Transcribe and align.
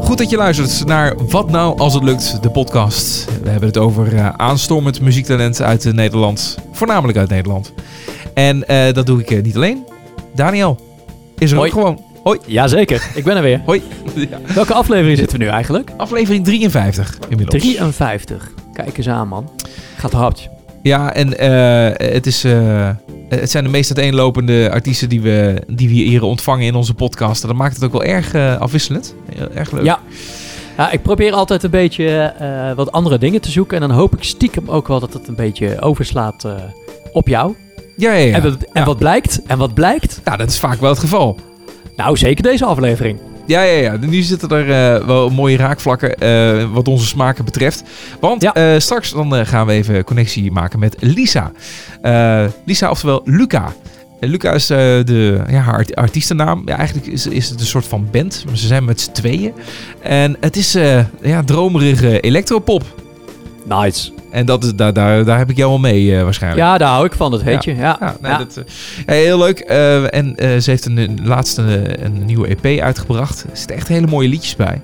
Goed 0.00 0.18
dat 0.18 0.30
je 0.30 0.36
luistert 0.36 0.86
naar 0.86 1.14
Wat 1.28 1.50
Nou 1.50 1.78
Als 1.78 1.94
Het 1.94 2.02
Lukt, 2.02 2.42
de 2.42 2.50
podcast. 2.50 3.24
We 3.42 3.48
hebben 3.48 3.68
het 3.68 3.78
over 3.78 4.12
uh, 4.12 4.28
aanstormend 4.28 5.00
muziektalent 5.00 5.62
uit 5.62 5.84
uh, 5.84 5.92
Nederland. 5.92 6.58
Voornamelijk 6.72 7.18
uit 7.18 7.28
Nederland. 7.28 7.72
En 8.34 8.64
uh, 8.68 8.92
dat 8.92 9.06
doe 9.06 9.20
ik 9.20 9.42
niet 9.42 9.56
alleen. 9.56 9.84
Daniel 10.34 10.78
is 11.38 11.50
er 11.50 11.56
Hoi. 11.56 11.70
ook 11.70 11.74
gewoon. 11.78 12.02
Hoi. 12.22 12.38
Jazeker, 12.46 13.10
ik 13.14 13.24
ben 13.24 13.36
er 13.36 13.42
weer. 13.42 13.60
Hoi. 13.64 13.82
Ja. 14.30 14.54
Welke 14.54 14.74
aflevering 14.74 15.18
zitten 15.18 15.38
we 15.38 15.44
nu 15.44 15.50
eigenlijk? 15.50 15.90
Aflevering 15.96 16.44
53 16.44 17.18
inmiddels. 17.28 17.62
53. 17.62 18.50
Kijk 18.72 18.96
eens 18.96 19.08
aan, 19.08 19.28
man. 19.28 19.50
Gaat 19.96 20.12
hard. 20.12 20.48
Ja, 20.82 21.12
en 21.14 21.28
uh, 21.28 22.12
het, 22.12 22.26
is, 22.26 22.42
het 23.28 23.50
zijn 23.50 23.64
de 23.64 23.70
meest 23.70 23.96
uiteenlopende 23.96 24.70
artiesten 24.72 25.08
die 25.08 25.20
we, 25.20 25.62
die 25.66 25.88
we 25.88 25.94
hier 25.94 26.22
ontvangen 26.22 26.66
in 26.66 26.74
onze 26.74 26.94
podcast. 26.94 27.42
En 27.42 27.48
dat 27.48 27.56
maakt 27.56 27.74
het 27.74 27.84
ook 27.84 27.92
wel 27.92 28.04
erg 28.04 28.34
uh, 28.34 28.56
afwisselend. 28.56 29.14
Heel, 29.34 29.48
erg 29.54 29.70
leuk. 29.70 29.84
Ja. 29.84 29.98
ja, 30.76 30.90
ik 30.90 31.02
probeer 31.02 31.32
altijd 31.32 31.62
een 31.62 31.70
beetje 31.70 32.32
wat 32.76 32.92
andere 32.92 33.18
dingen 33.18 33.40
te 33.40 33.50
zoeken. 33.50 33.82
En 33.82 33.88
dan 33.88 33.96
hoop 33.96 34.16
ik 34.16 34.22
stiekem 34.22 34.68
ook 34.68 34.88
wel 34.88 35.00
dat 35.00 35.12
het 35.12 35.28
een 35.28 35.36
beetje 35.36 35.80
overslaat 35.80 36.46
op 37.12 37.28
jou. 37.28 37.54
Ja, 37.96 38.12
ja, 38.12 38.24
ja. 38.26 38.34
En, 38.34 38.42
wat, 38.42 38.62
en 38.62 38.80
ja. 38.80 38.84
wat 38.84 38.98
blijkt? 38.98 39.42
En 39.46 39.58
wat 39.58 39.74
blijkt? 39.74 40.20
Nou, 40.24 40.36
dat 40.38 40.48
is 40.48 40.58
vaak 40.58 40.80
wel 40.80 40.90
het 40.90 40.98
geval. 40.98 41.38
Nou, 41.96 42.16
zeker 42.16 42.42
deze 42.42 42.64
aflevering. 42.64 43.18
Ja, 43.48 43.62
ja, 43.62 43.80
ja. 43.80 43.96
Nu 43.96 44.22
zitten 44.22 44.48
er 44.48 44.98
uh, 45.00 45.06
wel 45.06 45.30
mooie 45.30 45.56
raakvlakken 45.56 46.14
uh, 46.22 46.72
wat 46.72 46.88
onze 46.88 47.06
smaken 47.06 47.44
betreft. 47.44 47.82
Want 48.20 48.42
ja. 48.42 48.74
uh, 48.74 48.80
straks 48.80 49.12
dan 49.12 49.46
gaan 49.46 49.66
we 49.66 49.72
even 49.72 50.04
connectie 50.04 50.52
maken 50.52 50.78
met 50.78 50.96
Lisa. 50.98 51.52
Lisa, 52.64 52.90
oftewel 52.90 53.20
Luca. 53.24 53.72
Luca 54.20 54.52
is 54.52 54.66
de, 54.66 55.40
ja, 55.50 55.60
haar 55.60 55.86
artiestennaam. 55.94 56.62
Ja, 56.64 56.76
eigenlijk 56.76 57.06
is, 57.06 57.26
is 57.26 57.48
het 57.48 57.60
een 57.60 57.66
soort 57.66 57.86
van 57.86 58.08
band. 58.10 58.42
Maar 58.46 58.56
ze 58.56 58.66
zijn 58.66 58.84
met 58.84 59.00
z'n 59.00 59.12
tweeën. 59.12 59.52
En 60.02 60.36
het 60.40 60.56
is 60.56 60.72
ja, 61.22 61.42
dromerige 61.44 62.20
electropop. 62.20 62.84
Nice. 63.68 64.10
En 64.30 64.46
dat 64.46 64.64
is, 64.64 64.74
daar, 64.74 64.92
daar, 64.92 65.24
daar 65.24 65.38
heb 65.38 65.50
ik 65.50 65.56
jou 65.56 65.70
wel 65.70 65.78
mee 65.78 66.04
uh, 66.04 66.22
waarschijnlijk. 66.22 66.62
Ja, 66.62 66.78
daar 66.78 66.88
hou 66.88 67.06
ik 67.06 67.12
van, 67.12 67.30
dat 67.30 67.42
heet 67.42 67.64
ja. 67.64 67.72
je. 67.72 67.78
Ja, 67.78 67.96
ja, 68.00 68.16
nee, 68.20 68.36
Dat, 68.36 68.56
uh, 68.56 68.64
heel 69.06 69.38
leuk. 69.38 69.64
Uh, 69.70 70.14
en 70.14 70.34
ze 70.36 70.70
heeft 70.70 70.84
een, 70.84 70.96
een 70.96 71.20
laatste 71.24 71.62
een 72.04 72.24
nieuwe 72.24 72.46
EP 72.46 72.80
uitgebracht. 72.80 73.44
Er 73.50 73.56
zitten 73.56 73.76
echt 73.76 73.88
hele 73.88 74.06
mooie 74.06 74.28
liedjes 74.28 74.56
bij. 74.56 74.80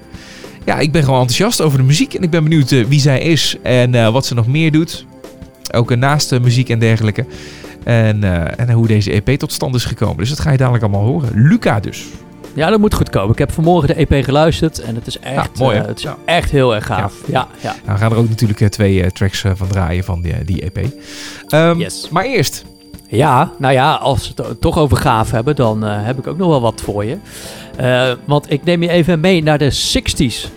Ja, 0.64 0.78
ik 0.78 0.92
ben 0.92 1.02
gewoon 1.02 1.20
enthousiast 1.20 1.60
over 1.60 1.78
de 1.78 1.84
muziek. 1.84 2.14
En 2.14 2.22
ik 2.22 2.30
ben 2.30 2.42
benieuwd 2.42 2.88
wie 2.88 3.00
zij 3.00 3.20
is 3.20 3.56
en 3.62 4.12
wat 4.12 4.26
ze 4.26 4.34
nog 4.34 4.46
meer 4.46 4.72
doet. 4.72 5.06
Ook 5.72 5.96
naast 5.96 6.28
de 6.28 6.40
muziek 6.40 6.68
en 6.68 6.78
dergelijke. 6.78 7.26
En, 7.84 8.22
en 8.58 8.70
hoe 8.70 8.86
deze 8.86 9.22
EP 9.22 9.38
tot 9.38 9.52
stand 9.52 9.74
is 9.74 9.84
gekomen. 9.84 10.16
Dus 10.16 10.28
dat 10.28 10.40
ga 10.40 10.50
je 10.50 10.56
dadelijk 10.56 10.84
allemaal 10.84 11.04
horen. 11.04 11.30
Luca 11.34 11.80
dus. 11.80 12.04
Ja, 12.54 12.70
dat 12.70 12.80
moet 12.80 12.94
goed 12.94 13.10
komen. 13.10 13.32
Ik 13.32 13.38
heb 13.38 13.52
vanmorgen 13.52 13.88
de 13.88 14.06
EP 14.06 14.24
geluisterd 14.24 14.80
en 14.80 14.94
het 14.94 15.06
is 15.06 15.18
echt, 15.18 15.34
ja, 15.34 15.64
mooi, 15.64 15.78
uh, 15.78 15.86
het 15.86 15.98
is 15.98 16.02
ja. 16.02 16.16
echt 16.24 16.50
heel 16.50 16.74
erg 16.74 16.86
gaaf. 16.86 17.14
Ja, 17.26 17.48
ja. 17.60 17.74
Nou, 17.84 17.96
we 17.96 18.02
gaan 18.02 18.12
er 18.12 18.18
ook 18.18 18.28
natuurlijk 18.28 18.60
uh, 18.60 18.68
twee 18.68 18.94
uh, 18.94 19.06
tracks 19.06 19.44
van 19.54 19.68
draaien 19.68 20.04
van 20.04 20.22
die, 20.22 20.44
die 20.44 20.70
EP. 20.70 20.86
Um, 21.48 21.78
yes. 21.78 22.08
Maar 22.10 22.24
eerst. 22.24 22.64
Ja, 23.08 23.52
nou 23.58 23.72
ja, 23.72 23.94
als 23.94 24.32
we 24.34 24.42
het 24.42 24.60
toch 24.60 24.78
over 24.78 24.96
gaaf 24.96 25.30
hebben, 25.30 25.56
dan 25.56 25.82
heb 25.82 26.18
ik 26.18 26.26
ook 26.26 26.36
nog 26.36 26.48
wel 26.48 26.60
wat 26.60 26.80
voor 26.80 27.04
je. 27.04 27.18
want 28.24 28.50
ik 28.50 28.64
neem 28.64 28.82
je 28.82 28.88
even 28.88 29.20
mee 29.20 29.42
naar 29.42 29.58
de 29.58 29.72
60s. 29.72 30.50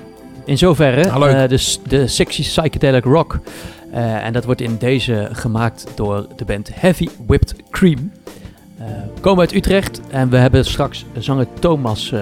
In 0.46 0.58
zoverre 0.58 1.10
ah, 1.10 1.50
de, 1.50 1.78
de 1.88 2.10
60s 2.10 2.26
psychedelic 2.26 3.04
rock. 3.04 3.40
en 3.92 4.34
dat 4.34 4.46
wordt 4.46 4.62
in 4.62 4.76
deze 4.80 5.30
gemaakt 5.32 5.86
door 5.96 6.28
de 6.36 6.46
band 6.46 6.70
Heavy 6.74 7.08
Whipped 7.28 7.56
Cream. 7.70 8.12
Uh, 8.80 8.86
we 8.86 9.22
komen 9.22 9.40
uit 9.40 9.54
Utrecht 9.54 10.02
en 10.10 10.30
we 10.30 10.38
hebben 10.38 10.66
straks 10.66 11.06
zanger 11.18 11.48
Thomas 11.60 12.12
uh, 12.12 12.20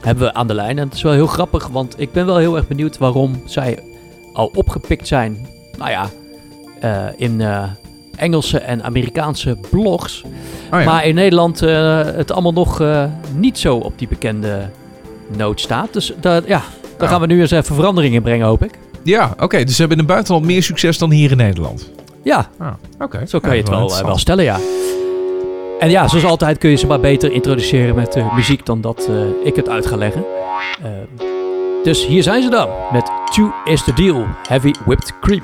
hebben 0.00 0.24
we 0.24 0.34
aan 0.34 0.46
de 0.46 0.54
lijn. 0.54 0.78
En 0.78 0.84
het 0.84 0.94
is 0.94 1.02
wel 1.02 1.12
heel 1.12 1.26
grappig, 1.26 1.66
want 1.66 2.00
ik 2.00 2.12
ben 2.12 2.26
wel 2.26 2.36
heel 2.36 2.56
erg 2.56 2.66
benieuwd 2.66 2.98
waarom 2.98 3.42
zij 3.46 3.78
al 4.32 4.50
opgepikt 4.54 5.06
zijn. 5.06 5.46
Nou 5.78 5.90
ja, 5.90 6.10
in 7.16 7.42
Engelse 8.16 8.58
en 8.58 8.82
Amerikaanse 8.82 9.56
blogs. 9.70 10.22
Oh 10.72 10.78
ja. 10.80 10.84
Maar 10.84 11.06
in 11.06 11.14
Nederland 11.14 11.60
het 11.60 12.32
allemaal 12.32 12.52
nog 12.52 12.82
niet 13.36 13.58
zo 13.58 13.76
op 13.76 13.98
die 13.98 14.08
bekende 14.08 14.70
noot 15.36 15.60
staat. 15.60 15.92
Dus 15.92 16.12
dat, 16.20 16.46
ja, 16.46 16.62
daar 16.98 17.08
gaan 17.08 17.20
we 17.20 17.26
nu 17.26 17.40
eens 17.40 17.50
even 17.50 17.74
verandering 17.74 18.14
in 18.14 18.22
brengen, 18.22 18.46
hoop 18.46 18.64
ik. 18.64 18.78
Ja, 19.02 19.30
oké. 19.32 19.44
Okay, 19.44 19.64
dus 19.64 19.74
ze 19.74 19.80
hebben 19.80 19.98
in 19.98 20.04
het 20.04 20.12
buitenland 20.12 20.46
meer 20.46 20.62
succes 20.62 20.98
dan 20.98 21.10
hier 21.10 21.30
in 21.30 21.36
Nederland. 21.36 21.90
Ja, 22.22 22.48
ah, 22.58 22.72
oké. 22.94 23.04
Okay. 23.04 23.26
zo 23.26 23.38
kan 23.38 23.50
ja, 23.50 23.56
je 23.56 23.60
het 23.60 23.70
wel, 23.70 24.04
wel 24.06 24.18
stellen, 24.18 24.44
ja. 24.44 24.58
En 25.84 25.90
ja, 25.90 26.08
zoals 26.08 26.24
altijd 26.24 26.58
kun 26.58 26.70
je 26.70 26.76
ze 26.76 26.86
maar 26.86 27.00
beter 27.00 27.32
introduceren 27.32 27.94
met 27.94 28.16
uh, 28.16 28.34
muziek 28.34 28.66
dan 28.66 28.80
dat 28.80 29.06
uh, 29.10 29.46
ik 29.46 29.56
het 29.56 29.68
uit 29.68 29.86
ga 29.86 29.96
leggen. 29.96 30.24
Uh, 30.82 30.88
dus 31.82 32.06
hier 32.06 32.22
zijn 32.22 32.42
ze 32.42 32.48
dan 32.48 32.68
met 32.92 33.10
Two 33.32 33.52
is 33.64 33.84
the 33.84 33.92
Deal, 33.92 34.26
Heavy 34.48 34.72
Whipped 34.84 35.12
Cream. 35.20 35.42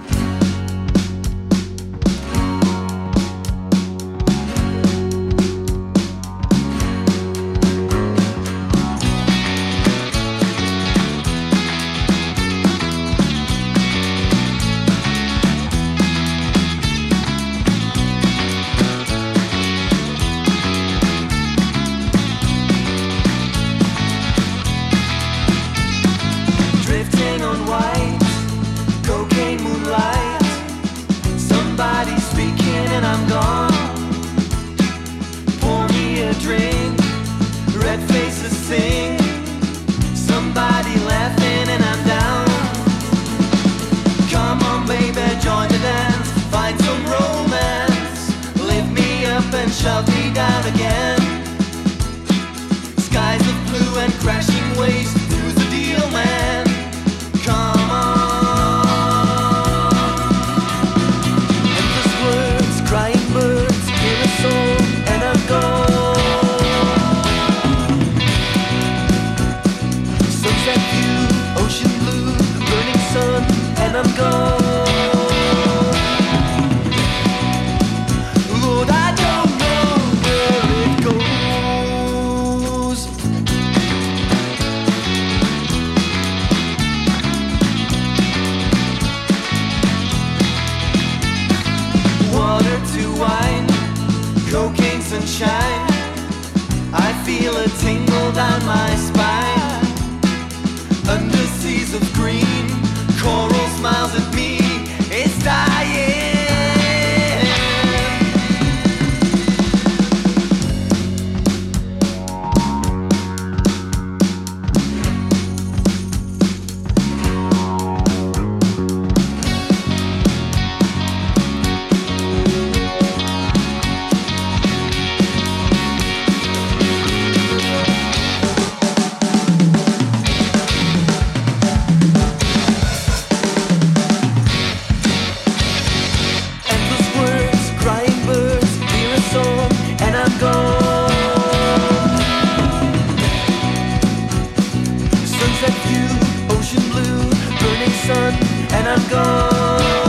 sunset 145.60 145.82
view, 145.88 146.56
ocean 146.56 146.82
blue, 146.90 147.30
burning 147.60 147.90
sun, 147.90 148.32
and 148.72 148.88
I'm 148.88 149.10
gone. 149.10 149.99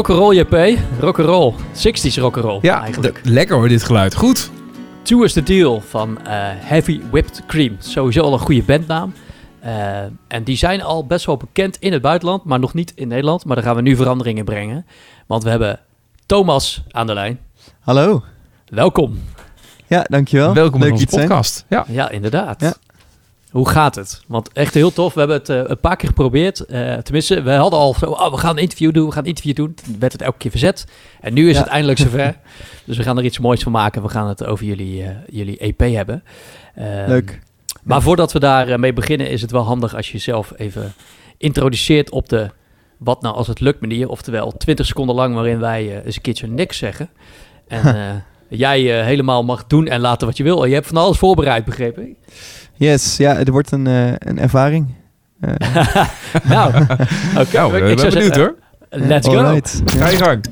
Rock'n'roll 0.00 0.34
JP, 0.34 0.78
rock'n'roll. 1.00 1.54
60s 1.72 2.20
rock'n'roll 2.20 2.58
ja, 2.62 2.82
eigenlijk. 2.82 3.20
lekker 3.24 3.56
hoor 3.56 3.68
dit 3.68 3.82
geluid. 3.82 4.14
Goed. 4.14 4.50
Two 5.02 5.22
is 5.22 5.32
the 5.32 5.42
Deal 5.42 5.80
van 5.80 6.10
uh, 6.10 6.28
Heavy 6.56 7.00
Whipped 7.10 7.42
Cream. 7.46 7.76
Sowieso 7.78 8.22
al 8.22 8.32
een 8.32 8.38
goede 8.38 8.62
bandnaam. 8.62 9.12
Uh, 9.64 9.98
en 10.28 10.44
die 10.44 10.56
zijn 10.56 10.82
al 10.82 11.06
best 11.06 11.26
wel 11.26 11.36
bekend 11.36 11.76
in 11.76 11.92
het 11.92 12.02
buitenland, 12.02 12.44
maar 12.44 12.58
nog 12.58 12.74
niet 12.74 12.92
in 12.94 13.08
Nederland. 13.08 13.44
Maar 13.44 13.56
daar 13.56 13.64
gaan 13.64 13.76
we 13.76 13.82
nu 13.82 13.96
veranderingen 13.96 14.44
brengen. 14.44 14.86
Want 15.26 15.42
we 15.42 15.50
hebben 15.50 15.80
Thomas 16.26 16.82
aan 16.90 17.06
de 17.06 17.14
lijn. 17.14 17.40
Hallo. 17.80 18.22
Welkom. 18.68 19.22
Ja, 19.86 20.02
dankjewel. 20.08 20.54
Welkom 20.54 20.80
Leuk 20.80 20.88
in 20.88 20.94
onze 20.94 21.06
podcast. 21.06 21.64
Ja. 21.68 21.84
ja, 21.88 22.10
inderdaad. 22.10 22.60
Ja. 22.60 22.74
Hoe 23.50 23.68
gaat 23.68 23.94
het? 23.94 24.22
Want 24.26 24.52
echt 24.52 24.74
heel 24.74 24.92
tof. 24.92 25.14
We 25.14 25.18
hebben 25.18 25.38
het 25.38 25.48
uh, 25.48 25.62
een 25.64 25.80
paar 25.80 25.96
keer 25.96 26.08
geprobeerd. 26.08 26.64
Uh, 26.68 26.94
tenminste, 26.94 27.42
we 27.42 27.50
hadden 27.50 27.78
al 27.78 27.94
zo, 27.94 28.06
oh, 28.06 28.30
we 28.30 28.36
gaan 28.36 28.56
een 28.56 28.62
interview 28.62 28.92
doen, 28.92 29.06
we 29.06 29.12
gaan 29.12 29.22
een 29.22 29.28
interview 29.28 29.54
doen. 29.54 29.74
Toen 29.74 29.96
werd 29.98 30.12
het 30.12 30.22
elke 30.22 30.38
keer 30.38 30.50
verzet. 30.50 30.86
En 31.20 31.34
nu 31.34 31.50
is 31.50 31.58
het 31.58 31.66
eindelijk 31.66 31.98
zover. 32.08 32.36
dus 32.84 32.96
we 32.96 33.02
gaan 33.02 33.18
er 33.18 33.24
iets 33.24 33.38
moois 33.38 33.62
van 33.62 33.72
maken. 33.72 34.02
We 34.02 34.08
gaan 34.08 34.28
het 34.28 34.44
over 34.44 34.64
jullie, 34.64 35.02
uh, 35.02 35.08
jullie 35.28 35.58
EP 35.58 35.80
hebben. 35.80 36.22
Ehm, 36.74 37.08
Leuk. 37.08 37.40
Maar 37.82 38.02
voordat 38.02 38.32
we 38.32 38.38
daarmee 38.38 38.92
beginnen, 38.92 39.30
is 39.30 39.42
het 39.42 39.50
wel 39.50 39.62
handig 39.62 39.96
als 39.96 40.06
je 40.06 40.12
jezelf 40.12 40.52
even 40.56 40.92
introduceert 41.36 42.10
op 42.10 42.28
de 42.28 42.50
wat 42.96 43.22
nou 43.22 43.34
als 43.34 43.46
het 43.46 43.60
lukt 43.60 43.80
manier. 43.80 44.08
Oftewel 44.08 44.52
20 44.56 44.86
seconden 44.86 45.14
lang 45.14 45.34
waarin 45.34 45.58
wij 45.58 46.04
eens 46.04 46.16
een 46.16 46.22
keertje 46.22 46.46
niks 46.46 46.78
zeggen. 46.78 47.10
En 47.68 48.24
jij 48.48 49.04
helemaal 49.04 49.44
mag 49.44 49.66
doen 49.66 49.86
en 49.86 50.00
laten 50.00 50.26
wat 50.26 50.36
je 50.36 50.42
wil. 50.42 50.64
Je 50.64 50.74
hebt 50.74 50.86
van 50.86 50.96
alles 50.96 51.18
voorbereid, 51.18 51.64
begrepen 51.64 52.08
ik. 52.08 52.16
Yes, 52.80 53.16
ja, 53.16 53.36
het 53.36 53.48
wordt 53.48 53.72
een, 53.72 53.86
uh, 53.86 54.12
een 54.18 54.38
ervaring. 54.38 54.94
Uh. 55.40 55.54
nou, 56.52 56.68
oké. 56.74 56.90
Okay. 57.40 57.68
Nou, 57.68 57.76
ik 57.76 57.96
ben 57.96 58.10
benieuwd 58.10 58.36
hoor. 58.36 58.54
Let's 58.88 59.28
go. 59.28 59.50
Right. 59.50 59.82
Ga 59.84 60.08
je 60.08 60.16
gang. 60.16 60.44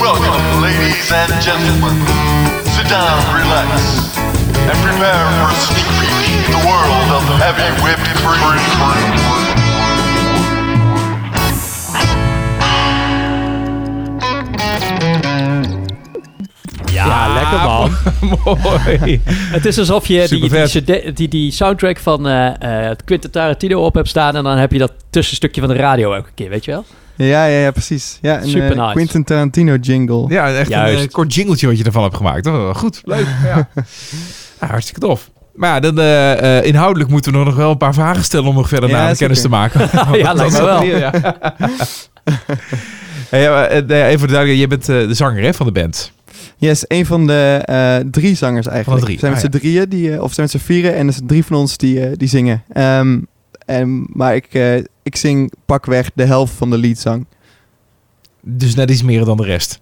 Welcome, 0.00 0.60
ladies 0.60 1.12
and 1.12 1.32
gentlemen. 1.42 1.96
Sit 2.64 2.88
down, 2.88 3.34
relax, 3.36 3.70
and 4.70 4.78
prepare 4.82 5.28
for 5.36 5.50
a 5.50 5.60
sneak 5.60 5.88
peek 6.00 6.46
in 6.46 6.52
the 6.52 6.62
world 6.68 7.08
of 7.16 7.22
heavy 7.38 7.82
whipped 7.82 8.08
cream. 8.24 9.57
Ja, 17.06 17.32
lekker 17.32 17.58
man. 17.58 17.90
Mooi. 18.62 19.20
Het 19.26 19.64
is 19.64 19.78
alsof 19.78 20.06
je 20.06 20.28
die, 20.28 20.48
die, 20.84 21.12
die, 21.12 21.28
die, 21.28 21.50
soundtrack 21.50 21.98
van 21.98 22.28
uh, 22.28 22.50
Quentin 23.04 23.30
Tarantino 23.30 23.84
op 23.84 23.94
hebt 23.94 24.08
staan... 24.08 24.36
en 24.36 24.44
dan 24.44 24.56
heb 24.56 24.72
je 24.72 24.78
dat 24.78 24.92
tussenstukje 25.10 25.60
van 25.60 25.70
de 25.70 25.76
radio 25.76 26.12
elke 26.14 26.30
keer, 26.34 26.48
weet 26.48 26.64
je 26.64 26.70
wel? 26.70 26.84
Ja, 27.26 27.46
ja, 27.46 27.58
ja 27.58 27.70
precies. 27.70 28.18
Ja, 28.22 28.42
een 28.42 28.48
Super 28.48 28.76
nice. 28.76 28.92
Quentin 28.92 29.24
Tarantino 29.24 29.74
jingle. 29.74 30.24
Ja, 30.28 30.54
echt 30.54 30.68
Juist. 30.68 31.02
een 31.02 31.10
kort 31.10 31.34
jingletje 31.34 31.66
wat 31.66 31.78
je 31.78 31.84
ervan 31.84 32.02
hebt 32.02 32.16
gemaakt. 32.16 32.46
Oh, 32.46 32.74
goed, 32.74 33.00
leuk. 33.04 33.26
Ja. 33.44 33.68
hartstikke 34.66 35.00
tof. 35.00 35.30
Maar 35.54 35.70
ja, 35.70 35.80
dan, 35.80 35.98
uh, 35.98 36.64
inhoudelijk 36.64 37.10
moeten 37.10 37.32
we 37.32 37.38
nog 37.38 37.56
wel 37.56 37.70
een 37.70 37.76
paar 37.76 37.94
vragen 37.94 38.24
stellen 38.24 38.48
om 38.48 38.54
nog 38.54 38.68
verder 38.68 38.90
ja, 38.90 38.96
naar 38.96 39.16
kennis 39.16 39.40
te 39.40 39.48
maken. 39.48 39.80
ja, 40.18 40.32
lijkt 40.32 40.52
me 40.52 40.64
wel. 40.64 40.82
Ja. 40.82 41.10
hey, 43.28 43.68
even 43.68 44.18
voor 44.18 44.26
de 44.26 44.32
duidelijkheid, 44.32 44.58
je 44.58 44.66
bent 44.66 44.86
de 44.86 45.14
zanger 45.14 45.42
hè, 45.42 45.54
van 45.54 45.66
de 45.66 45.72
band. 45.72 46.12
Yes, 46.60 46.84
een 46.88 47.06
van 47.06 47.26
de 47.26 47.66
uh, 47.70 48.10
drie 48.10 48.34
zangers 48.34 48.66
eigenlijk. 48.66 49.04
Drie. 49.04 49.18
zijn 49.18 49.32
met 49.32 49.44
ah, 49.44 49.50
z'n 49.50 49.58
drieën, 49.58 49.88
die, 49.88 50.10
uh, 50.10 50.22
of 50.22 50.32
zijn 50.32 50.48
met 50.52 50.60
z'n 50.60 50.66
vieren. 50.66 50.94
En 50.94 51.06
er 51.06 51.12
zijn 51.12 51.26
drie 51.26 51.44
van 51.44 51.56
ons 51.56 51.76
die, 51.76 52.08
uh, 52.08 52.12
die 52.16 52.28
zingen. 52.28 52.62
Um, 52.76 53.26
en, 53.66 54.06
maar 54.12 54.34
ik, 54.34 54.48
ik 55.02 55.16
zing 55.16 55.52
pakweg 55.66 56.10
de 56.14 56.24
helft 56.24 56.52
van 56.52 56.70
de 56.70 56.78
leadzang. 56.78 57.26
Dus 58.40 58.74
net 58.74 58.90
iets 58.90 59.02
meer 59.02 59.24
dan 59.24 59.36
de 59.36 59.44
rest? 59.44 59.80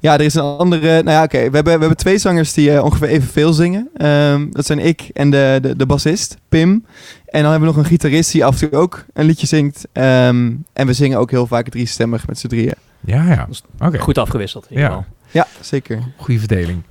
Ja, 0.00 0.14
er 0.14 0.20
is 0.20 0.34
een 0.34 0.42
andere... 0.42 1.02
Nou 1.02 1.10
ja, 1.10 1.22
oké. 1.22 1.38
We, 1.38 1.42
hebben, 1.42 1.64
we 1.64 1.70
hebben 1.70 1.96
twee 1.96 2.18
zangers 2.18 2.52
die 2.52 2.82
ongeveer 2.82 3.08
evenveel 3.08 3.52
zingen. 3.52 3.88
Um, 4.06 4.52
dat 4.52 4.66
zijn 4.66 4.78
ik 4.78 5.10
en 5.12 5.30
de, 5.30 5.58
de, 5.62 5.76
de 5.76 5.86
bassist, 5.86 6.36
Pim. 6.48 6.84
En 7.26 7.42
dan 7.42 7.50
hebben 7.50 7.68
we 7.68 7.74
nog 7.74 7.84
een 7.84 7.90
gitarist 7.90 8.32
die 8.32 8.44
af 8.44 8.62
en 8.62 8.70
toe 8.70 8.78
ook 8.78 9.04
een 9.12 9.26
liedje 9.26 9.46
zingt. 9.46 9.88
Um, 9.92 10.64
en 10.72 10.86
we 10.86 10.92
zingen 10.92 11.18
ook 11.18 11.30
heel 11.30 11.46
vaak 11.46 11.68
driestemmig 11.68 12.26
met 12.26 12.38
z'n 12.38 12.46
drieën. 12.46 12.74
Ja, 13.00 13.24
ja. 13.24 13.48
Oké. 13.78 13.98
Goed 13.98 14.18
afgewisseld. 14.18 14.66
Ja. 14.68 15.06
Ja, 15.30 15.46
zeker. 15.60 16.02
Goede 16.16 16.38
verdeling. 16.38 16.82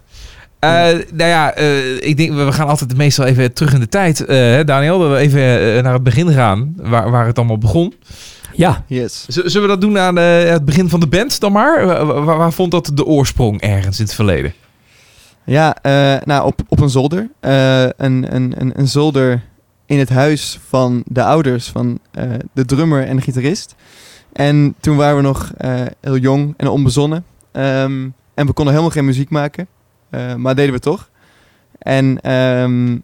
Uh, 0.60 0.70
nou 1.14 1.30
ja, 1.30 1.60
uh, 1.60 2.02
ik 2.02 2.18
denk, 2.18 2.34
we 2.34 2.52
gaan 2.52 2.68
altijd 2.68 2.98
meestal 2.98 3.26
even 3.26 3.54
terug 3.54 3.74
in 3.74 3.80
de 3.80 3.90
tijd. 3.90 4.20
Uh, 4.30 4.60
Daniel, 4.66 5.00
dat 5.00 5.10
we 5.10 5.18
even 5.18 5.84
naar 5.84 5.94
het 5.94 6.04
begin 6.04 6.32
gaan, 6.32 6.74
waar, 6.78 7.12
waar 7.12 7.26
het 7.26 7.38
allemaal 7.38 7.58
begon. 7.58 7.94
Ja. 8.54 8.84
Yes. 8.88 9.26
zullen 9.28 9.62
we 9.62 9.68
dat 9.68 9.82
doen 9.82 10.00
aan 10.00 10.16
het 10.16 10.66
begin 10.66 10.90
van 10.90 11.00
de 11.00 11.08
band 11.08 11.40
dan 11.40 11.52
maar? 11.52 11.86
Waar, 11.86 12.38
waar, 12.38 12.54
vond 12.54 12.72
dat 12.72 12.92
de 12.94 13.06
oorsprong 13.06 13.62
ergens 13.62 14.00
in 14.00 14.06
het 14.06 14.14
verleden? 14.14 14.54
Ja, 15.44 15.76
nou 16.24 16.46
op, 16.46 16.62
op 16.68 16.80
een 16.80 16.90
zolder. 16.90 17.30
een, 17.40 18.36
een, 18.36 18.54
een, 18.62 18.72
een 18.76 18.88
zolder 18.88 19.42
in 19.86 20.00
het 20.00 20.10
huis 20.10 20.60
van 20.68 21.04
de 21.06 21.24
ouders 21.24 21.68
van 21.68 22.00
de 22.54 22.66
drummer 22.66 23.08
en 23.08 23.16
de 23.16 23.22
gitarist. 23.22 23.76
En 24.34 24.76
toen 24.80 24.96
waren 24.96 25.16
we 25.16 25.22
nog 25.22 25.52
heel 26.02 26.18
jong 26.18 26.54
en 26.58 26.68
onbezonnen. 26.68 27.26
Um, 27.52 28.14
en 28.38 28.46
we 28.46 28.54
konden 28.54 28.74
helemaal 28.74 28.96
geen 28.96 29.06
muziek 29.06 29.30
maken. 29.30 29.68
Uh, 30.12 30.36
maar 30.36 30.56
deden 30.56 30.74
we 30.74 30.80
toch. 30.80 31.10
En 31.80 32.32
um, 32.34 33.04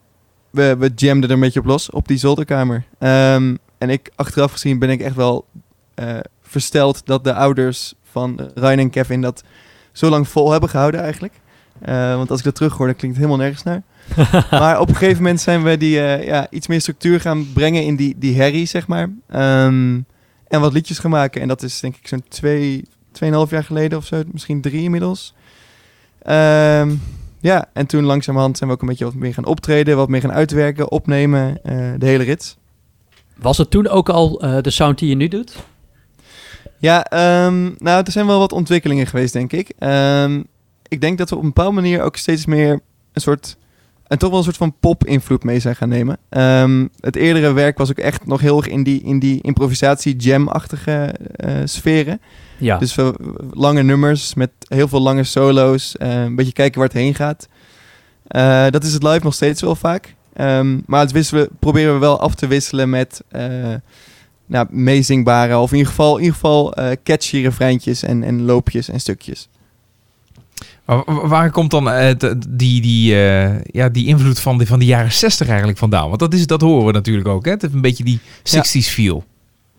we, 0.50 0.76
we 0.78 0.92
jamden 0.96 1.30
er 1.30 1.36
een 1.36 1.42
beetje 1.42 1.60
op 1.60 1.66
los 1.66 1.90
op 1.90 2.08
die 2.08 2.18
zolderkamer. 2.18 2.84
Um, 3.00 3.58
en 3.78 3.90
ik, 3.90 4.12
achteraf 4.16 4.52
gezien, 4.52 4.80
ben 4.80 4.90
ik 4.90 5.02
echt 5.02 5.16
wel 5.16 5.46
uh, 5.96 6.20
versteld 6.42 7.06
dat 7.06 7.24
de 7.24 7.34
ouders 7.34 7.94
van 8.04 8.50
Ryan 8.56 8.78
en 8.78 8.90
Kevin 8.90 9.22
dat 9.22 9.44
zo 9.92 10.10
lang 10.10 10.28
vol 10.28 10.52
hebben 10.52 10.70
gehouden 10.70 11.02
eigenlijk. 11.02 11.34
Uh, 11.86 12.16
want 12.16 12.30
als 12.30 12.40
ik 12.40 12.46
dat 12.46 12.56
terughoor, 12.56 12.86
dan 12.86 12.96
klinkt 12.96 13.18
het 13.18 13.26
helemaal 13.26 13.46
nergens 13.46 13.64
naar. 13.64 13.84
maar 14.62 14.80
op 14.80 14.90
een 14.90 14.96
gegeven 14.96 15.22
moment 15.24 15.42
zijn 15.42 15.64
we 15.64 15.78
die, 15.78 16.00
ja, 16.00 16.48
iets 16.50 16.68
meer 16.68 16.82
structuur 16.82 17.20
gaan 17.20 17.54
brengen 17.54 17.84
in 17.84 17.96
die, 17.96 18.16
die 18.18 18.36
herrie, 18.36 18.66
zeg 18.66 18.88
maar. 18.88 19.10
Um, 19.66 20.06
en 20.48 20.62
wat 20.62 20.74
liedjes 20.74 21.00
gaan 21.00 21.12
maken. 21.12 21.42
En 21.42 21.48
dat 21.48 21.64
is 21.64 21.80
denk 21.80 21.96
ik 21.96 22.08
zo'n 22.08 22.24
twee, 22.28 22.86
2,5 23.24 23.50
jaar 23.50 23.64
geleden 23.64 23.98
of 23.98 24.06
zo, 24.06 24.24
misschien 24.32 24.62
drie 24.62 24.84
inmiddels. 24.84 25.34
Um, 26.28 27.02
ja, 27.40 27.66
en 27.74 27.86
toen 27.86 28.04
langzamerhand 28.04 28.58
zijn 28.58 28.70
we 28.70 28.76
ook 28.76 28.82
een 28.82 28.88
beetje 28.88 29.06
wat 29.06 29.14
meer 29.14 29.34
gaan 29.34 29.46
optreden, 29.46 29.98
wat 29.98 30.10
meer 30.10 30.22
gaan 30.22 30.32
uitwerken, 30.32 30.92
opnemen, 30.92 31.60
uh, 31.64 31.92
de 31.98 32.06
hele 32.06 32.24
rit. 32.24 32.58
Was 33.38 33.58
het 33.58 33.70
toen 33.70 33.88
ook 33.88 34.10
al 34.10 34.46
uh, 34.46 34.58
de 34.62 34.70
sound 34.70 35.00
die 35.00 35.10
je 35.10 35.16
nu 35.16 35.28
doet? 35.28 35.56
Ja, 36.78 37.06
um, 37.46 37.76
nou, 37.78 38.04
er 38.06 38.12
zijn 38.12 38.26
wel 38.26 38.40
wat 38.40 38.52
ontwikkelingen 38.52 39.08
geweest, 39.08 39.34
denk 39.34 39.52
ik. 39.52 39.72
Um, 39.80 40.46
ik 40.88 41.02
denk 41.02 41.18
dat 41.18 41.30
we 41.30 41.36
op 41.36 41.42
een 41.42 41.48
bepaalde 41.48 41.76
manier 41.76 42.02
ook 42.02 42.16
steeds 42.16 42.46
meer 42.46 42.80
een 43.14 43.22
soort 43.22 43.58
en 44.08 44.20
toch 44.20 44.30
wel 44.30 44.38
een 44.38 44.44
soort 44.44 44.58
van 44.58 44.76
pop-invloed 44.80 45.44
mee 45.44 45.60
zijn 45.60 45.76
gaan 45.76 45.90
nemen. 45.90 46.18
Um, 46.30 46.90
het 47.00 47.16
eerdere 47.16 47.54
werk 47.54 47.78
was 47.78 47.90
ook 47.90 47.98
echt 47.98 48.26
nog 48.26 48.42
heel 48.42 48.58
erg 48.58 48.68
in 48.68 48.84
die, 48.84 49.04
in 49.04 49.20
die 49.20 49.42
improvisatie-jam-achtige 49.42 51.16
uh, 51.46 51.52
sferen. 51.64 52.22
Ja. 52.64 52.78
Dus 52.78 52.96
we, 52.96 53.14
lange 53.52 53.84
nummers 53.84 54.34
met 54.34 54.50
heel 54.68 54.88
veel 54.88 55.02
lange 55.02 55.24
solo's. 55.24 55.96
Uh, 56.00 56.22
een 56.22 56.36
beetje 56.36 56.54
kijken 56.54 56.80
waar 56.80 56.90
het 56.90 56.98
heen 56.98 57.16
gaat. 57.16 57.48
Uh, 58.36 58.70
dat 58.70 58.84
is 58.84 58.94
het 58.94 59.04
live 59.04 59.24
nog 59.24 59.34
steeds 59.34 59.62
wel 59.62 59.76
vaak. 59.76 60.16
Um, 60.38 60.84
maar 60.86 61.00
het 61.00 61.12
wisselen, 61.12 61.48
proberen 61.60 61.94
we 61.94 62.00
wel 62.00 62.20
af 62.20 62.36
te 62.36 62.48
wisselen 62.48 62.90
met 62.90 63.22
nou, 64.46 64.68
meezingbare... 64.70 65.58
of 65.58 65.72
in 65.72 65.78
ieder 65.78 65.92
geval, 65.92 66.18
in 66.18 66.24
ieder 66.24 66.36
geval 66.36 66.74
catchy 67.04 67.42
refreintjes 67.42 68.04
en, 68.04 68.24
en 68.24 68.42
loopjes 68.42 68.90
en 68.90 69.00
stukjes. 69.00 69.50
Waar 71.06 71.52
komt 71.52 71.72
dan 71.72 71.88
uh, 71.88 72.10
die, 72.50 72.82
die, 72.82 73.14
uh, 73.14 73.62
ja, 73.64 73.90
die 73.90 74.08
invloed 74.08 74.40
van 74.40 74.58
de, 74.58 74.66
van 74.66 74.80
de 74.80 74.86
jaren 74.86 75.12
60 75.12 75.48
eigenlijk 75.48 75.78
vandaan? 75.78 76.08
Want 76.08 76.20
dat, 76.20 76.34
is, 76.34 76.48
dat 76.48 76.62
horen 76.62 76.86
we 76.86 76.92
natuurlijk 76.92 77.28
ook. 77.28 77.46
Hè? 77.46 77.52
Het 77.52 77.62
heeft 77.62 77.74
een 77.74 77.82
beetje 77.82 78.04
die 78.04 78.20
60s 78.44 78.90
feel. 78.90 79.24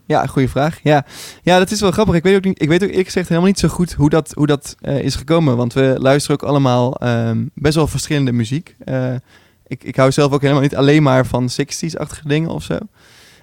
Ja, 0.07 0.27
goede 0.27 0.49
vraag. 0.49 0.81
Ja. 0.83 1.07
ja, 1.43 1.59
dat 1.59 1.71
is 1.71 1.81
wel 1.81 1.91
grappig. 1.91 2.15
Ik 2.15 2.23
weet 2.23 2.37
ook, 2.37 2.45
niet, 2.45 2.63
ik 2.63 2.69
weet 2.69 2.83
ook 2.83 2.89
eerlijk 2.89 3.07
gezegd 3.07 3.29
helemaal 3.29 3.49
niet 3.49 3.59
zo 3.59 3.69
goed 3.69 3.93
hoe 3.93 4.11
dat, 4.11 4.33
hoe 4.35 4.47
dat 4.47 4.77
uh, 4.83 4.99
is 4.99 5.15
gekomen. 5.15 5.57
Want 5.57 5.73
we 5.73 5.97
luisteren 5.99 6.41
ook 6.41 6.49
allemaal 6.49 7.05
um, 7.05 7.51
best 7.55 7.75
wel 7.75 7.87
verschillende 7.87 8.33
muziek. 8.33 8.77
ik, 9.67 9.85
ik 9.85 9.97
hou 9.97 10.13
zelf 10.13 10.33
ook 10.33 10.41
helemaal 10.41 10.63
niet 10.63 10.77
alleen 10.77 11.03
maar 11.03 11.27
van 11.27 11.51
60s-achtige 11.51 12.29
dingen 12.29 12.51
of 12.51 12.63
zo. 12.63 12.79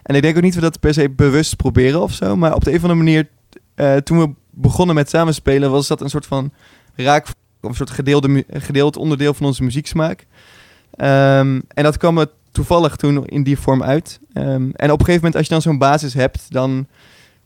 En 0.03 0.15
ik 0.15 0.22
denk 0.22 0.36
ook 0.36 0.44
niet 0.44 0.53
dat 0.53 0.63
we 0.63 0.70
dat 0.70 0.80
per 0.80 0.94
se 0.94 1.10
bewust 1.10 1.56
proberen 1.56 2.01
of 2.01 2.13
zo. 2.13 2.36
Maar 2.36 2.53
op 2.53 2.63
de 2.63 2.70
een 2.70 2.77
of 2.77 2.84
andere 2.84 3.03
manier, 3.03 3.27
eh, 3.75 3.96
toen 3.96 4.20
we 4.20 4.30
begonnen 4.50 4.96
met 4.96 5.10
samenspelen, 5.10 5.72
was 5.72 5.88
dat 5.88 6.01
een 6.01 6.10
soort 6.10 6.25
van 6.25 6.51
raak, 6.96 7.27
of 7.62 7.70
een 7.70 7.75
soort 7.75 7.89
gedeelde, 7.89 8.46
gedeeld 8.50 8.98
onderdeel 8.98 9.34
van 9.34 9.46
onze 9.46 9.63
muzieksmaak. 9.63 10.25
Ehm, 10.91 11.60
en 11.68 11.84
dat 11.84 11.98
kwam 11.98 12.18
er 12.18 12.27
toevallig 12.51 12.96
toen 12.96 13.25
in 13.25 13.43
die 13.43 13.60
vorm 13.60 13.84
uit. 13.84 14.20
Ehm, 14.34 14.70
en 14.74 14.91
op 14.91 15.00
een 15.00 15.05
gegeven 15.05 15.13
moment, 15.13 15.36
als 15.36 15.46
je 15.46 15.51
dan 15.51 15.62
zo'n 15.62 15.77
basis 15.77 16.13
hebt, 16.13 16.46
dan, 16.50 16.88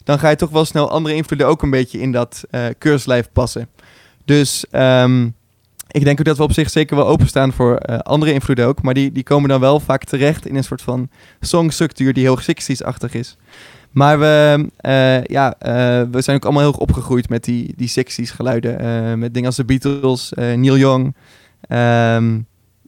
dan 0.03 0.19
ga 0.19 0.29
je 0.29 0.35
toch 0.35 0.49
wel 0.49 0.65
snel 0.65 0.89
andere 0.89 1.15
invloeden 1.15 1.47
ook 1.47 1.61
een 1.61 1.69
beetje 1.69 1.99
in 1.99 2.11
dat 2.11 2.43
eh 2.49 2.65
keurslijf 2.77 3.29
passen. 3.33 3.69
Dus 4.25 4.65
ehm, 4.69 5.29
ik 5.87 6.03
denk 6.03 6.19
ook 6.19 6.25
dat 6.25 6.37
we 6.37 6.43
op 6.43 6.53
zich 6.53 6.69
zeker 6.69 6.95
wel 6.95 7.07
openstaan 7.07 7.53
voor 7.53 7.75
eh, 7.75 7.99
andere 7.99 8.33
invloeden 8.33 8.65
ook. 8.65 8.81
Maar 8.81 8.93
die, 8.93 9.11
die 9.11 9.23
komen 9.23 9.49
dan 9.49 9.59
wel 9.59 9.79
vaak 9.79 10.03
terecht 10.03 10.45
in 10.45 10.55
een 10.55 10.63
soort 10.63 10.81
van 10.81 11.09
songstructuur 11.39 12.13
die 12.13 12.23
heel 12.23 12.39
60s-achtig 12.39 13.13
is. 13.13 13.37
Maar 13.91 14.19
we, 14.19 14.65
eh, 14.77 15.23
ja, 15.23 15.55
we 16.11 16.21
zijn 16.21 16.35
ook 16.35 16.43
allemaal 16.43 16.61
heel 16.61 16.71
erg 16.71 16.81
opgegroeid 16.81 17.29
met 17.29 17.43
die, 17.43 17.73
die 17.75 17.89
60s 17.89 18.31
geluiden. 18.35 19.19
met 19.19 19.33
dingen 19.33 19.47
als 19.47 19.57
de 19.57 19.65
Beatles, 19.65 20.31
Neil 20.35 20.77
Young, 20.77 21.15
ehm, 21.61 22.39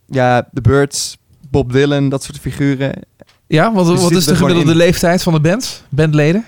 ja, 0.07 0.49
The 0.53 0.61
Birds, 0.61 1.17
Bob 1.51 1.71
Dylan, 1.71 2.09
dat 2.09 2.23
soort 2.23 2.39
figuren. 2.39 2.93
Ja, 3.47 3.73
wat, 3.73 3.85
Dus 3.85 4.01
wat 4.01 4.11
is 4.11 4.25
de 4.25 4.35
gemiddelde 4.35 4.71
in. 4.71 4.77
leeftijd 4.77 5.23
van 5.23 5.33
de 5.33 5.39
band? 5.39 5.83
Bandleden? 5.89 6.45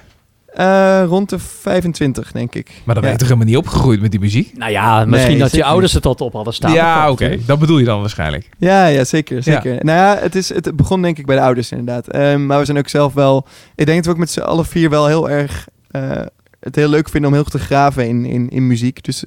Eh, 0.54 1.04
rond 1.08 1.30
de 1.30 1.40
25, 1.40 2.32
denk 2.32 2.56
ik. 2.56 2.68
Maar 2.68 2.96
dan 2.96 3.04
ben 3.04 3.04
ja. 3.04 3.10
je 3.12 3.18
toch 3.18 3.28
helemaal 3.28 3.48
niet 3.48 3.58
opgegroeid 3.58 4.02
met 4.02 4.12
die 4.12 4.20
muziek? 4.20 4.58
Nou 4.58 4.72
ja, 4.72 5.06
misschien 5.06 5.30
Nee, 5.32 5.40
dat 5.40 5.52
je 5.52 5.64
ouders 5.64 5.94
het 5.94 6.02
tot 6.02 6.22
op 6.22 6.34
hadden 6.34 6.54
staan. 6.54 6.74
ja, 6.74 7.12
oké. 7.12 7.38
Dat 7.46 7.60
bedoel 7.60 7.78
je 7.78 7.86
dan 7.86 8.00
waarschijnlijk. 8.00 8.50
Ja, 8.58 8.86
ja, 8.86 9.04
zeker. 9.04 9.44
zeker. 9.44 9.86
Nou 9.86 9.98
ja, 9.98 10.18
het, 10.22 10.36
is, 10.36 10.54
het 10.54 10.76
begon 10.76 11.02
denk 11.02 11.18
ik 11.18 11.26
bij 11.26 11.36
de 11.36 11.42
ouders 11.42 11.72
inderdaad. 11.72 12.08
Ehm, 12.08 12.46
maar 12.46 12.60
we 12.60 12.66
zijn 12.66 12.78
ook 12.78 12.88
zelf 12.88 13.14
wel... 13.14 13.46
Ik 13.76 13.86
denk 13.86 13.98
dat 13.98 14.06
we 14.06 14.12
ook 14.12 14.18
met 14.18 14.32
z'n 14.32 14.40
allen 14.40 14.66
vier 14.66 14.90
wel 14.90 15.08
heel 15.08 15.30
erg... 15.30 15.68
eh, 15.92 16.22
het 16.60 16.76
heel 16.76 16.90
leuk 16.90 17.10
vinden 17.10 17.30
om 17.30 17.36
heel 17.36 17.44
goed 17.44 17.54
te 17.54 17.60
graven 17.60 18.08
in, 18.08 18.26
in, 18.26 18.50
in 18.50 18.68
muziek. 18.68 19.04
Dus 19.04 19.24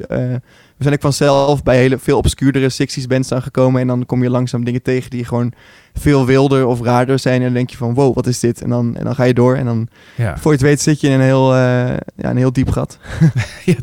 zijn 0.83 0.95
ook 0.95 1.01
vanzelf 1.01 1.63
bij 1.63 1.77
hele, 1.77 1.99
veel 1.99 2.17
obscuurdere 2.19 2.71
60s 2.73 3.07
bands 3.09 3.29
dan 3.29 3.43
gekomen. 3.43 3.81
En 3.81 3.87
dan 3.87 4.07
kom 4.07 4.23
je 4.23 4.31
langzaam 4.31 4.65
dingen 4.65 4.83
tegen 4.83 5.11
die 5.11 5.25
gewoon 5.25 5.53
veel 5.95 6.27
wilder 6.27 6.67
of 6.67 6.81
raarder 6.81 7.19
zijn. 7.19 7.37
En 7.39 7.45
dan 7.45 7.53
denk 7.55 7.71
je 7.71 7.77
van, 7.77 7.95
wow, 7.95 8.15
wat 8.15 8.27
is 8.27 8.41
dit? 8.41 8.63
En 8.63 8.69
dan, 8.69 8.97
en 8.97 9.05
dan 9.05 9.15
ga 9.15 9.25
je 9.25 9.35
door. 9.35 9.57
En 9.57 9.65
dan, 9.65 9.89
Ja. 10.17 10.37
voor 10.39 10.51
je 10.53 10.57
het 10.59 10.67
weet, 10.67 10.81
zit 10.81 11.01
je 11.01 11.07
in 11.07 11.13
een 11.13 11.21
heel, 11.21 11.53
eh, 11.55 11.59
ja, 12.17 12.31
een 12.31 12.37
heel 12.37 12.53
diep 12.53 12.71
gat. 12.71 12.99
Ja, 13.65 13.75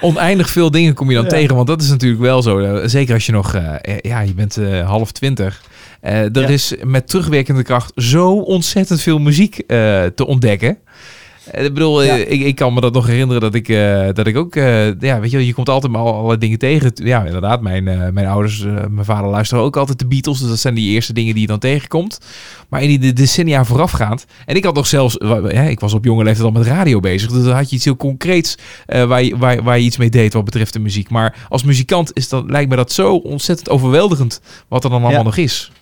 oneindig 0.00 0.50
veel 0.50 0.70
dingen 0.70 0.94
kom 0.94 1.08
je 1.08 1.14
dan 1.14 1.24
Ja. 1.24 1.30
tegen. 1.30 1.54
Want 1.54 1.66
dat 1.66 1.82
is 1.82 1.88
natuurlijk 1.88 2.20
wel 2.22 2.42
zo. 2.42 2.58
Eh, 2.58 2.88
Zeker 2.88 3.14
als 3.14 3.26
je 3.26 3.32
nog... 3.32 3.54
eh, 3.54 3.98
ja, 4.00 4.20
je 4.20 4.34
bent 4.34 4.56
eh, 4.56 4.86
half 4.88 5.12
twintig. 5.12 5.62
Eh, 6.00 6.36
er 6.36 6.40
Ja. 6.40 6.48
is 6.48 6.74
met 6.84 7.08
terugwerkende 7.08 7.62
kracht 7.62 7.92
zo 7.94 8.32
ontzettend 8.32 9.00
veel 9.00 9.18
muziek 9.18 9.58
eh, 9.58 10.02
te 10.04 10.26
ontdekken. 10.26 10.78
Eh, 11.52 11.64
Ik 11.64 11.74
bedoel, 11.74 12.02
eh, 12.02 12.06
Ja. 12.06 12.14
ik, 12.14 12.40
ik 12.40 12.54
kan 12.54 12.74
me 12.74 12.80
dat 12.80 12.92
nog 12.92 13.06
herinneren 13.06 13.40
dat 13.40 13.54
ik, 13.54 13.68
eh, 13.68 14.08
dat 14.12 14.26
ik 14.26 14.36
ook... 14.36 14.54
ja, 14.54 15.20
weet 15.20 15.30
je, 15.30 15.46
je 15.46 15.54
komt 15.54 15.68
altijd 15.68 15.92
maar 15.92 16.00
al- 16.02 16.12
allerlei 16.14 16.38
dingen 16.38 16.58
tegen. 16.58 16.90
Ja, 16.94 17.24
inderdaad, 17.24 17.60
mijn, 17.60 17.84
mijn 18.14 18.26
ouders, 18.26 18.62
mijn 18.64 19.04
vader 19.04 19.30
luisteren 19.30 19.64
ook 19.64 19.76
altijd 19.76 19.98
de 19.98 20.06
Beatles. 20.06 20.38
Dus 20.38 20.48
dat 20.48 20.58
zijn 20.58 20.74
die 20.74 20.90
eerste 20.90 21.12
dingen 21.12 21.32
die 21.32 21.42
je 21.42 21.48
dan 21.48 21.58
tegenkomt. 21.58 22.20
Maar 22.68 22.82
in 22.82 22.88
die 22.88 22.98
de 22.98 23.12
decennia 23.12 23.64
voorafgaand... 23.64 24.26
En 24.46 24.56
ik 24.56 24.64
had 24.64 24.74
nog 24.74 24.86
zelfs... 24.86 25.16
Ja, 25.48 25.62
ik 25.62 25.80
was 25.80 25.92
op 25.94 26.04
jonge 26.04 26.24
leeftijd 26.24 26.46
al 26.46 26.52
met 26.52 26.66
radio 26.66 27.00
bezig. 27.00 27.30
Dus 27.32 27.44
dan 27.44 27.54
had 27.54 27.70
je 27.70 27.76
iets 27.76 27.84
heel 27.84 27.96
concreets 27.96 28.58
waar, 28.86 29.22
je, 29.22 29.36
waar, 29.36 29.62
waar 29.62 29.78
je 29.78 29.84
iets 29.84 29.96
mee 29.96 30.10
deed 30.10 30.32
wat 30.32 30.44
betreft 30.44 30.72
de 30.72 30.78
muziek. 30.78 31.10
Maar 31.10 31.46
als 31.48 31.62
muzikant 31.62 32.10
is 32.14 32.28
dat, 32.28 32.50
lijkt 32.50 32.70
me 32.70 32.76
dat 32.76 32.92
zo 32.92 33.14
ontzettend 33.14 33.68
overweldigend... 33.68 34.40
wat 34.68 34.84
er 34.84 34.90
dan 34.90 34.98
allemaal 35.00 35.18
Ja. 35.18 35.24
nog 35.24 35.36
is. 35.36 35.72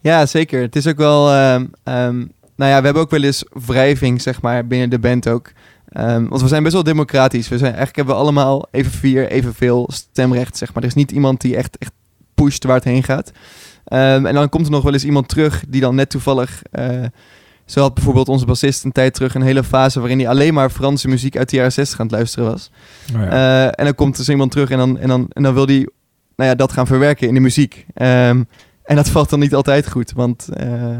Ja, 0.00 0.26
zeker. 0.26 0.60
Het 0.60 0.76
is 0.76 0.86
ook 0.86 0.96
wel. 0.96 1.30
ehm, 1.32 1.64
ehm, 1.84 2.24
nou 2.56 2.70
ja, 2.70 2.78
we 2.78 2.84
hebben 2.84 3.02
ook 3.02 3.10
wel 3.10 3.22
eens 3.22 3.44
wrijving, 3.66 4.22
zeg 4.22 4.42
maar, 4.42 4.66
binnen 4.66 4.90
de 4.90 4.98
band 4.98 5.28
ook. 5.28 5.52
Ehm, 5.88 6.28
want 6.28 6.42
we 6.42 6.48
zijn 6.48 6.62
best 6.62 6.74
wel 6.74 6.82
democratisch. 6.82 7.48
We 7.48 7.58
zijn, 7.58 7.74
eigenlijk 7.74 7.96
hebben 7.96 8.14
we 8.14 8.20
allemaal 8.20 8.68
even 8.70 8.92
vier, 8.92 9.28
evenveel 9.28 9.88
stemrecht, 9.92 10.56
zeg 10.56 10.74
maar. 10.74 10.82
Er 10.82 10.88
is 10.88 10.94
niet 10.94 11.10
iemand 11.10 11.40
die 11.40 11.56
echt, 11.56 11.78
echt 11.78 11.92
pusht 12.34 12.64
waar 12.64 12.74
het 12.74 12.84
heen 12.84 13.02
gaat. 13.02 13.32
Ehm, 13.84 14.26
en 14.26 14.34
dan 14.34 14.48
komt 14.48 14.66
er 14.66 14.72
nog 14.72 14.82
wel 14.82 14.92
eens 14.92 15.04
iemand 15.04 15.28
terug 15.28 15.64
die 15.68 15.80
dan 15.80 15.94
net 15.94 16.10
toevallig... 16.10 16.62
eh, 16.70 17.04
zo 17.64 17.80
had 17.80 17.94
bijvoorbeeld 17.94 18.28
onze 18.28 18.46
bassist 18.46 18.84
een 18.84 18.92
tijd 18.92 19.14
terug 19.14 19.34
een 19.34 19.42
hele 19.42 19.64
fase 19.64 19.98
waarin 20.00 20.18
hij 20.18 20.28
alleen 20.28 20.54
maar 20.54 20.70
Franse 20.70 21.08
muziek 21.08 21.36
uit 21.36 21.50
de 21.50 21.56
jaren 21.56 21.72
60 21.72 22.00
aan 22.00 22.06
het 22.06 22.14
luisteren 22.14 22.50
was. 22.50 22.70
Eh, 23.14 23.64
en 23.64 23.84
dan 23.84 23.94
komt 23.94 24.18
er 24.18 24.24
zo 24.24 24.30
iemand 24.30 24.50
terug 24.50 24.70
en 24.70 24.78
dan, 24.78 24.98
en 24.98 25.08
dan, 25.08 25.26
en 25.32 25.42
dan 25.42 25.54
wil 25.54 25.66
hij 25.66 25.88
nou 26.36 26.50
ja, 26.50 26.54
dat 26.54 26.72
gaan 26.72 26.86
verwerken 26.86 27.28
in 27.28 27.34
de 27.34 27.40
muziek. 27.40 27.86
Ehm, 27.94 28.42
en 28.84 28.96
dat 28.96 29.08
valt 29.08 29.30
dan 29.30 29.38
niet 29.38 29.54
altijd 29.54 29.90
goed, 29.90 30.12
want 30.12 30.48
eh, 30.48 30.98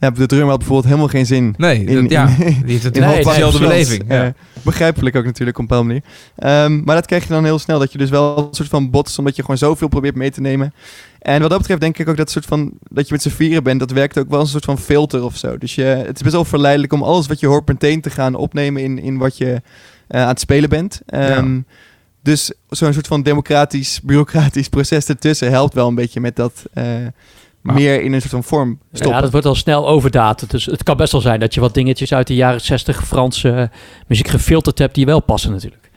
ja, 0.00 0.10
de 0.10 0.26
drummer 0.26 0.48
had 0.48 0.58
bijvoorbeeld 0.58 0.86
helemaal 0.88 1.08
geen 1.08 1.26
zin. 1.26 1.54
nee, 1.56 1.84
in- 1.84 2.02
dat, 2.02 2.10
ja, 2.10 2.26
die 2.26 2.44
heeft 2.64 2.82
het 2.82 2.96
in 2.96 3.02
Nee, 3.02 3.24
dezelfde 3.24 3.58
beleving. 3.58 4.04
Ja. 4.08 4.34
Begrijpelijk 4.62 5.16
ook 5.16 5.24
natuurlijk 5.24 5.58
op 5.58 5.62
een 5.62 5.68
bepaalde 5.68 5.88
manier. 5.88 6.04
Ehm, 6.36 6.84
maar 6.84 6.94
dat 6.94 7.06
krijg 7.06 7.22
je 7.22 7.28
dan 7.28 7.44
heel 7.44 7.58
snel, 7.58 7.78
dat 7.78 7.92
je 7.92 7.98
dus 7.98 8.10
wel 8.10 8.38
een 8.38 8.54
soort 8.54 8.68
van 8.68 8.90
bots, 8.90 9.18
omdat 9.18 9.36
je 9.36 9.42
gewoon 9.42 9.58
zoveel 9.58 9.88
probeert 9.88 10.14
mee 10.14 10.30
te 10.30 10.40
nemen. 10.40 10.74
En 11.18 11.40
wat 11.40 11.50
dat 11.50 11.58
betreft 11.58 11.80
denk 11.80 11.98
ik 11.98 12.08
ook 12.08 12.16
dat 12.16 12.30
soort 12.30 12.44
van, 12.46 12.72
dat 12.90 13.06
je 13.08 13.12
met 13.12 13.22
z'n 13.22 13.28
vieren 13.28 13.62
bent, 13.62 13.80
dat 13.80 13.90
werkt 13.90 14.18
ook 14.18 14.30
wel 14.30 14.40
een 14.40 14.46
soort 14.46 14.64
van 14.64 14.78
filter 14.78 15.22
of 15.24 15.36
zo. 15.36 15.58
Dus 15.58 15.74
je, 15.74 15.82
het 15.82 16.16
is 16.16 16.22
best 16.22 16.34
wel 16.34 16.44
verleidelijk 16.44 16.92
om 16.92 17.02
alles 17.02 17.26
wat 17.26 17.40
je 17.40 17.46
hoort 17.46 17.68
meteen 17.68 18.00
te 18.00 18.10
gaan 18.10 18.34
opnemen 18.34 18.82
in, 18.82 18.98
in 18.98 19.18
wat 19.18 19.36
je 19.38 19.62
eh, 20.08 20.20
aan 20.22 20.28
het 20.28 20.40
spelen 20.40 20.68
bent. 20.68 21.00
Ehm, 21.06 21.60
Dus 22.22 22.52
zo'n 22.68 22.92
soort 22.92 23.06
van 23.06 23.22
democratisch, 23.22 24.00
bureaucratisch 24.02 24.68
proces 24.68 25.06
ertussen 25.06 25.50
helpt 25.50 25.74
wel 25.74 25.88
een 25.88 25.94
beetje 25.94 26.20
met 26.20 26.36
dat 26.36 26.64
eh, 26.72 26.84
Maar- 27.68 27.76
meer 27.76 28.02
in 28.02 28.12
een 28.12 28.20
soort 28.20 28.32
van 28.32 28.44
vorm 28.44 28.78
stoppen. 28.92 29.16
Ja, 29.16 29.20
dat 29.20 29.30
wordt 29.30 29.46
al 29.46 29.54
snel 29.54 29.88
overdated. 29.88 30.50
Dus 30.50 30.66
het 30.66 30.82
kan 30.82 30.96
best 30.96 31.12
wel 31.12 31.20
zijn 31.20 31.40
dat 31.40 31.54
je 31.54 31.60
wat 31.60 31.74
dingetjes 31.74 32.12
uit 32.14 32.26
de 32.26 32.34
jaren 32.34 32.60
60 32.60 33.06
Franse 33.06 33.70
muziek 34.06 34.28
gefilterd 34.28 34.78
hebt 34.78 34.94
die 34.94 35.06
wel 35.06 35.22
passen 35.22 35.50
natuurlijk. 35.50 35.87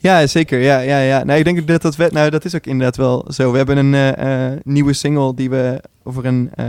Ja, 0.00 0.26
zeker. 0.26 0.58
Ja, 0.60 0.78
ja, 0.78 0.98
ja. 1.00 1.24
Nou, 1.24 1.38
ik 1.38 1.44
denk 1.44 1.66
dat 1.66 1.82
dat, 1.82 1.96
we- 1.96 2.08
nou, 2.12 2.30
dat 2.30 2.44
is 2.44 2.54
ook 2.54 2.66
inderdaad 2.66 2.96
wel 2.96 3.26
zo. 3.28 3.50
We 3.50 3.56
hebben 3.56 3.76
een 3.76 3.94
eh, 3.94 4.46
eh, 4.52 4.58
nieuwe 4.64 4.92
single 4.92 5.34
die 5.34 5.50
we 5.50 5.82
over 6.02 6.26
een 6.26 6.50
eh, 6.54 6.64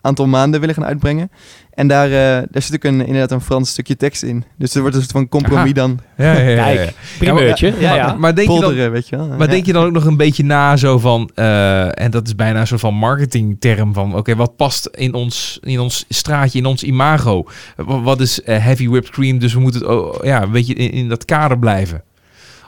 aantal 0.00 0.26
maanden 0.26 0.60
willen 0.60 0.74
gaan 0.74 0.84
uitbrengen. 0.84 1.30
En 1.70 1.88
daar, 1.88 2.06
eh, 2.06 2.42
daar 2.50 2.62
zit 2.62 2.74
ook 2.74 2.84
een, 2.84 3.00
inderdaad 3.06 3.30
een 3.30 3.40
Frans 3.40 3.70
stukje 3.70 3.96
tekst 3.96 4.22
in. 4.22 4.44
Dus 4.58 4.74
er 4.74 4.80
wordt 4.80 4.96
een 4.96 5.02
soort 5.02 5.12
van 5.12 5.28
compromis 5.28 5.62
Aha. 5.64 5.72
dan 5.72 5.98
Ja, 6.16 6.32
ja, 6.32 6.38
ja, 6.48 6.68
ja, 6.68 6.80
ja. 6.82 6.88
Primeurtje. 7.18 7.66
Ja, 7.78 7.88
maar, 7.88 7.96
ja. 7.96 8.14
maar 8.14 8.34
denk 8.34 8.50
je 8.50 8.60
dan, 8.60 8.90
weet 8.90 9.08
je 9.08 9.16
wel. 9.16 9.28
Maar 9.28 9.38
Ja. 9.40 9.46
denk 9.46 9.66
je 9.66 9.72
dan 9.72 9.84
ook 9.84 9.92
nog 9.92 10.04
een 10.04 10.16
beetje 10.16 10.44
na 10.44 10.76
zo 10.76 10.98
van, 10.98 11.30
eh, 11.34 12.00
en 12.00 12.10
dat 12.10 12.26
is 12.26 12.34
bijna 12.34 12.60
een 12.60 12.66
soort 12.66 12.80
van 12.80 12.94
marketingterm 12.94 13.94
van, 13.94 14.16
oké, 14.16 14.34
wat 14.36 14.56
past 14.56 14.86
in 14.86 15.14
ons, 15.14 15.58
in 15.62 15.80
ons 15.80 16.04
straatje, 16.08 16.58
in 16.58 16.66
ons 16.66 16.82
imago? 16.82 17.44
Wa- 17.76 18.00
Wat 18.00 18.20
is 18.20 18.40
heavy 18.44 18.88
whipped 18.88 19.10
cream? 19.10 19.38
Dus 19.38 19.54
we 19.54 19.60
moeten 19.60 19.80
het 19.80 19.90
oh, 19.90 20.24
ja, 20.24 20.42
een 20.42 20.50
beetje 20.52 20.74
in, 20.74 20.90
in 20.90 21.08
dat 21.08 21.24
kader 21.24 21.58
blijven. 21.58 22.02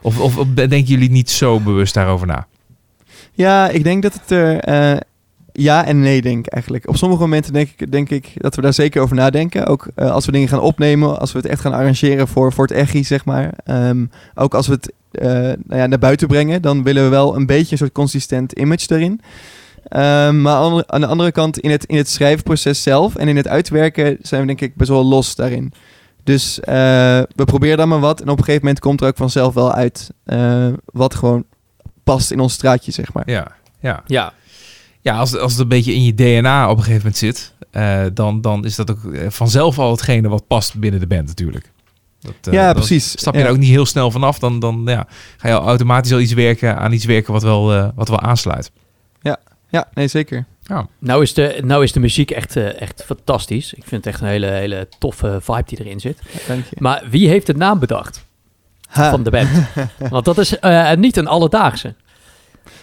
Of, 0.07 0.21
of 0.39 0.47
denken 0.55 0.83
jullie 0.83 1.11
niet 1.11 1.31
zo 1.31 1.61
bewust 1.61 1.95
daarover 1.95 2.27
na? 2.27 2.47
Ja, 3.33 3.69
ik 3.69 3.85
denk 3.85 4.03
dat 4.03 4.13
het 4.13 4.31
er... 4.31 4.59
eh, 4.61 4.97
ja 5.53 5.85
en 5.85 6.01
nee, 6.01 6.23
denk 6.23 6.47
eigenlijk. 6.47 6.89
Op 6.89 6.97
sommige 6.97 7.21
momenten 7.21 7.53
denk 7.53 7.71
ik, 7.77 7.93
denk 7.93 8.11
ik 8.11 8.33
dat 8.37 8.55
we 8.55 8.63
daar 8.63 8.73
zeker 8.73 9.03
over 9.03 9.17
nadenken. 9.17 9.67
Ook 9.67 9.87
eh, 9.95 10.11
als 10.11 10.27
we 10.27 10.33
dingen 10.33 10.49
gaan 10.49 10.61
opnemen, 10.61 11.19
als 11.21 11.33
we 11.33 11.39
het 11.39 11.47
echt 11.47 11.61
gaan 11.61 11.73
arrangeren 11.73 12.29
voor, 12.29 12.53
voor 12.53 12.67
het 12.67 12.77
echi, 12.77 13.05
zeg 13.05 13.25
maar. 13.25 13.53
Ehm, 13.65 14.05
ook 14.35 14.55
als 14.55 14.67
we 14.67 14.73
het 14.73 14.93
eh, 15.11 15.31
nou 15.33 15.81
ja, 15.81 15.87
naar 15.87 15.99
buiten 15.99 16.29
brengen, 16.29 16.63
dan 16.63 16.83
willen 16.83 17.03
we 17.05 17.09
wel 17.09 17.37
een 17.37 17.47
beetje 17.47 17.73
een 17.73 17.79
soort 17.79 17.93
consistent 17.93 18.53
image 18.53 18.95
erin. 18.95 19.21
Ehm, 19.89 20.43
maar 20.43 20.55
aan 20.57 20.77
de- 20.77 20.85
aan 20.87 21.01
de 21.01 21.07
andere 21.07 21.33
kant, 21.33 21.59
in 21.59 21.71
het, 21.71 21.85
in 21.85 21.97
het 21.97 22.09
schrijfproces 22.09 22.83
zelf 22.83 23.15
en 23.17 23.29
in 23.29 23.37
het 23.37 23.49
uitwerken 23.49 24.17
zijn 24.23 24.41
we 24.41 24.47
denk 24.47 24.61
ik 24.61 24.77
best 24.77 24.91
wel 24.91 25.05
los 25.05 25.35
daarin. 25.35 25.73
Dus 26.27 26.61
eh, 26.61 26.75
we 27.35 27.45
proberen 27.45 27.77
dan 27.77 27.89
maar 27.89 28.01
wat 28.01 28.21
en 28.21 28.29
op 28.29 28.39
een 28.39 28.45
gegeven 28.45 28.65
moment 28.65 28.81
komt 28.81 29.01
er 29.01 29.07
ook 29.07 29.17
vanzelf 29.17 29.55
wel 29.55 29.73
uit 29.73 30.11
eh, 30.25 30.69
wat 30.85 31.15
gewoon 31.15 31.45
past 32.05 32.31
in 32.31 32.41
ons 32.41 32.53
straatje, 32.53 32.93
zeg 32.93 33.13
maar. 33.13 33.31
Ja, 33.31 33.53
ja. 33.81 34.03
ja. 34.07 34.33
Ja, 35.01 35.17
als, 35.17 35.37
als 35.37 35.53
het 35.53 35.61
een 35.61 35.69
beetje 35.69 35.95
in 35.95 36.05
je 36.05 36.15
DNA 36.15 36.71
op 36.71 36.77
een 36.77 36.83
gegeven 36.83 37.03
moment 37.03 37.17
zit, 37.17 37.53
eh, 37.71 38.05
dan, 38.15 38.41
dan 38.41 38.65
is 38.65 38.77
dat 38.77 38.91
ook 38.91 39.01
vanzelf 39.29 39.79
al 39.79 39.91
hetgene 39.91 40.29
wat 40.29 40.47
past 40.47 40.79
binnen 40.79 41.01
de 41.01 41.07
band 41.07 41.27
natuurlijk. 41.27 41.73
Dat, 42.21 42.35
eh, 42.43 42.53
ja, 42.53 42.73
precies. 42.73 43.11
Stap 43.11 43.35
je 43.35 43.41
ja. 43.41 43.47
er 43.47 43.51
ook 43.51 43.59
niet 43.59 43.69
heel 43.69 43.87
snel 43.87 44.11
vanaf, 44.11 44.39
dan, 44.39 44.61
dan 44.61 44.83
ja, 44.85 45.07
ga 45.37 45.49
je 45.49 45.55
automatisch 45.55 46.13
al 46.13 46.21
iets 46.21 46.33
werken 46.33 46.79
aan 46.79 46.93
iets 46.93 47.05
werken 47.05 47.33
wat 47.33 47.43
wel, 47.43 47.75
eh, 47.75 47.89
wat 47.95 48.09
wel 48.09 48.21
aansluit. 48.21 48.71
Ja, 49.69 49.89
nee, 49.95 50.09
zeker. 50.09 50.45
Ja. 50.67 50.87
Nou 50.99 51.23
is 51.23 51.35
de, 51.35 51.61
nou 51.65 51.83
is 51.83 51.93
de 51.93 52.01
muziek 52.01 52.31
echt, 52.31 52.57
eh, 52.57 52.81
echt 52.81 53.05
fantastisch. 53.05 53.75
Ik 53.75 53.85
vind 53.85 54.05
het 54.05 54.15
echt 54.15 54.23
een 54.23 54.29
hele, 54.29 54.47
hele 54.47 54.89
toffe 54.99 55.39
vibe 55.43 55.63
die 55.65 55.81
erin 55.81 56.01
zit. 56.01 56.19
Dank 56.47 56.65
je. 56.65 56.77
Maar 56.79 57.05
wie 57.11 57.29
heeft 57.29 57.47
de 57.47 57.55
naam 57.55 57.79
bedacht 57.79 58.25
Ha. 58.89 59.11
van 59.11 59.23
de 59.23 59.31
band? 59.31 59.49
Want 60.11 60.25
dat 60.25 60.39
is 60.39 60.59
eh, 60.59 60.95
niet 60.95 61.17
een 61.17 61.27
alledaagse. 61.27 61.95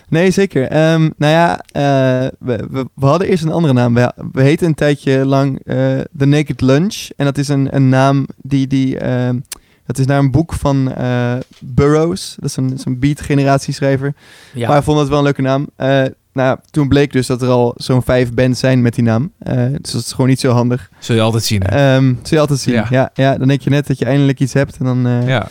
Nee, 0.09 0.31
zeker. 0.31 0.67
Ehm, 0.67 1.09
nou 1.17 1.33
ja, 1.33 1.59
eh, 1.71 2.31
we, 2.39 2.67
we, 2.71 2.87
we 2.95 3.05
hadden 3.05 3.27
eerst 3.27 3.43
een 3.43 3.51
andere 3.51 3.73
naam. 3.73 3.93
We, 3.93 4.13
we 4.31 4.41
heten 4.41 4.67
een 4.67 4.73
tijdje 4.73 5.25
lang 5.25 5.59
eh 5.65 5.99
The 6.17 6.25
Naked 6.25 6.61
Lunch. 6.61 7.09
En 7.15 7.25
dat 7.25 7.37
is 7.37 7.47
een, 7.47 7.75
een 7.75 7.89
naam 7.89 8.27
die... 8.37 8.67
die 8.67 8.97
ehm, 8.97 9.37
dat 9.85 9.97
is 9.97 10.05
naar 10.05 10.19
een 10.19 10.31
boek 10.31 10.53
van 10.53 10.93
eh, 10.93 11.33
Burroughs. 11.59 12.35
Dat 12.39 12.49
is 12.49 12.55
een, 12.55 12.69
dat 12.69 12.77
is 12.77 12.85
een 12.85 12.99
beat-generatieschrijver. 12.99 14.13
Ja. 14.53 14.67
Maar 14.67 14.77
ik 14.77 14.83
vond 14.83 14.99
het 14.99 15.07
wel 15.07 15.17
een 15.17 15.23
leuke 15.23 15.41
naam. 15.41 15.69
Eh, 15.75 16.03
nou, 16.33 16.57
toen 16.71 16.87
bleek 16.87 17.11
dus 17.11 17.27
dat 17.27 17.41
er 17.41 17.49
al 17.49 17.73
zo'n 17.77 18.03
vijf 18.03 18.33
bands 18.33 18.59
zijn 18.59 18.81
met 18.81 18.95
die 18.95 19.03
naam. 19.03 19.31
Eh, 19.39 19.55
dus 19.81 19.91
dat 19.91 20.01
is 20.01 20.11
gewoon 20.11 20.27
niet 20.27 20.39
zo 20.39 20.51
handig. 20.51 20.89
Zul 20.99 21.15
je 21.15 21.21
altijd 21.21 21.43
zien. 21.43 21.63
hè? 21.63 21.95
Ehm 21.95 22.05
zul 22.07 22.37
je 22.37 22.39
altijd 22.39 22.59
zien. 22.59 22.73
Ja. 22.73 22.87
Ja. 22.89 23.09
Ja, 23.13 23.37
dan 23.37 23.47
denk 23.47 23.61
je 23.61 23.69
net 23.69 23.87
dat 23.87 23.99
je 23.99 24.05
eindelijk 24.05 24.39
iets 24.39 24.53
hebt. 24.53 24.77
En 24.77 24.85
dan, 24.85 25.07
eh, 25.07 25.27
ja. 25.27 25.47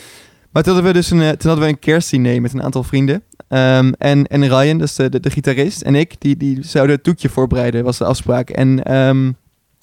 Maar 0.51 0.63
toen 0.63 0.75
hadden 0.75 0.93
we 0.93 0.99
dus 0.99 1.11
een, 1.11 1.21
eh, 1.23 1.29
toen 1.29 1.51
hadden 1.51 1.65
we 1.65 1.73
een 1.73 1.79
kerstdiner 1.79 2.41
met 2.41 2.53
een 2.53 2.63
aantal 2.63 2.83
vrienden. 2.83 3.23
Ehm, 3.49 3.93
en, 3.99 4.27
en 4.27 4.49
Ryan, 4.49 4.79
dus 4.79 4.95
de, 4.95 5.09
de, 5.09 5.21
de 5.21 5.31
gitarist, 5.31 5.83
en 5.83 5.95
ik, 5.95 6.15
die, 6.19 6.37
die 6.37 6.59
zouden 6.61 6.95
het 6.95 7.05
toetje 7.05 7.29
voorbereiden, 7.29 7.85
was 7.85 7.99
de 7.99 8.05
afspraak. 8.05 8.51
En 8.51 8.83
ehm, 8.83 9.33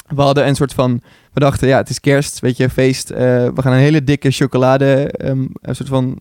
we 0.07 0.21
hadden 0.21 0.47
een 0.47 0.55
soort 0.55 0.73
van, 0.73 1.01
we 1.33 1.39
dachten, 1.39 1.67
ja, 1.67 1.77
het 1.77 1.89
is 1.89 1.99
kerst, 1.99 2.39
weet 2.39 2.57
je, 2.57 2.69
feest. 2.69 3.09
We 3.09 3.51
gaan 3.55 3.73
een 3.73 3.79
hele 3.79 4.03
dikke 4.03 4.31
chocolade, 4.31 5.09
een 5.11 5.55
soort 5.71 5.89
van 5.89 6.17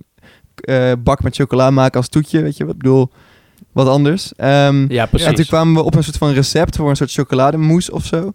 bak 0.99 1.23
met 1.23 1.35
chocola 1.37 1.71
maken 1.71 1.97
als 1.97 2.09
toetje, 2.09 2.43
weet 2.43 2.57
je. 2.57 2.65
wat 2.65 2.75
Ik 2.75 2.79
bedoel, 2.81 3.11
wat 3.73 3.89
anders. 3.89 4.33
Ehm, 4.37 4.93
Ja, 4.93 5.03
en 5.03 5.09
precies. 5.09 5.35
toen 5.35 5.45
kwamen 5.45 5.75
we 5.75 5.83
op 5.83 5.95
een 5.95 6.05
soort 6.05 6.17
van 6.17 6.33
recept 6.33 6.77
voor 6.77 6.91
een 6.91 6.97
soort 6.97 7.13
chocolademousse 7.13 7.93
of 7.93 8.05
zo. 8.05 8.33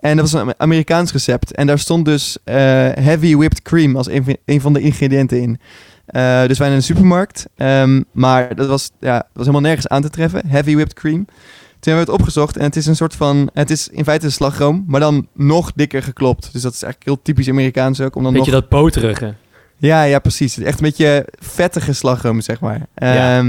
En 0.00 0.16
dat 0.16 0.30
was 0.30 0.42
een 0.42 0.54
Amerikaans 0.56 1.12
recept. 1.12 1.54
En 1.54 1.66
daar 1.66 1.78
stond 1.78 2.04
dus 2.04 2.36
eh, 2.44 2.54
heavy 2.94 3.36
whipped 3.36 3.62
cream 3.62 3.96
als 3.96 4.08
een, 4.08 4.24
van- 4.24 4.36
een 4.44 4.60
van 4.60 4.72
de 4.72 4.80
ingrediënten 4.80 5.40
in. 5.40 5.60
Eh, 6.06 6.46
dus 6.46 6.58
wij 6.58 6.68
in 6.68 6.74
een 6.74 6.82
supermarkt. 6.82 7.46
Ehm, 7.56 8.02
maar 8.12 8.54
dat 8.54 8.66
was, 8.66 8.90
ja, 9.00 9.16
dat 9.16 9.26
was 9.32 9.46
helemaal 9.46 9.60
nergens 9.68 9.88
aan 9.88 10.02
te 10.02 10.10
treffen. 10.10 10.42
Heavy 10.46 10.74
whipped 10.74 10.94
cream. 10.94 11.24
Toen 11.24 11.92
hebben 11.92 12.04
we 12.06 12.12
het 12.12 12.20
opgezocht 12.20 12.56
en 12.56 12.64
het 12.64 12.76
is 12.76 12.86
een 12.86 12.96
soort 12.96 13.14
van... 13.14 13.50
Het 13.52 13.70
is 13.70 13.88
in 13.88 14.04
feite 14.04 14.24
een 14.26 14.32
slagroom, 14.32 14.84
maar 14.86 15.00
dan 15.00 15.26
nog 15.34 15.72
dikker 15.74 16.02
geklopt. 16.02 16.52
Dus 16.52 16.62
dat 16.62 16.72
is 16.74 16.82
eigenlijk 16.82 17.04
heel 17.04 17.22
typisch 17.22 17.48
Amerikaans 17.48 18.00
ook. 18.00 18.16
Om 18.16 18.22
dan 18.22 18.32
Weet 18.32 18.44
je 18.44 18.50
nog... 18.50 18.60
dat 18.60 18.68
boterige? 18.70 19.34
Ja, 19.76 20.02
ja, 20.02 20.18
precies. 20.18 20.58
Echt 20.58 20.78
een 20.78 20.84
beetje 20.84 21.26
vettige 21.38 21.92
slagroom, 21.92 22.40
zeg 22.40 22.60
maar. 22.60 22.86
Ja. 22.94 23.44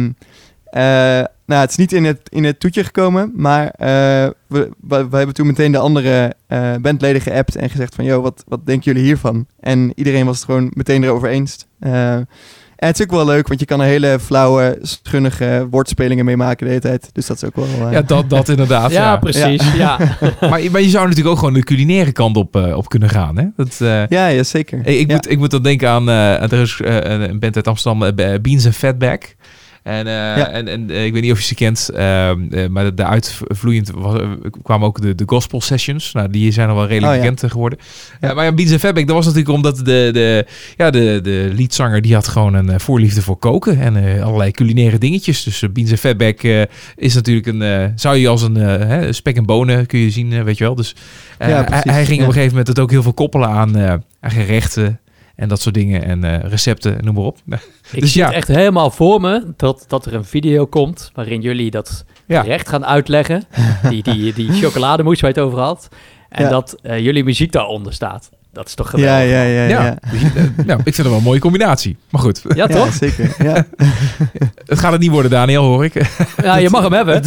Eh, 0.71 0.81
nou, 1.45 1.61
het 1.61 1.69
is 1.69 1.75
niet 1.77 1.93
in 1.93 2.03
het, 2.05 2.19
in 2.29 2.43
het 2.43 2.59
toetje 2.59 2.83
gekomen, 2.83 3.31
maar 3.35 3.65
eh, 3.67 3.87
we, 4.47 4.69
we, 4.87 5.07
we 5.09 5.17
hebben 5.17 5.33
toen 5.35 5.47
meteen 5.47 5.71
de 5.71 5.77
andere 5.77 6.33
eh, 6.47 6.73
bandleden 6.81 7.21
geappt 7.21 7.55
en 7.55 7.69
gezegd 7.69 7.95
van, 7.95 8.05
yo, 8.05 8.21
wat, 8.21 8.43
wat 8.47 8.65
denken 8.65 8.91
jullie 8.91 9.07
hiervan? 9.07 9.45
En 9.59 9.91
iedereen 9.95 10.25
was 10.25 10.35
het 10.35 10.45
gewoon 10.45 10.71
meteen 10.73 11.03
erover 11.03 11.29
eens. 11.29 11.65
Eh, 11.79 12.13
en 12.13 12.87
het 12.87 12.99
is 12.99 13.05
ook 13.05 13.11
wel 13.11 13.25
leuk, 13.25 13.47
want 13.47 13.59
je 13.59 13.65
kan 13.65 13.79
er 13.81 13.85
hele 13.87 14.19
flauwe, 14.19 14.79
schunnige 14.81 15.67
woordspelingen 15.71 16.25
mee 16.25 16.37
maken 16.37 16.65
de 16.65 16.69
hele 16.69 16.81
tijd. 16.81 17.09
Dus 17.13 17.25
dat 17.25 17.35
is 17.37 17.43
ook 17.43 17.55
wel... 17.55 17.87
eh, 17.87 17.91
ja, 17.91 18.01
dat, 18.01 18.29
dat 18.29 18.49
inderdaad. 18.55 18.91
Ja, 18.91 19.01
ja. 19.03 19.17
precies. 19.17 19.73
Ja. 19.73 19.97
Maar, 20.49 20.61
maar 20.71 20.81
je 20.81 20.89
zou 20.89 21.03
natuurlijk 21.07 21.27
ook 21.35 21.37
gewoon 21.39 21.53
de 21.53 21.63
culinaire 21.63 22.11
kant 22.11 22.37
op, 22.37 22.55
eh, 22.55 22.77
op 22.77 22.89
kunnen 22.89 23.09
gaan. 23.09 23.37
Hè? 23.37 23.45
Dat, 23.55 23.77
eh, 23.81 24.07
ja, 24.07 24.27
ja, 24.27 24.43
zeker. 24.43 24.79
Ik, 24.79 24.99
ik 24.99 25.07
Ja. 25.07 25.13
moet, 25.15 25.29
ik 25.31 25.37
moet 25.37 25.51
dan 25.51 25.63
denken 25.63 25.89
aan, 25.89 26.09
eh, 26.09 26.41
er 26.51 26.61
is 26.61 26.79
eh, 26.83 26.95
een 27.29 27.39
band 27.39 27.55
uit 27.55 27.67
Amsterdam, 27.67 28.15
Beans 28.41 28.65
and 28.65 28.75
Fatback. 28.75 29.35
En, 29.83 30.07
eh, 30.07 30.13
Ja. 30.13 30.49
en, 30.49 30.67
en 30.67 30.89
eh, 30.89 31.05
ik 31.05 31.13
weet 31.13 31.21
niet 31.21 31.31
of 31.31 31.37
je 31.39 31.45
ze 31.45 31.55
kent, 31.55 31.89
ehm, 31.89 32.39
eh, 32.51 32.67
maar 32.69 32.95
daaruit 32.95 33.39
vloeiend 33.47 33.91
was, 33.95 34.21
kwamen 34.63 34.87
ook 34.87 35.01
de, 35.01 35.15
de 35.15 35.23
gospel 35.25 35.61
sessions. 35.61 36.11
Nou, 36.11 36.29
die 36.29 36.51
zijn 36.51 36.69
al 36.69 36.75
wel 36.75 36.87
redelijk 36.87 37.13
Oh, 37.17 37.23
ja. 37.23 37.29
bekend 37.31 37.51
geworden. 37.51 37.79
Ja. 38.21 38.33
Maar 38.33 38.45
ja, 38.45 38.49
and 38.51 38.69
Fatback, 38.79 39.07
dat 39.07 39.15
was 39.15 39.25
natuurlijk 39.25 39.55
omdat 39.55 39.77
de, 39.77 40.09
de, 40.13 40.45
ja, 40.77 40.89
de, 40.89 41.19
de 41.23 41.51
leadzanger 41.55 42.01
die 42.01 42.13
had 42.13 42.27
gewoon 42.27 42.53
een 42.53 42.79
voorliefde 42.79 43.21
voor 43.21 43.37
koken 43.37 43.79
en 43.79 44.21
allerlei 44.23 44.51
culinaire 44.51 44.97
dingetjes. 44.97 45.43
Dus 45.43 45.63
Beans 45.73 45.93
Fatback 45.93 46.41
is 46.95 47.13
natuurlijk 47.13 47.47
een, 47.47 47.91
zou 47.95 48.17
je 48.17 48.27
als 48.27 48.41
een 48.41 49.13
spek 49.13 49.35
en 49.35 49.45
bonen 49.45 49.85
kun 49.85 49.99
je 49.99 50.09
zien, 50.11 50.43
weet 50.43 50.57
je 50.57 50.63
wel. 50.63 50.75
Dus 50.75 50.95
Ja, 51.39 51.65
hij, 51.69 51.93
hij 51.93 52.05
ging 52.05 52.21
op 52.21 52.27
een 52.27 52.33
gegeven 52.33 52.49
moment 52.49 52.67
het 52.67 52.79
ook 52.79 52.91
heel 52.91 53.03
veel 53.03 53.13
koppelen 53.13 53.49
aan, 53.49 53.77
aan 54.19 54.31
gerechten 54.31 54.99
en 55.35 55.47
dat 55.47 55.61
soort 55.61 55.75
dingen 55.75 56.03
en 56.03 56.23
eh, 56.23 56.49
recepten, 56.49 56.97
noem 57.03 57.13
maar 57.15 57.23
op. 57.23 57.37
Ik 57.91 57.99
Dus 58.01 58.11
zie 58.11 58.21
ja. 58.21 58.27
het 58.27 58.35
echt 58.35 58.47
helemaal 58.47 58.91
voor 58.91 59.21
me 59.21 59.53
dat, 59.57 59.85
dat 59.87 60.05
er 60.05 60.13
een 60.13 60.25
video 60.25 60.65
komt 60.65 61.11
waarin 61.13 61.41
jullie 61.41 61.71
dat 61.71 62.05
Ja. 62.25 62.41
gerecht 62.41 62.69
gaan 62.69 62.85
uitleggen. 62.85 63.43
Die, 63.89 64.03
die, 64.03 64.33
die 64.33 64.51
chocolademousse 64.51 65.25
waar 65.25 65.33
je 65.35 65.39
het 65.39 65.49
over 65.49 65.59
had. 65.63 65.87
En 66.29 66.43
Ja. 66.43 66.49
dat 66.49 66.75
eh, 66.81 66.99
jullie 66.99 67.23
muziek 67.23 67.51
daaronder 67.51 67.93
staat. 67.93 68.29
Dat 68.53 68.67
is 68.67 68.73
toch 68.73 68.89
geweldig? 68.89 69.13
ja, 69.29 69.41
ja, 69.41 69.41
ja, 69.43 69.67
Ja, 69.67 69.83
ja. 69.85 69.97
Dus, 70.11 70.21
eh, 70.23 70.65
nou, 70.65 70.77
ik 70.79 70.83
vind 70.83 70.97
het 70.97 71.07
wel 71.07 71.17
een 71.17 71.23
mooie 71.23 71.39
combinatie. 71.39 71.97
Maar 72.09 72.21
goed, 72.21 72.41
Ja, 72.47 72.55
Ja, 72.55 72.67
toch? 72.67 72.93
zeker. 72.93 73.35
Ja. 73.43 73.65
het 74.65 74.79
gaat 74.79 74.91
het 74.91 75.01
niet 75.01 75.11
worden, 75.11 75.31
Daniel, 75.31 75.63
hoor 75.63 75.85
ik. 75.85 76.11
Ja, 76.43 76.55
je 76.57 76.69
mag 76.69 76.83
hem 76.83 76.93
hebben. 76.93 77.21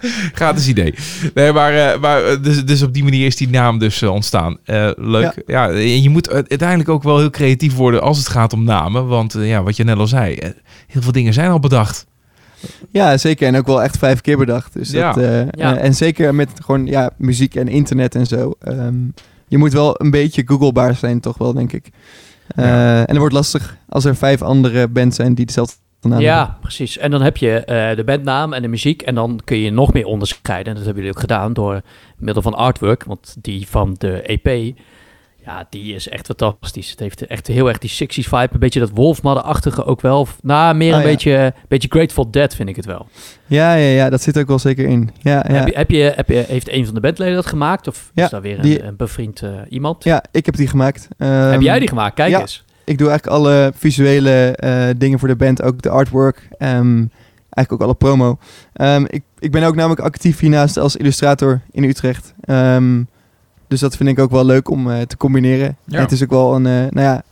Gratis 0.34 0.68
idee. 0.68 0.94
Nee, 1.34 1.52
maar, 1.52 1.74
eh, 1.74 2.00
maar 2.00 2.24
eh, 2.24 2.42
dus, 2.42 2.64
dus 2.64 2.82
op 2.82 2.94
die 2.94 3.04
manier 3.04 3.26
is 3.26 3.36
die 3.36 3.48
naam 3.48 3.78
dus 3.78 4.02
eh, 4.02 4.12
ontstaan. 4.12 4.58
Eh, 4.64 4.90
leuk. 4.96 5.42
Ja. 5.46 5.70
en 5.70 6.02
je 6.02 6.10
moet 6.10 6.30
uiteindelijk 6.30 6.88
ook 6.88 7.02
wel 7.02 7.18
heel 7.18 7.30
creatief 7.30 7.74
worden 7.74 8.02
als 8.02 8.18
het 8.18 8.28
gaat 8.28 8.52
om 8.52 8.64
namen. 8.64 9.06
Want 9.06 9.32
ja, 9.38 9.62
wat 9.62 9.76
je 9.76 9.84
net 9.84 9.96
al 9.98 10.06
zei, 10.06 10.38
heel 10.86 11.02
veel 11.02 11.12
dingen 11.12 11.32
zijn 11.32 11.50
al 11.50 11.60
bedacht. 11.60 12.06
Ja, 12.90 13.16
zeker. 13.16 13.46
En 13.46 13.56
ook 13.56 13.66
wel 13.66 13.82
echt 13.82 13.98
vijf 13.98 14.20
keer 14.20 14.36
bedacht. 14.38 14.72
Dus 14.72 14.90
Ja. 14.90 15.12
dat, 15.12 15.24
Ja. 15.50 15.76
en 15.76 15.94
zeker 15.94 16.34
met 16.34 16.50
gewoon 16.64 16.86
ja, 16.86 17.10
muziek 17.16 17.54
en 17.54 17.68
internet 17.68 18.14
en 18.14 18.26
zo. 18.26 18.52
Ehm, 18.60 18.94
je 19.48 19.58
moet 19.58 19.72
wel 19.72 20.00
een 20.00 20.10
beetje 20.10 20.42
googlebaar 20.46 20.94
zijn, 20.94 21.20
toch 21.20 21.38
wel, 21.38 21.52
denk 21.52 21.72
ik. 21.72 21.86
Eh, 22.48 22.64
Ja. 22.64 22.98
En 22.98 23.06
het 23.08 23.16
wordt 23.16 23.34
lastig 23.34 23.76
als 23.88 24.04
er 24.04 24.16
vijf 24.16 24.42
andere 24.42 24.88
bands 24.88 25.16
zijn 25.16 25.34
die 25.34 25.46
hebben. 25.54 25.76
Ja, 26.18 26.58
precies. 26.60 26.98
En 26.98 27.10
dan 27.10 27.22
heb 27.22 27.36
je 27.36 27.64
eh, 27.64 27.96
de 27.96 28.04
bandnaam 28.04 28.52
en 28.52 28.62
de 28.62 28.68
muziek. 28.68 29.02
En 29.02 29.14
dan 29.14 29.40
kun 29.44 29.56
je 29.58 29.70
nog 29.70 29.92
meer 29.92 30.04
onderscheiden. 30.06 30.66
En 30.68 30.74
dat 30.74 30.84
hebben 30.84 31.02
jullie 31.02 31.16
ook 31.16 31.22
gedaan 31.22 31.52
door 31.52 31.80
middel 32.18 32.42
van 32.42 32.54
artwork. 32.54 33.04
Want 33.04 33.36
die 33.40 33.68
van 33.68 33.94
de 33.98 34.22
EP, 34.22 34.76
ja, 35.44 35.66
die 35.70 35.94
is 35.94 36.08
echt 36.08 36.26
fantastisch. 36.26 36.90
Het 36.90 37.00
heeft 37.00 37.26
echt 37.26 37.46
heel 37.46 37.68
erg 37.68 37.78
die 37.78 37.90
60s 37.90 38.28
vibe. 38.28 38.48
Een 38.52 38.58
beetje 38.58 38.80
dat 38.80 38.90
Wolfmother-achtige 38.94 39.84
ook 39.84 40.00
wel. 40.00 40.26
Nou, 40.42 40.74
meer 40.74 40.88
een 40.92 40.94
Oh, 40.98 41.00
ja. 41.04 41.08
beetje, 41.08 41.54
beetje 41.68 41.88
Grateful 41.90 42.30
Dead 42.30 42.54
vind 42.54 42.68
ik 42.68 42.76
het 42.76 42.84
wel. 42.84 43.06
Ja, 43.46 43.74
ja, 43.74 43.90
ja, 43.90 44.10
dat 44.10 44.22
zit 44.22 44.38
ook 44.38 44.46
wel 44.48 44.58
zeker 44.58 44.88
in. 44.88 45.10
Ja, 45.22 45.44
ja. 45.48 45.54
Heb 45.54 45.68
je, 45.68 45.74
heb 45.76 45.90
je, 45.90 46.12
heb 46.16 46.28
je, 46.28 46.44
heeft 46.48 46.68
een 46.72 46.84
van 46.84 46.94
de 46.94 47.00
bandleden 47.00 47.34
dat 47.34 47.46
gemaakt? 47.46 47.88
Of 47.88 48.10
Ja, 48.14 48.24
is 48.24 48.30
daar 48.30 48.40
weer 48.42 48.56
een, 48.56 48.62
die- 48.62 48.82
een 48.82 48.96
bevriend 48.96 49.42
eh, 49.42 49.50
iemand? 49.68 50.04
ja, 50.04 50.24
ik 50.30 50.46
heb 50.46 50.56
die 50.56 50.68
gemaakt. 50.68 51.08
heb 51.16 51.28
Ehm, 51.52 51.60
jij 51.60 51.78
die 51.78 51.88
gemaakt? 51.88 52.14
Kijk 52.14 52.38
eens. 52.40 52.64
Ik 52.88 52.98
doe 52.98 53.08
eigenlijk 53.08 53.38
alle 53.38 53.72
visuele 53.76 54.56
eh, 54.56 54.84
dingen 54.96 55.18
voor 55.18 55.28
de 55.28 55.36
band, 55.36 55.62
ook 55.62 55.82
de 55.82 55.88
artwork. 55.90 56.48
ehm, 56.58 57.04
eigenlijk 57.50 57.72
ook 57.72 57.80
alle 57.82 57.94
promo. 57.94 58.38
Ehm, 58.72 59.04
ik, 59.08 59.22
ik 59.38 59.50
ben 59.50 59.62
ook 59.62 59.74
namelijk 59.74 60.00
actief 60.00 60.38
hiernaast 60.38 60.76
als 60.76 60.96
illustrator 60.96 61.60
in 61.70 61.84
Utrecht. 61.84 62.34
Ehm, 62.40 63.02
dus 63.68 63.80
dat 63.80 63.96
vind 63.96 64.08
ik 64.08 64.18
ook 64.18 64.30
wel 64.30 64.44
leuk 64.44 64.70
om 64.70 64.90
eh, 64.90 65.00
te 65.00 65.16
combineren. 65.16 65.76
Ja. 65.84 66.00
Het 66.00 66.12
is 66.12 66.22
ook 66.22 66.30
wel 66.30 66.54
een, 66.54 66.66
eh, 66.66 66.72
nou 66.72 67.00
ja, 67.06 67.22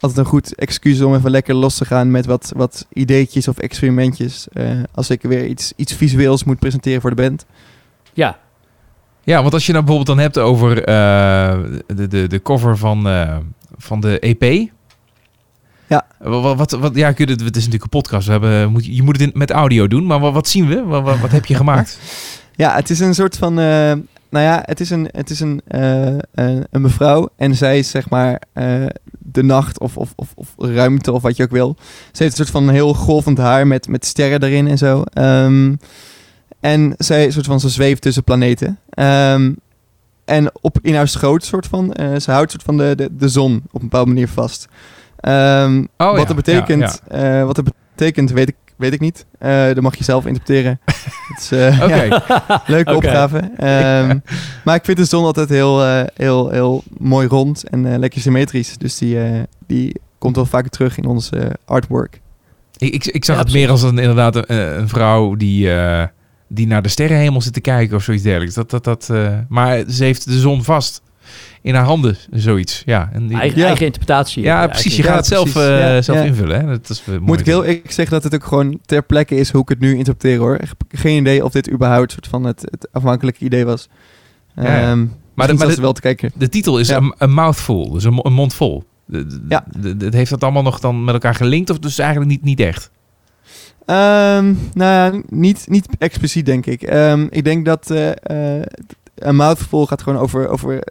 altijd 0.00 0.18
een 0.20 0.24
goed 0.26 0.54
excuus 0.54 1.00
om 1.00 1.14
even 1.14 1.30
lekker 1.30 1.54
los 1.54 1.76
te 1.76 1.84
gaan 1.84 2.10
met 2.10 2.26
wat, 2.26 2.52
wat 2.56 2.86
ideetjes 2.92 3.48
of 3.48 3.58
experimentjes. 3.58 4.48
eh, 4.52 4.70
als 4.94 5.10
ik 5.10 5.22
weer 5.22 5.46
iets, 5.46 5.72
iets 5.76 5.92
visueels 5.94 6.44
moet 6.44 6.58
presenteren 6.58 7.00
voor 7.00 7.10
de 7.14 7.22
band. 7.22 7.46
Ja, 8.12 8.38
Ja, 9.24 9.40
want 9.42 9.52
als 9.54 9.66
je 9.66 9.72
nou 9.72 9.84
bijvoorbeeld 9.84 10.16
dan 10.16 10.24
hebt 10.26 10.38
over 10.38 10.84
eh, 10.84 11.58
de, 11.86 12.08
de, 12.08 12.26
de 12.26 12.42
cover 12.42 12.76
van, 12.76 13.08
eh, 13.08 13.36
van 13.76 14.00
de 14.00 14.18
EP. 14.18 14.70
Ja. 15.88 16.06
Wat, 16.18 16.56
wat, 16.56 16.70
wat, 16.70 16.94
ja, 16.94 17.08
het 17.08 17.30
is 17.30 17.36
natuurlijk 17.38 17.82
een 17.82 17.88
podcast. 17.88 18.26
We 18.26 18.32
hebben, 18.32 18.70
moet, 18.70 18.86
je 18.86 19.02
moet 19.02 19.20
het 19.20 19.34
met 19.34 19.50
audio 19.50 19.88
doen, 19.88 20.06
maar 20.06 20.20
wat, 20.20 20.32
wat 20.32 20.48
zien 20.48 20.68
we? 20.68 20.82
Wat, 20.82 21.18
wat, 21.18 21.30
heb 21.30 21.46
je 21.46 21.54
gemaakt? 21.54 21.98
Ja, 22.54 22.74
het 22.74 22.90
is 22.90 23.00
een 23.00 23.14
soort 23.14 23.36
van. 23.36 23.58
eh, 23.58 23.92
nou 24.30 24.44
ja, 24.44 24.62
het 24.64 24.80
is 24.80 24.90
een, 24.90 25.08
het 25.12 25.30
is 25.30 25.40
een, 25.40 25.60
eh, 25.66 26.06
een, 26.34 26.66
een 26.70 26.80
mevrouw. 26.80 27.28
En 27.36 27.54
zij 27.54 27.78
is 27.78 27.90
zeg 27.90 28.08
maar 28.10 28.42
eh, 28.52 28.86
de 29.18 29.42
nacht 29.42 29.80
of, 29.80 29.96
of, 29.96 30.12
of, 30.16 30.32
of 30.34 30.48
ruimte 30.56 31.12
of 31.12 31.22
wat 31.22 31.36
je 31.36 31.42
ook 31.42 31.50
wil. 31.50 31.76
Ze 32.12 32.22
heeft 32.22 32.38
een 32.38 32.44
soort 32.46 32.64
van 32.64 32.68
heel 32.68 32.94
golvend 32.94 33.38
haar 33.38 33.66
met, 33.66 33.88
met 33.88 34.06
sterren 34.06 34.42
erin 34.42 34.68
en 34.68 34.78
zo. 34.78 35.02
Ehm, 35.12 35.74
en 36.60 36.94
zij 36.96 37.30
soort 37.30 37.46
van, 37.46 37.60
ze 37.60 37.68
zweeft 37.68 38.02
tussen 38.02 38.24
planeten. 38.24 38.78
Ehm, 38.90 39.52
en 40.24 40.50
op, 40.60 40.78
in 40.82 40.94
haar 40.94 41.08
schoot 41.08 41.44
soort 41.44 41.66
van, 41.66 41.92
eh, 41.92 42.18
ze 42.18 42.30
houdt 42.30 42.50
soort 42.50 42.62
van 42.62 42.76
de, 42.76 42.92
de, 42.96 43.08
de 43.12 43.28
zon 43.28 43.56
op 43.70 43.80
een 43.80 43.88
bepaalde 43.88 44.10
manier 44.10 44.28
vast. 44.28 44.68
Ehm, 45.20 45.84
Oh, 45.96 46.10
wat 46.10 46.18
ja, 46.18 46.24
dat 46.24 46.36
betekent, 46.36 47.02
ja, 47.10 47.38
eh, 47.38 47.44
wat 47.44 47.56
dat 47.56 47.64
betekent, 47.94 48.30
weet 48.30 48.48
ik, 48.48 48.56
weet 48.76 48.92
ik 48.92 49.00
niet. 49.00 49.26
Eh 49.38 49.66
dat 49.66 49.80
mag 49.80 49.96
je 49.96 50.04
zelf 50.04 50.26
interpreteren. 50.26 50.80
Het 51.28 51.38
is, 51.40 51.52
eh, 51.52 52.60
leuke 52.66 52.94
opgave. 52.94 53.50
Ehm, 53.56 54.18
maar 54.64 54.74
ik 54.74 54.84
vind 54.84 54.96
de 54.96 55.04
zon 55.04 55.24
altijd 55.24 55.48
heel, 55.48 55.84
eh, 55.84 56.02
heel, 56.14 56.50
heel 56.50 56.82
mooi 56.98 57.28
rond 57.28 57.68
en 57.68 57.98
lekker 57.98 58.20
symmetrisch. 58.20 58.76
Dus 58.78 58.98
die, 58.98 59.22
eh, 59.22 59.42
die 59.66 60.00
komt 60.18 60.36
wel 60.36 60.46
vaker 60.46 60.70
terug 60.70 60.98
in 60.98 61.04
ons 61.06 61.30
artwork. 61.64 62.20
Ik, 62.78 62.94
ik, 62.94 63.06
ik 63.06 63.24
zag 63.24 63.36
Ja, 63.36 63.42
het 63.42 63.52
meer 63.52 63.70
als 63.70 63.82
een, 63.82 63.98
inderdaad 63.98 64.36
een, 64.36 64.78
een 64.78 64.88
vrouw 64.88 65.34
die, 65.34 65.72
eh, 65.74 66.06
die 66.48 66.66
naar 66.66 66.82
de 66.82 66.88
sterrenhemel 66.88 67.40
zit 67.40 67.52
te 67.52 67.60
kijken 67.60 67.96
of 67.96 68.02
zoiets 68.02 68.22
dergelijks. 68.22 68.54
Dat, 68.54 68.70
dat, 68.70 68.84
dat, 68.84 69.08
eh, 69.10 69.38
maar 69.48 69.84
ze 69.88 70.04
heeft 70.04 70.24
de 70.24 70.38
zon 70.38 70.64
vast 70.64 71.02
in 71.62 71.74
haar 71.74 71.84
handen, 71.84 72.16
zoiets. 72.30 72.82
Ja, 72.86 73.08
en 73.12 73.26
die, 73.26 73.38
eigen, 73.38 73.58
Ja. 73.58 73.66
eigen 73.66 73.86
interpretatie. 73.86 74.42
ja 74.42 74.66
precies. 74.66 74.96
Je 74.96 75.02
gaat 75.02 75.16
het 75.16 75.26
zelf, 75.26 75.56
eh, 75.56 75.78
Ja, 75.94 76.02
zelf 76.02 76.24
invullen. 76.24 76.60
Hè? 76.60 76.66
Dat 76.66 76.88
is, 76.90 77.00
eh, 77.00 77.06
mooi 77.06 77.20
Moet 77.20 77.40
ik 77.40 77.46
heel 77.46 77.66
ik 77.66 77.90
zeg 77.90 78.08
dat 78.08 78.22
het 78.24 78.34
ook 78.34 78.44
gewoon 78.44 78.78
ter 78.86 79.02
plekke 79.02 79.34
is 79.36 79.50
hoe 79.50 79.62
ik 79.62 79.68
het 79.68 79.80
nu 79.80 79.96
interpreteer 79.96 80.38
hoor. 80.38 80.54
Ik 80.54 80.60
heb 80.68 80.82
geen 80.88 81.16
idee 81.20 81.44
of 81.44 81.52
dit 81.52 81.70
überhaupt 81.70 82.12
soort 82.12 82.26
van 82.26 82.44
het, 82.44 82.60
het 82.70 82.88
afhankelijke 82.92 83.44
idee 83.44 83.64
was. 83.64 83.88
Ja, 84.56 84.62
ja. 84.62 84.80
Ehm, 84.90 84.98
Maar 85.34 85.46
de- 85.46 85.52
dat 85.52 85.66
maar 85.66 85.74
de- 85.74 85.80
wel 85.82 85.92
te 85.92 86.00
kijken. 86.00 86.32
De 86.34 86.48
titel 86.48 86.78
is 86.78 86.88
Ja. 86.88 86.96
een, 86.96 87.14
een 87.18 87.32
mouthful, 87.32 87.90
dus 87.90 88.04
een, 88.04 88.20
een 88.22 88.32
mond 88.32 88.54
vol. 88.54 88.84
De- 89.06 89.26
de- 89.26 89.40
Ja. 89.48 89.64
de- 89.80 89.96
de- 89.96 90.16
heeft 90.16 90.30
dat 90.30 90.42
allemaal 90.42 90.62
nog 90.62 90.80
dan 90.80 91.04
met 91.04 91.14
elkaar 91.14 91.34
gelinkt 91.34 91.70
of 91.70 91.78
dus 91.78 91.98
eigenlijk 91.98 92.30
niet, 92.30 92.42
niet 92.42 92.60
echt? 92.60 92.90
Ehm, 93.86 94.54
nou 94.74 95.14
ja, 95.14 95.20
niet, 95.28 95.64
niet 95.68 95.86
expliciet 95.98 96.46
denk 96.46 96.66
ik. 96.66 96.82
Ehm, 96.82 97.26
ik 97.30 97.44
denk 97.44 97.64
dat 97.64 97.90
eh, 97.90 98.10
een 99.14 99.36
mouthful 99.36 99.86
gaat 99.86 100.02
gewoon 100.02 100.18
over, 100.18 100.48
over 100.48 100.82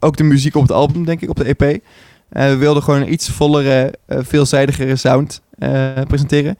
ook 0.00 0.16
de 0.16 0.22
muziek 0.24 0.54
op 0.54 0.62
het 0.62 0.72
album, 0.72 1.04
denk 1.04 1.20
ik, 1.20 1.28
op 1.30 1.36
de 1.36 1.54
EP. 1.54 1.62
Eh, 1.62 2.46
we 2.46 2.56
wilden 2.56 2.82
gewoon 2.82 3.00
een 3.00 3.12
iets 3.12 3.28
vollere, 3.30 3.94
eh, 4.06 4.18
veelzijdigere 4.22 4.96
sound 4.96 5.42
eh, 5.58 5.90
presenteren. 6.08 6.58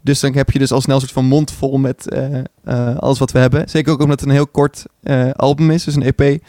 Dus 0.00 0.20
dan 0.20 0.34
heb 0.34 0.50
je 0.50 0.58
dus 0.58 0.72
al 0.72 0.80
snel 0.80 0.94
een 0.94 1.00
soort 1.00 1.12
van 1.12 1.24
mond 1.24 1.52
vol 1.52 1.78
met 1.78 2.08
eh, 2.08 2.38
eh, 2.64 2.96
alles 2.96 3.18
wat 3.18 3.32
we 3.32 3.38
hebben. 3.38 3.68
Zeker 3.68 3.92
ook 3.92 4.00
omdat 4.02 4.20
het 4.20 4.28
een 4.28 4.34
heel 4.34 4.46
kort 4.46 4.84
eh, 5.02 5.30
album 5.30 5.70
is, 5.70 5.84
dus 5.84 5.94
een 5.94 6.02
EP. 6.12 6.42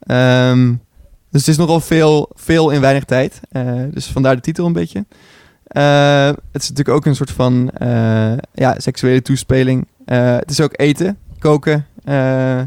Ehm, 0.00 0.68
dus 1.30 1.40
het 1.40 1.48
is 1.48 1.56
nogal 1.56 1.80
veel, 1.80 2.30
veel 2.34 2.70
in 2.70 2.80
weinig 2.80 3.04
tijd. 3.04 3.40
Eh, 3.50 3.72
dus 3.90 4.06
vandaar 4.06 4.34
de 4.34 4.40
titel 4.42 4.66
een 4.66 4.72
beetje. 4.72 5.04
Eh, 5.66 6.26
het 6.26 6.62
is 6.62 6.68
natuurlijk 6.68 6.96
ook 6.96 7.06
een 7.06 7.14
soort 7.16 7.30
van 7.30 7.70
eh, 7.70 8.32
ja, 8.54 8.74
seksuele 8.78 9.22
toespeling. 9.22 9.86
Eh, 10.04 10.36
het 10.36 10.50
is 10.50 10.60
ook 10.60 10.72
eten, 10.80 11.18
koken. 11.38 11.86
eh, 12.04 12.58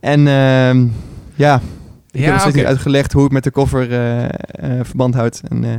en 0.00 0.26
ehm, 0.28 0.86
ja, 1.36 1.54
ik 1.54 1.62
heb 2.12 2.22
Ja, 2.24 2.30
nog 2.30 2.40
steeds 2.40 2.56
niet 2.56 2.64
uitgelegd 2.64 3.12
hoe 3.12 3.22
het 3.22 3.32
met 3.32 3.44
de 3.44 3.50
cover 3.50 3.90
eh, 3.92 4.24
eh, 4.24 4.30
verband 4.84 5.14
houdt. 5.14 5.42
En, 5.48 5.64
eh, 5.64 5.70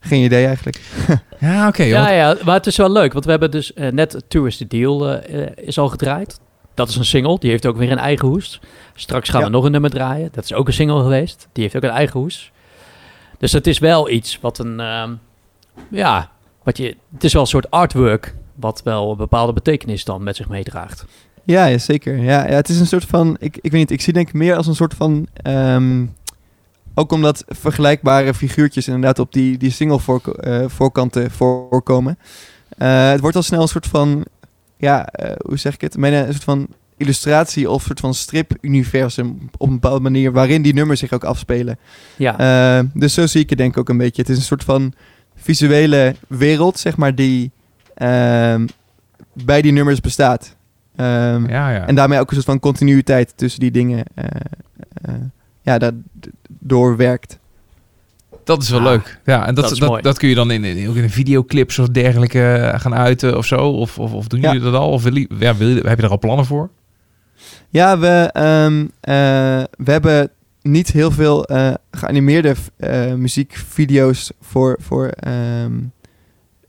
geen 0.00 0.24
idee 0.24 0.46
eigenlijk. 0.46 0.80
Ja, 1.40 1.68
oké. 1.68 1.82
Ja, 1.82 2.10
ja, 2.10 2.36
maar 2.44 2.54
het 2.54 2.66
is 2.66 2.76
wel 2.76 2.92
leuk, 2.92 3.12
want 3.12 3.24
we 3.24 3.30
hebben 3.30 3.50
dus 3.50 3.72
net 3.90 4.24
Tourist 4.28 4.58
the 4.58 4.66
Deal 4.66 5.18
is 5.54 5.78
al 5.78 5.88
gedraaid. 5.88 6.40
Dat 6.74 6.88
is 6.88 6.96
een 6.96 7.04
single, 7.04 7.38
die 7.38 7.50
heeft 7.50 7.66
ook 7.66 7.76
weer 7.76 7.90
een 7.92 7.98
eigen 7.98 8.28
hoes. 8.28 8.60
Straks 8.94 9.28
gaan 9.28 9.40
Ja. 9.40 9.46
we 9.46 9.52
nog 9.52 9.64
een 9.64 9.70
nummer 9.72 9.90
draaien. 9.90 10.28
Dat 10.32 10.44
is 10.44 10.52
ook 10.52 10.66
een 10.66 10.72
single 10.72 11.02
geweest, 11.02 11.48
die 11.52 11.62
heeft 11.62 11.76
ook 11.76 11.82
een 11.82 11.88
eigen 11.90 12.20
hoes. 12.20 12.52
Dus 13.38 13.52
het 13.52 13.66
is 13.66 13.78
wel 13.78 14.10
iets 14.10 14.38
wat 14.40 14.58
een, 14.58 14.80
ehm, 14.80 15.12
ja, 15.90 16.30
wat 16.62 16.76
je, 16.76 16.96
het 17.12 17.24
is 17.24 17.32
wel 17.32 17.42
een 17.42 17.48
soort 17.48 17.70
artwork, 17.70 18.34
wat 18.54 18.80
wel 18.84 19.10
een 19.10 19.16
bepaalde 19.16 19.52
betekenis 19.52 20.04
dan 20.04 20.22
met 20.22 20.36
zich 20.36 20.48
meedraagt. 20.48 21.04
Ja, 21.44 21.64
ja 21.66 21.78
zeker. 21.78 22.16
Ja, 22.18 22.48
ja, 22.48 22.54
het 22.54 22.68
is 22.68 22.80
een 22.80 22.86
soort 22.86 23.04
van, 23.04 23.36
ik, 23.38 23.56
ik 23.56 23.70
weet 23.70 23.80
niet, 23.80 23.90
ik 23.90 24.00
zie 24.00 24.12
denk 24.12 24.28
ik 24.28 24.34
meer 24.34 24.56
als 24.56 24.66
een 24.66 24.74
soort 24.74 24.94
van, 24.94 25.26
ehm, 25.32 26.04
ook 26.94 27.12
omdat 27.12 27.44
vergelijkbare 27.48 28.34
figuurtjes 28.34 28.86
inderdaad 28.86 29.18
op 29.18 29.32
die, 29.32 29.58
die 29.58 29.70
single 29.70 30.00
voorko- 30.00 30.32
eh, 30.32 30.64
voorkanten 30.68 31.30
voorkomen. 31.30 32.18
Eh, 32.68 33.10
het 33.10 33.20
wordt 33.20 33.36
al 33.36 33.42
snel 33.42 33.62
een 33.62 33.68
soort 33.68 33.86
van, 33.86 34.24
ja, 34.76 35.06
eh, 35.06 35.32
hoe 35.46 35.58
zeg 35.58 35.74
ik 35.74 35.80
het? 35.80 35.94
Een 35.94 36.24
soort 36.32 36.44
van 36.44 36.66
illustratie 36.96 37.70
of 37.70 37.80
een 37.80 37.86
soort 37.86 38.00
van 38.00 38.14
strip-universum 38.14 39.48
op 39.58 39.68
een 39.68 39.74
bepaalde 39.74 40.00
manier, 40.00 40.32
waarin 40.32 40.62
die 40.62 40.74
nummers 40.74 41.00
zich 41.00 41.12
ook 41.12 41.24
afspelen. 41.24 41.78
Ja, 42.16 42.82
dus 42.94 43.14
zo 43.14 43.26
zie 43.26 43.40
ik 43.40 43.48
het 43.48 43.58
denk 43.58 43.70
ik 43.70 43.78
ook 43.78 43.88
een 43.88 43.96
beetje. 43.96 44.22
Het 44.22 44.30
is 44.30 44.36
een 44.36 44.42
soort 44.42 44.64
van 44.64 44.92
visuele 45.36 46.14
wereld, 46.28 46.78
zeg 46.78 46.96
maar, 46.96 47.14
die 47.14 47.50
ehm, 47.94 48.66
bij 49.32 49.62
die 49.62 49.72
nummers 49.72 50.00
bestaat. 50.00 50.56
Ehm, 50.96 51.48
ja, 51.48 51.70
ja. 51.70 51.86
En 51.86 51.94
daarmee 51.94 52.18
ook 52.20 52.28
een 52.28 52.34
soort 52.34 52.46
van 52.46 52.60
continuïteit 52.60 53.32
tussen 53.36 53.60
die 53.60 53.70
dingen 53.70 54.04
eh, 54.14 54.24
eh, 55.02 55.14
ja, 55.62 55.78
dat 55.78 55.94
doorwerkt. 56.48 57.38
Dat 58.44 58.62
is 58.62 58.70
wel 58.70 58.78
Ah, 58.80 58.84
leuk. 58.86 59.18
Ja, 59.24 59.46
en 59.46 59.54
dat, 59.54 59.64
dat 59.64 59.72
is 59.92 60.02
dat, 60.02 60.18
kun 60.18 60.28
je 60.28 60.34
dan 60.34 60.50
in, 60.50 60.64
in, 60.64 60.88
ook 60.88 60.94
in 60.96 61.10
videoclips 61.10 61.78
of 61.78 61.88
dergelijke 61.88 62.52
eh, 62.54 62.80
gaan 62.80 62.94
uiten 62.94 63.36
of 63.36 63.46
zo? 63.46 63.56
Of, 63.56 63.98
of, 63.98 64.12
of 64.12 64.28
doen 64.28 64.40
Ja. 64.40 64.52
jullie 64.52 64.64
dat 64.70 64.74
al? 64.80 64.90
Of 64.90 65.02
wil 65.02 65.14
je, 65.16 65.28
ja, 65.38 65.56
wil 65.56 65.68
je, 65.68 65.88
heb 65.88 65.98
je 65.98 66.04
er 66.04 66.10
al 66.10 66.18
plannen 66.18 66.46
voor? 66.46 66.70
Ja, 67.68 67.98
we, 67.98 68.30
ehm, 68.32 68.80
eh, 69.00 69.62
we 69.84 69.90
hebben 69.92 70.30
niet 70.62 70.88
heel 70.92 71.10
veel 71.10 71.44
eh, 71.44 71.74
geanimeerde 71.90 72.54
eh, 72.76 73.12
muziekvideo's 73.14 74.32
voor, 74.40 74.78
voor 74.80 75.06
ehm, 75.08 75.72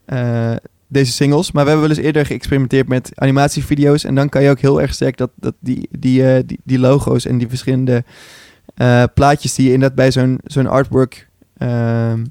eh, 0.05 0.51
deze 0.87 1.11
singles. 1.11 1.51
Maar 1.51 1.63
we 1.63 1.69
hebben 1.69 1.87
wel 1.87 1.97
eens 1.97 2.05
eerder 2.05 2.25
geëxperimenteerd 2.25 2.87
met 2.87 3.11
animatievideo's. 3.15 4.03
En 4.03 4.15
dan 4.15 4.29
kan 4.29 4.43
je 4.43 4.49
ook 4.49 4.59
heel 4.59 4.81
erg 4.81 4.93
sterk 4.93 5.17
dat, 5.17 5.29
dat 5.35 5.53
die, 5.59 5.87
die, 5.99 6.27
eh, 6.33 6.43
die, 6.45 6.59
die 6.63 6.79
logo's 6.79 7.25
en 7.25 7.37
die 7.37 7.47
verschillende 7.49 8.03
eh, 8.75 9.03
plaatjes 9.13 9.55
die 9.55 9.65
je 9.65 9.73
inderdaad 9.73 9.97
bij 9.97 10.11
zo'n 10.11 10.39
zo'n 10.43 10.67
artwork 10.67 11.29
ehm, 11.57 12.25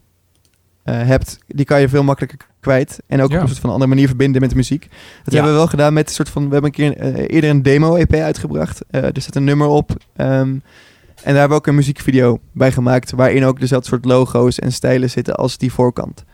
eh, 0.82 1.02
hebt, 1.06 1.38
die 1.46 1.64
kan 1.64 1.80
je 1.80 1.88
veel 1.88 2.02
makkelijker 2.02 2.38
kwijt. 2.60 3.00
En 3.06 3.22
ook 3.22 3.30
Ja. 3.30 3.36
op 3.36 3.42
een 3.42 3.48
soort 3.48 3.60
van 3.60 3.70
andere 3.70 3.90
manier 3.90 4.06
verbinden 4.06 4.40
met 4.40 4.50
de 4.50 4.56
muziek. 4.56 4.80
Dat 4.80 4.90
Ja. 5.24 5.32
hebben 5.32 5.50
we 5.52 5.58
wel 5.58 5.66
gedaan 5.66 5.92
met 5.92 6.08
een 6.08 6.14
soort 6.14 6.28
van. 6.28 6.46
We 6.46 6.52
hebben 6.52 6.70
een 6.74 6.94
keer 6.94 7.26
eerder 7.26 7.50
een 7.50 7.62
demo-EP 7.62 8.14
uitgebracht. 8.14 8.82
Er 8.90 9.12
zit 9.14 9.34
een 9.36 9.44
nummer 9.44 9.66
op. 9.66 9.90
ehm, 10.16 10.28
en 11.22 11.30
daar 11.32 11.38
hebben 11.40 11.48
we 11.48 11.54
ook 11.54 11.66
een 11.66 11.74
muziekvideo 11.74 12.40
bij 12.52 12.72
gemaakt. 12.72 13.10
Waarin 13.10 13.44
ook 13.44 13.60
dezelfde 13.60 13.88
soort 13.88 14.04
logo's 14.04 14.58
en 14.58 14.72
stijlen 14.72 15.10
zitten 15.10 15.34
als 15.34 15.58
die 15.58 15.72
voorkant. 15.72 16.24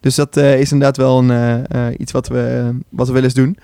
Dus 0.00 0.14
dat 0.14 0.36
eh, 0.36 0.60
is 0.60 0.72
inderdaad 0.72 0.96
wel 0.96 1.18
een, 1.18 1.30
eh, 1.30 1.86
eh, 1.88 1.94
iets 1.98 2.12
wat 2.12 2.28
we, 2.28 2.70
wat 2.88 3.06
we 3.06 3.12
wel 3.12 3.22
eens 3.22 3.34
doen. 3.34 3.56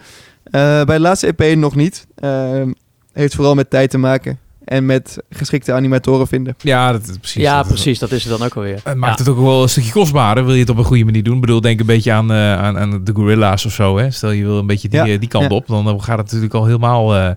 Eh, 0.45 0.85
bij 0.85 0.97
de 0.97 1.01
laatste 1.01 1.27
EP 1.37 1.57
nog 1.57 1.75
niet. 1.75 2.07
Ehm, 2.15 2.73
heeft 3.13 3.35
vooral 3.35 3.55
met 3.55 3.71
tijd 3.71 3.91
te 3.91 3.99
maken. 3.99 4.39
En 4.65 4.87
met 4.87 5.19
geschikte 5.31 5.73
animatoren 5.73 6.27
vinden. 6.27 6.55
Ja, 6.59 6.93
dat 6.93 7.09
is 7.09 7.17
precies. 7.19 7.43
ja 7.43 7.57
dat, 7.57 7.67
precies, 7.67 7.99
dat 7.99 8.13
is 8.13 8.25
het 8.25 8.39
dan 8.39 8.47
ook 8.47 8.55
alweer. 8.55 8.81
Het 8.85 8.97
maakt 8.97 9.19
Ja. 9.19 9.25
het 9.25 9.33
ook 9.35 9.41
wel 9.45 9.63
een 9.63 9.69
stukje 9.69 9.93
kostbaarder. 9.93 10.45
Wil 10.45 10.55
je 10.55 10.61
het 10.61 10.71
op 10.71 10.77
een 10.77 10.85
goede 10.85 11.05
manier 11.05 11.23
doen? 11.23 11.35
Ik 11.35 11.41
bedoel, 11.41 11.61
denk 11.61 11.81
een 11.81 11.87
beetje 11.87 12.13
aan, 12.13 12.31
eh, 12.31 12.57
aan, 12.59 12.79
aan 12.79 13.05
de 13.05 13.13
Gorilla's 13.15 13.65
of 13.65 13.73
zo. 13.73 13.99
Hè? 13.99 14.11
Stel 14.11 14.31
je 14.31 14.45
wil 14.45 14.59
een 14.59 14.67
beetje 14.67 14.89
die, 14.89 15.05
Ja, 15.05 15.19
die 15.19 15.29
kant 15.29 15.51
ja. 15.51 15.57
op. 15.57 15.67
Dan 15.67 16.03
gaat 16.03 16.19
het 16.19 16.27
natuurlijk 16.27 16.55
al 16.55 16.65
helemaal 16.67 17.17
eh, 17.17 17.31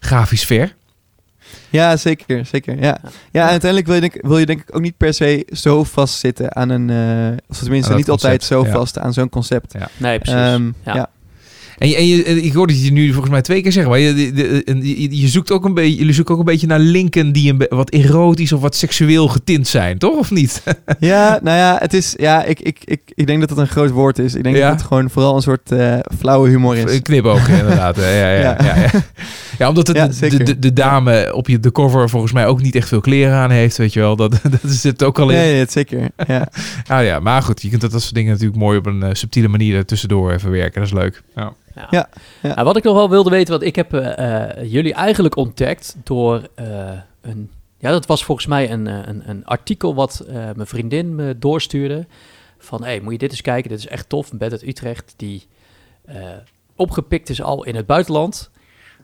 grafisch 0.00 0.44
ver. 0.44 0.74
Ja, 1.70 1.96
zeker. 1.96 2.46
zeker 2.46 2.74
ja. 2.82 2.98
ja, 3.30 3.42
en 3.44 3.50
uiteindelijk 3.50 3.86
wil 3.86 3.94
je, 3.94 4.00
denk, 4.00 4.18
wil 4.26 4.38
je 4.38 4.46
denk 4.46 4.60
ik 4.60 4.76
ook 4.76 4.80
niet 4.80 4.96
per 4.96 5.14
se 5.14 5.46
zo 5.52 5.84
vastzitten 5.84 6.56
aan 6.56 6.68
een... 6.68 6.90
eh, 6.90 7.36
of 7.48 7.58
tenminste 7.58 7.94
niet 7.94 8.10
altijd 8.10 8.42
zo 8.42 8.64
ja. 8.64 8.70
vast 8.72 8.98
aan 8.98 9.12
zo'n 9.12 9.28
concept. 9.28 9.74
Nee, 9.96 10.18
precies. 10.18 10.40
Ehm, 10.40 10.70
Ja. 10.84 11.10
En, 11.80 11.88
je, 11.88 11.96
en 11.96 12.06
je, 12.06 12.24
en 12.24 12.44
ik 12.44 12.52
hoorde 12.52 12.72
het 12.72 12.84
je 12.84 12.92
nu 12.92 13.08
volgens 13.10 13.30
mij 13.32 13.42
twee 13.42 13.62
keer 13.62 13.72
zeggen. 13.72 13.90
Maar 13.92 14.00
je, 14.00 14.14
de- 14.14 14.32
de- 14.32 14.62
en 14.64 14.86
je, 14.86 15.20
je 15.20 15.28
zoekt 15.28 15.50
ook 15.50 15.64
een 15.64 15.74
beetje, 15.74 15.98
jullie 15.98 16.14
zoeken 16.14 16.34
ook 16.34 16.40
een 16.40 16.46
beetje 16.46 16.66
naar 16.66 16.78
linken 16.78 17.32
die 17.32 17.52
een 17.52 17.66
wat 17.68 17.90
erotisch 17.90 18.52
of 18.52 18.60
wat 18.60 18.76
seksueel 18.76 19.28
getint 19.28 19.68
zijn, 19.68 19.98
toch? 19.98 20.18
Of 20.18 20.30
niet? 20.30 20.62
Ja, 20.98 21.38
nou 21.42 21.56
ja, 21.56 21.76
het 21.80 21.94
is, 21.94 22.14
ja 22.18 22.44
ik, 22.44 22.60
ik, 22.60 22.78
ik, 22.84 23.00
ik 23.14 23.26
denk 23.26 23.40
dat 23.40 23.50
het 23.50 23.58
een 23.58 23.66
groot 23.68 23.90
woord 23.90 24.18
is. 24.18 24.34
Ik 24.34 24.42
denk 24.42 24.56
Ja. 24.56 24.68
dat 24.70 24.78
het 24.78 24.86
gewoon 24.86 25.10
vooral 25.10 25.36
een 25.36 25.42
soort 25.42 25.72
eh, 25.72 25.98
flauwe 26.18 26.48
humor 26.48 26.76
is. 26.76 26.94
Een 26.94 27.02
knip 27.02 27.24
ook, 27.24 27.48
inderdaad. 27.48 27.96
Ja, 27.96 28.08
ja, 28.08 28.30
ja. 28.32 28.40
Ja. 28.40 28.56
ja, 28.64 28.76
ja. 28.76 28.90
Ja, 29.58 29.68
omdat 29.68 29.86
het, 29.86 29.96
Ja, 29.96 30.28
de, 30.28 30.42
de, 30.42 30.58
de 30.58 30.72
dame 30.72 31.34
op 31.34 31.48
je, 31.48 31.60
de 31.60 31.72
cover 31.72 32.08
volgens 32.08 32.32
mij 32.32 32.46
ook 32.46 32.62
niet 32.62 32.74
echt 32.74 32.88
veel 32.88 33.00
kleren 33.00 33.34
aan 33.34 33.50
heeft, 33.50 33.76
weet 33.76 33.92
je 33.92 34.00
wel. 34.00 34.16
Dat, 34.16 34.30
dat 34.60 34.60
zit 34.64 35.02
ook 35.02 35.18
al 35.18 35.30
in. 35.30 35.36
Nee, 35.36 35.54
het 35.54 35.72
zeker. 35.72 36.08
Ja. 36.26 36.48
Ah, 36.86 37.04
ja, 37.10 37.18
maar 37.20 37.42
goed, 37.42 37.62
je 37.62 37.68
kunt 37.68 37.80
dat, 37.80 37.90
dat 37.90 38.02
soort 38.02 38.14
dingen 38.14 38.30
natuurlijk 38.32 38.58
mooi 38.58 38.78
op 38.78 38.86
een 38.86 39.02
eh, 39.02 39.08
subtiele 39.12 39.48
manier 39.48 39.76
er 39.76 39.84
tussendoor 39.86 40.32
even 40.32 40.50
werken. 40.50 40.80
Dat 40.80 40.90
is 40.90 40.96
leuk. 40.98 41.22
Ja. 41.36 41.52
Ja. 41.80 41.86
Ja, 41.90 42.08
ja. 42.42 42.54
Nou, 42.54 42.64
wat 42.64 42.76
ik 42.76 42.84
nog 42.84 42.94
wel 42.94 43.10
wilde 43.10 43.30
weten, 43.30 43.50
want 43.50 43.62
ik 43.62 43.76
heb 43.76 43.94
eh, 43.94 44.50
eh, 44.50 44.72
jullie 44.72 44.94
eigenlijk 44.94 45.36
ontdekt 45.36 45.96
door 46.04 46.48
eh, 46.54 46.90
een... 47.20 47.50
Ja, 47.78 47.90
dat 47.90 48.06
was 48.06 48.24
volgens 48.24 48.46
mij 48.46 48.70
een, 48.70 48.86
een, 48.86 49.28
een 49.28 49.44
artikel 49.44 49.94
wat 49.94 50.24
mijn 50.28 50.66
vriendin 50.66 51.14
me 51.14 51.38
doorstuurde. 51.38 52.06
Van, 52.58 52.82
hé, 52.82 52.88
hey, 52.88 53.00
moet 53.00 53.12
je 53.12 53.18
dit 53.18 53.30
eens 53.30 53.40
kijken, 53.40 53.70
dit 53.70 53.78
is 53.78 53.86
echt 53.86 54.08
tof. 54.08 54.32
Een 54.32 54.38
bed 54.38 54.52
uit 54.52 54.62
Utrecht 54.62 55.14
die 55.16 55.46
opgepikt 56.76 57.28
is 57.28 57.42
al 57.42 57.64
in 57.64 57.74
het 57.74 57.86
buitenland. 57.86 58.50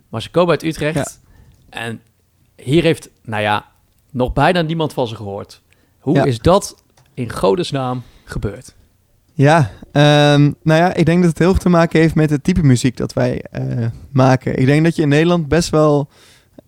Maar 0.09 0.23
ze 0.23 0.31
komen 0.31 0.51
uit 0.51 0.63
Utrecht. 0.63 1.21
En 1.69 2.03
hier 2.57 2.83
heeft, 2.83 3.11
nou 3.23 3.43
ja, 3.43 3.67
nog 4.11 4.33
bijna 4.33 4.63
niemand 4.63 4.93
van 4.93 5.09
ze 5.09 5.17
gehoord. 5.17 5.63
Hoe 5.99 6.27
is 6.27 6.39
dat 6.39 6.83
in 7.15 7.31
godesnaam 7.31 8.03
gebeurd? 8.25 8.76
Ja, 9.37 9.71
ehm, 9.93 10.53
nou 10.63 10.81
ja, 10.81 10.95
ik 10.95 11.07
denk 11.07 11.21
dat 11.21 11.29
het 11.29 11.39
heel 11.39 11.51
veel 11.51 11.61
te 11.61 11.69
maken 11.69 12.01
heeft 12.01 12.15
met 12.15 12.31
het 12.31 12.45
type 12.45 12.63
muziek 12.63 12.97
dat 12.97 13.13
wij 13.13 13.43
eh, 13.51 13.87
maken. 14.11 14.59
Ik 14.59 14.67
denk 14.67 14.85
dat 14.85 14.97
je 14.97 15.03
in 15.03 15.09
Nederland 15.09 15.49
best 15.49 15.71
wel 15.71 16.09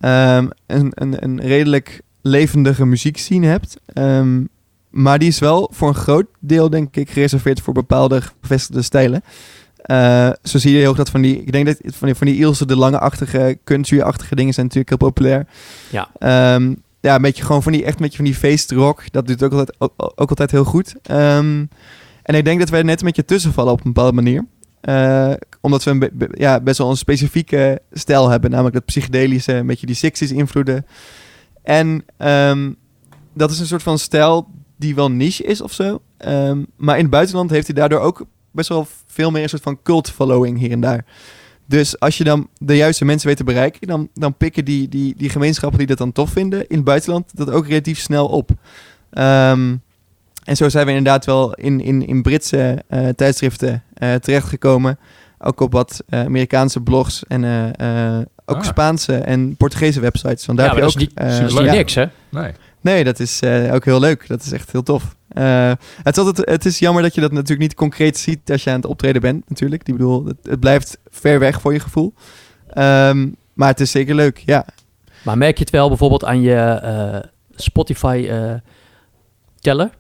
ehm, 0.01 0.49
een, 0.67 0.93
een, 0.95 1.25
een 1.25 1.41
redelijk 1.41 2.01
levendige 2.23 2.87
muziekscene 2.87 3.47
hebt. 3.47 3.81
Ehm, 3.87 4.45
maar 4.91 5.19
die 5.19 5.29
is 5.29 5.39
wel 5.39 5.71
voor 5.73 5.89
een 5.89 5.95
groot 5.95 6.27
deel, 6.41 6.71
denk 6.71 6.97
ik, 6.97 7.11
gereserveerd 7.11 7.61
voor 7.61 7.75
bepaalde 7.75 8.23
gevestigde 8.41 8.83
stijlen. 8.83 9.23
Eh, 9.77 10.31
zo 10.43 10.59
zie 10.59 10.73
je 10.73 10.79
heel 10.79 10.89
erg 10.89 10.97
dat 10.97 11.11
van 11.11 11.23
die, 11.23 11.41
ik 11.41 11.53
denk 11.53 11.67
dat 11.67 11.77
van 11.83 12.07
die, 12.07 12.17
van 12.17 12.27
die 12.27 12.39
Ilse 12.39 12.67
de 12.67 12.77
lange-achtige, 12.77 13.59
country-achtige 13.65 14.35
dingen 14.35 14.55
zijn 14.55 14.67
natuurlijk 14.67 15.01
heel 15.01 15.11
populair. 15.11 15.47
Ja. 15.91 16.09
Ja, 17.01 17.15
een 17.15 17.23
beetje 17.23 17.45
gewoon 17.45 17.63
van 17.63 17.73
die, 17.73 17.85
echt 17.85 17.95
een 17.95 18.03
beetje 18.03 18.17
van 18.17 18.25
die 18.25 18.35
feestrock. 18.35 19.13
Dat 19.13 19.27
doet 19.27 19.43
ook 19.43 19.53
altijd, 19.53 19.75
ook, 19.79 19.93
ook 19.97 20.29
altijd 20.29 20.51
heel 20.51 20.65
goed. 20.65 20.95
Ehm, 21.03 21.65
en 22.29 22.35
ik 22.35 22.45
denk 22.45 22.59
dat 22.59 22.69
wij 22.69 22.83
net 22.83 23.01
een 23.01 23.07
beetje 23.07 23.25
tussenvallen 23.25 23.73
op 23.73 23.79
een 23.79 23.93
bepaalde 23.93 24.15
manier. 24.15 24.47
Eh, 24.81 25.33
omdat 25.61 25.85
we 25.85 25.91
een 25.91 26.31
ja, 26.33 26.61
best 26.61 26.79
wel 26.79 26.91
een 26.91 26.97
specifieke 26.97 27.83
stijl 27.93 28.29
hebben. 28.29 28.51
Namelijk 28.51 28.75
dat 28.75 28.85
psychedelische, 28.85 29.53
een 29.53 29.67
beetje 29.67 29.87
die 29.87 29.97
60s 29.97 30.35
invloeden. 30.35 30.87
En 31.63 32.05
ehm, 32.17 32.73
dat 33.35 33.51
is 33.51 33.59
een 33.59 33.67
soort 33.67 33.83
van 33.83 33.99
stijl 33.99 34.49
die 34.77 34.95
wel 34.95 35.11
niche 35.11 35.45
is 35.45 35.61
of 35.61 35.73
zo. 35.73 36.03
Ehm, 36.17 36.65
maar 36.77 36.97
in 36.97 37.03
het 37.03 37.11
buitenland 37.11 37.51
heeft 37.51 37.67
hij 37.67 37.77
daardoor 37.77 38.01
ook 38.01 38.27
best 38.51 38.69
wel 38.69 38.87
veel 39.07 39.31
meer 39.31 39.43
een 39.43 39.49
soort 39.49 39.63
van 39.63 39.83
cult 39.83 40.11
following 40.11 40.59
hier 40.59 40.71
en 40.71 40.81
daar. 40.81 41.05
Dus 41.67 42.01
als 42.01 42.19
je 42.19 42.25
dan 42.25 42.49
de 42.59 42.77
juiste 42.77 43.05
mensen 43.05 43.29
weet 43.29 43.37
te 43.37 43.45
bereiken, 43.45 43.87
dan, 43.87 44.09
dan 44.15 44.37
pikken 44.37 44.65
die, 44.65 44.89
die, 44.89 45.15
die 45.17 45.29
gemeenschappen 45.29 45.79
die 45.79 45.87
dat 45.87 45.99
dan 45.99 46.13
tof 46.13 46.31
vinden 46.31 46.69
in 46.69 46.77
het 46.77 46.85
buitenland 46.85 47.37
dat 47.37 47.51
ook 47.51 47.67
relatief 47.67 47.99
snel 47.99 48.29
op. 48.29 48.51
Ehm, 49.11 49.77
En 50.49 50.57
zo 50.57 50.69
zijn 50.69 50.87
we 50.87 50.93
inderdaad 50.93 51.25
wel 51.25 51.55
in, 51.55 51.81
in, 51.81 52.07
in 52.07 52.23
Britse 52.23 52.83
eh, 52.89 53.09
tijdschriften 53.09 53.83
eh, 53.95 54.15
terechtgekomen. 54.15 54.99
Ook 55.39 55.61
op 55.61 55.73
wat 55.73 56.03
eh, 56.09 56.21
Amerikaanse 56.21 56.81
blogs 56.81 57.25
en 57.27 57.45
eh, 57.45 58.17
eh, 58.17 58.23
ook 58.45 58.57
Ah. 58.57 58.63
Spaanse 58.65 59.17
en 59.17 59.57
Portugese 59.57 60.01
websites. 60.01 60.47
Want 60.47 60.59
daar 60.59 60.69
Ja, 60.69 60.75
heb 60.75 60.83
maar 60.83 60.93
je 60.93 60.99
dat 60.99 61.09
ook... 61.09 61.27
is 61.27 61.33
niet- 61.33 61.41
Dat 61.41 61.51
is 61.51 61.57
niet 61.59 61.67
ja. 61.71 61.77
niks, 61.77 61.95
hè? 61.95 62.05
Nee. 62.29 62.53
Nee, 62.81 63.05
dat 63.05 63.21
is 63.21 63.41
eh, 63.41 63.75
ook 63.75 63.85
heel 63.85 64.01
leuk. 64.01 64.29
Dat 64.29 64.43
is 64.43 64.53
echt 64.53 64.73
heel 64.73 64.83
tof. 64.83 65.17
Eh, 65.29 65.73
het, 66.03 66.17
is 66.17 66.25
altijd, 66.25 66.51
het 66.51 66.65
is 66.65 66.79
jammer 66.79 67.03
dat 67.03 67.15
je 67.15 67.21
dat 67.21 67.33
natuurlijk 67.33 67.61
niet 67.61 67.75
concreet 67.75 68.19
ziet 68.19 68.51
als 68.51 68.65
je 68.65 68.71
aan 68.71 68.77
het 68.77 68.87
optreden 68.87 69.21
bent, 69.21 69.49
natuurlijk. 69.49 69.89
Ik 69.89 69.95
bedoel, 69.97 70.25
het, 70.27 70.37
het 70.43 70.61
blijft 70.61 70.99
ver 71.11 71.39
weg 71.39 71.61
voor 71.61 71.73
je 71.73 71.81
gevoel. 71.81 72.15
Ehm, 72.69 73.29
maar 73.55 73.69
het 73.69 73.81
is 73.81 73.91
zeker 73.91 74.15
leuk, 74.15 74.43
ja. 74.47 74.67
Maar 75.23 75.39
merk 75.39 75.57
je 75.59 75.65
het 75.65 75.73
wel 75.73 75.89
bijvoorbeeld 75.89 76.25
aan 76.25 76.41
je 76.41 76.55
eh, 76.55 77.19
Spotify-teller? 77.55 79.91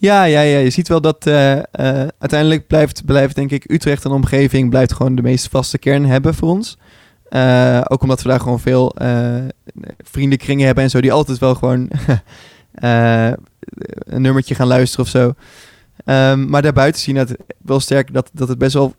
Ja, 0.00 0.24
ja, 0.24 0.40
ja, 0.40 0.58
je 0.58 0.70
ziet 0.70 0.88
wel 0.88 1.00
dat 1.00 1.26
eh, 1.26 1.56
eh, 1.58 1.64
uiteindelijk 2.18 2.66
blijft, 2.66 3.04
blijft, 3.04 3.34
denk 3.34 3.50
ik, 3.50 3.70
Utrecht 3.70 4.04
en 4.04 4.10
omgeving 4.10 4.70
blijft 4.70 4.92
gewoon 4.92 5.14
de 5.14 5.22
meest 5.22 5.48
vaste 5.48 5.78
kern 5.78 6.04
hebben 6.04 6.34
voor 6.34 6.48
ons. 6.48 6.78
Eh, 7.28 7.80
ook 7.84 8.02
omdat 8.02 8.22
we 8.22 8.28
daar 8.28 8.40
gewoon 8.40 8.60
veel 8.60 8.94
vriendenkringen 9.98 10.66
hebben 10.66 10.84
en 10.84 10.90
zo, 10.90 11.00
die 11.00 11.12
altijd 11.12 11.38
wel 11.38 11.54
gewoon 11.54 11.90
een 12.72 14.22
nummertje 14.22 14.54
gaan 14.54 14.66
luisteren 14.66 15.04
of 15.04 15.10
zo. 15.10 15.34
Ehm, 16.04 16.48
maar 16.48 16.62
daarbuiten 16.62 17.00
zien 17.00 17.14
we 17.14 17.20
het 17.20 17.36
wel 17.58 17.80
sterk 17.80 18.12
dat, 18.12 18.30
dat 18.32 18.48
het 18.48 18.58
best 18.58 18.74
wel 18.74 18.94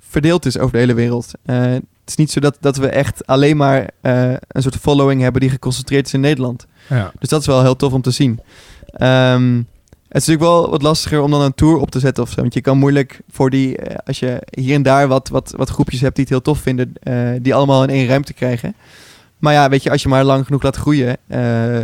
verdeeld 0.00 0.46
is 0.46 0.58
over 0.58 0.72
de 0.72 0.78
hele 0.78 0.94
wereld. 0.94 1.32
Het 1.44 1.82
is 2.06 2.16
niet 2.16 2.30
zo 2.30 2.40
dat, 2.40 2.56
dat 2.60 2.76
we 2.76 2.88
echt 2.88 3.26
alleen 3.26 3.56
maar 3.56 3.90
een 4.00 4.62
soort 4.62 4.76
following 4.76 5.22
hebben 5.22 5.40
die 5.40 5.50
geconcentreerd 5.50 6.06
is 6.06 6.14
in 6.14 6.20
Nederland. 6.20 6.66
Ja. 6.88 7.12
Dus 7.18 7.28
dat 7.28 7.40
is 7.40 7.46
wel 7.46 7.62
heel 7.62 7.76
tof 7.76 7.92
om 7.92 8.02
te 8.02 8.10
zien. 8.10 8.40
Ehm, 8.86 9.62
het 10.10 10.22
is 10.22 10.26
natuurlijk 10.28 10.52
wel 10.60 10.70
wat 10.70 10.82
lastiger 10.82 11.20
om 11.22 11.30
dan 11.30 11.40
een 11.42 11.54
tour 11.54 11.76
op 11.76 11.90
te 11.90 11.98
zetten 11.98 12.22
of 12.22 12.30
zo. 12.30 12.40
Want 12.40 12.54
je 12.54 12.60
kan 12.60 12.78
moeilijk 12.78 13.20
voor 13.30 13.50
die, 13.50 13.76
eh, 13.76 13.96
als 14.04 14.18
je 14.18 14.42
hier 14.50 14.74
en 14.74 14.82
daar 14.82 15.08
wat, 15.08 15.28
wat, 15.28 15.54
wat 15.56 15.70
groepjes 15.70 16.00
hebt 16.00 16.14
die 16.14 16.24
het 16.24 16.32
heel 16.32 16.42
tof 16.42 16.58
vinden, 16.58 16.92
eh, 17.02 17.14
die 17.42 17.54
allemaal 17.54 17.82
in 17.82 17.88
één 17.90 18.06
ruimte 18.06 18.32
krijgen. 18.32 18.74
Maar 19.38 19.52
ja, 19.52 19.68
weet 19.68 19.82
je, 19.82 19.90
als 19.90 20.02
je 20.02 20.08
maar 20.08 20.24
lang 20.24 20.44
genoeg 20.46 20.62
laat 20.62 20.76
groeien, 20.76 21.16
eh, 21.26 21.78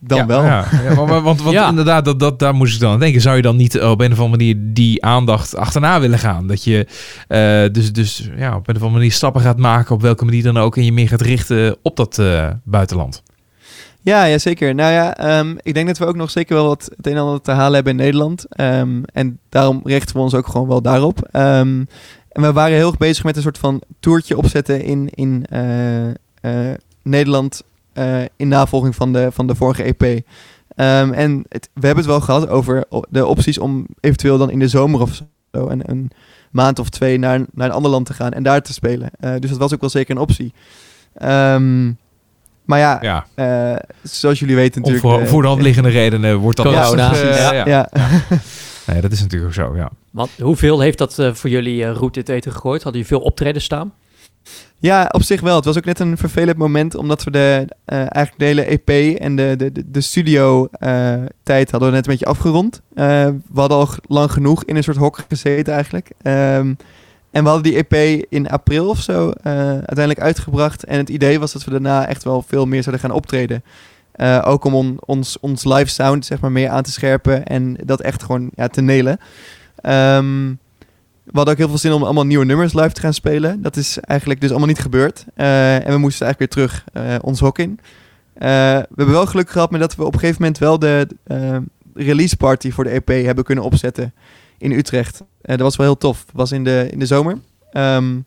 dan 0.00 0.18
Ja, 0.18 0.26
wel. 0.26 0.42
Ja, 0.44 0.66
ja, 0.84 0.94
maar- 0.94 1.06
maar- 1.06 1.22
want 1.22 1.42
want 1.42 1.54
Ja. 1.58 1.68
inderdaad, 1.68 2.04
dat, 2.04 2.20
dat, 2.20 2.38
daar 2.38 2.54
moest 2.54 2.74
ik 2.74 2.80
dan 2.80 2.92
aan 2.92 2.98
denken. 3.00 3.20
Zou 3.20 3.36
je 3.36 3.42
dan 3.42 3.56
niet 3.56 3.80
op 3.80 4.00
een 4.00 4.12
of 4.12 4.18
andere 4.20 4.28
manier 4.28 4.56
die 4.58 5.04
aandacht 5.04 5.56
achterna 5.56 6.00
willen 6.00 6.18
gaan? 6.18 6.46
Dat 6.46 6.64
je 6.64 6.86
eh, 7.28 7.72
dus, 7.72 7.92
dus 7.92 8.30
ja, 8.36 8.56
op 8.56 8.68
een 8.68 8.74
of 8.74 8.80
andere 8.82 8.90
manier 8.98 9.12
stappen 9.12 9.40
gaat 9.42 9.58
maken, 9.58 9.94
op 9.94 10.02
welke 10.02 10.24
manier 10.24 10.42
dan 10.42 10.56
ook, 10.58 10.76
en 10.76 10.84
je 10.84 10.92
meer 10.92 11.08
gaat 11.08 11.20
richten 11.20 11.76
op 11.82 11.96
dat 11.96 12.18
eh, 12.18 12.50
buitenland. 12.64 13.22
Ja, 14.08 14.24
ja, 14.24 14.38
zeker. 14.38 14.74
Nou 14.74 14.92
ja, 14.92 15.16
ehm, 15.16 15.56
ik 15.62 15.74
denk 15.74 15.86
dat 15.86 15.98
we 15.98 16.06
ook 16.06 16.16
nog 16.16 16.30
zeker 16.30 16.54
wel 16.54 16.66
wat 16.66 16.90
het 16.96 17.06
een 17.06 17.12
en 17.12 17.18
ander 17.18 17.40
te 17.40 17.50
halen 17.50 17.74
hebben 17.74 17.92
in 17.92 17.98
Nederland. 17.98 18.46
Ehm, 18.48 19.02
en 19.12 19.38
daarom 19.48 19.80
richten 19.84 20.16
we 20.16 20.22
ons 20.22 20.34
ook 20.34 20.46
gewoon 20.46 20.68
wel 20.68 20.82
daarop. 20.82 21.28
Ehm, 21.30 21.84
en 22.28 22.42
we 22.42 22.52
waren 22.52 22.76
heel 22.76 22.86
erg 22.86 22.96
bezig 22.96 23.24
met 23.24 23.36
een 23.36 23.42
soort 23.42 23.58
van 23.58 23.82
toertje 24.00 24.36
opzetten 24.36 24.82
in, 24.82 25.08
in 25.10 25.46
eh, 25.50 26.08
eh, 26.08 26.76
Nederland. 27.02 27.62
eh, 27.92 28.22
in 28.36 28.48
navolging 28.48 28.94
van 28.94 29.12
de, 29.12 29.28
van 29.32 29.46
de 29.46 29.54
vorige 29.54 29.82
EP. 29.82 30.24
En 30.74 31.44
we 31.48 31.86
hebben 31.86 31.96
het 31.96 32.06
wel 32.06 32.20
gehad 32.20 32.48
over 32.48 32.84
de 33.08 33.26
opties 33.26 33.58
om 33.58 33.86
eventueel 34.00 34.38
dan 34.38 34.50
in 34.50 34.58
de 34.58 34.68
zomer 34.68 35.00
of 35.00 35.22
zo 35.52 35.68
een, 35.68 35.90
een 35.90 36.10
maand 36.50 36.78
of 36.78 36.88
twee 36.88 37.18
naar, 37.18 37.40
naar 37.52 37.68
een 37.68 37.74
ander 37.74 37.90
land 37.90 38.06
te 38.06 38.12
gaan 38.12 38.32
en 38.32 38.42
daar 38.42 38.62
te 38.62 38.72
spelen. 38.72 39.10
Dus 39.38 39.50
dat 39.50 39.58
was 39.58 39.74
ook 39.74 39.80
wel 39.80 39.90
zeker 39.90 40.16
een 40.16 40.22
optie. 40.22 40.52
Ehm, 41.14 41.90
maar 42.68 42.78
ja, 42.78 42.98
Ja, 43.00 43.26
eh, 43.34 43.76
zoals 44.02 44.38
jullie 44.38 44.54
weten 44.56 44.82
om 44.82 44.90
natuurlijk... 44.90 45.14
voor, 45.14 45.26
eh, 45.26 45.32
voor 45.32 45.42
de 45.42 45.48
hand 45.48 45.62
liggende 45.62 45.88
redenen 45.88 46.36
wordt 46.36 46.56
dat 46.56 46.66
Corona. 46.66 47.08
lastig. 47.08 47.30
eh, 47.30 47.38
Ja. 47.38 47.52
ja. 47.52 47.64
ja. 47.66 47.88
Nee, 48.86 49.00
dat 49.00 49.12
is 49.12 49.20
natuurlijk 49.20 49.50
ook 49.50 49.66
zo, 49.66 49.76
ja. 49.76 49.90
Want 50.10 50.30
hoeveel 50.40 50.80
heeft 50.80 50.98
dat 50.98 51.18
eh, 51.18 51.34
voor 51.34 51.50
jullie 51.50 51.84
eh 51.84 51.92
route 51.96 52.18
het 52.18 52.28
eten 52.28 52.52
gegooid? 52.52 52.82
Hadden 52.82 53.00
jullie 53.02 53.16
veel 53.16 53.26
optreden 53.26 53.62
staan? 53.62 53.92
ja, 54.78 55.08
op 55.10 55.22
zich 55.22 55.40
wel. 55.40 55.56
Het 55.56 55.64
was 55.64 55.76
ook 55.76 55.84
net 55.84 55.98
een 56.00 56.16
vervelend 56.16 56.56
moment, 56.56 56.94
omdat 56.94 57.24
we 57.24 57.30
de, 57.30 57.66
eh, 57.84 57.96
eigenlijk 57.98 58.34
de 58.38 58.44
hele 58.44 58.64
EP 58.64 59.18
en 59.20 59.36
de, 59.36 59.54
de, 59.56 59.72
de, 59.72 59.90
de 59.90 60.00
studio 60.00 60.68
eh, 60.70 61.14
tijd 61.42 61.70
hadden 61.70 61.88
we 61.88 61.94
net 61.94 62.06
een 62.06 62.10
beetje 62.12 62.26
afgerond. 62.26 62.80
Eh, 62.94 63.04
we 63.52 63.60
hadden 63.60 63.78
al 63.78 63.88
lang 64.06 64.32
genoeg 64.32 64.64
in 64.64 64.76
een 64.76 64.82
soort 64.82 64.96
hok 64.96 65.24
gezeten 65.28 65.74
eigenlijk. 65.74 66.10
Ehm, 66.22 66.74
en 67.30 67.42
we 67.42 67.48
hadden 67.50 67.72
die 67.72 67.86
EP 67.88 68.24
in 68.28 68.48
april 68.48 68.88
of 68.88 69.00
zo 69.00 69.30
eh, 69.30 69.52
uiteindelijk 69.62 70.20
uitgebracht. 70.20 70.84
En 70.84 70.98
het 70.98 71.08
idee 71.08 71.38
was 71.40 71.52
dat 71.52 71.64
we 71.64 71.70
daarna 71.70 72.06
echt 72.06 72.24
wel 72.24 72.42
veel 72.46 72.66
meer 72.66 72.82
zouden 72.82 73.04
gaan 73.04 73.16
optreden. 73.16 73.62
Eh, 74.12 74.42
ook 74.44 74.64
om 74.64 74.74
on- 74.74 74.98
ons, 75.04 75.40
ons 75.40 75.64
live 75.64 75.86
sound 75.90 76.26
zeg 76.26 76.40
maar 76.40 76.52
meer 76.52 76.68
aan 76.68 76.82
te 76.82 76.90
scherpen 76.92 77.44
en 77.46 77.76
dat 77.84 78.00
echt 78.00 78.22
gewoon 78.22 78.50
ja, 78.54 78.68
te 78.68 78.80
nelen. 78.80 79.18
Ehm, 79.80 80.48
we 81.24 81.32
hadden 81.34 81.52
ook 81.54 81.58
heel 81.60 81.68
veel 81.68 81.78
zin 81.78 81.92
om 81.92 82.02
allemaal 82.02 82.26
nieuwe 82.26 82.44
nummers 82.44 82.72
live 82.72 82.92
te 82.92 83.00
gaan 83.00 83.14
spelen. 83.14 83.62
Dat 83.62 83.76
is 83.76 83.98
eigenlijk 83.98 84.40
dus 84.40 84.50
allemaal 84.50 84.68
niet 84.68 84.78
gebeurd. 84.80 85.24
Eh, 85.34 85.74
en 85.86 85.92
we 85.92 85.98
moesten 85.98 86.26
eigenlijk 86.26 86.54
weer 86.54 86.66
terug 86.68 86.84
ons 87.22 87.40
hok 87.40 87.58
in. 87.58 87.80
We 88.34 88.46
hebben 88.96 89.10
wel 89.10 89.26
geluk 89.26 89.50
gehad 89.50 89.70
met 89.70 89.80
dat 89.80 89.94
we 89.96 90.04
op 90.04 90.12
een 90.14 90.18
gegeven 90.20 90.40
moment 90.42 90.58
wel 90.58 90.78
de 90.78 91.06
release 91.98 92.36
party 92.36 92.70
voor 92.70 92.84
de 92.84 92.90
EP 92.90 93.08
hebben 93.08 93.44
kunnen 93.44 93.64
opzetten 93.64 94.14
in 94.58 94.72
Utrecht. 94.72 95.20
Eh, 95.40 95.56
dat 95.56 95.60
was 95.60 95.76
wel 95.76 95.86
heel 95.86 95.96
tof. 95.96 96.24
Dat 96.24 96.34
was 96.34 96.52
in 96.52 96.64
de, 96.64 96.88
in 96.90 96.98
de 96.98 97.06
zomer. 97.06 97.38
Ehm, 97.72 98.18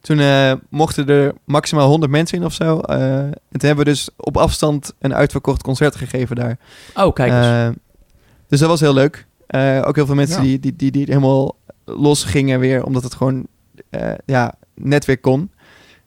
toen 0.00 0.20
eh, 0.20 0.52
mochten 0.68 1.08
er 1.08 1.34
maximaal 1.44 1.88
100 1.88 2.12
mensen 2.12 2.38
in 2.38 2.44
of 2.44 2.52
zo. 2.52 2.80
Eh, 2.80 3.18
en 3.18 3.32
toen 3.50 3.68
hebben 3.68 3.84
we 3.84 3.90
dus 3.90 4.08
op 4.16 4.36
afstand 4.36 4.92
een 4.98 5.14
uitverkocht 5.14 5.62
concert 5.62 5.96
gegeven 5.96 6.36
daar. 6.36 6.58
Oh, 6.94 7.12
kijk 7.14 7.32
eens. 7.32 7.76
Dus 8.48 8.60
dat 8.60 8.68
was 8.68 8.80
heel 8.80 8.94
leuk. 8.94 9.26
Ook 9.84 9.96
heel 9.96 10.06
veel 10.06 10.14
mensen 10.14 10.36
Ja. 10.36 10.48
die, 10.48 10.60
die, 10.60 10.76
die, 10.76 10.90
die 10.90 11.04
helemaal 11.04 11.56
los 11.84 12.24
gingen 12.24 12.60
weer, 12.60 12.84
omdat 12.84 13.02
het 13.02 13.14
gewoon 13.14 13.46
ja, 14.24 14.54
net 14.74 15.04
weer 15.04 15.18
kon. 15.18 15.50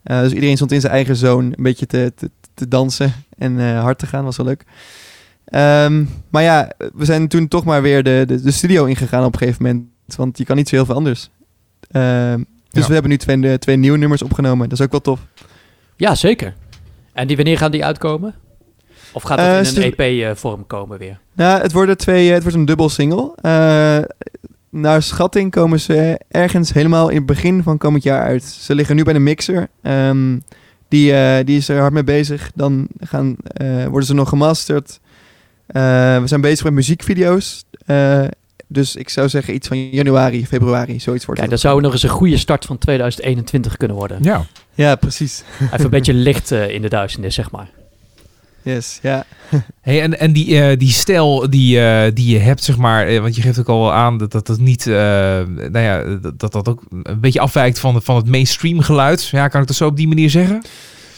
Dus 0.04 0.32
iedereen 0.32 0.56
stond 0.56 0.72
in 0.72 0.82
zijn 0.82 0.94
eigen 0.94 1.16
zone 1.16 1.46
een 1.58 1.64
beetje 1.64 1.86
te, 1.86 2.12
te, 2.16 2.32
te 2.54 2.68
dansen 2.68 3.14
en 3.38 3.78
hard 3.78 4.00
te 4.00 4.08
gaan, 4.08 4.24
was 4.24 4.38
wel 4.38 4.46
leuk. 4.46 4.66
Ehm, 5.46 6.04
maar 6.30 6.44
ja, 6.44 6.72
we 6.94 7.06
zijn 7.06 7.28
toen 7.28 7.48
toch 7.48 7.64
maar 7.64 7.82
weer 7.82 8.04
de, 8.04 8.24
de, 8.28 8.42
de 8.42 8.52
studio 8.52 8.86
ingegaan 8.86 9.26
op 9.26 9.34
een 9.34 9.40
gegeven 9.40 9.64
moment, 9.64 9.86
want 10.16 10.38
je 10.38 10.46
kan 10.46 10.56
niet 10.56 10.70
zo 10.70 10.76
heel 10.76 10.86
veel 10.86 10.96
anders. 10.96 11.30
Ehm, 11.92 12.38
dus 12.70 12.82
Ja. 12.82 12.88
we 12.88 12.94
hebben 12.94 13.12
nu 13.12 13.18
twee, 13.18 13.60
twee 13.60 13.76
nieuwe 13.76 13.98
nummers 13.98 14.22
opgenomen, 14.24 14.70
dat 14.70 14.80
is 14.80 14.86
ook 14.86 14.92
wel 14.92 15.02
tof. 15.02 15.20
Ja, 15.96 16.16
zeker. 16.16 16.54
En 17.14 17.28
die, 17.28 17.36
wanneer 17.36 17.58
gaan 17.58 17.72
die 17.72 17.86
uitkomen? 17.86 18.34
Of 19.12 19.24
gaat 19.24 19.38
dat 19.38 19.48
Eh, 19.76 19.84
in 19.84 19.94
een 19.98 20.18
EP-vorm 20.18 20.68
komen 20.68 20.98
weer? 21.00 21.20
Nou, 21.34 21.62
het 21.62 21.72
worden 21.72 21.98
twee, 21.98 22.32
het 22.32 22.42
wordt 22.44 22.58
een 22.58 22.66
dubbel 22.66 22.90
single. 22.90 23.32
Eh, 23.42 23.98
naar 24.70 25.02
schatting 25.04 25.52
komen 25.52 25.80
ze 25.80 26.20
ergens 26.28 26.74
helemaal 26.74 27.10
in 27.10 27.16
het 27.18 27.26
begin 27.26 27.64
van 27.64 27.78
komend 27.78 28.04
jaar 28.04 28.22
uit. 28.24 28.44
Ze 28.44 28.76
liggen 28.76 28.96
nu 28.96 29.04
bij 29.04 29.14
de 29.14 29.20
mixer. 29.20 29.68
Ehm, 29.82 30.40
die, 30.88 31.14
eh, 31.14 31.46
die 31.46 31.58
is 31.58 31.70
er 31.70 31.80
hard 31.80 31.94
mee 31.94 32.04
bezig. 32.04 32.52
Dan 32.56 32.88
gaan, 33.00 33.36
eh, 33.44 33.86
worden 33.86 34.08
ze 34.08 34.14
nog 34.14 34.30
gemasterd. 34.30 35.00
Eh, 35.68 35.82
we 36.20 36.28
zijn 36.28 36.42
bezig 36.42 36.64
met 36.64 36.74
muziekvideo's. 36.74 37.64
Eh, 37.86 38.24
dus 38.68 38.96
ik 38.96 39.10
zou 39.10 39.30
zeggen 39.30 39.54
iets 39.54 39.68
van 39.68 39.90
januari, 39.90 40.48
februari, 40.48 41.00
zoiets 41.00 41.26
wordt 41.26 41.42
het. 41.42 41.50
dat 41.50 41.60
zou 41.60 41.82
nog 41.82 41.92
eens 41.94 42.04
een 42.04 42.10
goede 42.10 42.38
start 42.38 42.66
van 42.66 42.78
2021 42.78 43.78
kunnen 43.78 43.98
worden. 43.98 44.18
Ja, 44.22 44.46
Ja, 44.76 44.96
precies. 44.96 45.44
Even 45.60 45.84
een 45.84 45.90
beetje 45.90 46.14
licht 46.14 46.52
eh, 46.52 46.70
in 46.70 46.82
de 46.82 46.90
duisternis, 46.90 47.36
zeg 47.36 47.52
maar. 47.52 47.70
Yes, 48.62 49.00
ja. 49.02 49.26
Hey, 49.82 50.02
en, 50.02 50.20
en 50.20 50.34
die, 50.34 50.62
eh, 50.62 50.78
die 50.78 50.92
stijl 50.92 51.50
die, 51.50 51.80
eh, 51.86 52.12
die 52.14 52.30
je 52.34 52.40
hebt, 52.40 52.64
zeg 52.64 52.78
maar, 52.78 53.08
eh, 53.08 53.20
want 53.20 53.36
je 53.36 53.42
geeft 53.42 53.60
ook 53.60 53.70
al 53.70 53.80
wel 53.80 53.94
aan 53.94 54.18
dat 54.18 54.32
dat, 54.32 54.48
dat 54.48 54.60
niet, 54.60 54.88
eh, 54.88 54.94
nou 54.94 55.80
ja, 55.80 56.04
dat, 56.22 56.40
dat 56.40 56.52
dat 56.52 56.68
ook 56.70 56.84
een 57.04 57.20
beetje 57.20 57.40
afwijkt 57.40 57.80
van, 57.80 58.02
van 58.02 58.16
het 58.16 58.28
mainstream 58.28 58.80
geluid. 58.80 59.28
Ja, 59.28 59.48
kan 59.48 59.62
ik 59.62 59.68
dat 59.68 59.76
zo 59.76 59.88
op 59.88 59.98
die 59.98 60.08
manier 60.08 60.30
zeggen? 60.30 60.62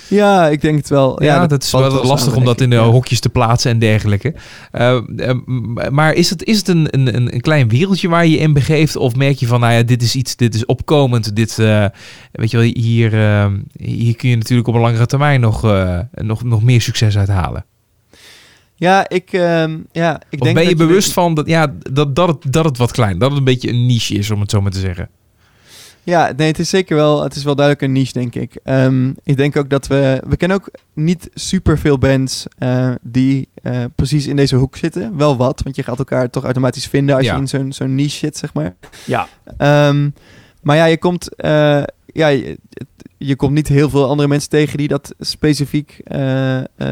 Ja, 0.08 0.48
ik 0.48 0.62
denk 0.62 0.78
het 0.78 0.90
wel. 0.90 1.24
Ja, 1.24 1.48
dat, 1.48 1.64
is 1.64 1.72
wel 1.72 2.06
lastig 2.06 2.36
om 2.36 2.46
dat 2.46 2.62
in 2.62 2.70
de. 2.70 2.76
Ja. 2.76 2.82
hokjes 2.82 3.20
te 3.20 3.30
plaatsen 3.30 3.72
en 3.72 3.80
dergelijke. 3.80 4.34
Eh, 4.72 4.98
eh, 5.18 5.36
maar 5.90 6.14
is 6.14 6.30
het, 6.30 6.44
is 6.44 6.58
het 6.58 6.68
een, 6.68 6.88
een, 6.92 7.16
een- 7.34 7.42
klein 7.42 7.70
wereldje 7.70 8.10
waar 8.10 8.26
je 8.26 8.38
in 8.38 8.54
begeeft? 8.54 8.96
Of 8.96 9.16
merk 9.16 9.38
je 9.38 9.48
van, 9.48 9.60
nou 9.60 9.74
ja, 9.74 9.84
dit 9.84 10.02
is 10.02 10.16
iets, 10.16 10.36
dit 10.36 10.56
is 10.56 10.66
opkomend. 10.66 11.36
Dit, 11.36 11.60
eh, 11.60 11.86
weet 12.32 12.52
je 12.52 12.58
wel, 12.58 12.72
hier, 12.74 13.12
hier 13.78 14.16
kun 14.16 14.30
je 14.30 14.36
natuurlijk 14.36 14.68
op 14.68 14.74
een 14.74 14.82
langere 14.82 15.06
termijn 15.06 15.42
nog, 15.42 15.62
nog, 16.12 16.44
nog 16.44 16.64
meer 16.64 16.82
succes 16.82 17.18
uit 17.18 17.28
halen. 17.28 17.66
Ja, 18.76 19.10
ik, 19.10 19.34
ehm, 19.34 19.78
ja, 19.92 20.22
ik 20.30 20.40
of 20.40 20.46
denk 20.46 20.56
ben 20.56 20.64
je 20.64 20.76
dat 20.76 20.88
bewust 20.88 21.14
van 21.14 21.34
dat, 21.34 21.48
ja, 21.48 21.74
dat, 21.92 22.16
dat, 22.16 22.28
het, 22.28 22.54
dat 22.54 22.66
het 22.66 22.78
wat 22.78 22.92
klein, 22.92 23.18
dat 23.18 23.30
het 23.30 23.38
een 23.38 23.46
beetje 23.46 23.70
een 23.70 23.86
niche 23.86 24.14
is, 24.14 24.32
om 24.32 24.40
het 24.40 24.52
zo 24.52 24.62
maar 24.62 24.72
te 24.72 24.80
zeggen? 24.80 25.10
Ja, 26.06 26.34
nee, 26.38 26.48
het 26.48 26.60
is 26.60 26.70
zeker 26.70 26.96
wel, 26.96 27.24
het 27.24 27.36
is 27.36 27.44
wel 27.44 27.56
duidelijk 27.56 27.86
een 27.86 27.92
niche, 27.94 28.14
denk 28.14 28.36
ik. 28.36 28.58
Ehm, 28.64 29.10
ik 29.24 29.38
denk 29.38 29.56
ook 29.58 29.70
dat 29.70 29.88
we, 29.88 30.22
we 30.28 30.38
kennen 30.38 30.58
ook 30.58 30.70
niet 30.94 31.30
super 31.34 31.78
veel 31.80 31.98
bands 31.98 32.46
eh, 32.58 32.92
die 33.02 33.48
eh, 33.64 33.84
precies 33.96 34.28
in 34.28 34.36
deze 34.36 34.56
hoek 34.56 34.76
zitten. 34.78 35.18
Wel 35.18 35.38
wat, 35.38 35.62
want 35.64 35.76
je 35.76 35.84
gaat 35.84 35.98
elkaar 35.98 36.30
toch 36.30 36.44
automatisch 36.44 36.88
vinden 36.88 37.16
als 37.16 37.26
Ja. 37.26 37.34
je 37.34 37.40
in 37.40 37.48
zo'n 37.48 37.74
zo'n 37.74 37.96
niche 37.96 38.18
zit, 38.18 38.38
zeg 38.38 38.54
maar. 38.54 38.76
Ja, 39.06 39.28
Ehm, 39.58 40.10
maar 40.62 40.76
ja, 40.76 40.86
je 40.86 40.98
komt, 40.98 41.36
eh, 41.36 41.84
ja, 42.06 42.28
je, 42.28 42.58
je 43.18 43.36
komt 43.36 43.54
niet 43.54 43.68
heel 43.68 43.90
veel 43.90 44.10
andere 44.10 44.28
mensen 44.28 44.50
tegen 44.50 44.78
die 44.78 44.88
dat 44.88 45.14
specifiek 45.20 46.02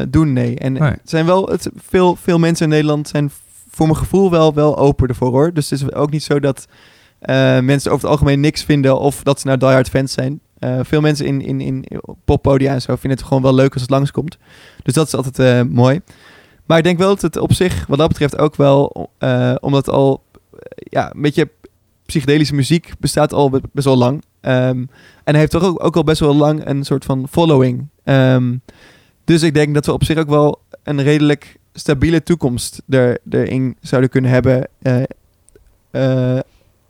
doen, 0.08 0.32
nee. 0.32 0.58
En 0.58 0.72
Nee. 0.72 0.82
het 0.82 1.00
zijn 1.04 1.26
wel, 1.26 1.46
het, 1.48 1.68
veel, 1.76 2.16
veel 2.16 2.38
mensen 2.38 2.64
in 2.64 2.70
Nederland 2.70 3.08
zijn 3.08 3.30
voor 3.70 3.86
mijn 3.86 3.98
gevoel 3.98 4.30
wel, 4.30 4.54
wel 4.54 4.76
open 4.78 5.08
ervoor 5.08 5.30
hoor. 5.30 5.52
Dus 5.52 5.70
het 5.70 5.80
is 5.80 5.92
ook 5.92 6.10
niet 6.10 6.22
zo 6.22 6.40
dat 6.40 6.66
mensen 7.64 7.90
over 7.90 8.02
het 8.02 8.10
algemeen 8.10 8.40
niks 8.40 8.62
vinden 8.62 8.98
of 8.98 9.22
dat 9.22 9.40
ze 9.40 9.46
nou 9.46 9.58
diehard 9.58 9.88
fans 9.88 10.12
zijn. 10.12 10.40
Eh, 10.58 10.78
veel 10.82 11.00
mensen 11.00 11.26
in, 11.26 11.40
in, 11.40 11.60
in 11.60 11.84
poppodia 12.24 12.72
en 12.72 12.82
zo 12.82 12.96
vinden 12.96 13.18
het 13.18 13.26
gewoon 13.28 13.42
wel 13.42 13.54
leuk 13.54 13.72
als 13.72 13.82
het 13.82 13.90
langskomt. 13.90 14.38
Dus 14.82 14.94
dat 14.94 15.06
is 15.06 15.14
altijd 15.14 15.38
eh, 15.38 15.72
mooi. 15.72 16.00
Maar 16.66 16.78
ik 16.78 16.84
denk 16.84 16.98
wel 16.98 17.08
dat 17.08 17.22
het 17.22 17.36
op 17.36 17.52
zich, 17.52 17.86
wat 17.86 17.98
dat 17.98 18.08
betreft, 18.08 18.38
ook 18.38 18.56
wel, 18.56 19.10
eh, 19.18 19.54
omdat 19.60 19.88
al 19.88 20.22
ja, 20.74 21.14
een 21.14 21.22
beetje 21.22 21.50
psychedelische 22.06 22.54
muziek 22.54 22.92
bestaat 22.98 23.32
al 23.32 23.50
be- 23.50 23.60
best 23.72 23.86
wel 23.86 23.96
lang. 23.96 24.22
Ehm, 24.40 24.84
en 25.24 25.34
heeft 25.34 25.50
toch 25.50 25.62
ook, 25.64 25.84
ook 25.84 25.96
al 25.96 26.04
best 26.04 26.20
wel 26.20 26.34
lang 26.34 26.66
een 26.66 26.84
soort 26.84 27.04
van 27.04 27.28
following. 27.30 27.86
Ehm, 28.04 28.56
dus 29.24 29.42
ik 29.42 29.54
denk 29.54 29.74
dat 29.74 29.86
we 29.86 29.92
op 29.92 30.04
zich 30.04 30.18
ook 30.18 30.28
wel 30.28 30.62
een 30.82 31.02
redelijk 31.02 31.56
stabiele 31.72 32.22
toekomst 32.22 32.82
er, 32.88 33.18
erin 33.30 33.76
zouden 33.80 34.10
kunnen 34.10 34.30
hebben. 34.30 34.68
Eh, 34.82 35.02
eh, 35.90 36.40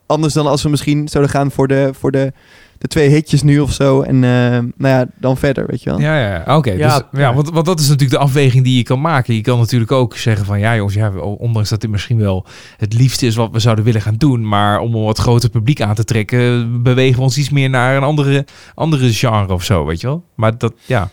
anders 0.07 0.35
dan 0.35 0.47
als 0.47 0.63
we 0.63 0.69
misschien 0.69 1.09
zouden 1.09 1.33
gaan 1.33 1.51
voor 1.51 1.69
de, 1.69 1.91
voor 1.93 2.11
de, 2.11 2.33
de 2.79 2.89
twee 2.89 3.09
hitjes 3.09 3.43
nu 3.43 3.61
of 3.61 3.73
zo. 3.73 4.03
En 4.03 4.15
eh, 4.15 4.31
nou 4.77 4.95
ja, 4.95 5.07
dan 5.21 5.37
verder, 5.37 5.67
weet 5.67 5.83
je 5.83 5.91
wel. 5.91 6.01
Ja, 6.01 6.19
ja, 6.19 6.57
oké. 6.57 6.71
Ja, 6.71 6.99
dus, 6.99 7.07
ja, 7.13 7.21
ja. 7.21 7.35
want, 7.35 7.51
want 7.51 7.67
dat 7.67 7.81
is 7.81 7.89
natuurlijk 7.89 8.19
de 8.19 8.25
afweging 8.25 8.65
die 8.65 8.77
je 8.77 8.83
kan 8.83 9.01
maken. 9.01 9.35
Je 9.35 9.41
kan 9.41 9.59
natuurlijk 9.59 9.93
ook 9.93 10.17
zeggen 10.17 10.47
van... 10.47 10.59
Ja 10.59 10.77
jongens, 10.77 10.95
ja, 10.95 11.11
ondanks 11.19 11.69
dat 11.69 11.81
dit 11.81 11.91
misschien 11.91 12.19
wel 12.19 12.47
het 12.77 12.93
liefste 12.93 13.27
is 13.27 13.37
wat 13.37 13.51
we 13.53 13.59
zouden 13.59 13.85
willen 13.85 14.03
gaan 14.03 14.17
doen... 14.17 14.49
maar 14.49 14.79
om 14.79 14.95
een 14.95 15.03
wat 15.03 15.19
groter 15.19 15.51
publiek 15.51 15.81
aan 15.81 15.95
te 15.95 16.05
trekken... 16.05 16.83
bewegen 16.83 17.17
we 17.17 17.23
ons 17.23 17.39
iets 17.39 17.51
meer 17.51 17.71
naar 17.71 17.97
een 17.97 18.03
andere, 18.03 18.47
andere 18.75 19.13
genre 19.13 19.53
of 19.53 19.65
zo, 19.65 19.85
weet 19.85 20.01
je 20.01 20.07
wel. 20.07 20.25
Maar 20.35 20.59
dat, 20.59 20.73
ja... 20.87 21.11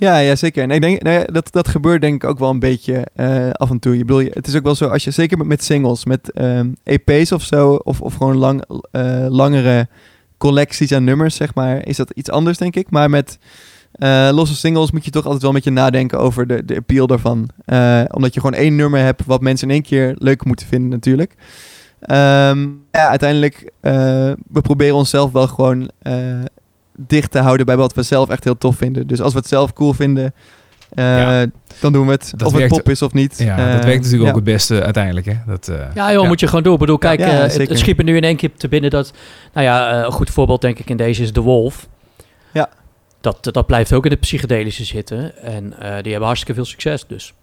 Ja, 0.00 0.18
ja, 0.18 0.36
zeker. 0.36 0.62
En 0.62 0.70
ik 0.70 0.80
denk, 0.80 1.02
nou 1.02 1.32
dat, 1.32 1.52
dat 1.52 1.68
gebeurt 1.68 2.00
denk 2.00 2.22
ik 2.22 2.28
ook 2.28 2.38
wel 2.38 2.50
een 2.50 2.58
beetje 2.58 3.06
eh, 3.14 3.50
af 3.50 3.70
en 3.70 3.78
toe. 3.78 3.96
Je 3.96 4.04
bedoel, 4.04 4.28
het 4.30 4.46
is 4.46 4.56
ook 4.56 4.62
wel 4.62 4.74
zo, 4.74 4.88
als 4.88 5.04
je 5.04 5.10
zeker 5.10 5.46
met, 5.46 5.64
singles, 5.64 6.04
met 6.04 6.32
ehm, 6.32 6.68
EP's 6.84 7.32
of 7.32 7.42
zo, 7.42 7.74
of, 7.74 8.00
of 8.00 8.14
gewoon 8.14 8.36
lang, 8.36 8.64
eh, 8.90 9.26
langere 9.28 9.88
collecties 10.38 10.92
aan 10.92 11.04
nummers, 11.04 11.36
zeg 11.36 11.54
maar, 11.54 11.86
is 11.86 11.96
dat 11.96 12.10
iets 12.10 12.30
anders, 12.30 12.58
denk 12.58 12.76
ik. 12.76 12.90
Maar 12.90 13.10
met 13.10 13.38
eh, 13.92 14.28
losse 14.32 14.56
singles 14.56 14.90
moet 14.90 15.04
je 15.04 15.10
toch 15.10 15.24
altijd 15.24 15.42
wel 15.42 15.50
een 15.50 15.56
beetje 15.56 15.70
nadenken 15.70 16.18
over 16.18 16.46
de, 16.46 16.64
de 16.64 16.76
appeal 16.76 17.06
daarvan. 17.06 17.48
Omdat 18.10 18.34
je 18.34 18.40
gewoon 18.40 18.60
één 18.60 18.76
nummer 18.76 19.00
hebt 19.00 19.26
wat 19.26 19.40
mensen 19.40 19.68
in 19.68 19.74
één 19.74 19.82
keer 19.82 20.14
leuk 20.18 20.44
moeten 20.44 20.66
vinden, 20.66 20.90
natuurlijk. 20.90 21.34
Ehm, 22.00 22.68
ja, 22.90 23.08
uiteindelijk, 23.08 23.72
we 23.80 24.60
proberen 24.62 24.96
onszelf 24.96 25.32
wel 25.32 25.48
gewoon 25.48 25.90
dicht 27.06 27.30
te 27.30 27.38
houden 27.38 27.66
bij 27.66 27.76
wat 27.76 27.94
we 27.94 28.02
zelf 28.02 28.28
echt 28.28 28.44
heel 28.44 28.58
tof 28.58 28.76
vinden. 28.76 29.06
Dus 29.06 29.20
als 29.20 29.32
we 29.32 29.38
het 29.38 29.48
zelf 29.48 29.72
cool 29.72 29.92
vinden, 29.92 30.34
eh, 30.94 31.04
Ja. 31.04 31.46
dan 31.80 31.92
doen 31.92 32.06
we 32.06 32.12
het. 32.12 32.32
Dat 32.36 32.48
of 32.48 32.58
het 32.60 32.68
pop 32.68 32.88
is 32.88 33.02
of 33.02 33.12
niet. 33.12 33.38
Ja, 33.38 33.58
Eh, 33.58 33.72
dat 33.72 33.84
werkt 33.84 33.96
natuurlijk 34.02 34.22
ja. 34.22 34.28
ook 34.28 34.34
het 34.34 34.44
beste 34.44 34.82
uiteindelijk, 34.82 35.26
hè. 35.26 35.34
Dat, 35.46 35.68
eh, 35.68 35.76
Ja, 35.94 36.12
joh, 36.12 36.22
Ja. 36.22 36.28
moet 36.28 36.40
je 36.40 36.46
gewoon 36.46 36.62
doen. 36.62 36.72
Ik 36.72 36.78
bedoel, 36.78 36.98
kijk, 36.98 37.20
Ja, 37.20 37.26
eh, 37.26 37.38
het, 37.38 37.86
het 37.86 38.02
nu 38.04 38.16
in 38.16 38.24
één 38.24 38.36
keer 38.36 38.50
te 38.56 38.68
binnen 38.68 38.90
dat... 38.90 39.12
Nou 39.52 39.66
ja, 39.66 39.90
eh, 39.98 40.04
een 40.04 40.12
goed 40.12 40.30
voorbeeld 40.30 40.60
denk 40.60 40.78
ik 40.78 40.90
in 40.90 40.96
deze 40.96 41.22
is 41.22 41.32
The 41.32 41.40
Wolf. 41.40 41.88
Ja. 42.52 42.68
Dat, 43.20 43.38
dat 43.52 43.66
blijft 43.66 43.92
ook 43.92 44.04
in 44.04 44.10
het 44.10 44.20
psychedelische 44.20 44.84
zitten. 44.84 45.42
En 45.42 45.72
eh, 45.78 45.90
die 46.02 46.10
hebben 46.10 46.22
hartstikke 46.22 46.54
veel 46.54 46.64
succes, 46.64 47.06
dus. 47.06 47.34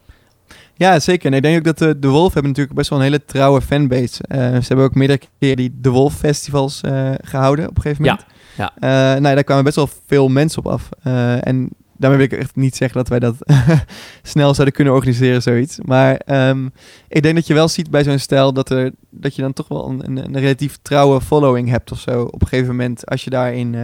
Ja, 0.76 1.00
zeker. 1.00 1.32
En 1.32 1.38
ik 1.38 1.42
denk 1.42 1.58
ook 1.58 1.64
dat 1.64 1.78
de, 1.78 2.00
de 2.00 2.08
Wolf 2.08 2.34
hebben 2.34 2.52
natuurlijk 2.52 2.78
best 2.78 2.90
wel 2.90 3.00
een 3.00 3.06
hele 3.06 3.26
trouwe 3.26 3.62
fanbase. 3.62 4.24
Eh, 4.28 4.40
ze 4.40 4.68
hebben 4.68 4.86
ook 4.86 4.96
meerdere 4.96 5.20
keer 5.40 5.56
die 5.56 5.78
De 5.82 5.90
Wolf 5.90 6.14
festivals 6.16 6.82
eh, 6.82 7.12
gehouden 7.22 7.70
op 7.70 7.76
een 7.76 7.82
gegeven 7.82 8.04
moment. 8.06 8.26
ja. 8.28 8.36
Eh, 8.58 8.90
nou, 9.22 9.22
daar 9.22 9.44
kwamen 9.44 9.64
best 9.64 9.76
wel 9.76 9.90
veel 10.08 10.28
mensen 10.28 10.66
op 10.66 10.72
af. 10.72 10.90
Eh, 11.04 11.48
en 11.48 11.70
daarmee 11.98 12.20
wil 12.28 12.38
ik 12.38 12.44
echt 12.44 12.56
niet 12.56 12.76
zeggen 12.76 12.98
dat 12.98 13.08
wij 13.08 13.20
dat 13.20 13.36
snel 14.34 14.54
zouden 14.54 14.76
kunnen 14.76 14.94
organiseren, 14.94 15.42
zoiets. 15.42 15.78
Maar 15.86 16.16
ehm, 16.16 16.66
ik 17.08 17.22
denk 17.24 17.36
dat 17.36 17.48
je 17.48 17.54
wel 17.54 17.68
ziet 17.68 17.90
bij 17.90 18.04
zo'n 18.04 18.20
stijl 18.20 18.54
dat, 18.54 18.70
er, 18.70 18.92
dat 19.10 19.36
je 19.36 19.42
dan 19.42 19.54
toch 19.54 19.68
wel 19.68 19.90
een, 19.90 20.02
een, 20.06 20.18
een 20.18 20.40
relatief 20.40 20.78
trouwe 20.82 21.22
following 21.22 21.70
hebt 21.70 21.92
of 21.92 22.00
zo. 22.00 22.22
Op 22.24 22.42
een 22.42 22.48
gegeven 22.48 22.70
moment, 22.70 23.06
als 23.06 23.24
je 23.24 23.30
daarin 23.30 23.76
eh, 23.76 23.82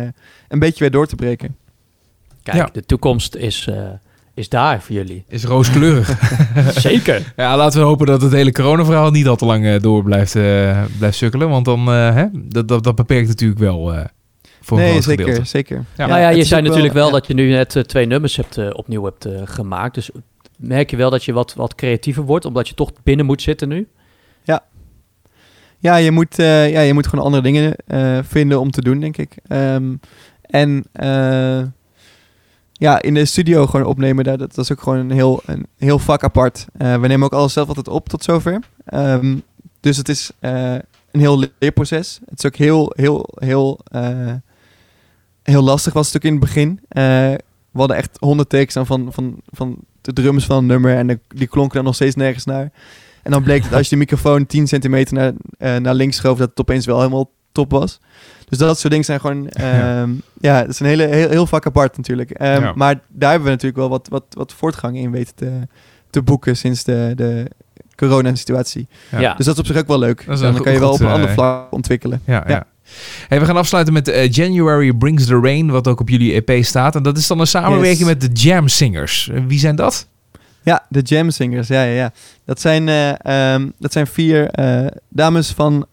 een 0.47 0.59
beetje 0.59 0.79
weer 0.79 0.91
door 0.91 1.07
te 1.07 1.15
breken. 1.15 1.55
Kijk, 2.43 2.57
Ja. 2.57 2.69
de 2.71 2.86
toekomst 2.86 3.36
is, 3.36 3.67
eh, 3.69 3.75
is 4.33 4.49
daar 4.49 4.81
voor 4.81 4.95
jullie. 4.95 5.23
is 5.27 5.43
rooskleurig. 5.43 6.19
Zeker. 6.79 7.33
ja, 7.36 7.57
laten 7.57 7.79
we 7.79 7.86
hopen 7.86 8.05
dat 8.05 8.21
het 8.21 8.31
hele 8.31 8.51
coronaverhaal 8.51 9.12
niet 9.12 9.27
al 9.27 9.36
te 9.36 9.45
lang 9.45 9.75
door 9.77 10.03
blijft, 10.03 10.36
eh, 10.36 10.83
blijft 10.97 11.17
sukkelen. 11.17 11.49
Want 11.49 11.65
dan, 11.65 11.79
eh, 11.88 12.15
hè, 12.15 12.25
dat, 12.33 12.67
dat, 12.67 12.83
dat 12.83 12.95
beperkt 12.95 13.27
natuurlijk 13.27 13.59
wel 13.59 13.93
eh, 13.93 14.05
voor 14.63 14.78
een 14.78 14.84
nee, 14.84 14.91
groot 14.91 15.04
zeker, 15.04 15.26
gedeelte. 15.26 15.49
zeker. 15.49 15.86
Ja. 15.97 16.06
nou 16.06 16.19
ja, 16.19 16.30
je 16.30 16.43
zei 16.43 16.62
natuurlijk 16.62 16.93
wel 16.93 17.06
ja. 17.06 17.12
dat 17.12 17.28
je 17.28 17.34
nu 17.34 17.49
net 17.49 17.76
eh, 17.76 17.84
twee 17.84 18.06
nummers 18.06 18.36
hebt, 18.36 18.58
eh, 18.58 18.69
opnieuw 18.73 19.04
hebt 19.04 19.26
eh, 19.26 19.41
gemaakt. 19.45 19.95
Dus 19.95 20.10
merk 20.58 20.89
je 20.89 20.97
wel 20.97 21.10
dat 21.10 21.23
je 21.23 21.34
wat, 21.34 21.54
wat 21.54 21.76
creatiever 21.76 22.23
wordt, 22.23 22.45
omdat 22.45 22.67
je 22.67 22.73
toch 22.73 22.91
binnen 23.04 23.26
moet 23.26 23.41
zitten 23.41 23.67
nu? 23.67 23.88
Ja, 25.84 25.95
je 25.95 26.12
moet, 26.12 26.39
eh, 26.39 26.71
ja, 26.71 26.82
je 26.82 26.93
moet 26.93 27.08
gewoon 27.08 27.26
andere 27.26 27.43
dingen 27.43 27.76
eh, 27.88 28.19
vinden 28.21 28.60
om 28.60 28.71
te 28.71 28.82
doen, 28.82 28.99
denk 28.99 29.17
ik. 29.17 29.38
Ehm, 29.47 29.95
en 30.41 30.84
eh, 30.91 31.62
ja, 32.71 33.02
in 33.02 33.13
de 33.13 33.26
studio 33.26 33.65
gewoon 33.65 33.86
opnemen, 33.86 34.23
dat, 34.23 34.39
dat 34.39 34.58
is 34.58 34.71
ook 34.71 34.82
gewoon 34.82 34.97
een 34.97 35.12
heel, 35.12 35.41
een 35.45 35.67
heel 35.78 35.99
vak 35.99 36.23
apart. 36.23 36.65
Eh, 36.78 36.99
we 36.99 37.08
nemen 37.08 37.26
ook 37.26 37.34
alles 37.34 37.54
zelf 37.54 37.67
altijd 37.67 37.88
op 37.88 38.10
tot 38.10 38.23
zover. 38.23 38.60
Ehm, 38.86 39.38
dus 39.80 39.97
het 39.97 40.10
is 40.10 40.32
eh, 40.39 40.73
een 41.12 41.19
heel 41.19 41.43
leerproces. 41.60 42.19
Het 42.30 42.39
is 42.39 42.45
ook 42.45 42.56
heel, 42.56 42.93
heel, 42.95 43.30
heel, 43.36 43.80
eh, 43.84 44.34
heel 45.43 45.62
lastig 45.63 45.93
was 45.93 46.08
het 46.08 46.15
ook 46.15 46.23
in 46.23 46.32
het 46.32 46.39
begin. 46.39 46.79
Eh, 46.88 47.03
we 47.71 47.79
hadden 47.79 47.97
echt 47.97 48.17
honderd 48.19 48.49
takes 48.49 48.77
aan 48.77 48.86
van, 48.86 49.08
van, 49.12 49.36
van 49.45 49.77
de 50.01 50.13
drums 50.13 50.45
van 50.45 50.58
een 50.58 50.65
nummer 50.65 50.95
en 50.95 51.08
de- 51.08 51.19
die 51.27 51.47
klonken 51.47 51.75
dan 51.75 51.84
nog 51.86 51.95
steeds 51.95 52.15
nergens 52.15 52.45
naar. 52.45 52.71
En 53.23 53.32
dan 53.32 53.43
bleek 53.43 53.63
dat 53.63 53.73
als 53.73 53.84
je 53.84 53.89
de 53.89 53.95
microfoon 54.01 54.45
10 54.56 54.67
centimeter 54.67 55.13
naar, 55.13 55.32
eh, 55.58 55.75
naar 55.75 55.93
links 55.93 56.15
schoof, 56.17 56.38
dat 56.38 56.49
het 56.49 56.60
opeens 56.60 56.86
wel 56.86 56.97
helemaal 56.97 57.32
top 57.51 57.71
was. 57.71 57.99
Dus 58.49 58.58
dat 58.58 58.77
soort 58.79 58.89
dingen 58.89 59.06
zijn 59.06 59.19
gewoon, 59.19 59.49
ehm, 59.49 60.10
ja, 60.39 60.56
het 60.56 60.69
is 60.69 60.79
een 60.79 60.86
hele, 60.86 61.03
heel, 61.06 61.29
heel 61.29 61.47
vak 61.47 61.65
apart 61.65 61.97
natuurlijk. 61.97 62.32
Ehm, 62.32 62.62
Ja. 62.62 62.73
Maar 62.75 62.99
daar 63.08 63.29
hebben 63.29 63.45
we 63.47 63.53
natuurlijk 63.53 63.79
wel 63.79 63.89
wat, 63.89 64.08
wat, 64.10 64.23
wat 64.29 64.53
voortgang 64.53 64.97
in 64.97 65.12
weten 65.12 65.36
te, 65.36 65.51
te 66.10 66.21
boeken 66.21 66.58
sinds 66.58 66.84
de, 66.84 67.12
de 67.15 67.45
corona-situatie. 67.95 68.88
Ja. 69.12 69.19
Ja. 69.19 69.34
Dus 69.34 69.45
dat 69.45 69.53
is 69.56 69.60
op 69.62 69.65
zich 69.67 69.77
ook 69.77 69.88
wel 69.88 69.99
leuk. 69.99 70.25
Dat 70.25 70.36
is 70.36 70.41
dan 70.41 70.56
een 70.56 70.62
kan 70.62 70.73
je 70.73 70.79
wel 70.79 70.91
goed, 70.91 70.99
op 70.99 71.06
een 71.06 71.12
ander 71.13 71.27
eh, 71.29 71.34
vlak 71.36 71.71
ontwikkelen. 71.73 72.21
Ja, 72.25 72.34
ja. 72.47 72.53
Ja. 72.53 72.65
Hey, 73.27 73.39
we 73.39 73.45
gaan 73.45 73.58
afsluiten 73.58 73.93
met 73.93 74.08
eh, 74.08 74.29
January 74.32 74.93
Brings 74.93 75.25
the 75.25 75.39
Rain, 75.39 75.71
wat 75.71 75.88
ook 75.88 75.99
op 75.99 76.10
jullie 76.10 76.43
EP 76.43 76.63
staat. 76.63 76.95
En 76.95 77.03
dat 77.03 77.17
is 77.17 77.27
dan 77.27 77.39
een 77.39 77.47
samenwerking 77.47 77.97
Yes. 77.97 78.08
met 78.08 78.21
de 78.21 78.41
Jam 78.41 78.67
Singers. 78.67 79.29
Eh, 79.29 79.41
Wie 79.47 79.60
zijn 79.60 79.75
dat? 79.75 80.08
Ja, 80.62 80.86
de 80.89 81.01
Jam 81.01 81.29
Singers, 81.29 81.67
ja, 81.67 81.84
ja, 81.84 81.93
ja. 81.93 82.12
Dat 82.45 82.62
zijn, 82.62 82.88
eh, 82.89 83.25
ehm, 83.53 83.69
dat 83.79 83.91
zijn 83.91 84.08
vier 84.08 84.49
dames 85.10 85.51
van 85.51 85.86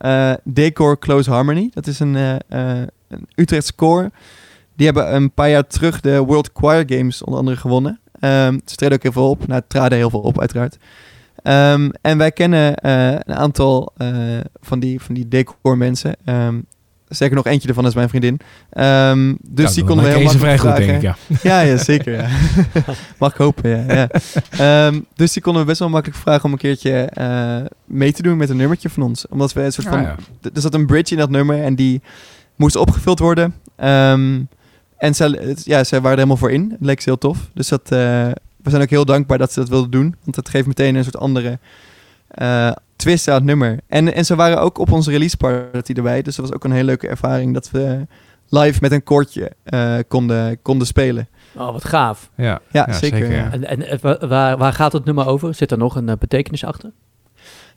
Decor 0.45 0.99
Close 0.99 1.31
Harmony. 1.31 1.71
Dat 1.75 1.87
is 1.87 2.01
een, 2.01 2.15
een 2.49 2.89
Utrechtse 3.35 3.73
koor. 3.73 4.11
Die 4.77 4.87
hebben 4.87 5.15
een 5.15 5.33
paar 5.33 5.51
jaar 5.51 5.67
terug 5.67 6.01
de 6.01 6.19
World 6.19 6.51
Choir 6.55 6.85
Games 6.87 7.23
onder 7.23 7.39
andere 7.41 7.57
gewonnen. 7.57 8.01
Ehm, 8.21 8.59
ze 8.65 8.75
treden 8.77 8.97
ook 8.97 9.03
heel 9.03 9.13
veel 9.13 9.31
op. 9.31 9.47
Nou, 9.47 9.63
traden 9.69 9.99
heel 9.99 10.11
veel 10.11 10.21
op, 10.21 10.41
uiteraard. 10.41 10.77
Ehm, 11.43 11.91
en 12.01 12.19
wij 12.19 12.33
kennen 12.33 12.87
een 13.29 13.37
aantal 13.37 13.93
van, 14.61 14.81
die, 14.81 15.01
van 15.01 15.15
die 15.15 15.29
decor 15.29 15.77
mensen. 15.79 16.15
Zeker 17.11 17.37
nog 17.37 17.47
eentje 17.47 17.69
ervan 17.69 17.87
is 17.87 17.95
mijn 17.95 18.09
vriendin. 18.09 18.41
Ehm, 18.71 19.35
dus 19.43 19.69
Ja, 19.69 19.75
die 19.75 19.85
konden 19.85 20.05
we 20.05 20.11
heel 20.11 20.19
ze 20.19 20.25
makkelijk 20.39 20.41
vrij 20.41 20.59
goed, 20.59 20.69
vragen. 20.85 21.01
denk 21.01 21.17
ik. 21.29 21.39
Ja. 21.43 21.51
Ja, 21.51 21.61
ja 21.61 21.77
zeker. 21.77 22.13
Ja. 22.13 22.29
Mag 23.19 23.31
ik 23.31 23.37
hopen, 23.37 23.71
ja. 23.71 23.95
ja. 23.95 24.09
Ehm, 24.87 25.01
dus 25.15 25.33
die 25.33 25.43
konden 25.43 25.63
we 25.63 25.69
best 25.69 25.79
wel 25.81 25.89
makkelijk 25.89 26.21
vragen 26.21 26.45
om 26.45 26.53
een 26.53 26.59
keertje 26.59 26.93
eh, 26.93 27.57
mee 27.85 28.13
te 28.13 28.23
doen 28.23 28.37
met 28.37 28.49
een 28.51 28.57
nummertje 28.57 28.91
van 28.91 29.03
ons. 29.03 29.29
Omdat 29.29 29.53
we 29.53 29.63
een 29.63 29.73
soort 29.73 29.87
Ah, 29.87 29.93
van... 29.93 30.03
Er 30.55 30.61
zat 30.61 30.75
een 30.75 30.87
bridge 30.87 31.13
in 31.15 31.19
dat 31.21 31.31
nummer 31.31 31.63
en 31.63 31.75
die 31.75 32.01
moest 32.57 32.77
opgevuld 32.77 33.19
worden. 33.19 33.55
Ehm, 33.77 34.41
en 34.99 35.15
zij, 35.15 35.29
het- 35.29 35.65
ja, 35.65 35.85
zij 35.85 35.99
waren 35.99 36.11
er 36.11 36.17
helemaal 36.25 36.37
voor 36.37 36.51
in. 36.51 36.69
Het 36.71 36.79
leek 36.81 37.01
ze 37.01 37.09
heel 37.09 37.19
tof. 37.19 37.39
Dus 37.55 37.69
dat, 37.69 37.83
eh, 37.83 37.89
we 38.63 38.71
zijn 38.71 38.83
ook 38.83 38.91
heel 38.91 39.05
dankbaar 39.05 39.39
dat 39.39 39.53
ze 39.53 39.61
dat 39.61 39.69
wilden 39.69 39.91
doen. 39.91 40.15
Want 40.25 40.37
het 40.37 40.49
geeft 40.49 40.67
meteen 40.67 40.95
een 40.95 41.03
soort 41.05 41.19
andere 41.19 41.59
eh, 42.29 42.71
twist 43.01 43.29
aan 43.29 43.35
het 43.35 43.45
nummer. 43.45 43.81
En, 43.87 44.15
en 44.15 44.25
ze 44.25 44.35
waren 44.37 44.61
ook 44.61 44.79
op 44.79 44.93
onze 44.93 45.11
release 45.11 45.37
party 45.37 45.93
erbij. 45.93 46.23
Dus 46.23 46.37
dat 46.37 46.45
was 46.47 46.55
ook 46.55 46.65
een 46.65 46.73
hele 46.73 46.85
leuke 46.85 47.09
ervaring 47.09 47.55
dat 47.55 47.71
we 47.71 48.07
live 48.49 48.79
met 48.81 48.93
een 48.93 49.03
koortje 49.03 49.51
eh, 49.65 49.95
konden, 50.09 50.63
konden 50.63 50.87
spelen. 50.87 51.29
Oh, 51.57 51.73
wat 51.73 51.85
gaaf. 51.85 52.31
Ja, 52.37 52.61
Ja, 52.73 52.93
zeker, 52.93 53.33
ja. 53.33 53.53
En, 53.53 53.65
en 53.69 53.83
eh, 53.89 53.99
wa- 53.99 54.27
waar, 54.29 54.57
waar 54.59 54.73
gaat 54.73 54.93
het 54.93 55.05
nummer 55.05 55.27
over? 55.27 55.55
Zit 55.55 55.71
er 55.71 55.79
nog 55.79 55.97
een 55.97 56.09
eh, 56.09 56.17
betekenis 56.19 56.65
achter? 56.65 56.91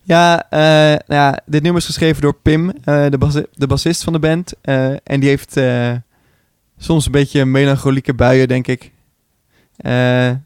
Ja, 0.01 0.49
eh, 0.49 0.59
nou 1.07 1.21
ja, 1.21 1.39
dit 1.45 1.61
nummer 1.61 1.82
is 1.82 1.88
geschreven 1.88 2.21
door 2.21 2.34
Pim, 2.41 2.69
eh, 2.84 3.05
de, 3.09 3.17
bas 3.17 3.34
de 3.53 3.67
bassist 3.67 4.03
van 4.03 4.13
de 4.13 4.19
band. 4.19 4.53
Eh, 4.61 4.86
en 5.03 5.19
die 5.19 5.30
heeft 5.30 5.57
eh, 5.57 5.91
soms 6.78 7.05
een 7.05 7.11
beetje 7.11 7.45
melancholieke 7.45 8.13
buien, 8.13 8.47
denk 8.47 8.67
ik. 8.67 8.91
Eh, 9.76 10.28
en 10.28 10.41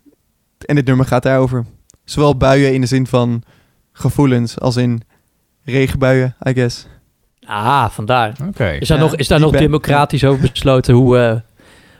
dit 0.76 0.86
nummer 0.86 1.06
gaat 1.06 1.24
daarover. 1.24 1.66
Zowel 2.04 2.38
buien 2.38 2.74
in 2.74 2.82
de 2.82 2.88
zin 2.88 3.08
van 3.08 3.44
gevoelens, 3.98 4.60
als 4.60 4.76
in 4.76 5.02
regenbuien, 5.64 6.36
I 6.48 6.54
guess. 6.54 6.88
Ah, 7.46 7.90
vandaar. 7.90 8.34
Oké. 8.48 8.70
Is 8.70 8.88
daar 8.88 9.00
nog, 9.00 9.16
is 9.16 9.28
daar 9.28 9.40
nog 9.40 9.52
democratisch 9.52 10.24
over 10.24 10.50
besloten 10.52 10.94
hoe, 10.94 11.18
eh, 11.18 11.36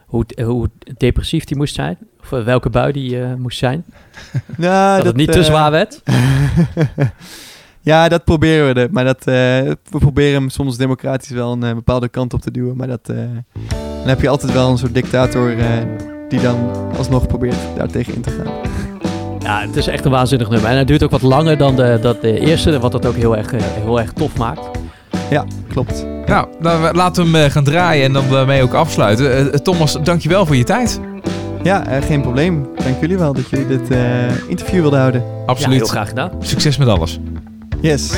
hoe, 0.06 0.26
hoe 0.44 0.70
depressief 0.98 1.44
die 1.44 1.58
moest 1.58 1.76
zijn? 1.76 1.98
Of 2.22 2.32
eh, 2.32 2.44
welke 2.44 2.70
bui 2.70 2.92
die 2.92 3.22
eh, 3.22 3.34
moest 3.34 3.58
zijn? 3.58 3.86
nou, 4.58 4.98
dat, 4.98 5.06
het 5.06 5.16
niet 5.16 5.32
te 5.32 5.44
zwaar 5.44 5.72
werd? 5.72 6.02
ja, 7.82 8.10
dat 8.10 8.24
proberen 8.24 8.74
we. 8.74 8.82
Er, 8.82 8.92
maar 8.92 9.06
dat, 9.06 9.24
we 9.24 9.78
proberen 9.90 10.40
hem 10.40 10.50
soms 10.50 10.78
democratisch 10.78 11.30
wel 11.30 11.52
een 11.52 11.76
bepaalde 11.76 12.10
kant 12.10 12.34
op 12.34 12.42
te 12.42 12.52
duwen. 12.52 12.78
Maar 12.78 12.88
dat, 12.88 13.06
dan 13.06 14.08
heb 14.08 14.22
je 14.22 14.30
altijd 14.30 14.54
wel 14.54 14.70
een 14.70 14.78
soort 14.78 14.94
dictator 14.94 15.56
die 16.30 16.42
dan 16.42 16.72
alsnog 16.98 17.28
probeert 17.28 17.76
daartegen 17.76 18.14
in 18.14 18.22
te 18.22 18.30
gaan. 18.30 18.97
Ja, 19.48 19.62
het 19.62 19.76
is 19.76 19.88
echt 19.88 20.06
een 20.06 20.12
waanzinnig 20.12 20.50
nummer. 20.50 20.70
En 20.70 20.78
het 20.78 20.88
duurt 20.88 21.04
ook 21.04 21.12
wat 21.12 21.22
langer 21.22 21.58
dan 21.58 21.76
de, 21.76 21.98
dat 22.02 22.22
de 22.22 22.40
eerste, 22.40 22.80
wat 22.80 22.92
dat 22.92 23.06
ook 23.06 23.16
heel 23.16 23.38
erg, 23.38 23.52
eh, 23.52 23.62
heel 23.64 24.00
erg 24.00 24.12
tof 24.12 24.38
maakt. 24.38 24.62
Ja, 25.30 25.46
klopt. 25.70 26.06
Nou, 26.26 26.48
dan 26.62 26.86
eh, 26.86 26.94
laten 26.94 27.24
we 27.24 27.32
hem 27.32 27.46
eh, 27.46 27.52
gaan 27.52 27.64
draaien 27.64 28.06
en 28.06 28.14
dan 28.14 28.24
daarmee 28.30 28.64
ook 28.64 28.74
afsluiten. 28.74 29.64
Thomas, 29.64 29.98
dankjewel 30.04 30.46
voor 30.46 30.56
je 30.56 30.64
tijd. 30.64 31.00
Ja, 31.64 31.84
geen 32.02 32.22
probleem. 32.22 32.68
Dank 32.84 33.00
jullie 33.02 33.18
wel 33.18 33.34
dat 33.34 33.50
jullie 33.50 33.68
dit 33.68 33.98
interview 34.48 34.82
wilden 34.82 35.00
houden. 35.00 35.24
Absoluut. 35.46 35.78
Heel 35.78 35.88
graag 35.88 36.08
gedaan. 36.08 36.32
Succes 36.40 36.78
met 36.78 36.88
alles. 36.88 37.20
Yes. 37.82 38.12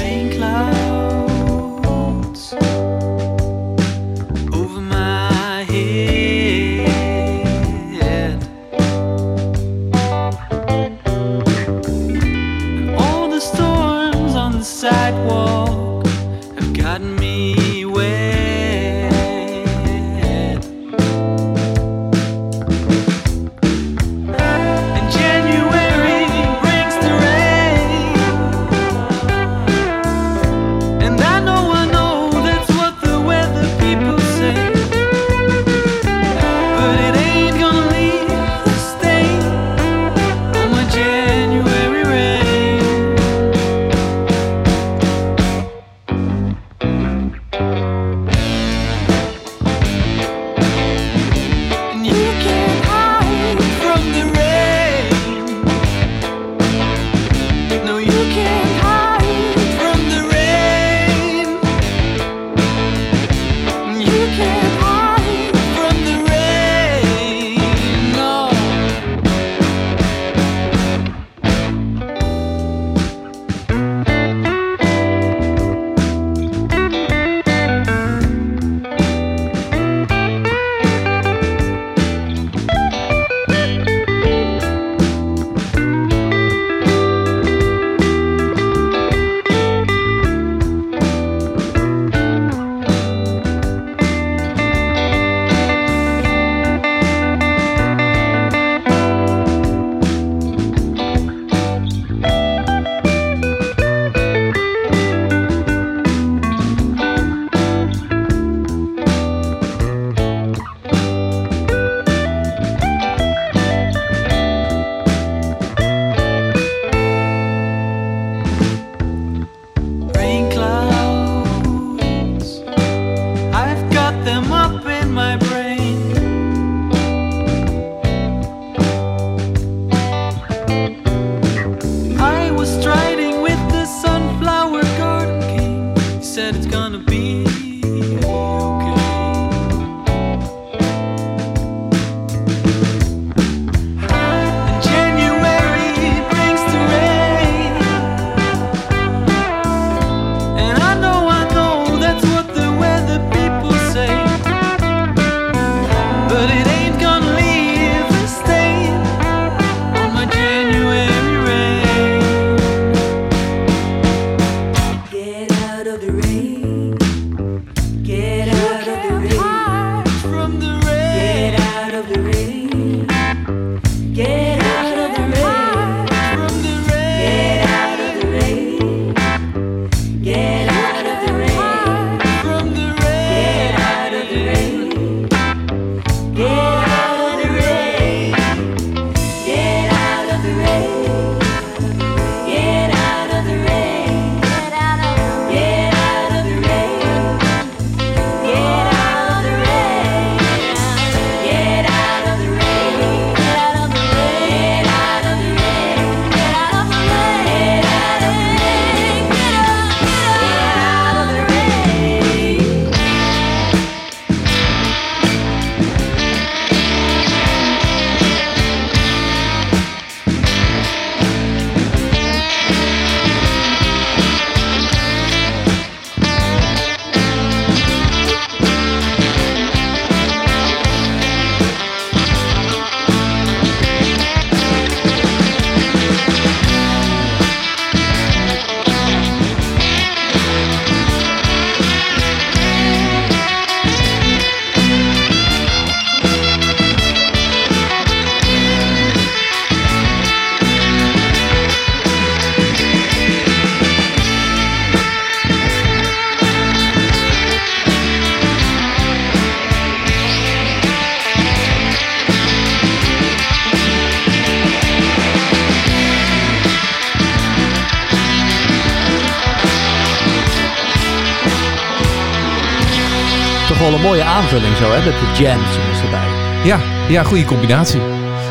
Hè? 275.00 275.06
Met 275.06 275.20
de 275.20 275.44
jam 275.44 275.60
zoals 275.60 276.02
erbij. 276.04 276.28
Ja, 276.64 276.80
ja 277.10 277.24
goede 277.24 277.46
combinatie. 277.46 278.02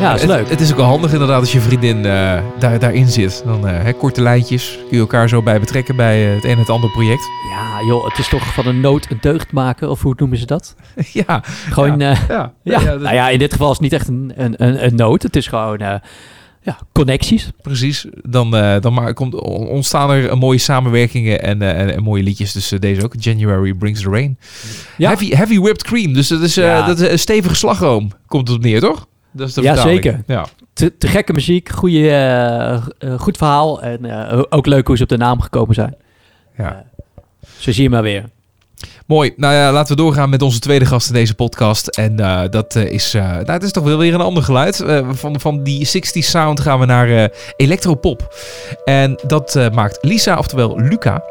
Ja, 0.00 0.14
is 0.14 0.20
het, 0.20 0.30
leuk. 0.30 0.48
Het 0.48 0.60
is 0.60 0.70
ook 0.70 0.76
wel 0.76 0.86
handig 0.86 1.12
inderdaad 1.12 1.40
als 1.40 1.52
je 1.52 1.60
vriendin 1.60 1.96
eh, 2.06 2.42
daar, 2.58 2.78
daarin 2.78 3.08
zit. 3.08 3.42
Dan 3.44 3.68
eh, 3.68 3.82
hè, 3.82 3.92
korte 3.92 4.22
lijntjes. 4.22 4.78
Kun 4.78 4.96
je 4.96 4.98
elkaar 4.98 5.28
zo 5.28 5.42
bij 5.42 5.60
betrekken 5.60 5.96
bij 5.96 6.28
eh, 6.28 6.34
het 6.34 6.44
een 6.44 6.50
en 6.50 6.58
het 6.58 6.70
andere 6.70 6.92
project. 6.92 7.22
Ja, 7.50 7.86
joh, 7.86 8.04
het 8.08 8.18
is 8.18 8.28
toch 8.28 8.54
van 8.54 8.66
een 8.66 8.80
nood 8.80 9.10
een 9.10 9.18
deugd 9.20 9.52
maken, 9.52 9.90
of 9.90 10.02
hoe 10.02 10.14
noemen 10.16 10.38
ze 10.38 10.46
dat? 10.46 10.74
ja, 11.26 11.42
Gewoon, 11.44 11.98
ja, 11.98 12.16
ja, 12.28 12.52
ja. 12.62 12.80
nou 12.80 13.14
ja, 13.14 13.28
in 13.28 13.38
dit 13.38 13.52
geval 13.52 13.70
is 13.70 13.72
het 13.72 13.82
niet 13.82 13.92
echt 13.92 14.08
een, 14.08 14.32
een, 14.36 14.54
een, 14.56 14.84
een 14.84 14.94
nood. 14.94 15.22
Het 15.22 15.36
is 15.36 15.46
gewoon, 15.46 16.00
ja, 16.68 16.78
connecties. 16.92 17.50
precies. 17.62 18.06
Dan, 18.22 18.56
eh, 18.56 18.80
dan 18.80 18.92
maar, 18.92 19.14
komt, 19.14 19.34
ontstaan 19.68 20.10
er 20.10 20.38
mooie 20.38 20.58
samenwerkingen 20.58 21.42
en, 21.42 21.62
eh, 21.62 21.80
en, 21.80 21.94
en 21.94 22.02
mooie 22.02 22.22
liedjes. 22.22 22.52
Dus 22.52 22.72
eh, 22.72 22.78
deze 22.80 23.04
ook. 23.04 23.14
January 23.18 23.74
Brings 23.74 24.00
the 24.02 24.10
Rain. 24.10 24.38
Ja. 24.96 25.08
Heavy, 25.08 25.34
heavy 25.34 25.58
whipped 25.58 25.82
cream. 25.82 26.12
Dus 26.12 26.28
dat 26.28 26.40
is, 26.40 26.54
Ja. 26.54 26.86
dat 26.86 27.00
is 27.00 27.10
een 27.10 27.18
stevige 27.18 27.54
slagroom. 27.54 28.10
Komt 28.26 28.48
het 28.48 28.56
op 28.56 28.62
neer, 28.62 28.80
toch? 28.80 29.06
Dat 29.32 29.48
is 29.48 29.54
de 29.54 29.62
Ja, 29.62 29.76
zeker. 29.76 30.22
Ja. 30.26 30.46
Te, 30.72 30.96
te 30.96 31.06
gekke 31.06 31.32
muziek, 31.32 31.68
goede, 31.68 32.80
goed 33.16 33.36
verhaal. 33.36 33.82
En 33.82 34.06
ook 34.50 34.66
leuk 34.66 34.86
hoe 34.86 34.96
ze 34.96 35.02
op 35.02 35.08
de 35.08 35.16
naam 35.16 35.40
gekomen 35.40 35.74
zijn. 35.74 35.94
Ja. 36.56 36.84
Zo 37.58 37.72
zie 37.72 37.82
je 37.82 37.90
maar 37.90 38.02
weer. 38.02 38.24
Mooi. 39.06 39.32
Nou 39.36 39.54
ja, 39.54 39.72
laten 39.72 39.96
we 39.96 40.02
doorgaan 40.02 40.30
met 40.30 40.42
onze 40.42 40.58
tweede 40.58 40.86
gast 40.86 41.08
in 41.08 41.14
deze 41.14 41.34
podcast. 41.34 41.86
En 41.86 42.20
eh, 42.20 42.40
dat 42.50 42.76
eh, 42.76 42.90
is, 42.90 43.14
eh, 43.14 43.22
nou, 43.22 43.50
het 43.50 43.62
is 43.62 43.72
toch 43.72 43.84
wel 43.84 43.98
weer 43.98 44.14
een 44.14 44.20
ander 44.20 44.42
geluid. 44.42 44.84
Van, 45.10 45.40
van 45.40 45.62
die 45.62 45.86
60s 45.86 46.18
sound 46.18 46.60
gaan 46.60 46.78
we 46.78 46.86
naar 46.86 47.30
electropop. 47.56 48.34
En 48.84 49.18
dat 49.26 49.70
maakt 49.72 49.98
Lisa, 50.00 50.38
oftewel 50.38 50.80
Luca. 50.80 51.22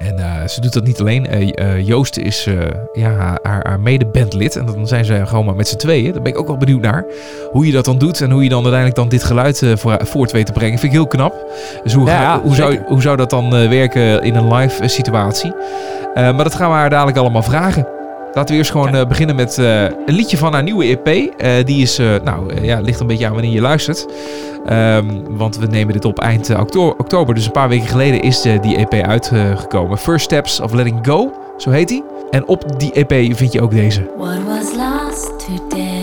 En 0.00 0.18
eh, 0.18 0.48
ze 0.48 0.60
doet 0.60 0.72
dat 0.72 0.84
niet 0.84 1.00
alleen. 1.00 1.26
Eh, 1.26 1.50
eh, 1.54 1.86
Joost 1.86 2.16
is 2.16 2.48
ja, 2.92 3.10
haar, 3.42 3.60
haar 3.62 3.80
mede-bandlid. 3.80 4.56
En 4.56 4.66
dan 4.66 4.86
zijn 4.86 5.04
ze 5.04 5.26
gewoon 5.26 5.44
maar 5.44 5.54
met 5.56 5.68
z'n 5.68 5.76
tweeën. 5.76 6.12
Daar 6.12 6.22
ben 6.22 6.32
ik 6.32 6.38
ook 6.38 6.46
wel 6.46 6.56
benieuwd 6.56 6.80
naar. 6.80 7.04
Hoe 7.50 7.66
je 7.66 7.72
dat 7.72 7.84
dan 7.84 7.98
doet 7.98 8.20
en 8.20 8.30
hoe 8.30 8.42
je 8.42 8.48
dan 8.48 8.58
uiteindelijk 8.58 8.94
dan 8.96 9.08
dit 9.08 9.24
geluid 9.24 9.62
voor, 9.74 9.98
voort 10.02 10.32
weet 10.32 10.46
te 10.46 10.52
brengen. 10.52 10.78
Vind 10.78 10.92
ik 10.92 10.98
heel 10.98 11.06
knap. 11.06 11.34
Dus 11.82 11.92
hoe, 11.94 12.06
Ja, 12.06 12.16
ga- 12.16 12.22
ja, 12.22 12.40
hoe, 12.40 12.54
zou, 12.54 12.78
hoe 12.86 13.00
zou 13.02 13.16
dat 13.16 13.30
dan 13.30 13.50
werken 13.50 14.22
in 14.22 14.34
een 14.34 14.54
live 14.54 14.88
situatie? 14.88 15.52
Maar 16.14 16.36
dat 16.44 16.54
gaan 16.54 16.70
we 16.70 16.76
haar 16.76 16.90
dadelijk 16.90 17.16
allemaal 17.18 17.42
vragen. 17.42 17.86
Laten 18.36 18.50
we 18.52 18.58
eerst 18.60 18.70
gewoon 18.70 18.94
eh, 18.94 19.06
beginnen 19.06 19.36
met 19.36 19.58
eh, 19.58 19.82
een 19.82 20.14
liedje 20.14 20.36
van 20.36 20.52
haar 20.52 20.62
nieuwe 20.62 20.84
EP. 20.84 21.06
Eh, 21.06 21.50
die 21.64 21.82
is, 21.82 21.98
eh, 21.98 22.06
nou 22.24 22.62
ja, 22.62 22.80
ligt 22.80 23.00
een 23.00 23.06
beetje 23.06 23.26
aan 23.26 23.32
wanneer 23.32 23.50
je 23.50 23.60
luistert. 23.60 24.06
Ehm, 24.66 25.04
want 25.28 25.56
we 25.56 25.66
nemen 25.66 25.92
dit 25.92 26.04
op 26.04 26.18
eind 26.18 26.50
okto- 26.58 26.94
oktober. 26.98 27.34
Dus 27.34 27.46
een 27.46 27.52
paar 27.52 27.68
weken 27.68 27.88
geleden 27.88 28.20
is 28.22 28.44
eh, 28.44 28.62
die 28.62 28.76
EP 28.76 28.92
uitgekomen. 28.94 29.98
First 29.98 30.24
Steps 30.24 30.60
of 30.60 30.72
Letting 30.72 30.98
Go, 31.06 31.32
zo 31.56 31.70
heet 31.70 31.88
die. 31.88 32.04
En 32.30 32.46
op 32.48 32.78
die 32.78 32.92
EP 32.92 33.36
vind 33.36 33.52
je 33.52 33.60
ook 33.62 33.70
deze. 33.70 34.10
What 34.16 34.38
was 34.46 34.72
lost 34.76 35.32
today 35.46 35.95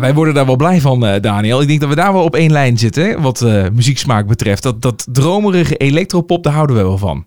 Ja, 0.00 0.06
wij 0.06 0.14
worden 0.14 0.34
daar 0.34 0.46
wel 0.46 0.56
blij 0.56 0.80
van, 0.80 1.06
eh, 1.06 1.20
Daniel. 1.20 1.60
Ik 1.60 1.68
denk 1.68 1.80
dat 1.80 1.88
we 1.88 1.94
daar 1.94 2.12
wel 2.12 2.22
op 2.24 2.34
één 2.34 2.50
lijn 2.52 2.78
zitten, 2.78 3.20
wat 3.20 3.40
eh, 3.42 3.64
muzieksmaak 3.72 4.26
betreft. 4.26 4.62
Dat, 4.62 4.82
dat 4.82 5.06
dromerige 5.10 5.76
electropop, 5.76 6.42
daar 6.44 6.52
houden 6.52 6.76
we 6.76 6.82
wel 6.82 6.98
van. 6.98 7.24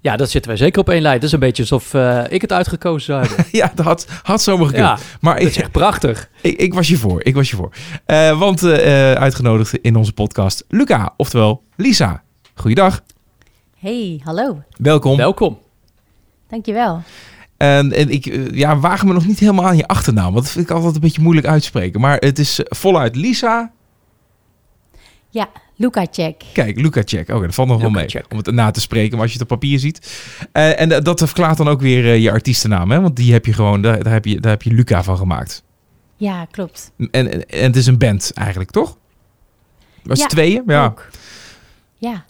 Ja, 0.00 0.16
dat 0.16 0.30
zitten 0.30 0.50
wij 0.50 0.60
zeker 0.60 0.80
op 0.80 0.88
één 0.88 1.02
lijn. 1.02 1.14
Het 1.14 1.24
is 1.24 1.32
een 1.32 1.38
beetje 1.38 1.62
alsof 1.62 1.94
eh, 1.94 2.24
ik 2.28 2.40
het 2.40 2.52
uitgekozen 2.52 3.00
zou 3.14 3.26
hebben. 3.26 3.46
ja, 3.60 3.72
dat 3.74 3.86
had, 3.86 4.06
had 4.22 4.42
zomaar 4.42 4.66
gekund. 4.66 4.84
ja, 4.84 4.98
maar 5.20 5.34
dat 5.34 5.42
ik, 5.42 5.48
is 5.48 5.56
echt 5.56 5.70
prachtig. 5.70 6.30
Ik, 6.40 6.58
ik 6.58 6.74
was 6.74 6.88
je 6.88 6.96
voor, 6.96 7.24
ik 7.24 7.34
was 7.34 7.50
je 7.50 7.56
voor. 7.56 7.70
Eh, 8.06 8.38
want 8.38 8.62
eh, 8.62 9.10
eh, 9.12 9.20
uitgenodigd 9.20 9.74
in 9.76 9.96
onze 9.96 10.12
podcast 10.12 10.64
Luca, 10.68 11.14
oftewel 11.16 11.62
Lisa. 11.76 12.22
Goeiedag, 12.54 13.02
Hey, 13.78 14.20
hallo. 14.24 14.62
welkom. 14.76 15.16
Welkom. 15.16 15.58
Dankjewel. 16.48 17.02
En, 17.56 17.92
en 17.92 18.10
ik 18.10 18.26
eh, 18.26 18.50
ja, 18.50 18.78
waag 18.78 19.04
me 19.04 19.12
nog 19.12 19.26
niet 19.26 19.38
helemaal 19.38 19.66
aan 19.66 19.76
je 19.76 19.86
achternaam, 19.86 20.32
want 20.32 20.44
dat 20.44 20.52
vind 20.52 20.70
ik 20.70 20.76
altijd 20.76 20.94
een 20.94 21.00
beetje 21.00 21.22
moeilijk 21.22 21.46
uitspreken. 21.46 22.00
Maar 22.00 22.16
het 22.16 22.38
is 22.38 22.58
eh, 22.58 22.66
voluit 22.68 23.16
Lisa. 23.16 23.72
Ja, 25.30 25.48
Luca 25.76 26.06
check. 26.10 26.42
Kijk, 26.52 26.80
Luca 26.80 27.02
check. 27.04 27.28
Oké, 27.28 27.44
dat 27.44 27.54
valt 27.54 27.68
nog 27.68 27.80
wel 27.80 27.90
mee 27.90 28.06
Lukacek. 28.06 28.32
om 28.32 28.36
het 28.36 28.50
na 28.50 28.70
te 28.70 28.80
spreken, 28.80 29.12
maar 29.12 29.20
als 29.20 29.32
je 29.32 29.38
het 29.38 29.50
op 29.50 29.58
papier 29.58 29.78
ziet. 29.78 30.22
Eh, 30.52 30.80
en 30.80 31.02
dat 31.02 31.18
verklaart 31.18 31.56
dan 31.56 31.68
ook 31.68 31.80
weer 31.80 32.14
je 32.14 32.30
artiestennaam, 32.30 32.90
hè? 32.90 33.00
want 33.00 33.16
die 33.16 33.32
heb 33.32 33.46
je 33.46 33.52
gewoon, 33.52 33.82
daar, 33.82 34.02
daar, 34.02 34.12
heb 34.12 34.24
je, 34.24 34.40
daar 34.40 34.50
heb 34.50 34.62
je 34.62 34.72
Luca 34.72 35.02
van 35.02 35.16
gemaakt. 35.16 35.64
Ja, 36.16 36.46
klopt. 36.50 36.92
En, 36.98 37.10
en, 37.10 37.48
en 37.48 37.62
het 37.62 37.76
is 37.76 37.86
een 37.86 37.98
band 37.98 38.30
eigenlijk, 38.34 38.70
toch? 38.70 38.98
Was 40.02 40.18
Ja, 40.18 40.26
tweeën? 40.26 40.62
Ja. 40.66 40.84
Ook. 40.84 41.08
Ja, 41.94 42.24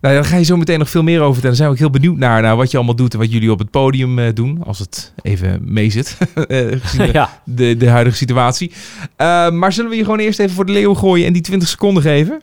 Nou, 0.00 0.14
daar 0.14 0.24
ga 0.24 0.36
je 0.36 0.44
zo 0.44 0.56
meteen 0.56 0.78
nog 0.78 0.90
veel 0.90 1.02
meer 1.02 1.20
over 1.20 1.32
vertellen. 1.32 1.56
Daar 1.56 1.66
zijn 1.66 1.68
we 1.68 1.74
ook 1.74 1.92
heel 1.92 2.00
benieuwd 2.00 2.18
naar, 2.18 2.42
naar 2.42 2.56
wat 2.56 2.70
je 2.70 2.76
allemaal 2.76 2.96
doet 2.96 3.12
en 3.12 3.18
wat 3.18 3.32
jullie 3.32 3.52
op 3.52 3.58
het 3.58 3.70
podium 3.70 4.18
eh, 4.18 4.34
doen. 4.34 4.64
Als 4.64 4.78
het 4.78 5.12
even 5.22 5.60
meezit, 5.72 6.16
eh, 6.34 6.66
gezien 6.80 7.06
de, 7.06 7.12
ja. 7.12 7.40
de, 7.44 7.76
de 7.76 7.88
huidige 7.88 8.16
situatie. 8.16 8.72
Eh, 9.16 9.50
maar 9.50 9.72
zullen 9.72 9.90
we 9.90 9.96
je 9.96 10.04
gewoon 10.04 10.18
eerst 10.18 10.38
even 10.38 10.54
voor 10.54 10.66
de 10.66 10.72
leeuw 10.72 10.94
gooien 10.94 11.26
en 11.26 11.32
die 11.32 11.42
20 11.42 11.68
seconden 11.68 12.02
geven? 12.02 12.42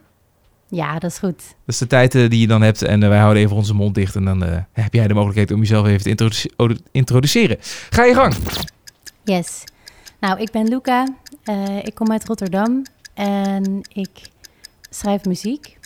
ja, 0.70 1.00
dat 1.00 1.12
is 1.12 1.18
goed. 1.18 1.38
Dat 1.38 1.56
is 1.66 1.78
de 1.78 1.88
tijd 1.88 2.12
die 2.12 2.40
je 2.40 2.48
dan 2.48 2.62
hebt 2.62 2.82
en 2.82 3.00
wij 3.00 3.20
houden 3.20 3.44
even 3.44 3.56
onze 3.56 3.74
mond 3.74 3.96
dicht. 3.96 4.16
En 4.16 4.26
dan 4.26 4.44
eh, 4.44 4.58
heb 4.72 4.94
jij 4.94 5.08
de 5.08 5.14
mogelijkheid 5.14 5.52
om 5.52 5.60
jezelf 5.60 5.88
even 5.88 6.04
te 6.04 6.10
introduce- 6.10 6.50
introduceren. 6.92 7.58
Ga 7.90 8.04
je 8.04 8.14
gang. 8.14 8.36
Yes. 9.24 9.64
Nou, 10.20 10.40
ik 10.40 10.52
ben 10.52 10.68
Luca. 10.68 11.08
Eh, 11.44 11.78
ik 11.84 11.96
kom 11.96 12.12
uit 12.12 12.26
Rotterdam 12.26 12.82
en 13.14 13.82
ik 13.94 14.10
schrijf 14.90 15.26
muziek. 15.26 15.77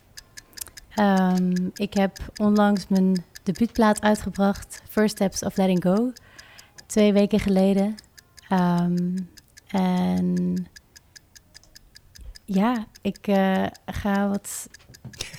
Ehm, 1.01 1.51
ik 1.73 1.93
heb 1.93 2.17
onlangs 2.35 2.85
mijn 2.87 3.23
debuutplaat 3.43 4.01
uitgebracht, 4.01 4.81
First 4.89 5.15
Steps 5.15 5.43
of 5.43 5.57
Letting 5.57 5.83
Go, 5.83 6.11
twee 6.85 7.13
weken 7.13 7.39
geleden. 7.39 7.95
Ehm, 8.49 9.17
en 9.67 10.55
ja, 12.45 12.85
ik 13.01 13.17
eh, 13.21 13.63
ga 13.85 14.29
wat 14.29 14.67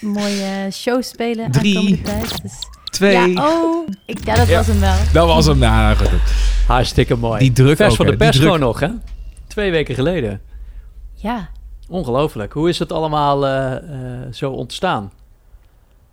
mooie 0.01 0.69
shows 0.71 1.09
spelen 1.09 1.51
Drie. 1.51 1.77
aankomende 1.77 2.03
tijd. 2.03 2.43
Dus 2.43 2.53
twee. 2.85 3.33
Ja, 3.33 3.49
oh, 3.49 3.89
ik, 4.07 4.25
ja, 4.25 4.35
dat 4.35 4.49
Ja. 4.49 4.57
was 4.57 4.67
hem 4.67 4.81
wel. 4.81 4.97
Dat 5.13 5.27
was 5.27 5.47
hem. 5.47 5.59
Nou, 5.59 5.97
goed. 5.97 6.21
Hartstikke 6.67 7.17
mooi. 7.17 7.39
Die 7.39 7.53
druk 7.53 7.77
Vers 7.77 7.91
ook, 7.91 7.97
van 7.97 8.07
de 8.07 8.17
pers 8.17 8.31
druk. 8.37 8.43
gewoon 8.45 8.61
nog, 8.61 8.81
hè? 8.81 8.89
Twee 9.47 9.71
weken 9.71 9.95
geleden. 9.95 10.41
Ja. 11.15 11.49
Ongelooflijk. 11.89 12.53
Hoe 12.53 12.69
is 12.69 12.79
het 12.79 12.93
allemaal 12.93 13.47
eh, 13.47 13.75
eh, 13.77 14.33
zo 14.33 14.51
ontstaan? 14.51 15.13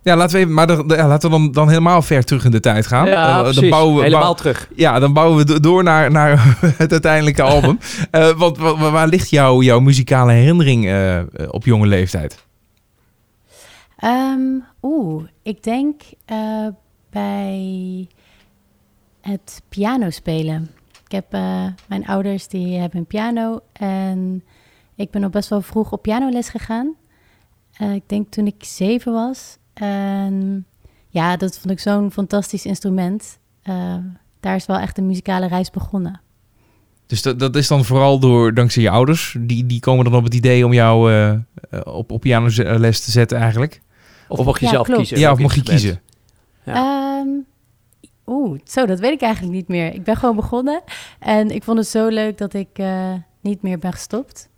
Ja, 0.02 0.16
laten 0.16 0.36
we, 0.36 0.42
even, 0.42 0.54
maar 0.54 0.66
de- 0.66 0.86
de- 0.86 0.94
ja, 0.96 1.08
laten 1.08 1.30
we 1.30 1.36
dan, 1.36 1.52
dan 1.52 1.68
helemaal 1.68 2.02
ver 2.02 2.24
terug 2.24 2.44
in 2.44 2.50
de 2.50 2.60
tijd 2.60 2.86
gaan. 2.86 3.06
ja, 3.06 3.36
Eh, 3.36 3.40
precies. 3.42 3.60
dan 3.60 3.70
bouwen 3.70 3.96
we, 3.96 4.02
Helemaal 4.02 4.22
bouw- 4.24 4.34
terug. 4.34 4.68
ja, 4.74 4.98
dan 4.98 5.12
bouwen 5.12 5.36
we 5.38 5.44
do- 5.44 5.60
door 5.60 5.82
naar, 5.82 6.10
naar 6.10 6.56
het 6.82 6.92
uiteindelijke 6.92 7.42
album. 7.42 7.78
Eh, 8.10 8.28
want 8.30 8.58
wa- 8.58 8.76
wa- 8.76 8.90
waar 8.90 9.08
ligt 9.08 9.30
jouw, 9.30 9.62
jouw 9.62 9.80
muzikale 9.80 10.32
herinnering 10.32 10.86
eh, 10.86 11.18
op 11.50 11.64
jonge 11.64 11.86
leeftijd? 11.86 12.44
Ehm, 13.96 14.40
Oeh, 14.82 15.24
ik 15.42 15.62
denk 15.62 16.00
eh, 16.24 16.66
bij 17.10 18.08
het 19.20 19.62
piano 19.68 20.10
spelen. 20.10 20.70
Ik 21.04 21.12
heb 21.12 21.24
eh, 21.34 21.64
mijn 21.88 22.06
ouders 22.06 22.48
die 22.48 22.78
hebben 22.78 22.98
een 22.98 23.06
piano 23.06 23.60
en 23.72 24.44
ik 24.96 25.10
ben 25.10 25.22
al 25.22 25.28
best 25.30 25.48
wel 25.48 25.62
vroeg 25.62 25.92
op 25.92 26.02
pianoles 26.02 26.48
gegaan. 26.48 26.94
Eh, 27.72 27.94
ik 27.94 28.02
denk 28.08 28.30
toen 28.30 28.46
ik 28.46 28.64
zeven 28.64 29.12
was. 29.12 29.58
En 29.80 30.66
ja, 31.08 31.36
dat 31.36 31.58
vond 31.58 31.70
ik 31.70 31.80
zo'n 31.80 32.10
fantastisch 32.12 32.64
instrument. 32.64 33.38
Eh, 33.62 33.94
daar 34.40 34.54
is 34.54 34.66
wel 34.66 34.78
echt 34.78 34.98
een 34.98 35.06
muzikale 35.06 35.46
reis 35.48 35.70
begonnen. 35.70 36.20
Dus 37.06 37.22
dat, 37.22 37.38
dat 37.38 37.56
is 37.56 37.68
dan 37.68 37.84
vooral 37.84 38.18
door, 38.18 38.54
dankzij 38.54 38.82
je 38.82 38.90
ouders. 38.90 39.36
Die, 39.40 39.66
die 39.66 39.80
komen 39.80 40.04
dan 40.04 40.14
op 40.14 40.24
het 40.24 40.34
idee 40.34 40.64
om 40.64 40.72
jou 40.72 41.12
eh, 41.12 41.30
eh, 41.30 41.40
op, 41.84 42.10
op 42.10 42.20
pianoles 42.20 43.00
te 43.00 43.10
zetten 43.10 43.38
eigenlijk. 43.38 43.80
Of 44.28 44.44
mocht 44.44 44.60
je 44.60 44.66
Ja, 44.66 44.72
zelf 44.72 44.86
klopt. 44.86 45.00
kiezen? 45.00 45.18
ja, 45.18 45.32
of 45.32 45.38
mocht 45.38 45.54
je 45.54 45.62
kiezen? 45.62 46.00
Ja. 46.64 46.74
Ehm, 46.74 47.28
Oeh, 48.26 48.60
zo, 48.64 48.86
dat 48.86 49.00
weet 49.00 49.12
ik 49.12 49.20
eigenlijk 49.20 49.54
niet 49.54 49.68
meer. 49.68 49.94
Ik 49.94 50.04
ben 50.04 50.16
gewoon 50.16 50.36
begonnen 50.36 50.82
en 51.18 51.50
ik 51.50 51.64
vond 51.64 51.78
het 51.78 51.86
zo 51.86 52.08
leuk 52.08 52.38
dat 52.38 52.54
ik 52.54 52.68
eh, 52.72 53.12
niet 53.40 53.62
meer 53.62 53.78
ben 53.78 53.92
gestopt. 53.92 54.48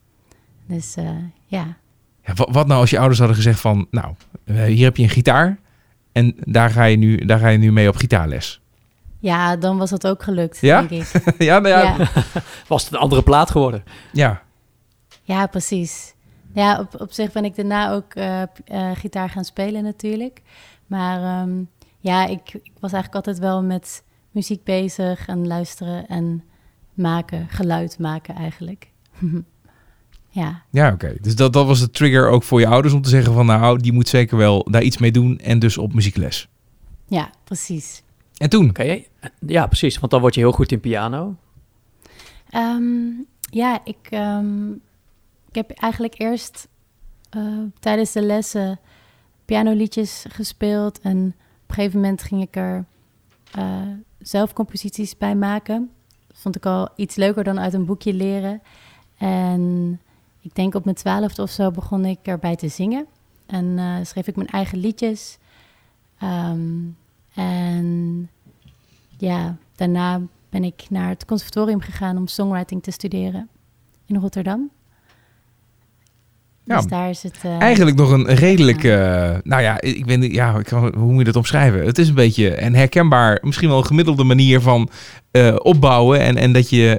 Dus 0.66 0.96
eh, 0.96 1.10
ja. 1.46 1.76
Ja, 2.24 2.32
wat, 2.34 2.48
wat 2.50 2.66
nou 2.66 2.80
als 2.80 2.90
je 2.90 2.98
ouders 2.98 3.18
hadden 3.18 3.36
gezegd 3.36 3.60
van... 3.60 3.86
Nou, 3.90 4.14
eh, 4.44 4.64
hier 4.64 4.84
heb 4.84 4.96
je 4.96 5.02
een 5.02 5.08
gitaar. 5.08 5.58
En 6.12 6.34
daar 6.38 6.70
ga 6.70 6.84
je 6.84 6.96
nu, 6.96 7.16
daar 7.16 7.38
ga 7.38 7.48
je 7.48 7.58
nu 7.58 7.72
mee 7.72 7.88
op 7.88 7.96
gitaarles. 7.96 8.60
ja, 9.18 9.56
dan 9.56 9.78
was 9.78 9.90
dat 9.90 10.06
ook 10.06 10.22
gelukt, 10.22 10.58
Ja? 10.60 10.82
denk 10.82 10.90
ik. 11.02 11.22
ja, 11.48 11.58
nou 11.58 11.74
ja, 11.74 11.96
Ja, 11.98 12.08
Was 12.68 12.84
het 12.84 12.92
een 12.92 12.98
andere 12.98 13.22
plaat 13.22 13.50
geworden? 13.50 13.84
ja. 14.12 14.42
ja 15.22 15.46
precies. 15.46 16.14
Ja, 16.54 16.78
op, 16.80 17.00
op 17.00 17.12
zich 17.12 17.32
ben 17.32 17.44
ik 17.44 17.56
daarna 17.56 17.92
ook 17.92 18.14
eh, 18.14 18.42
eh, 18.42 18.48
gitaar 18.94 19.30
gaan 19.30 19.44
spelen 19.44 19.82
natuurlijk. 19.82 20.42
Maar 20.86 21.22
ehm, 21.22 21.50
ja, 21.98 22.26
ik, 22.26 22.54
ik 22.54 22.72
was 22.80 22.92
eigenlijk 22.92 23.14
altijd 23.14 23.38
wel 23.38 23.62
met 23.62 24.04
muziek 24.30 24.64
bezig 24.64 25.26
en 25.26 25.46
luisteren 25.46 26.06
en 26.06 26.42
maken, 26.94 27.46
geluid 27.48 27.98
maken 27.98 28.34
eigenlijk. 28.34 28.90
ja. 30.32 30.62
Ja, 30.70 30.92
oké. 30.92 31.14
Dus 31.20 31.36
dat, 31.36 31.52
dat 31.52 31.66
was 31.66 31.80
de 31.80 31.90
trigger 31.90 32.28
ook 32.28 32.42
voor 32.42 32.60
je 32.60 32.66
ouders 32.66 32.94
om 32.94 33.02
te 33.02 33.08
zeggen 33.08 33.32
van... 33.32 33.46
Nou, 33.46 33.78
die 33.78 33.92
moet 33.92 34.08
zeker 34.08 34.36
wel 34.36 34.66
daar 34.70 34.82
iets 34.82 34.98
mee 34.98 35.12
doen 35.12 35.38
en 35.38 35.58
dus 35.58 35.78
op 35.78 35.94
muziekles. 35.94 36.48
Ja, 37.06 37.30
precies. 37.44 38.02
En 38.36 38.48
toen? 38.48 38.68
Oké, 38.68 39.02
ja 39.46 39.66
precies. 39.66 39.98
Want 39.98 40.12
dan 40.12 40.20
word 40.20 40.34
je 40.34 40.40
heel 40.40 40.52
goed 40.52 40.72
in 40.72 40.80
piano. 40.80 41.36
Ehm, 42.50 43.10
ja, 43.40 43.80
ik, 43.84 43.96
ehm, 44.10 44.70
ik 45.48 45.54
heb 45.54 45.70
eigenlijk 45.70 46.14
eerst 46.18 46.68
eh, 47.30 47.42
tijdens 47.80 48.12
de 48.12 48.22
lessen 48.22 48.80
pianoliedjes 49.44 50.24
gespeeld. 50.28 51.00
En 51.00 51.34
op 51.62 51.68
een 51.68 51.74
gegeven 51.74 52.00
moment 52.00 52.22
ging 52.22 52.42
ik 52.42 52.56
er 52.56 52.84
eh, 53.52 53.82
zelf 54.18 54.52
composities 54.52 55.16
bij 55.16 55.34
maken. 55.34 55.90
Dat 56.26 56.36
vond 56.40 56.56
ik 56.56 56.66
al 56.66 56.88
iets 56.96 57.16
leuker 57.16 57.44
dan 57.44 57.60
uit 57.60 57.74
een 57.74 57.84
boekje 57.84 58.14
leren. 58.14 58.62
En 59.18 60.00
ik 60.42 60.54
denk 60.54 60.74
op 60.74 60.84
mijn 60.84 60.96
twaalfde 60.96 61.42
of 61.42 61.50
zo 61.50 61.70
begon 61.70 62.04
ik 62.04 62.18
erbij 62.22 62.56
te 62.56 62.68
zingen. 62.68 63.06
En 63.46 63.78
eh, 63.78 63.96
schreef 64.02 64.26
ik 64.26 64.36
mijn 64.36 64.48
eigen 64.48 64.78
liedjes. 64.78 65.38
Ehm, 66.18 66.80
en 67.34 68.28
ja, 69.18 69.56
daarna 69.74 70.20
ben 70.48 70.64
ik 70.64 70.86
naar 70.90 71.08
het 71.08 71.24
conservatorium 71.24 71.80
gegaan 71.80 72.16
om 72.16 72.26
songwriting 72.26 72.82
te 72.82 72.90
studeren 72.90 73.48
in 74.06 74.16
Rotterdam. 74.16 74.70
Ja, 76.64 76.76
dus 76.76 76.86
daar 76.86 77.08
is 77.10 77.22
het. 77.22 77.38
eh, 77.42 77.60
Eigenlijk 77.60 77.96
nog 77.96 78.10
een 78.10 78.26
redelijk... 78.34 78.84
eh, 78.84 79.30
nou 79.42 79.62
ja, 79.62 79.80
ik 79.80 80.06
niet... 80.18 80.32
Ja, 80.32 80.58
ik 80.58 80.64
kan- 80.64 80.94
hoe 80.96 81.10
moet 81.10 81.18
je 81.18 81.24
dat 81.24 81.36
omschrijven? 81.36 81.86
Het 81.86 81.98
is 81.98 82.08
een 82.08 82.14
beetje 82.14 82.62
een 82.62 82.74
herkenbaar... 82.74 83.38
Misschien 83.42 83.68
wel 83.68 83.78
een 83.78 83.86
gemiddelde 83.86 84.24
manier 84.24 84.60
van 84.60 84.88
eh, 85.30 85.54
opbouwen... 85.58 86.20
En, 86.20 86.36
en 86.36 86.52
dat 86.52 86.70
je, 86.70 86.98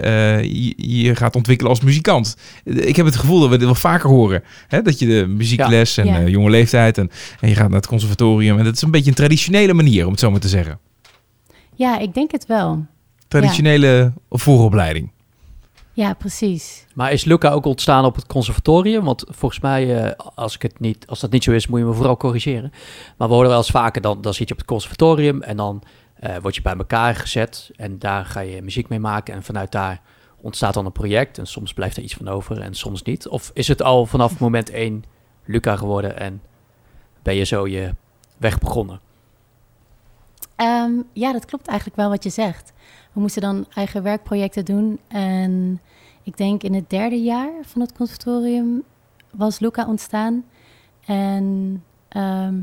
je 0.78 1.02
je 1.04 1.16
gaat 1.16 1.36
ontwikkelen 1.36 1.72
als 1.72 1.82
muzikant. 1.82 2.38
Ik 2.64 2.96
heb 2.96 3.06
het 3.06 3.16
gevoel 3.16 3.40
dat 3.40 3.50
we 3.50 3.56
dit 3.58 3.66
wel 3.66 3.76
vaker 3.76 4.10
horen. 4.10 4.44
Hè? 4.68 4.82
Dat 4.82 5.00
je 5.00 5.06
de 5.06 5.26
muziekles 5.28 5.98
en 5.98 6.06
Ja. 6.06 6.22
jonge 6.28 6.50
leeftijd... 6.50 6.98
En, 6.98 7.10
en 7.40 7.50
je 7.50 7.56
gaat 7.56 7.68
naar 7.68 7.78
het 7.80 7.88
conservatorium. 7.88 8.58
En 8.58 8.64
dat 8.64 8.76
is 8.76 8.82
een 8.82 8.92
beetje 8.92 9.10
een 9.10 9.16
traditionele 9.16 9.74
manier, 9.74 10.06
om 10.06 10.12
het 10.12 10.20
zo 10.20 10.32
maar 10.32 10.40
te 10.40 10.48
zeggen. 10.48 10.80
Ja, 11.76 12.00
ik 12.00 12.14
denk 12.14 12.32
het 12.32 12.46
wel. 12.46 12.86
Traditionele 13.28 14.14
vooropleiding. 14.30 15.12
Ja, 15.96 16.14
precies. 16.14 16.86
Maar 16.94 17.12
is 17.12 17.24
Luca 17.24 17.52
ook 17.52 17.66
ontstaan 17.66 18.06
op 18.06 18.16
het 18.16 18.26
conservatorium? 18.26 19.04
Want 19.04 19.26
volgens 19.30 19.62
mij, 19.62 20.04
eh, 20.04 20.26
als, 20.36 20.56
ik 20.56 20.62
het 20.62 20.80
niet, 20.80 21.08
als 21.08 21.20
dat 21.20 21.32
niet 21.32 21.44
zo 21.44 21.52
is, 21.52 21.68
moet 21.68 21.80
je 21.80 21.86
me 21.86 21.94
vooral 21.94 22.18
corrigeren. 22.18 22.72
Maar 23.18 23.28
we 23.28 23.34
horen 23.34 23.50
wel 23.50 23.58
eens 23.58 23.72
vaker, 23.72 24.02
dan, 24.02 24.22
dan 24.22 24.34
zit 24.34 24.48
je 24.48 24.54
op 24.54 24.60
het 24.60 24.70
conservatorium 24.70 25.42
en 25.42 25.58
dan 25.58 25.84
eh, 26.14 26.36
word 26.42 26.56
je 26.56 26.62
bij 26.62 26.76
elkaar 26.76 27.16
gezet. 27.16 27.72
En 27.76 28.00
daar 28.00 28.26
ga 28.26 28.40
je 28.40 28.62
muziek 28.62 28.90
mee 28.90 29.00
maken 29.00 29.34
en 29.34 29.44
vanuit 29.44 29.72
daar 29.72 30.02
ontstaat 30.42 30.74
dan 30.74 30.86
een 30.86 30.92
project. 30.92 31.38
En 31.38 31.48
soms 31.48 31.74
blijft 31.74 31.98
er 31.98 32.04
iets 32.04 32.14
van 32.14 32.28
over 32.28 32.62
en 32.62 32.74
soms 32.74 33.02
niet. 33.02 33.28
Of 33.28 33.52
is 33.54 33.68
het 33.68 33.82
al 33.82 34.06
vanaf 34.06 34.40
moment 34.46 34.70
één 34.70 35.04
Luca 35.46 35.76
geworden 35.76 36.20
en 36.20 36.42
ben 37.22 37.36
je 37.36 37.44
zo 37.44 37.68
je 37.68 37.96
weg 38.38 38.60
begonnen? 38.60 39.00
Ehm, 40.56 40.92
ja, 41.14 41.32
dat 41.32 41.46
klopt 41.46 41.68
eigenlijk 41.68 41.98
wel 41.98 42.10
wat 42.10 42.24
je 42.24 42.30
zegt. 42.30 42.74
We 43.14 43.20
moesten 43.20 43.42
dan 43.42 43.66
eigen 43.74 44.04
werkprojecten 44.04 44.66
doen. 44.66 45.00
En 45.08 45.82
ik 46.24 46.38
denk 46.38 46.64
in 46.64 46.74
het 46.74 46.90
derde 46.90 47.22
jaar 47.22 47.52
van 47.62 47.82
het 47.82 47.94
conservatorium 47.94 48.84
was 49.32 49.60
Luca 49.60 49.88
ontstaan. 49.88 50.46
En 51.06 51.84
ehm, 52.08 52.60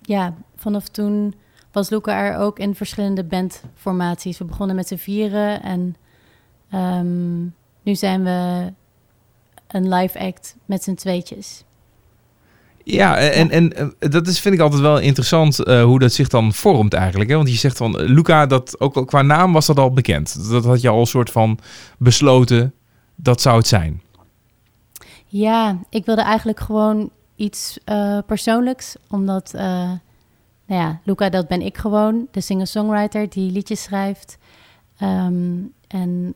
ja, 0.00 0.34
vanaf 0.56 0.88
toen 0.88 1.34
was 1.72 1.88
Luca 1.88 2.18
er 2.18 2.36
ook 2.36 2.58
in 2.58 2.74
verschillende 2.74 3.24
bandformaties. 3.24 4.38
We 4.38 4.44
begonnen 4.44 4.76
met 4.76 4.88
z'n 4.88 4.96
vieren 4.96 5.62
en 5.62 5.96
ehm, 6.70 7.42
nu 7.82 7.94
zijn 7.94 8.24
we 8.24 8.72
een 9.66 9.88
live 9.88 10.18
act 10.18 10.56
met 10.64 10.82
z'n 10.82 10.94
tweetjes. 10.94 11.64
Ja, 12.90 13.16
en, 13.16 13.50
en 13.50 13.72
eh, 13.72 14.10
dat 14.10 14.26
is, 14.26 14.40
vind 14.40 14.54
ik 14.54 14.60
altijd 14.60 14.80
wel 14.80 14.98
interessant 14.98 15.58
eh, 15.64 15.82
hoe 15.82 15.98
dat 15.98 16.12
zich 16.12 16.28
dan 16.28 16.52
vormt 16.52 16.94
eigenlijk. 16.94 17.30
Hè? 17.30 17.36
Want 17.36 17.48
je 17.48 17.56
zegt 17.56 17.76
van, 17.76 17.98
eh, 17.98 18.08
Luca, 18.08 18.46
dat 18.46 18.80
ook 18.80 18.96
al 18.96 19.04
qua 19.04 19.22
naam 19.22 19.52
was 19.52 19.66
dat 19.66 19.78
al 19.78 19.92
bekend. 19.92 20.50
Dat 20.50 20.64
had 20.64 20.80
je 20.80 20.88
al 20.88 21.00
een 21.00 21.06
soort 21.06 21.30
van 21.30 21.58
besloten, 21.98 22.74
dat 23.14 23.40
zou 23.40 23.56
het 23.56 23.66
zijn. 23.66 24.02
Ja, 25.26 25.78
ik 25.90 26.04
wilde 26.04 26.22
eigenlijk 26.22 26.60
gewoon 26.60 27.10
iets 27.36 27.78
persoonlijks. 28.26 28.96
Omdat, 29.08 29.52
nou 29.52 30.00
ja, 30.66 31.00
Luca, 31.04 31.28
dat 31.28 31.48
ben 31.48 31.62
ik 31.62 31.76
gewoon. 31.76 32.26
De 32.30 32.40
singer-songwriter 32.40 33.28
die 33.28 33.52
liedjes 33.52 33.82
schrijft. 33.82 34.38
Ehm, 34.98 35.56
en 35.88 36.34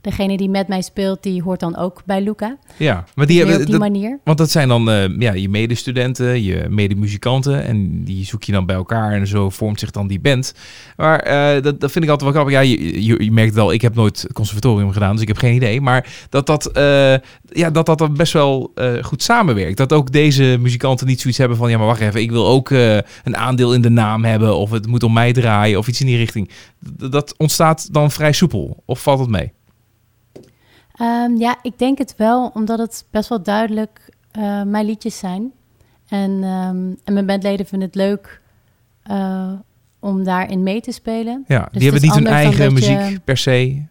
degene 0.00 0.36
die 0.36 0.48
met 0.48 0.68
mij 0.68 0.82
speelt, 0.82 1.22
die 1.22 1.42
hoort 1.42 1.60
dan 1.60 1.76
ook 1.76 2.02
bij 2.04 2.22
Luca. 2.22 2.56
Ja, 2.76 3.04
maar 3.14 3.26
die 3.26 3.38
hebben... 3.38 3.56
op 3.56 3.62
die 3.62 3.70
dat- 3.70 3.80
manier. 3.80 4.18
want 4.24 4.38
dat 4.38 4.50
zijn 4.50 4.68
dan 4.68 4.90
eh, 4.90 5.18
ja, 5.18 5.32
je 5.32 5.48
medestudenten, 5.48 6.42
je 6.42 6.66
medemuzikanten. 6.68 7.64
En 7.64 8.04
die 8.04 8.24
zoek 8.24 8.42
je 8.42 8.52
dan 8.52 8.66
bij 8.66 8.76
elkaar 8.76 9.12
en 9.12 9.26
zo 9.26 9.50
vormt 9.50 9.80
zich 9.80 9.90
dan 9.90 10.06
die 10.06 10.20
band. 10.20 10.54
Maar 10.96 11.18
eh, 11.20 11.62
dat, 11.62 11.80
dat 11.80 11.92
vind 11.92 12.04
ik 12.04 12.10
altijd 12.10 12.32
wel 12.32 12.42
grappig. 12.42 12.52
Ja, 12.54 12.60
je, 12.60 13.04
je, 13.04 13.24
je 13.24 13.32
merkt 13.32 13.50
het 13.54 13.62
al, 13.62 13.72
ik 13.72 13.82
heb 13.82 13.94
nooit 13.94 14.26
conservatorium 14.32 14.92
gedaan, 14.92 15.12
dus 15.12 15.22
ik 15.22 15.28
heb 15.28 15.36
geen 15.36 15.54
idee. 15.54 15.80
Maar 15.80 16.06
dat 16.28 16.46
dat, 16.46 16.66
eh, 16.66 17.14
ja, 17.48 17.70
dat, 17.72 17.86
dat 17.86 17.98
dan 17.98 18.14
best 18.16 18.32
wel 18.32 18.72
goed 19.02 19.22
samenwerkt. 19.22 19.76
Dat 19.76 19.92
ook 19.92 20.12
deze 20.12 20.56
muzikanten 20.60 21.06
niet 21.06 21.20
zoiets 21.20 21.38
hebben 21.38 21.56
van... 21.56 21.70
ja, 21.70 21.78
maar 21.78 21.86
wacht 21.86 22.00
even, 22.00 22.20
ik 22.20 22.30
wil 22.30 22.46
ook 22.46 22.70
een 22.70 23.36
aandeel 23.36 23.74
in 23.74 23.80
de 23.80 23.90
naam 23.90 24.24
hebben... 24.24 24.56
of 24.56 24.70
het 24.70 24.86
moet 24.86 25.02
om 25.02 25.12
mij 25.12 25.32
draaien 25.32 25.78
of 25.78 25.88
iets 25.88 26.00
in 26.00 26.06
die 26.06 26.16
richting. 26.16 26.50
D- 26.98 27.12
dat 27.12 27.34
ontstaat 27.36 27.92
dan 27.92 28.10
vrij 28.10 28.32
soepel. 28.32 28.82
Of 28.86 29.02
valt 29.02 29.18
het 29.20 29.28
mee? 29.28 29.52
Ehm, 31.00 31.36
ja, 31.36 31.58
ik 31.62 31.78
denk 31.78 31.98
het 31.98 32.14
wel, 32.16 32.50
omdat 32.54 32.78
het 32.78 33.04
best 33.10 33.28
wel 33.28 33.42
duidelijk 33.42 34.08
eh, 34.30 34.62
mijn 34.62 34.86
liedjes 34.86 35.18
zijn. 35.18 35.52
En, 36.08 36.30
ehm, 36.42 36.92
en 37.04 37.12
mijn 37.12 37.26
bandleden 37.26 37.66
vinden 37.66 37.88
het 37.88 37.96
leuk 37.96 38.40
eh, 39.02 39.52
om 39.98 40.24
daarin 40.24 40.62
mee 40.62 40.80
te 40.80 40.92
spelen. 40.92 41.44
Ja, 41.48 41.58
Dus 41.72 41.80
die 41.80 41.90
hebben 41.90 42.02
niet 42.08 42.14
hun 42.14 42.26
eigen 42.26 42.64
je- 42.64 42.70
muziek 42.70 43.24
per 43.24 43.36
se. 43.36 43.82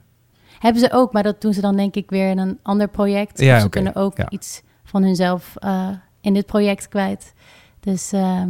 Hebben 0.60 0.82
ze 0.82 0.92
ook, 0.92 1.14
maar 1.14 1.24
dat 1.24 1.42
doen 1.42 1.54
ze 1.54 1.62
dan 1.62 1.76
denk 1.76 1.96
ik 1.96 2.10
weer 2.10 2.30
in 2.30 2.38
een 2.38 2.60
ander 2.64 2.88
project. 2.88 3.40
Ja, 3.40 3.56
Of 3.56 3.62
ze 3.62 3.70
kunnen 3.70 3.96
ook 3.96 4.18
ja. 4.18 4.30
iets 4.30 4.62
van 4.84 5.04
hunzelf 5.04 5.56
eh, 5.56 5.88
in 6.22 6.34
dit 6.34 6.46
project 6.46 6.88
kwijt. 6.88 7.34
Dus 7.80 8.12
ehm, 8.12 8.50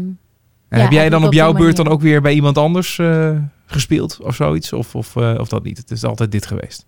En 0.69 0.81
heb 0.81 0.91
jij 0.91 1.09
dan 1.09 1.21
op 1.21 1.27
op 1.27 1.33
jouw 1.33 1.53
beurt 1.53 1.75
dan 1.75 1.87
ook 1.87 2.01
weer 2.01 2.21
bij 2.21 2.33
iemand 2.33 2.57
anders 2.57 2.99
gespeeld 3.65 4.19
of 4.21 4.35
zoiets? 4.35 4.73
Of, 4.73 4.95
of, 4.95 5.15
of 5.17 5.47
dat 5.47 5.63
niet? 5.63 5.77
Het 5.77 5.91
is 5.91 6.03
altijd 6.03 6.31
dit 6.31 6.45
geweest. 6.45 6.85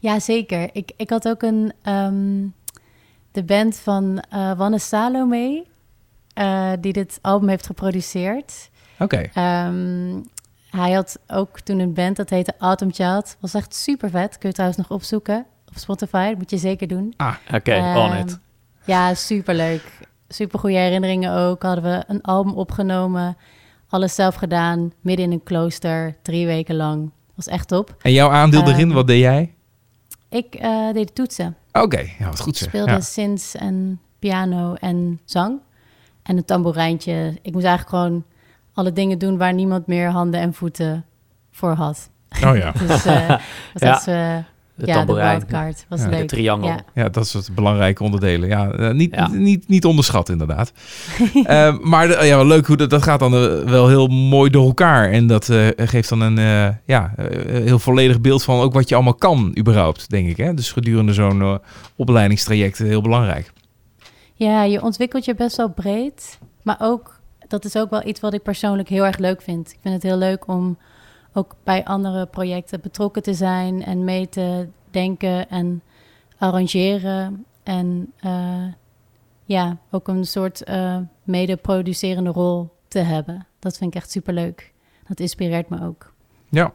Ja, 0.00 0.20
zeker. 0.20 0.68
Ik, 0.72 0.90
ik 0.96 1.10
had 1.10 1.28
ook 1.28 1.42
een, 1.42 1.72
ehm, 1.82 2.46
de 3.32 3.42
band 3.44 3.76
van 3.76 4.20
eh 4.30 4.52
Wanne 4.58 4.78
Salome, 4.78 5.64
eh 6.34 6.70
die 6.80 6.92
dit 6.92 7.18
album 7.22 7.48
heeft 7.48 7.66
geproduceerd. 7.66 8.70
Oké. 8.98 9.22
Ehm, 9.34 10.20
hij 10.70 10.92
had 10.92 11.18
ook 11.26 11.60
toen 11.60 11.78
een 11.78 11.92
band 11.94 12.16
dat 12.16 12.30
heette 12.30 12.54
Autumn 12.58 12.94
Child. 12.94 13.36
Was 13.40 13.54
echt 13.54 13.74
super 13.74 14.10
vet. 14.10 14.38
Kun 14.38 14.48
je 14.48 14.54
trouwens 14.54 14.80
nog 14.80 14.90
opzoeken 14.90 15.46
op 15.68 15.76
Spotify. 15.76 16.28
Dat 16.28 16.38
moet 16.38 16.50
je 16.50 16.58
zeker 16.58 16.88
doen. 16.88 17.14
Oké, 17.54 17.74
on 17.76 17.82
Ehm, 18.12 18.16
it. 18.20 18.38
Ja, 18.84 19.14
superleuk. 19.14 19.82
Super 20.28 20.58
goede 20.58 20.76
herinneringen 20.76 21.32
ook. 21.32 21.62
Hadden 21.62 21.84
we 21.84 22.04
een 22.06 22.22
album 22.22 22.52
opgenomen. 22.52 23.36
Alles 23.88 24.14
zelf 24.14 24.34
gedaan. 24.34 24.92
Midden 25.00 25.24
in 25.26 25.32
een 25.32 25.42
klooster. 25.42 26.16
Drie 26.22 26.46
weken 26.46 26.76
lang. 26.76 27.10
Was 27.34 27.46
echt 27.46 27.68
top. 27.68 27.94
En 28.02 28.12
jouw 28.12 28.30
aandeel 28.30 28.68
erin, 28.68 28.92
wat 28.92 29.06
deed 29.06 29.20
jij? 29.20 29.54
Ik 30.28 30.54
eh, 30.54 30.92
deed 30.92 31.06
de 31.06 31.12
toetsen. 31.12 31.56
Oké, 31.72 31.98
ja, 32.18 32.26
wat 32.26 32.40
goed 32.40 32.56
zeg. 32.56 32.68
speelde 32.68 32.90
Ja. 32.90 33.00
sinds 33.00 33.54
en 33.54 34.00
piano 34.18 34.74
en 34.74 35.20
zang. 35.24 35.58
En 36.22 36.36
een 36.36 36.44
tamboerijntje. 36.44 37.38
Ik 37.42 37.52
moest 37.52 37.64
eigenlijk 37.66 37.96
gewoon 37.96 38.24
alle 38.72 38.92
dingen 38.92 39.18
doen 39.18 39.36
waar 39.38 39.54
niemand 39.54 39.86
meer 39.86 40.08
handen 40.10 40.40
en 40.40 40.54
voeten 40.54 41.04
voor 41.50 41.72
had. 41.72 42.10
Oh 42.44 42.56
ja. 42.56 42.72
Dus 42.86 43.04
eh 43.04 43.28
dat 43.72 43.82
Ja, 43.82 43.90
was 43.92 44.06
eh, 44.06 44.36
De 44.78 44.86
ja, 44.86 44.92
de 44.92 44.98
tamboerijn. 44.98 45.44
Was 45.88 46.00
Ja, 46.00 46.08
leuk. 46.08 46.18
de 46.18 46.24
triangel. 46.24 46.68
Ja. 46.68 46.80
Ja, 46.94 47.08
dat 47.08 47.24
is 47.24 47.32
het 47.32 47.54
belangrijke 47.54 48.02
onderdelen. 48.02 48.48
Ja, 48.48 48.70
eh, 48.70 48.90
niet, 48.90 49.14
Ja. 49.14 49.28
Niet, 49.28 49.68
niet 49.68 49.84
onderschat 49.84 50.28
inderdaad. 50.28 50.72
Eh, 51.44 51.78
maar 51.78 52.08
de- 52.08 52.18
ja, 52.24 52.36
wel 52.36 52.46
leuk 52.46 52.66
hoe 52.66 52.76
dat, 52.76 52.90
dat 52.90 53.02
gaat 53.02 53.18
dan 53.20 53.34
eh, 53.34 53.62
wel 53.70 53.88
heel 53.88 54.06
mooi 54.06 54.50
door 54.50 54.66
elkaar. 54.66 55.10
En 55.10 55.26
dat 55.26 55.48
eh, 55.48 55.66
geeft 55.76 56.08
dan 56.08 56.20
een 56.20 56.38
eh, 56.38 56.68
ja, 56.84 57.12
heel 57.48 57.78
volledig 57.78 58.20
beeld 58.20 58.42
van 58.44 58.60
ook 58.60 58.72
wat 58.72 58.88
je 58.88 58.94
allemaal 58.94 59.14
kan 59.14 59.54
überhaupt, 59.58 60.10
denk 60.10 60.28
ik. 60.28 60.36
Hè? 60.36 60.54
Dus 60.54 60.72
gedurende 60.72 61.12
zo'n 61.12 61.40
eh, 61.40 61.54
opleidingstraject 61.96 62.78
heel 62.78 63.02
belangrijk. 63.02 63.52
Ja, 64.34 64.62
je 64.62 64.82
ontwikkelt 64.82 65.24
je 65.24 65.34
best 65.34 65.56
wel 65.56 65.68
breed. 65.70 66.38
Maar 66.62 66.76
ook, 66.80 67.20
dat 67.48 67.64
is 67.64 67.76
ook 67.76 67.90
wel 67.90 68.06
iets 68.06 68.20
wat 68.20 68.34
ik 68.34 68.42
persoonlijk 68.42 68.88
heel 68.88 69.06
erg 69.06 69.18
leuk 69.18 69.42
vind. 69.42 69.70
Ik 69.70 69.78
vind 69.82 69.94
het 69.94 70.02
heel 70.02 70.16
leuk 70.18 70.46
om 70.48 70.78
ook 71.32 71.54
bij 71.64 71.84
andere 71.84 72.26
projecten 72.26 72.80
betrokken 72.80 73.22
te 73.22 73.34
zijn 73.34 73.84
en 73.84 74.04
mee 74.04 74.28
te 74.28 74.66
denken 74.90 75.48
en 75.50 75.82
arrangeren. 76.38 77.44
En 77.62 78.12
eh, 78.20 78.64
ja, 79.44 79.76
ook 79.90 80.08
een 80.08 80.24
soort 80.26 80.64
eh 80.64 80.96
mede-producerende 81.22 82.30
rol 82.30 82.68
te 82.88 82.98
hebben. 82.98 83.46
Dat 83.58 83.76
vind 83.76 83.94
ik 83.94 84.00
echt 84.00 84.10
superleuk. 84.10 84.72
Dat 85.08 85.20
inspireert 85.20 85.68
me 85.68 85.82
ook. 85.86 86.12
Ja. 86.48 86.72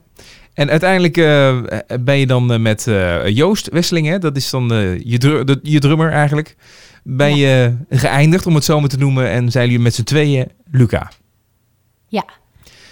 En 0.54 0.70
uiteindelijk 0.70 1.18
eh, 1.18 1.62
ben 2.02 2.18
je 2.18 2.28
dan 2.28 2.62
met 2.62 2.84
Joost 3.26 3.70
Wesseling, 3.70 4.08
hè? 4.08 4.20
dat 4.20 4.36
is 4.36 4.50
dan 4.50 4.68
je, 5.04 5.18
dru- 5.18 5.44
de- 5.44 5.60
je 5.62 5.80
drummer 5.80 6.12
eigenlijk. 6.12 6.56
Ben 7.04 7.36
je 7.36 7.78
geëindigd, 7.90 8.46
om 8.46 8.56
het 8.56 8.64
zo 8.64 8.80
maar 8.80 8.90
te 8.90 8.98
noemen, 8.98 9.30
en 9.30 9.52
zijn 9.52 9.66
jullie 9.66 9.80
met 9.84 9.94
z'n 9.94 10.04
tweeën 10.04 10.52
Luca. 10.72 11.12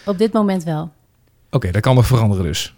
Op 0.05 0.17
dit 0.17 0.33
moment 0.33 0.63
wel. 0.63 0.91
Oké, 1.51 1.71
dat 1.71 1.81
kan 1.81 1.95
nog 1.95 2.05
veranderen 2.05 2.43
dus. 2.45 2.75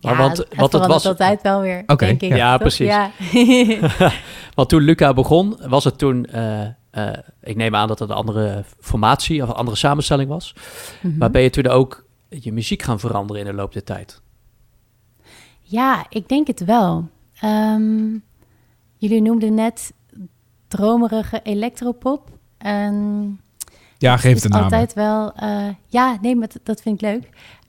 Maar 0.00 0.12
ja, 0.12 0.18
want- 0.18 0.36
het 0.36 0.54
want 0.56 0.72
het 0.72 0.86
was- 0.86 1.06
altijd 1.06 1.42
wel 1.42 1.60
weer, 1.60 1.82
Oké, 1.86 2.06
denk 2.06 2.20
ik. 2.20 2.36
ja, 2.36 2.58
precies. 2.58 2.86
Ja. 2.88 3.10
Want 4.54 4.68
toen 4.68 4.82
Luca 4.82 5.14
begon, 5.14 5.56
was 5.68 5.84
het 5.84 5.98
toen... 5.98 6.24
eh, 6.24 6.64
eh, 6.90 7.18
ik 7.42 7.56
neem 7.56 7.74
aan 7.74 7.88
dat 7.88 7.98
het 7.98 8.08
een 8.10 8.14
andere 8.16 8.64
formatie 8.80 9.42
of 9.42 9.48
een 9.48 9.54
andere 9.54 9.76
samenstelling 9.76 10.28
was. 10.28 10.54
Mhm. 11.02 11.16
Maar 11.18 11.30
ben 11.30 11.42
je 11.42 11.50
toen 11.50 11.66
ook 11.66 12.04
je 12.28 12.52
muziek 12.52 12.82
gaan 12.82 13.00
veranderen 13.00 13.42
in 13.42 13.48
de 13.50 13.54
loop 13.56 13.72
der 13.72 13.84
tijd? 13.84 14.20
Ja, 15.60 16.06
ik 16.08 16.28
denk 16.28 16.46
het 16.46 16.64
wel. 16.64 17.08
Ehm, 17.40 18.08
jullie 18.96 19.22
noemden 19.22 19.54
net 19.54 19.92
dromerige 20.68 21.40
electropop. 21.42 22.28
En 22.58 23.40
Ja, 23.98 24.16
geef 24.16 24.28
het 24.34 24.36
is 24.38 24.44
een 24.44 24.50
naam. 24.50 24.62
altijd 24.62 24.94
wel... 24.94 25.32
eh, 25.32 25.66
ja, 25.86 26.18
nee, 26.20 26.36
maar 26.36 26.48
dat- 26.48 26.60
dat 26.64 26.82
vind 26.82 27.02
ik 27.02 27.08
leuk. 27.10 27.28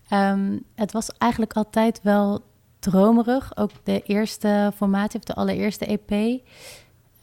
Ehm, 0.10 0.58
het 0.76 0.92
was 0.92 1.10
eigenlijk 1.18 1.54
altijd 1.54 2.00
wel 2.04 2.44
dromerig. 2.80 3.58
Ook 3.58 3.72
de 3.84 4.02
eerste 4.02 4.72
formatie, 4.76 5.20
of 5.20 5.26
de 5.26 5.36
allereerste 5.36 5.86
EP. 5.86 6.42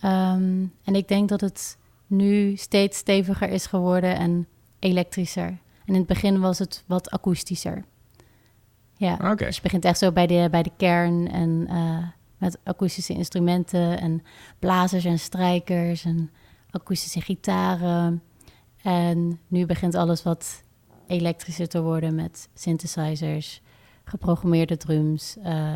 Ehm, 0.00 0.64
en 0.84 0.94
ik 0.94 1.08
denk 1.08 1.28
dat 1.28 1.40
het 1.40 1.78
nu 2.06 2.56
steeds 2.56 2.98
steviger 2.98 3.48
is 3.48 3.66
geworden 3.66 4.16
en 4.16 4.46
elektrischer. 4.78 5.58
En 5.84 5.94
in 5.94 5.94
het 5.94 6.06
begin 6.06 6.40
was 6.40 6.58
het 6.58 6.84
wat 6.86 7.10
akoestischer. 7.10 7.84
Ja, 8.96 9.14
Oké. 9.14 9.44
dus 9.44 9.56
je 9.56 9.62
begint 9.62 9.84
echt 9.84 9.98
zo 9.98 10.12
bij 10.12 10.26
de, 10.26 10.48
bij 10.50 10.62
de 10.62 10.72
kern 10.76 11.30
en 11.30 11.66
eh, 11.68 12.06
met 12.38 12.58
akoestische 12.64 13.12
instrumenten 13.12 14.00
en 14.00 14.22
blazers 14.58 15.04
en 15.04 15.18
strijkers 15.18 16.04
en 16.04 16.30
akoestische 16.70 17.20
gitaren. 17.20 18.22
En 18.82 19.40
nu 19.48 19.66
begint 19.66 19.94
alles 19.94 20.22
wat 20.22 20.64
elektrischer 21.06 21.68
te 21.68 21.80
worden 21.82 22.14
met 22.14 22.48
synthesizers, 22.54 23.60
geprogrammeerde 24.04 24.76
drums. 24.76 25.36
eh, 25.44 25.72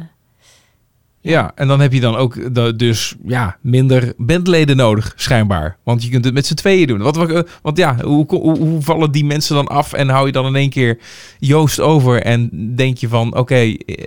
Ja, 1.22 1.52
en 1.54 1.68
dan 1.68 1.80
heb 1.80 1.92
je 1.92 2.00
dan 2.00 2.16
ook 2.16 2.54
dus 2.78 3.14
ja, 3.26 3.56
minder 3.60 4.12
bandleden 4.16 4.76
nodig, 4.76 5.12
schijnbaar. 5.16 5.76
Want 5.82 6.02
je 6.02 6.08
kunt 6.10 6.24
het 6.24 6.34
met 6.34 6.46
z'n 6.46 6.54
tweeën 6.54 6.86
doen. 6.86 6.98
Wat, 7.02 7.16
wat- 7.16 7.48
want 7.62 7.76
ja, 7.76 7.96
hoe, 8.04 8.24
hoe, 8.28 8.82
vallen 8.82 9.12
die 9.12 9.24
mensen 9.24 9.54
dan 9.54 9.66
af 9.68 9.92
en 9.92 10.08
hou 10.08 10.26
je 10.26 10.32
dan 10.32 10.46
in 10.46 10.56
één 10.56 10.70
keer 10.70 10.98
Joost 11.38 11.80
over 11.80 12.22
en 12.22 12.74
denk 12.76 12.98
je 12.98 13.08
van, 13.08 13.36
oké, 13.36 13.58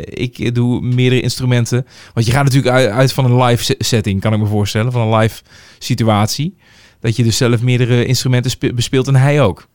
ik 0.09 0.55
doe 0.55 0.81
meerdere 0.81 1.21
instrumenten. 1.21 1.85
Want 2.13 2.25
je 2.25 2.31
gaat 2.31 2.43
natuurlijk 2.43 2.75
uit, 2.75 2.89
uit 2.89 3.13
van 3.13 3.25
een 3.25 3.43
live 3.43 3.63
se- 3.63 3.75
setting, 3.77 4.21
kan 4.21 4.33
ik 4.33 4.39
me 4.39 4.45
voorstellen, 4.45 4.91
van 4.91 5.01
een 5.13 5.19
live 5.19 5.41
situatie. 5.79 6.55
Dat 6.99 7.15
je 7.15 7.23
dus 7.23 7.37
zelf 7.37 7.61
meerdere 7.61 8.05
instrumenten 8.05 8.51
spe- 8.51 8.73
bespeelt 8.73 9.07
en 9.07 9.15
hij 9.15 9.41
ook. 9.41 9.67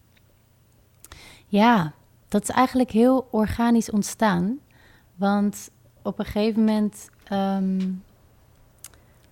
Ja, 1.49 1.93
dat 2.27 2.41
is 2.41 2.49
eigenlijk 2.49 2.91
heel 2.91 3.27
organisch 3.31 3.91
ontstaan. 3.91 4.59
Want 5.15 5.69
op 6.01 6.19
een 6.19 6.25
gegeven 6.25 6.63
moment 6.63 7.09
ehm, 7.23 7.91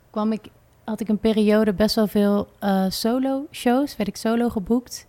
kwam 0.09 0.31
ik, 0.31 0.49
had 0.83 0.99
ik 0.99 1.07
een 1.09 1.19
periode 1.19 1.73
best 1.73 1.95
wel 1.95 2.07
veel 2.07 2.47
eh, 2.59 2.85
solo-shows, 2.89 3.95
werd 3.95 4.09
ik 4.09 4.17
solo 4.17 4.49
geboekt. 4.49 5.07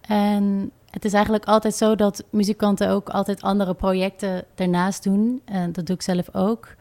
En 0.00 0.70
het 0.90 1.04
is 1.04 1.12
eigenlijk 1.12 1.44
altijd 1.44 1.74
zo 1.74 1.94
dat 1.94 2.24
muzikanten 2.30 2.88
ook 2.88 3.08
altijd 3.08 3.42
andere 3.42 3.74
projecten 3.74 4.44
daarnaast 4.54 5.02
doen. 5.02 5.42
En 5.44 5.72
dat 5.72 5.86
doe 5.86 5.96
ik 5.96 6.02
zelf 6.02 6.34
ook. 6.34 6.74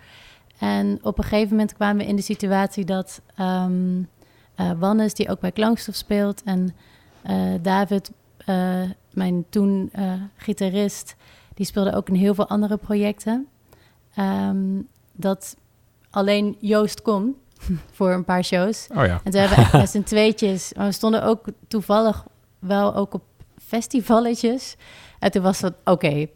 En 0.59 0.99
op 1.01 1.17
een 1.17 1.23
gegeven 1.23 1.49
moment 1.49 1.73
kwamen 1.73 1.97
we 1.97 2.09
in 2.09 2.15
de 2.15 2.21
situatie 2.21 2.85
dat 2.85 3.21
eh, 3.35 3.65
Wannes, 4.79 5.13
die 5.13 5.29
ook 5.29 5.39
bij 5.39 5.51
Klankstof 5.51 5.95
speelt, 5.95 6.43
en 6.43 6.75
eh, 7.21 7.53
David, 7.61 8.11
mijn 9.13 9.45
toen 9.49 9.89
eh, 9.91 10.13
gitarist, 10.35 11.15
die 11.53 11.65
speelde 11.65 11.95
ook 11.95 12.07
in 12.09 12.15
heel 12.15 12.33
veel 12.33 12.47
andere 12.47 12.77
projecten. 12.77 13.47
Ehm, 14.15 14.81
dat 15.13 15.55
alleen 16.09 16.57
Joost 16.59 17.01
kon 17.01 17.35
voor 17.97 18.11
een 18.11 18.25
paar 18.25 18.43
shows. 18.43 18.87
Oh 18.95 19.05
ja. 19.05 19.21
En 19.23 19.31
toen 19.31 19.39
hebben 19.39 19.57
we 19.57 19.63
echt 19.63 19.73
met 19.73 19.89
z'n 19.89 20.03
tweetjes, 20.13 20.73
maar 20.75 20.85
we 20.85 20.91
stonden 20.91 21.23
ook 21.23 21.45
toevallig 21.67 22.25
wel 22.59 22.95
ook 22.95 23.13
op 23.13 23.23
festivalletjes. 23.57 24.75
En 25.19 25.31
toen 25.31 25.41
was 25.41 25.59
dat, 25.59 25.73
oké, 25.83 26.27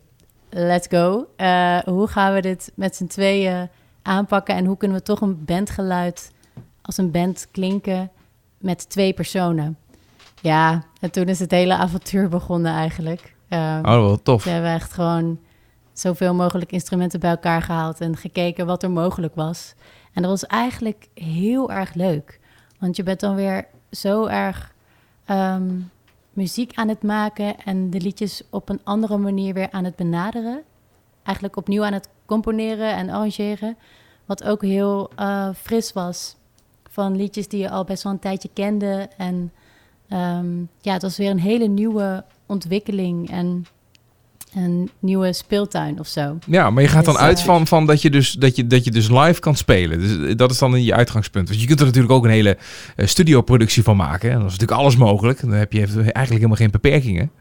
let's 0.49 0.88
go. 0.88 1.28
Eh, 1.36 1.80
hoe 1.80 2.07
gaan 2.07 2.34
we 2.34 2.41
dit 2.41 2.71
met 2.76 2.95
z'n 2.95 3.07
tweeën 3.07 3.69
aanpakken 4.01 4.55
en 4.55 4.65
hoe 4.65 4.78
kunnen 4.78 4.97
we 4.97 5.03
toch 5.03 5.21
een 5.21 5.45
bandgeluid 5.45 6.32
als 6.82 6.97
een 6.97 7.11
band 7.11 7.47
klinken 7.51 8.11
met 8.57 8.89
twee 8.89 9.13
personen? 9.13 9.78
Ja, 10.43 10.83
en 10.99 11.11
toen 11.11 11.25
is 11.25 11.39
het 11.39 11.51
hele 11.51 11.75
avontuur 11.75 12.29
begonnen 12.29 12.73
eigenlijk. 12.73 13.35
Ehm, 13.47 13.77
Oh, 13.77 13.83
wel 13.83 14.21
tof. 14.21 14.43
we 14.43 14.49
hebben 14.49 14.71
echt 14.71 14.93
gewoon 14.93 15.39
zoveel 15.93 16.33
mogelijk 16.33 16.71
instrumenten 16.71 17.19
bij 17.19 17.29
elkaar 17.29 17.61
gehaald 17.61 18.01
en 18.01 18.17
gekeken 18.17 18.65
wat 18.65 18.83
er 18.83 18.91
mogelijk 18.91 19.35
was. 19.35 19.73
En 20.13 20.21
dat 20.21 20.31
was 20.31 20.45
eigenlijk 20.45 21.07
heel 21.13 21.71
erg 21.71 21.93
leuk. 21.93 22.39
Want 22.79 22.95
je 22.95 23.03
bent 23.03 23.19
dan 23.19 23.35
weer 23.35 23.65
zo 23.91 24.25
erg 24.25 24.73
ehm, 25.25 25.69
muziek 26.33 26.71
aan 26.75 26.87
het 26.87 27.03
maken 27.03 27.59
en 27.65 27.89
de 27.89 27.99
liedjes 28.01 28.41
op 28.49 28.69
een 28.69 28.79
andere 28.83 29.17
manier 29.17 29.53
weer 29.53 29.71
aan 29.71 29.83
het 29.83 29.95
benaderen. 29.95 30.61
Eigenlijk 31.23 31.55
opnieuw 31.57 31.83
aan 31.83 31.93
het 31.93 32.09
componeren 32.25 32.95
en 32.95 33.09
arrangeren. 33.09 33.77
Wat 34.25 34.43
ook 34.43 34.61
heel 34.61 35.09
eh, 35.15 35.49
fris 35.55 35.93
was. 35.93 36.35
Van 36.89 37.15
liedjes 37.15 37.47
die 37.47 37.59
je 37.59 37.69
al 37.69 37.83
best 37.83 38.03
wel 38.03 38.11
een 38.11 38.19
tijdje 38.19 38.49
kende. 38.53 39.09
En 39.17 39.51
ehm, 40.14 40.59
ja, 40.82 40.93
het 40.93 41.01
was 41.01 41.18
weer 41.18 41.30
een 41.30 41.39
hele 41.39 41.68
nieuwe 41.68 42.24
ontwikkeling. 42.45 43.30
En 43.30 43.66
een 44.55 44.89
nieuwe 44.99 45.34
speeltuin 45.34 45.99
of 45.99 46.07
zo. 46.07 46.38
Ja, 46.45 46.70
maar 46.70 46.84
je 46.84 46.89
gaat 46.89 47.05
dan 47.05 47.14
Dus, 47.14 47.24
uit 47.24 47.39
eh, 47.39 47.45
van, 47.45 47.68
van 47.68 47.86
dat, 47.86 48.01
je 48.01 48.09
dus, 48.09 48.32
dat, 48.32 48.55
je, 48.55 48.68
dat 48.68 48.84
je 48.84 48.91
dus 48.91 49.09
live 49.09 49.39
kan 49.39 49.55
spelen. 49.55 49.99
Dus 49.99 50.30
eh, 50.30 50.36
dat 50.36 50.51
is 50.51 50.57
dan 50.57 50.84
je 50.84 50.93
uitgangspunt. 50.93 51.47
Want 51.47 51.61
je 51.61 51.68
kunt 51.68 51.80
er 51.80 51.86
natuurlijk 51.86 52.14
ook 52.14 52.24
een 52.24 52.30
hele 52.30 52.57
eh, 52.95 53.07
studioproductie 53.07 53.84
van 53.84 53.95
maken. 53.95 54.30
En 54.30 54.38
dan 54.38 54.45
is 54.45 54.51
natuurlijk 54.51 54.80
alles 54.80 54.95
mogelijk. 54.95 55.41
Dan 55.41 55.51
heb 55.51 55.74
je 55.74 55.80
eigenlijk 55.80 56.30
helemaal 56.30 56.55
geen 56.55 56.72
beperkingen. 56.72 57.32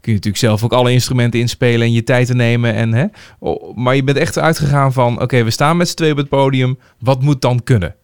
Kun 0.00 0.12
je 0.12 0.18
natuurlijk 0.18 0.36
zelf 0.36 0.64
ook 0.64 0.72
alle 0.72 0.92
instrumenten 0.92 1.40
inspelen 1.40 1.86
en 1.86 1.92
je 1.92 2.04
tijd 2.04 2.26
te 2.26 2.34
nemen. 2.34 2.74
En, 2.74 2.92
hè? 2.92 3.06
Oh, 3.38 3.76
maar 3.76 3.96
je 3.96 4.04
bent 4.04 4.18
echt 4.18 4.38
uitgegaan 4.38 4.92
van, 4.92 5.22
oké, 5.22 5.44
we 5.44 5.50
staan 5.50 5.76
met 5.76 5.88
z'n 5.88 5.96
tweeën 5.96 6.12
op 6.12 6.18
het 6.18 6.28
podium. 6.28 6.78
Wat 6.98 7.22
moet 7.22 7.40
dan 7.40 7.62
kunnen? 7.62 7.94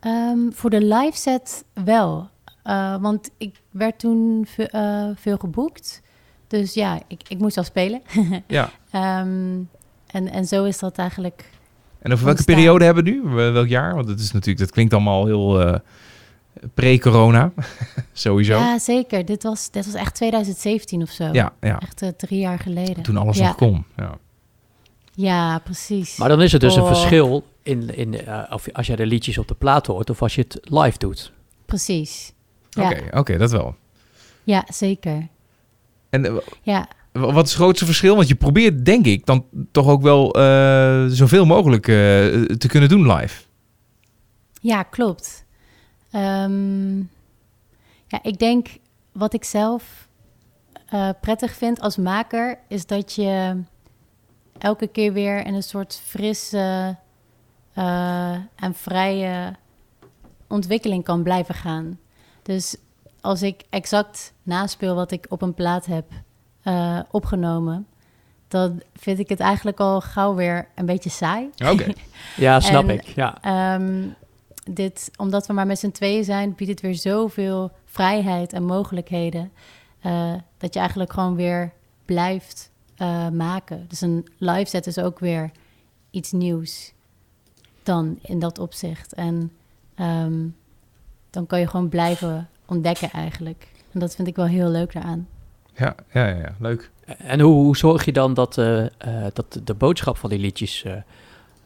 Ehm, 0.00 0.38
voor 0.52 0.70
de 0.70 0.84
live 0.84 1.18
set 1.18 1.64
wel. 1.84 2.29
Eh, 2.62 2.96
want 3.00 3.30
ik 3.38 3.60
werd 3.70 3.98
toen 3.98 4.46
ve- 4.48 4.66
eh, 4.68 5.08
veel 5.14 5.36
geboekt. 5.36 6.02
Dus 6.46 6.74
ja, 6.74 7.00
ik, 7.06 7.20
ik 7.28 7.38
moest 7.38 7.56
al 7.56 7.64
spelen. 7.64 8.02
Ja. 8.46 8.70
Ehm, 8.90 9.58
en, 10.06 10.28
en 10.32 10.44
zo 10.46 10.64
is 10.64 10.78
dat 10.78 10.98
eigenlijk. 10.98 11.50
En 11.98 12.12
over 12.12 12.24
welke 12.24 12.38
Ontstaan. 12.40 12.54
periode 12.56 12.84
hebben 12.84 13.04
we 13.04 13.10
nu? 13.10 13.22
Wel- 13.22 13.52
Welk 13.52 13.68
jaar? 13.68 13.94
Want 13.94 14.08
het 14.08 14.20
is 14.20 14.32
natuurlijk, 14.32 14.58
dat 14.58 14.70
klinkt 14.70 14.92
allemaal 14.94 15.26
heel 15.26 15.60
eh, 15.60 15.74
pre-corona. 16.74 17.52
Sowieso. 18.12 18.52
Ja, 18.52 18.58
Ja, 18.72 18.78
zeker. 18.78 19.24
Dit 19.24 19.42
was, 19.42 19.70
dit 19.70 19.84
was 19.84 19.94
echt 19.94 20.14
2017 20.14 21.02
of 21.02 21.10
zo. 21.10 21.28
ja, 21.32 21.52
Echt 21.60 22.02
eh, 22.02 22.08
drie 22.08 22.38
jaar 22.40 22.58
geleden. 22.58 23.02
Toen 23.02 23.16
alles 23.16 23.38
ja. 23.38 23.46
nog 23.46 23.56
kon. 23.56 23.84
Ja. 23.96 24.18
Ja, 25.14 25.58
precies. 25.58 26.16
Maar 26.16 26.28
dan 26.28 26.42
is 26.42 26.52
er 26.52 26.58
dus 26.58 26.74
een 26.76 26.82
Oh. 26.82 26.88
verschil 26.88 27.44
in, 27.62 27.96
in 27.96 28.26
eh, 28.26 28.42
of 28.50 28.72
als 28.72 28.86
jij 28.86 28.96
de 28.96 29.06
liedjes 29.06 29.38
op 29.38 29.48
de 29.48 29.54
plaat 29.54 29.86
hoort 29.86 30.10
of 30.10 30.22
als 30.22 30.34
je 30.34 30.40
het 30.40 30.58
live 30.62 30.98
doet. 30.98 31.32
Precies. 31.66 32.32
Ja, 32.70 32.90
Oké, 32.90 33.18
oké, 33.18 33.38
dat 33.38 33.50
wel. 33.50 33.74
ja 34.44 34.64
zeker. 34.68 35.28
En 36.10 36.24
eh, 36.24 36.36
Ja, 36.62 36.88
wat 37.12 37.44
is 37.44 37.50
het 37.50 37.60
grootste 37.60 37.84
verschil? 37.84 38.16
Want 38.16 38.28
je 38.28 38.34
probeert, 38.34 38.84
denk 38.84 39.06
ik, 39.06 39.26
dan 39.26 39.44
toch 39.72 39.86
ook 39.86 40.02
wel 40.02 40.32
eh, 40.34 41.04
zoveel 41.06 41.46
mogelijk 41.46 41.88
eh, 41.88 41.94
te 42.42 42.68
kunnen 42.68 42.88
doen 42.88 43.12
live. 43.12 43.42
Ja, 44.60 44.82
klopt. 44.82 45.44
Ehm, 46.10 46.98
ja, 48.06 48.22
ik 48.22 48.38
denk 48.38 48.68
wat 49.12 49.34
ik 49.34 49.44
zelf 49.44 50.08
prettig 51.20 51.52
vind 51.52 51.80
als 51.80 51.96
maker 51.96 52.58
is 52.68 52.86
dat 52.86 53.14
je 53.14 53.60
elke 54.58 54.86
keer 54.86 55.12
weer 55.12 55.46
in 55.46 55.54
een 55.54 55.62
soort 55.62 56.02
frisse 56.04 56.96
en 58.54 58.74
vrije 58.74 59.54
ontwikkeling 60.48 61.04
kan 61.04 61.22
blijven 61.22 61.54
gaan. 61.54 61.98
Dus 62.42 62.76
als 63.20 63.42
ik 63.42 63.62
exact 63.70 64.32
naspeel 64.42 64.94
wat 64.94 65.10
ik 65.10 65.26
op 65.28 65.42
een 65.42 65.54
plaat 65.54 65.86
heb 65.86 66.04
eh, 66.62 67.00
opgenomen, 67.10 67.86
dan 68.48 68.82
vind 68.94 69.18
ik 69.18 69.28
het 69.28 69.40
eigenlijk 69.40 69.80
al 69.80 70.00
gauw 70.00 70.34
weer 70.34 70.68
een 70.74 70.86
beetje 70.86 71.10
saai. 71.10 71.50
Oké. 71.66 71.86
Ja, 72.36 72.60
snap 72.60 72.82
En- 72.88 72.90
ik. 72.90 73.02
Ja. 73.02 73.38
Ehm, 73.42 74.08
dit, 74.70 75.10
omdat 75.16 75.46
we 75.46 75.52
maar 75.52 75.66
met 75.66 75.78
z'n 75.78 75.90
tweeën 75.90 76.24
zijn, 76.24 76.54
biedt 76.54 76.70
het 76.70 76.80
weer 76.80 76.94
zoveel 76.94 77.70
vrijheid 77.84 78.52
en 78.52 78.64
mogelijkheden. 78.64 79.52
eh, 80.00 80.32
dat 80.58 80.72
je 80.74 80.78
eigenlijk 80.80 81.12
gewoon 81.12 81.34
weer 81.36 81.72
blijft 82.04 82.70
eh, 82.96 83.28
maken. 83.28 83.84
Dus 83.88 84.00
een 84.00 84.26
live 84.38 84.68
set 84.70 84.86
is 84.86 84.98
ook 84.98 85.18
weer 85.18 85.50
iets 86.10 86.32
nieuws 86.32 86.92
dan 87.82 88.18
in 88.22 88.38
dat 88.38 88.58
opzicht. 88.58 89.12
En 89.14 89.52
ehm, 89.94 90.46
dan 91.30 91.46
kan 91.46 91.60
je 91.60 91.66
gewoon 91.66 91.88
blijven 91.88 92.48
ontdekken 92.66 93.10
eigenlijk. 93.10 93.68
En 93.92 94.00
dat 94.00 94.14
vind 94.14 94.28
ik 94.28 94.36
wel 94.36 94.46
heel 94.46 94.68
leuk 94.68 94.92
daaraan. 94.92 95.28
Ja, 95.74 95.94
ja, 96.12 96.26
ja, 96.26 96.36
ja, 96.36 96.54
leuk. 96.58 96.90
En 97.18 97.40
hoe, 97.40 97.54
hoe 97.54 97.76
zorg 97.76 98.04
je 98.04 98.12
dan 98.12 98.34
dat, 98.34 98.58
eh, 98.58 98.84
eh, 98.84 98.90
dat 99.32 99.60
de 99.64 99.74
boodschap 99.74 100.16
van 100.16 100.30
die 100.30 100.38
liedjes 100.38 100.82
eh, 100.82 100.92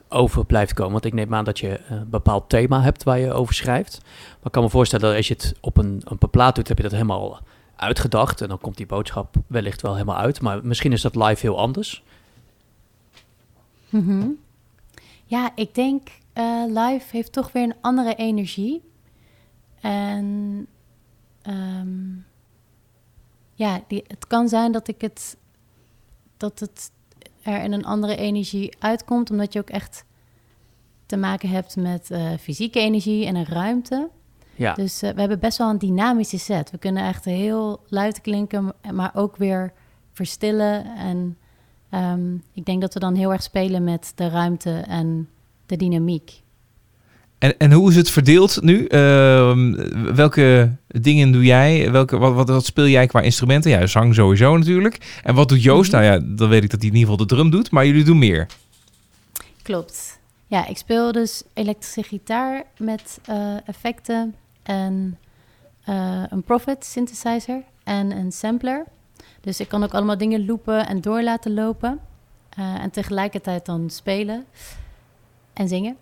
over 0.08 0.44
blijft 0.46 0.74
komen? 0.74 0.92
Want 0.92 1.04
ik 1.04 1.12
neem 1.12 1.34
aan 1.34 1.44
dat 1.44 1.58
je 1.58 1.80
een 1.88 2.10
bepaald 2.10 2.48
thema 2.48 2.82
hebt 2.82 3.02
waar 3.02 3.18
je 3.18 3.32
over 3.32 3.54
schrijft. 3.54 4.00
Maar 4.02 4.46
ik 4.46 4.52
kan 4.52 4.62
me 4.62 4.68
voorstellen 4.68 5.08
dat 5.08 5.16
als 5.16 5.28
je 5.28 5.34
het 5.34 5.54
op 5.60 5.76
een, 5.76 6.02
een 6.04 6.30
plaat 6.30 6.54
doet, 6.54 6.68
heb 6.68 6.76
je 6.76 6.82
dat 6.82 6.92
helemaal 6.92 7.40
uitgedacht. 7.76 8.40
En 8.40 8.48
dan 8.48 8.58
komt 8.58 8.76
die 8.76 8.86
boodschap 8.86 9.34
wellicht 9.46 9.82
wel 9.82 9.92
helemaal 9.92 10.16
uit. 10.16 10.40
Maar 10.40 10.60
misschien 10.62 10.92
is 10.92 11.02
dat 11.02 11.16
live 11.16 11.46
heel 11.46 11.58
anders. 11.58 12.02
Mhm. 13.88 14.26
Ja, 15.24 15.50
ik 15.54 15.74
denk 15.74 16.08
eh, 16.32 16.64
live 16.66 17.06
heeft 17.10 17.32
toch 17.32 17.52
weer 17.52 17.62
een 17.62 17.74
andere 17.80 18.14
energie. 18.14 18.82
En 19.84 20.66
ehm, 21.42 22.16
ja, 23.54 23.82
die, 23.88 24.04
het 24.06 24.26
kan 24.26 24.48
zijn 24.48 24.72
dat 24.72 24.88
ik 24.88 25.00
het 25.00 25.36
dat 26.36 26.60
het 26.60 26.90
er 27.42 27.62
in 27.62 27.72
een 27.72 27.84
andere 27.84 28.16
energie 28.16 28.76
uitkomt, 28.78 29.30
omdat 29.30 29.52
je 29.52 29.58
ook 29.58 29.70
echt 29.70 30.04
te 31.06 31.16
maken 31.16 31.48
hebt 31.48 31.76
met 31.76 32.10
eh, 32.10 32.32
fysieke 32.40 32.78
energie 32.80 33.26
en 33.26 33.36
een 33.36 33.44
ruimte. 33.44 34.10
Ja, 34.54 34.74
Dus 34.74 35.02
eh, 35.02 35.10
we 35.10 35.20
hebben 35.20 35.38
best 35.38 35.58
wel 35.58 35.70
een 35.70 35.78
dynamische 35.78 36.38
set. 36.38 36.70
We 36.70 36.78
kunnen 36.78 37.04
echt 37.04 37.24
heel 37.24 37.80
luid 37.88 38.20
klinken, 38.20 38.72
maar 38.92 39.10
ook 39.14 39.36
weer 39.36 39.72
verstillen. 40.12 40.84
En 40.96 41.38
ehm, 41.90 42.34
ik 42.52 42.64
denk 42.64 42.80
dat 42.80 42.94
we 42.94 43.00
dan 43.00 43.14
heel 43.14 43.32
erg 43.32 43.42
spelen 43.42 43.84
met 43.84 44.12
de 44.14 44.28
ruimte 44.28 44.70
en 44.78 45.28
de 45.66 45.76
dynamiek. 45.76 46.42
En, 47.44 47.58
en 47.58 47.72
hoe 47.72 47.90
is 47.90 47.96
het 47.96 48.10
verdeeld 48.10 48.62
nu? 48.62 48.86
Ehm, 48.86 49.72
welke 50.14 50.76
dingen 50.86 51.32
doe 51.32 51.44
jij? 51.44 51.90
Welke, 51.90 52.18
wat, 52.18 52.34
wat, 52.34 52.48
wat 52.48 52.64
speel 52.64 52.86
jij 52.86 53.06
qua 53.06 53.20
instrumenten? 53.20 53.70
Ja, 53.70 53.86
zang 53.86 54.14
sowieso 54.14 54.56
natuurlijk. 54.56 55.20
En 55.22 55.34
wat 55.34 55.48
doet 55.48 55.62
Joost? 55.62 55.92
Mhm. 55.92 56.00
Nou 56.02 56.12
ja, 56.12 56.26
dan 56.36 56.48
weet 56.48 56.64
ik 56.64 56.70
dat 56.70 56.80
hij 56.80 56.88
in 56.90 56.96
ieder 56.96 57.10
geval 57.10 57.26
de 57.26 57.34
drum 57.34 57.50
doet. 57.50 57.70
Maar 57.70 57.86
jullie 57.86 58.04
doen 58.04 58.18
meer. 58.18 58.46
Klopt. 59.62 60.18
Ja, 60.46 60.66
ik 60.66 60.76
speel 60.76 61.12
dus 61.12 61.42
elektrische 61.54 62.02
gitaar 62.02 62.62
met 62.78 63.18
eh, 63.24 63.54
effecten 63.66 64.34
en 64.62 65.18
eh, 65.84 66.22
een 66.28 66.42
Prophet 66.42 66.84
synthesizer 66.84 67.62
en 67.84 68.10
een 68.10 68.32
sampler. 68.32 68.84
Dus 69.40 69.60
ik 69.60 69.68
kan 69.68 69.82
ook 69.84 69.94
allemaal 69.94 70.18
dingen 70.18 70.46
loopen 70.46 70.86
en 70.86 71.00
door 71.00 71.22
laten 71.22 71.54
lopen. 71.54 72.00
eh, 72.56 72.82
en 72.82 72.90
tegelijkertijd 72.90 73.66
dan 73.66 73.90
spelen 73.90 74.44
en 75.52 75.68
zingen. 75.68 75.96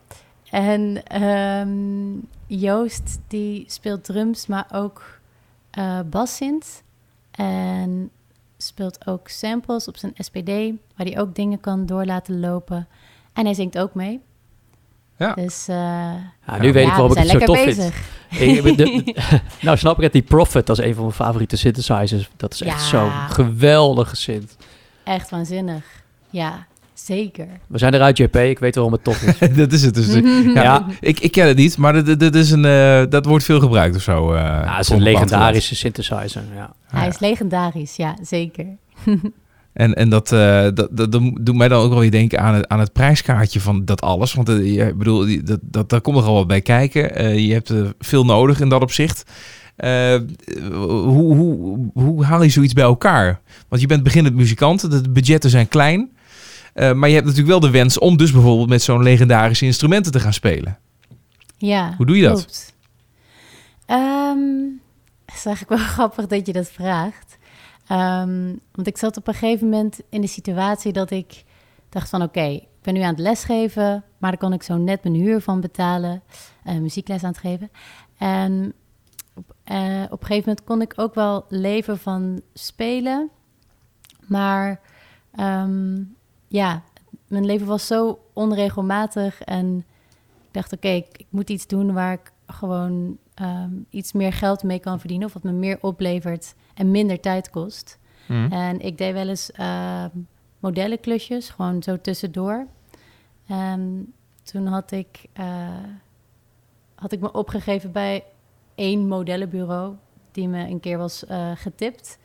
En 0.52 1.02
ehm, 1.06 2.12
Joost 2.46 3.18
die 3.28 3.64
speelt 3.68 4.04
drums, 4.04 4.46
maar 4.46 4.66
ook 4.72 5.18
eh 5.70 5.98
bassynth. 6.10 6.82
En 7.30 8.10
speelt 8.56 9.06
ook 9.06 9.28
samples 9.28 9.88
op 9.88 9.96
zijn 9.96 10.12
SPD, 10.16 10.48
waar 10.96 11.06
hij 11.06 11.18
ook 11.20 11.34
dingen 11.34 11.60
kan 11.60 11.86
door 11.86 12.04
laten 12.04 12.40
lopen. 12.40 12.88
En 13.32 13.44
hij 13.44 13.54
zingt 13.54 13.78
ook 13.78 13.94
mee. 13.94 14.20
Ja. 15.16 15.34
Dus 15.34 15.68
eh, 15.68 15.76
Ja, 16.46 16.58
nu 16.60 16.72
weet 16.72 16.86
ik 16.86 16.90
waarom 16.92 17.10
ik 17.10 17.18
het 17.18 17.28
zo 17.28 17.38
tof 17.38 17.64
bezig. 17.64 17.94
vind. 18.28 18.66
Ik- 18.66 18.76
de- 18.76 19.14
nou 19.60 19.76
snap 19.76 19.96
ik 19.96 20.02
het, 20.02 20.12
die 20.12 20.22
Prophet, 20.22 20.66
dat 20.66 20.78
is 20.78 20.84
een 20.84 20.92
van 20.94 21.02
mijn 21.02 21.14
favoriete 21.16 21.56
synthesizers. 21.56 22.30
Dat 22.36 22.52
is 22.54 22.60
echt 22.62 22.80
Ja. 22.80 22.86
zo'n 22.86 23.10
geweldige 23.10 24.16
synth. 24.16 24.56
Echt 25.04 25.30
waanzinnig. 25.30 25.84
Ja, 26.30 26.66
zeker. 27.04 27.46
We 27.66 27.78
zijn 27.78 27.94
eruit, 27.94 28.18
JP. 28.18 28.36
Ik 28.36 28.58
weet 28.58 28.74
waarom 28.74 28.92
het 28.92 29.04
tof 29.04 29.22
is. 29.22 29.38
dat 29.56 29.72
is 29.72 29.82
het 29.82 29.94
dus. 29.94 30.06
Ja, 30.54 30.62
Ja. 30.62 30.86
Ik, 31.00 31.20
ik 31.20 31.32
ken 31.32 31.46
het 31.46 31.56
niet, 31.56 31.76
maar 31.78 32.04
dat, 32.04 32.20
dat, 32.20 32.34
is 32.34 32.50
een, 32.50 32.64
eh, 32.64 33.02
dat 33.08 33.24
wordt 33.26 33.44
veel 33.44 33.60
gebruikt 33.60 33.96
of 33.96 34.02
zo. 34.02 34.32
eh, 34.32 34.40
Ja, 34.40 34.70
het 34.76 34.80
is 34.80 34.88
een 34.88 35.02
legendarische 35.02 35.74
synthesizer. 35.76 36.42
Ja. 36.54 36.72
Hij 36.86 37.02
Ja. 37.02 37.08
is 37.08 37.18
legendarisch, 37.18 37.96
ja, 37.96 38.16
zeker. 38.22 38.66
En, 39.72 39.94
en 39.94 40.08
dat, 40.08 40.32
eh, 40.32 40.62
dat, 40.62 40.88
dat, 40.90 41.12
dat 41.12 41.20
doet 41.40 41.54
mij 41.54 41.68
dan 41.68 41.82
ook 41.82 41.90
wel 41.90 41.98
weer 42.00 42.10
denken 42.10 42.40
aan 42.40 42.54
het, 42.54 42.68
aan 42.68 42.78
het 42.78 42.92
prijskaartje 42.92 43.60
van 43.60 43.84
dat 43.84 44.00
alles. 44.00 44.34
Want 44.34 44.48
je- 44.48 44.86
ik 44.86 44.98
bedoel, 44.98 45.24
die- 45.24 45.42
dat, 45.42 45.58
dat, 45.62 45.88
daar 45.90 46.00
komt 46.00 46.16
nogal 46.16 46.34
wat 46.34 46.46
bij 46.46 46.60
kijken. 46.60 47.14
Eh, 47.16 47.38
je 47.46 47.52
hebt 47.52 47.72
veel 47.98 48.24
nodig 48.24 48.60
in 48.60 48.68
dat 48.68 48.82
opzicht. 48.82 49.30
Eh, 49.76 50.16
hoe, 50.72 51.34
hoe, 51.36 51.78
hoe 51.94 52.24
haal 52.24 52.42
je 52.42 52.48
zoiets 52.48 52.72
bij 52.72 52.84
elkaar? 52.84 53.40
Want 53.68 53.80
je 53.82 53.88
bent 53.88 54.02
beginnend 54.02 54.34
muzikant, 54.34 54.90
de 54.90 55.10
budgetten 55.10 55.50
zijn 55.50 55.68
klein. 55.68 56.10
Eh, 56.72 56.92
maar 56.92 57.08
je 57.08 57.14
hebt 57.14 57.26
natuurlijk 57.26 57.60
wel 57.60 57.70
de 57.70 57.78
wens 57.78 57.98
om 57.98 58.16
dus 58.16 58.32
bijvoorbeeld 58.32 58.68
met 58.68 58.82
zo'n 58.82 59.02
legendarische 59.02 59.64
instrumenten 59.64 60.12
te 60.12 60.20
gaan 60.20 60.32
spelen. 60.32 60.78
Ja, 61.56 61.94
Hoe 61.96 62.06
doe 62.06 62.16
je 62.16 62.22
dat? 62.22 62.72
Ehm, 63.86 64.38
het 65.26 65.34
is 65.34 65.44
eigenlijk 65.46 65.68
wel 65.68 65.88
grappig 65.96 66.26
dat 66.26 66.46
je 66.46 66.52
dat 66.52 66.70
vraagt. 66.70 67.38
Ehm, 67.86 68.54
want 68.72 68.86
ik 68.86 68.98
zat 68.98 69.16
op 69.16 69.28
een 69.28 69.34
gegeven 69.34 69.68
moment 69.68 70.00
in 70.08 70.20
de 70.20 70.26
situatie 70.26 70.92
dat 70.92 71.10
ik 71.10 71.44
dacht 71.88 72.08
van... 72.08 72.22
oké, 72.22 72.42
ik 72.44 72.66
ben 72.82 72.94
nu 72.94 73.00
aan 73.00 73.08
het 73.14 73.18
lesgeven, 73.18 74.04
maar 74.18 74.30
daar 74.30 74.40
kan 74.40 74.52
ik 74.52 74.62
zo 74.62 74.76
net 74.76 75.02
mijn 75.02 75.14
huur 75.14 75.40
van 75.40 75.60
betalen. 75.60 76.22
eh, 76.64 76.74
muziekles 76.74 77.22
aan 77.22 77.30
het 77.30 77.38
geven. 77.40 77.70
En 78.18 78.72
op, 79.34 79.54
eh, 79.64 80.02
op 80.10 80.20
een 80.20 80.26
gegeven 80.26 80.48
moment 80.48 80.64
kon 80.64 80.80
ik 80.80 80.92
ook 80.96 81.14
wel 81.14 81.44
leven 81.48 81.98
van 81.98 82.42
spelen. 82.54 83.30
Maar 84.26 84.80
ehm, 85.34 86.00
ja, 86.52 86.82
mijn 87.28 87.44
leven 87.44 87.66
was 87.66 87.86
zo 87.86 88.18
onregelmatig 88.32 89.42
en 89.42 89.76
ik 90.46 90.48
dacht, 90.50 90.72
oké, 90.72 90.88
ik, 90.88 91.06
ik 91.12 91.26
moet 91.28 91.50
iets 91.50 91.66
doen 91.66 91.92
waar 91.92 92.12
ik 92.12 92.32
gewoon 92.46 93.18
ehm, 93.34 93.70
iets 93.90 94.12
meer 94.12 94.32
geld 94.32 94.62
mee 94.62 94.78
kan 94.78 94.98
verdienen. 94.98 95.26
Of 95.26 95.32
wat 95.32 95.42
me 95.42 95.52
meer 95.52 95.78
oplevert 95.80 96.54
en 96.74 96.90
minder 96.90 97.20
tijd 97.20 97.50
kost. 97.50 97.98
Mhm. 98.28 98.52
En 98.52 98.80
ik 98.80 98.98
deed 98.98 99.12
wel 99.12 99.28
eens 99.28 99.52
ehm, 99.52 100.08
modellenklusjes, 100.58 101.50
gewoon 101.50 101.82
zo 101.82 102.00
tussendoor. 102.00 102.66
En 103.46 104.12
toen 104.42 104.66
had 104.66 104.90
ik, 104.90 105.24
eh, 105.32 105.68
had 106.94 107.12
ik 107.12 107.20
me 107.20 107.32
opgegeven 107.32 107.92
bij 107.92 108.24
één 108.74 109.08
modellenbureau 109.08 109.94
die 110.32 110.48
me 110.48 110.68
een 110.68 110.80
keer 110.80 110.98
was 110.98 111.26
eh, 111.26 111.50
getipt. 111.54 112.18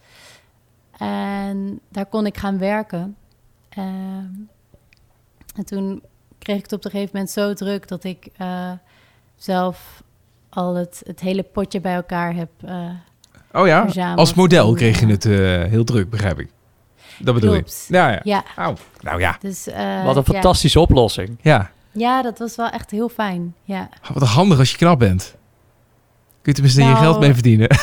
En 0.97 1.79
daar 1.89 2.05
kon 2.05 2.25
ik 2.25 2.37
gaan 2.37 2.57
werken. 2.57 3.15
Ehm, 3.77 4.25
en 5.55 5.65
toen 5.65 6.03
kreeg 6.39 6.55
ik 6.57 6.63
het 6.63 6.73
op 6.73 6.85
een 6.85 6.91
gegeven 6.91 7.11
moment 7.13 7.31
zo 7.31 7.53
druk 7.53 7.87
dat 7.87 8.03
ik 8.03 8.27
eh, 8.37 8.71
zelf 9.35 10.03
al 10.49 10.75
het, 10.75 11.01
het 11.05 11.19
hele 11.19 11.43
potje 11.43 11.81
bij 11.81 11.95
elkaar 11.95 12.33
heb. 12.35 12.49
eh, 12.65 12.89
Oh 13.53 13.67
ja, 13.67 13.83
verzameld. 13.83 14.19
als 14.19 14.33
model 14.33 14.73
kreeg 14.73 14.99
je 14.99 15.05
het 15.07 15.25
eh, 15.25 15.31
heel 15.69 15.83
druk, 15.83 16.09
begrijp 16.09 16.39
ik. 16.39 16.49
Dat 17.19 17.33
bedoel 17.33 17.51
Klopt. 17.51 17.85
ik. 17.87 17.95
Ja, 17.95 18.09
ja. 18.11 18.19
Ja, 18.23 18.43
Au. 18.55 18.75
Nou 19.01 19.19
ja. 19.19 19.37
dus... 19.41 19.67
eh, 19.67 20.03
Wat 20.05 20.15
een 20.15 20.23
ja. 20.25 20.31
fantastische 20.33 20.79
oplossing. 20.79 21.37
ja. 21.41 21.71
Ja, 21.91 22.21
dat 22.21 22.39
was 22.39 22.55
wel 22.55 22.69
echt 22.69 22.91
heel 22.91 23.09
fijn. 23.09 23.55
Ja. 23.63 23.89
Wat 24.13 24.23
handig 24.27 24.59
als 24.59 24.71
je 24.71 24.77
knap 24.77 24.99
bent. 24.99 25.35
Kun 26.41 26.41
je 26.41 26.51
tenminste 26.53 26.81
je 26.81 26.87
Nou, 26.87 26.99
geld 26.99 27.19
mee 27.19 27.33
verdienen. 27.33 27.67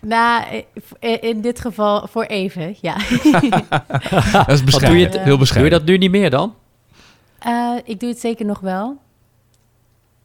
Nou, 0.00 0.44
i- 0.54 0.64
in 1.20 1.40
dit 1.40 1.60
geval 1.60 2.06
voor 2.06 2.24
even, 2.24 2.76
ja. 2.80 2.94
dat 4.32 4.48
is 4.48 4.64
bescheiden. 4.64 4.88
doe 4.90 4.98
je 4.98 5.04
het- 5.04 5.14
heel 5.14 5.22
Doe 5.24 5.32
je 5.32 5.38
bescheiden. 5.38 5.70
dat 5.78 5.84
nu 5.88 5.98
niet 5.98 6.10
meer 6.10 6.30
dan? 6.30 6.54
Eh, 7.38 7.74
ik 7.84 8.00
doe 8.00 8.08
het 8.08 8.20
zeker 8.20 8.46
nog 8.46 8.60
wel. 8.60 8.96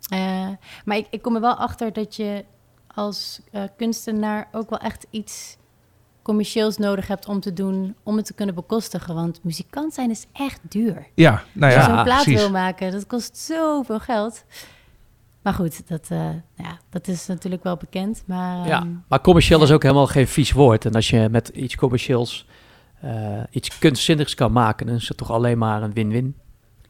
Eh, 0.09 0.47
maar 0.85 0.97
ik, 0.97 1.07
ik 1.09 1.21
kom 1.21 1.35
er 1.35 1.41
wel 1.41 1.53
achter 1.55 1.93
dat 1.93 2.15
je 2.15 2.45
als 2.95 3.39
eh, 3.51 3.61
kunstenaar 3.77 4.47
ook 4.51 4.69
wel 4.69 4.79
echt 4.79 5.05
iets 5.09 5.57
commercieels 6.21 6.77
nodig 6.77 7.07
hebt 7.07 7.27
om 7.27 7.39
te 7.39 7.53
doen, 7.53 7.95
om 8.03 8.15
het 8.17 8.25
te 8.25 8.33
kunnen 8.33 8.55
bekostigen. 8.55 9.15
Want 9.15 9.39
muzikant 9.43 9.93
zijn 9.93 10.09
is 10.09 10.25
echt 10.33 10.59
duur. 10.69 11.07
Ja, 11.15 11.43
nou 11.51 11.73
Als 11.73 11.83
je 11.83 11.89
ja, 11.89 11.95
zo'n 11.95 12.03
plaat 12.03 12.23
precies. 12.23 12.41
wil 12.41 12.51
maken, 12.51 12.91
dat 12.91 13.07
kost 13.07 13.37
zoveel 13.37 13.99
geld. 13.99 14.43
Maar 15.43 15.53
goed, 15.53 15.87
dat, 15.87 16.07
eh, 16.09 16.17
ja, 16.57 16.79
dat 16.89 17.07
is 17.07 17.27
natuurlijk 17.27 17.63
wel 17.63 17.77
bekend. 17.77 18.23
Maar, 18.27 18.67
Ja, 18.67 18.79
ehm, 18.81 18.87
maar 19.07 19.21
commercieel 19.21 19.57
ja. 19.59 19.65
is 19.65 19.71
ook 19.71 19.81
helemaal 19.83 20.07
geen 20.07 20.27
vies 20.27 20.51
woord. 20.51 20.85
En 20.85 20.91
als 20.91 21.09
je 21.09 21.27
met 21.31 21.47
iets 21.47 21.75
commercieels 21.75 22.45
eh, 23.01 23.11
iets 23.51 23.77
kunstzinnigs 23.79 24.35
kan 24.35 24.51
maken, 24.51 24.85
dan 24.85 24.95
is 24.95 25.07
het 25.07 25.17
toch 25.17 25.31
alleen 25.31 25.57
maar 25.57 25.83
een 25.83 25.93
win-win. 25.93 26.35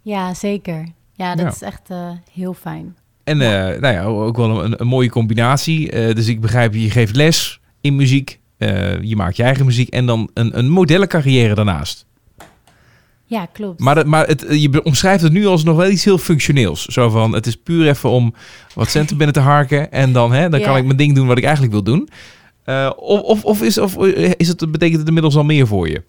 ja, 0.01 0.33
zeker. 0.33 0.87
Ja, 1.13 1.35
dat 1.35 1.45
Ja. 1.45 1.51
is 1.51 1.61
echt 1.61 1.89
eh, 1.89 2.09
heel 2.31 2.53
fijn. 2.53 2.97
En 3.23 3.41
eh, 3.41 3.79
nou 3.81 3.93
ja, 3.93 4.03
ook 4.03 4.37
wel 4.37 4.63
een, 4.63 4.81
een 4.81 4.87
mooie 4.87 5.09
combinatie. 5.09 5.91
Eh, 5.91 6.15
dus 6.15 6.27
ik 6.27 6.41
begrijp, 6.41 6.73
je 6.73 6.89
geeft 6.89 7.15
les 7.15 7.59
in 7.81 7.95
muziek. 7.95 8.39
eh, 8.57 9.01
je 9.01 9.15
maakt 9.15 9.35
je 9.35 9.43
eigen 9.43 9.65
muziek. 9.65 9.89
En 9.89 10.05
dan 10.05 10.29
een, 10.33 10.57
een 10.57 10.69
modellencarrière 10.69 11.55
daarnaast. 11.55 12.05
Ja, 13.33 13.45
klopt. 13.45 13.79
Maar, 13.79 14.07
maar 14.07 14.27
het, 14.27 14.45
je 14.49 14.83
omschrijft 14.83 15.23
het 15.23 15.31
nu 15.31 15.45
als 15.45 15.63
nog 15.63 15.77
wel 15.77 15.89
iets 15.89 16.03
heel 16.03 16.17
functioneels. 16.17 16.85
Zo 16.85 17.09
van, 17.09 17.33
het 17.33 17.45
is 17.45 17.55
puur 17.55 17.87
even 17.87 18.09
om 18.09 18.33
wat 18.73 18.89
centen 18.89 19.17
binnen 19.17 19.35
te 19.35 19.41
harken. 19.41 19.91
En 19.91 20.13
dan, 20.13 20.33
hè, 20.33 20.49
dan 20.49 20.61
kan 20.61 20.77
ik 20.77 20.85
mijn 20.85 20.97
ding 20.97 21.15
doen 21.15 21.27
wat 21.27 21.37
ik 21.37 21.43
eigenlijk 21.43 21.73
wil 21.73 21.83
doen. 21.83 22.09
Eh, 22.63 22.91
of, 22.95 23.21
of, 23.21 23.45
of, 23.45 23.61
is, 23.61 23.77
of 23.77 23.97
eh, 23.97 24.31
is 24.37 24.47
het, 24.47 24.71
betekent 24.71 24.97
het 24.99 25.07
inmiddels 25.07 25.35
al 25.35 25.43
meer 25.43 25.67
voor 25.67 25.89
je? 25.89 26.03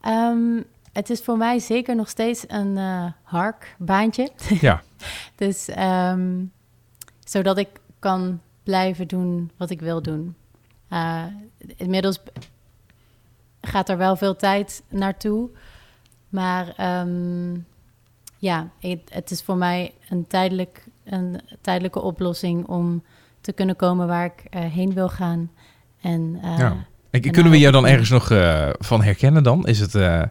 Ehm, 0.00 0.62
het 0.92 1.10
is 1.10 1.20
voor 1.20 1.36
mij 1.36 1.58
zeker 1.58 1.96
nog 1.96 2.08
steeds 2.08 2.44
een 2.46 2.76
eh 2.76 3.04
harkbaantje. 3.22 4.30
Ja. 4.60 4.82
dus 5.36 5.68
ehm, 5.68 6.44
zodat 7.24 7.58
ik 7.58 7.68
kan 7.98 8.40
blijven 8.62 9.08
doen 9.08 9.50
wat 9.56 9.70
ik 9.70 9.80
wil 9.80 10.02
doen. 10.02 10.34
Inmiddels 11.76 12.20
gaat 13.60 13.88
er 13.88 13.96
wel 13.96 14.16
veel 14.16 14.36
tijd 14.36 14.82
naartoe. 14.88 15.50
Maar 16.30 16.72
ehm, 16.76 17.52
ja, 18.38 18.68
het, 18.80 19.00
het 19.10 19.30
is 19.30 19.42
voor 19.42 19.56
mij 19.56 19.92
een, 20.08 20.26
tijdelijk, 20.28 20.84
een 21.04 21.40
tijdelijke 21.60 22.00
oplossing 22.00 22.66
om 22.66 23.02
te 23.40 23.52
kunnen 23.52 23.76
komen 23.76 24.06
waar 24.06 24.24
ik 24.24 24.44
eh, 24.50 24.60
heen 24.64 24.94
wil 24.94 25.08
gaan. 25.08 25.50
En, 26.00 26.38
eh, 26.42 26.58
Ja. 26.58 26.66
En 27.10 27.22
En 27.22 27.30
kunnen 27.30 27.52
we 27.52 27.58
jou 27.58 27.72
dan 27.72 27.86
ergens 27.86 28.10
nog 28.10 28.30
eh, 28.30 28.68
van 28.78 29.02
herkennen 29.02 29.42
dan? 29.42 29.66
Is 29.66 29.80
het, 29.80 29.94
eh, 29.94 30.22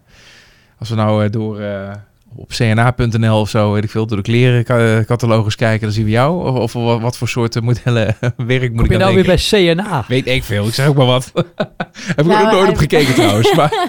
als 0.79 0.89
we 0.89 0.95
nou 0.95 1.25
eh, 1.25 1.31
door 1.31 1.59
eh, 1.59 1.91
op 2.35 2.49
cna.nl 2.49 3.39
of 3.39 3.49
zo, 3.49 3.71
weet 3.71 3.83
ik 3.83 3.89
veel, 3.89 4.05
door 4.07 4.17
de 4.17 4.23
klerencatalogus 4.23 5.55
kijken, 5.55 5.81
dan 5.81 5.91
zien 5.91 6.05
we 6.05 6.09
jou? 6.11 6.47
Of, 6.53 6.55
of 6.55 6.73
wat, 6.83 7.01
wat 7.01 7.17
voor 7.17 7.27
soorten 7.29 7.63
modellen 7.63 8.15
werk 8.37 8.71
moet 8.71 8.75
Kom 8.75 8.85
ik 8.85 8.91
je 8.91 8.97
nou 8.97 9.13
weer 9.15 9.25
bij 9.25 9.37
CNA? 9.75 10.05
Weet 10.07 10.27
ik 10.27 10.43
veel, 10.43 10.67
ik 10.67 10.73
zeg 10.73 10.87
ook 10.87 10.95
maar 10.95 11.05
wat. 11.05 11.31
Heb 11.35 12.19
ik 12.19 12.25
Nou, 12.25 12.39
er 12.41 12.45
ook 12.45 12.51
nooit 12.51 12.69
op 12.69 12.77
gekeken 12.77 13.13
trouwens. 13.13 13.55
Maar, 13.55 13.73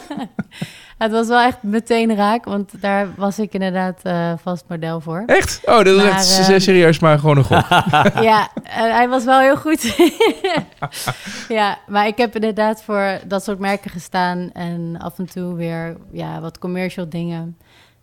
Het 1.01 1.13
was 1.13 1.29
wel 1.29 1.41
echt 1.41 1.63
meteen 1.63 2.15
raak, 2.15 2.45
want 2.45 2.81
daar 2.81 3.09
was 3.17 3.39
ik 3.39 3.53
inderdaad 3.53 4.01
eh, 4.03 4.33
vast 4.43 4.65
model 4.69 5.01
voor. 5.01 5.23
echt? 5.27 5.61
Oh, 5.65 5.77
dat 5.77 5.87
is 5.87 5.97
Maar, 5.97 6.07
echt 6.07 6.49
ehm, 6.49 6.61
serieus 6.61 6.99
maar 6.99 7.19
gewoon 7.19 7.37
een 7.37 7.45
gok. 7.45 7.69
ja, 8.23 8.49
en 8.63 8.95
hij 8.95 9.09
was 9.09 9.25
wel 9.25 9.41
heel 9.41 9.57
goed. 9.57 9.97
ja, 11.59 11.79
maar 11.87 12.07
ik 12.07 12.17
heb 12.17 12.35
inderdaad 12.35 12.83
voor 12.83 13.19
dat 13.27 13.45
soort 13.45 13.59
merken 13.59 13.91
gestaan 13.91 14.51
en 14.53 14.97
af 14.99 15.19
en 15.19 15.27
toe 15.27 15.55
weer 15.55 15.97
ja, 16.13 16.41
wat 16.41 16.59
commercial 16.59 17.09
dingen. 17.09 17.57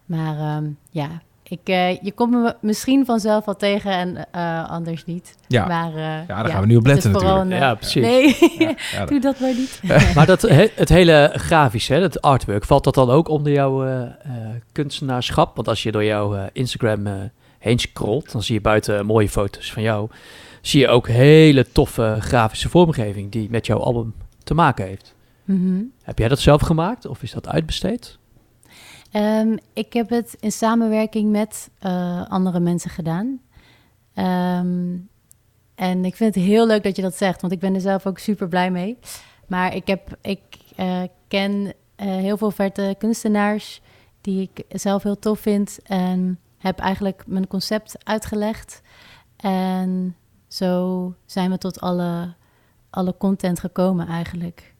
Maar 0.05 0.37
ehm, 0.37 0.65
ja, 0.91 1.09
ik, 1.49 1.59
eh, 1.63 2.01
je 2.01 2.11
komt 2.11 2.31
me 2.31 2.55
misschien 2.61 3.05
vanzelf 3.05 3.45
wel 3.45 3.55
tegen 3.55 3.91
en 3.91 4.25
eh, 4.31 4.69
anders 4.69 5.05
niet. 5.05 5.35
Ja, 5.47 5.67
Maar, 5.67 5.89
eh, 5.89 5.97
ja 6.03 6.25
daar 6.27 6.45
gaan 6.49 6.61
we 6.61 6.67
nu 6.67 6.75
op 6.75 6.85
letten 6.85 7.11
natuurlijk. 7.11 7.41
een, 7.41 7.49
Ja, 7.57 7.75
precies. 7.75 8.01
Nee, 8.01 8.35
Ja, 8.57 8.73
ja, 8.91 8.99
dat- 8.99 9.07
doe 9.07 9.19
dat 9.19 9.39
maar 9.39 9.53
niet. 9.53 9.81
Maar 10.15 10.25
dat, 10.25 10.41
he- 10.41 10.71
het 10.75 10.89
hele 10.89 11.31
grafische, 11.35 11.93
hè, 11.93 12.01
het 12.01 12.21
artwork, 12.21 12.65
valt 12.65 12.83
dat 12.83 12.93
dan 12.93 13.09
ook 13.09 13.27
onder 13.27 13.51
jouw 13.53 13.85
eh, 13.85 14.01
eh, 14.01 14.09
kunstenaarschap? 14.71 15.55
Want 15.55 15.67
als 15.67 15.83
je 15.83 15.91
door 15.91 16.03
jouw 16.03 16.49
Instagram 16.53 17.07
eh, 17.07 17.13
heen 17.59 17.79
scrolt, 17.79 18.31
dan 18.31 18.43
zie 18.43 18.55
je 18.55 18.61
buiten 18.61 19.05
mooie 19.05 19.29
foto's 19.29 19.71
van 19.73 19.83
jou. 19.83 20.09
Zie 20.61 20.79
je 20.79 20.87
ook 20.87 21.07
hele 21.07 21.71
toffe 21.71 22.15
grafische 22.19 22.69
vormgeving 22.69 23.31
die 23.31 23.47
met 23.49 23.65
jouw 23.65 23.79
album 23.79 24.13
te 24.43 24.53
maken 24.53 24.85
heeft. 24.85 25.15
Mhm. 25.43 25.81
Heb 26.03 26.19
jij 26.19 26.27
dat 26.27 26.39
zelf 26.39 26.61
gemaakt 26.61 27.05
of 27.05 27.23
is 27.23 27.31
dat 27.31 27.47
uitbesteed? 27.47 28.17
Ehm, 29.11 29.57
ik 29.73 29.93
heb 29.93 30.09
het 30.09 30.35
in 30.39 30.51
samenwerking 30.51 31.31
met 31.31 31.69
eh, 31.79 32.29
andere 32.29 32.59
mensen 32.59 32.89
gedaan. 32.89 33.41
Ehm, 34.13 34.97
en 35.75 36.05
ik 36.05 36.15
vind 36.15 36.35
het 36.35 36.43
heel 36.43 36.67
leuk 36.67 36.83
dat 36.83 36.95
je 36.95 37.01
dat 37.01 37.15
zegt, 37.15 37.41
want 37.41 37.53
ik 37.53 37.59
ben 37.59 37.73
er 37.73 37.81
zelf 37.81 38.05
ook 38.05 38.19
super 38.19 38.47
blij 38.47 38.71
mee. 38.71 38.97
Maar 39.47 39.75
ik, 39.75 39.87
heb, 39.87 40.17
ik 40.21 40.41
eh, 40.75 41.01
ken 41.27 41.73
eh, 41.95 42.07
heel 42.07 42.37
veel 42.37 42.51
verte 42.51 42.95
kunstenaars 42.97 43.81
die 44.21 44.41
ik 44.41 44.79
zelf 44.79 45.03
heel 45.03 45.19
tof 45.19 45.39
vind. 45.39 45.79
En 45.83 46.39
heb 46.57 46.79
eigenlijk 46.79 47.23
mijn 47.27 47.47
concept 47.47 48.05
uitgelegd. 48.05 48.81
En 49.37 50.15
zo 50.47 51.13
zijn 51.25 51.51
we 51.51 51.57
tot 51.57 51.79
alle, 51.79 52.33
alle 52.89 53.15
content 53.17 53.59
gekomen 53.59 54.07
eigenlijk. 54.07 54.73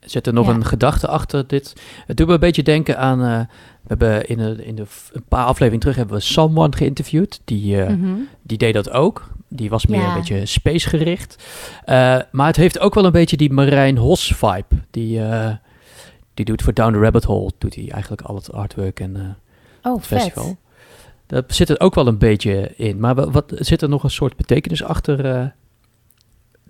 Zit 0.00 0.26
er 0.26 0.32
nog 0.32 0.46
Ja. 0.46 0.54
een 0.54 0.64
gedachte 0.64 1.08
achter 1.08 1.46
dit? 1.46 1.72
Het 2.06 2.16
doet 2.16 2.26
me 2.26 2.32
een 2.32 2.40
beetje 2.40 2.62
denken 2.62 2.98
aan... 2.98 3.22
eh, 3.22 3.38
we 3.80 3.86
hebben 3.88 4.26
in, 4.28 4.38
een, 4.38 4.64
in 4.64 4.74
de, 4.74 4.84
een 5.12 5.24
paar 5.28 5.44
afleveringen 5.44 5.80
terug 5.80 5.96
hebben 5.96 6.14
we 6.16 6.22
Someone 6.22 6.76
geïnterviewd. 6.76 7.40
Die, 7.44 7.82
eh, 7.82 7.88
Mhm. 7.94 8.12
die 8.42 8.58
deed 8.58 8.74
dat 8.74 8.90
ook. 8.90 9.28
Die 9.48 9.70
was 9.70 9.86
meer 9.86 10.00
Ja. 10.00 10.08
een 10.08 10.14
beetje 10.14 10.46
space 10.46 10.88
gericht. 10.88 11.44
Eh, 11.84 12.18
maar 12.30 12.46
het 12.46 12.56
heeft 12.56 12.78
ook 12.78 12.94
wel 12.94 13.04
een 13.04 13.12
beetje 13.12 13.36
die 13.36 13.52
Marijn 13.52 13.96
Hos 13.96 14.32
vibe. 14.36 14.76
Die, 14.90 15.20
die 16.34 16.44
doet 16.44 16.62
voor 16.62 16.74
Down 16.74 16.92
the 16.92 16.98
Rabbit 16.98 17.24
Hole, 17.24 17.50
doet 17.58 17.74
hij 17.74 17.88
eigenlijk 17.90 18.22
al 18.22 18.34
het 18.34 18.52
artwork 18.52 19.00
en 19.00 19.36
Oh, 19.82 19.96
het 19.96 20.06
vet. 20.06 20.18
festival. 20.20 20.56
Daar 21.26 21.42
zit 21.46 21.68
er 21.68 21.80
ook 21.80 21.94
wel 21.94 22.06
een 22.06 22.18
beetje 22.18 22.72
in. 22.76 23.00
Maar 23.00 23.14
wa- 23.14 23.30
wat, 23.30 23.52
zit 23.56 23.82
er 23.82 23.88
nog 23.88 24.02
een 24.04 24.10
soort 24.10 24.36
betekenis 24.36 24.82
achter 24.82 25.52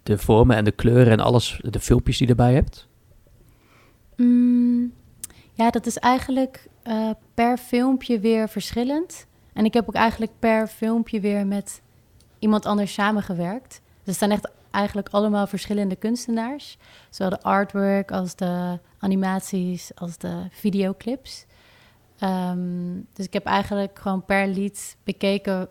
de 0.03 0.19
vormen 0.19 0.57
en 0.57 0.65
de 0.65 0.71
kleuren 0.71 1.13
en 1.13 1.21
alles, 1.21 1.61
de 1.63 1.81
filmpjes 1.81 2.19
die 2.19 2.27
je 2.27 2.33
erbij 2.33 2.55
hebt? 2.55 2.89
Mm, 4.21 4.93
ja, 5.53 5.71
dat 5.71 5.87
is 5.87 5.99
eigenlijk 5.99 6.69
eh, 6.83 7.11
per 7.35 7.59
filmpje 7.59 8.21
weer 8.21 8.49
verschillend. 8.49 9.27
En 9.53 9.65
ik 9.65 9.75
heb 9.75 9.89
ook 9.89 9.95
eigenlijk 9.95 10.33
per 10.39 10.67
filmpje 10.67 11.21
weer 11.21 11.47
met 11.47 11.83
iemand 12.39 12.67
anders 12.67 12.93
samengewerkt. 12.93 13.81
Dus 14.05 14.05
het 14.05 14.17
zijn 14.17 14.31
echt 14.31 14.51
eigenlijk 14.71 15.09
allemaal 15.09 15.47
verschillende 15.47 15.97
kunstenaars. 15.97 16.79
Zowel 17.11 17.31
de 17.31 17.43
artwork 17.43 18.13
als 18.13 18.37
de 18.37 18.79
animaties 18.99 19.91
als 19.95 20.19
de 20.19 20.47
videoclips. 20.51 21.47
Ehm, 22.19 23.01
dus 23.13 23.27
ik 23.27 23.33
heb 23.33 23.45
eigenlijk 23.47 23.99
gewoon 23.99 24.25
per 24.25 24.49
lied 24.49 24.97
bekeken 25.05 25.69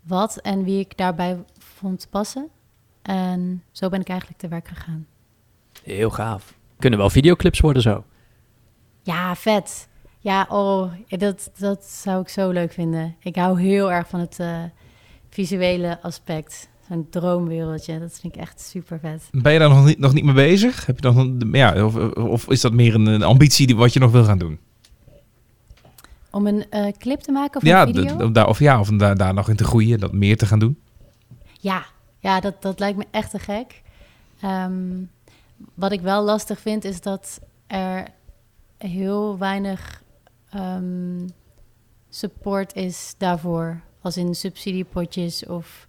wat 0.00 0.36
en 0.36 0.64
wie 0.64 0.80
ik 0.80 0.96
daarbij 0.96 1.44
vond 1.58 2.06
passen. 2.10 2.48
En 3.02 3.62
zo 3.70 3.88
ben 3.88 4.00
ik 4.00 4.08
eigenlijk 4.08 4.40
te 4.40 4.48
werk 4.48 4.68
gegaan. 4.68 5.06
Heel 5.82 6.10
gaaf. 6.10 6.57
Kunnen 6.78 6.98
wel 6.98 7.10
videoclips 7.10 7.60
worden 7.60 7.82
zo. 7.82 8.04
Ja, 9.02 9.34
vet. 9.36 9.88
Ja, 10.20 10.46
oh, 10.50 10.92
dat, 11.08 11.50
dat 11.58 11.84
zou 11.84 12.20
ik 12.20 12.28
zo 12.28 12.50
leuk 12.50 12.72
vinden. 12.72 13.16
Ik 13.20 13.36
hou 13.36 13.60
heel 13.60 13.92
erg 13.92 14.08
van 14.08 14.20
het 14.20 14.38
eh, 14.40 14.62
visuele 15.30 16.02
aspect. 16.02 16.68
zo'n 16.88 17.06
droomwereldje. 17.10 17.98
Dat 17.98 18.18
vind 18.20 18.34
ik 18.34 18.40
echt 18.40 18.60
super 18.60 18.98
vet. 18.98 19.28
Ben 19.30 19.52
je 19.52 19.58
daar 19.58 19.68
nog 19.68 19.84
niet, 19.84 19.98
nog 19.98 20.12
niet 20.12 20.24
mee 20.24 20.34
bezig? 20.34 20.86
Heb 20.86 20.96
je 20.96 21.02
dan, 21.02 21.18
een- 21.18 21.48
ja, 21.52 21.84
of, 21.84 21.96
of 22.16 22.48
is 22.48 22.60
dat 22.60 22.72
meer 22.72 22.94
een, 22.94 23.06
een 23.06 23.22
ambitie 23.22 23.66
die, 23.66 23.76
wat 23.76 23.92
je 23.92 24.00
nog 24.00 24.10
wil 24.10 24.24
gaan 24.24 24.38
doen? 24.38 24.58
Om 26.30 26.46
een 26.46 26.70
eh, 26.70 26.92
clip 26.98 27.20
te 27.20 27.32
maken 27.32 27.60
of 27.60 27.66
ja, 27.66 27.82
een 27.86 27.94
video? 27.94 28.30
daar, 28.30 28.48
of 28.48 28.58
ja, 28.58 28.80
of 28.80 28.88
daar, 28.88 29.16
daar 29.16 29.34
nog 29.34 29.48
in 29.48 29.56
te 29.56 29.64
groeien, 29.64 29.98
dat 30.00 30.12
meer 30.12 30.36
te 30.36 30.46
gaan 30.46 30.58
doen. 30.58 30.78
Ja, 31.60 31.84
ja 32.18 32.40
dat, 32.40 32.62
dat 32.62 32.78
lijkt 32.78 32.98
me 32.98 33.04
echt 33.10 33.30
te 33.30 33.38
gek. 33.38 33.82
Ehm, 34.40 35.02
wat 35.74 35.92
ik 35.92 36.00
wel 36.00 36.22
lastig 36.22 36.60
vind, 36.60 36.84
is 36.84 37.00
dat 37.00 37.40
er 37.66 38.08
heel 38.78 39.38
weinig 39.38 40.02
ehm, 40.50 41.28
support 42.08 42.74
is 42.74 43.14
daarvoor. 43.18 43.80
Als 44.00 44.16
in 44.16 44.34
subsidiepotjes 44.34 45.46
of 45.46 45.88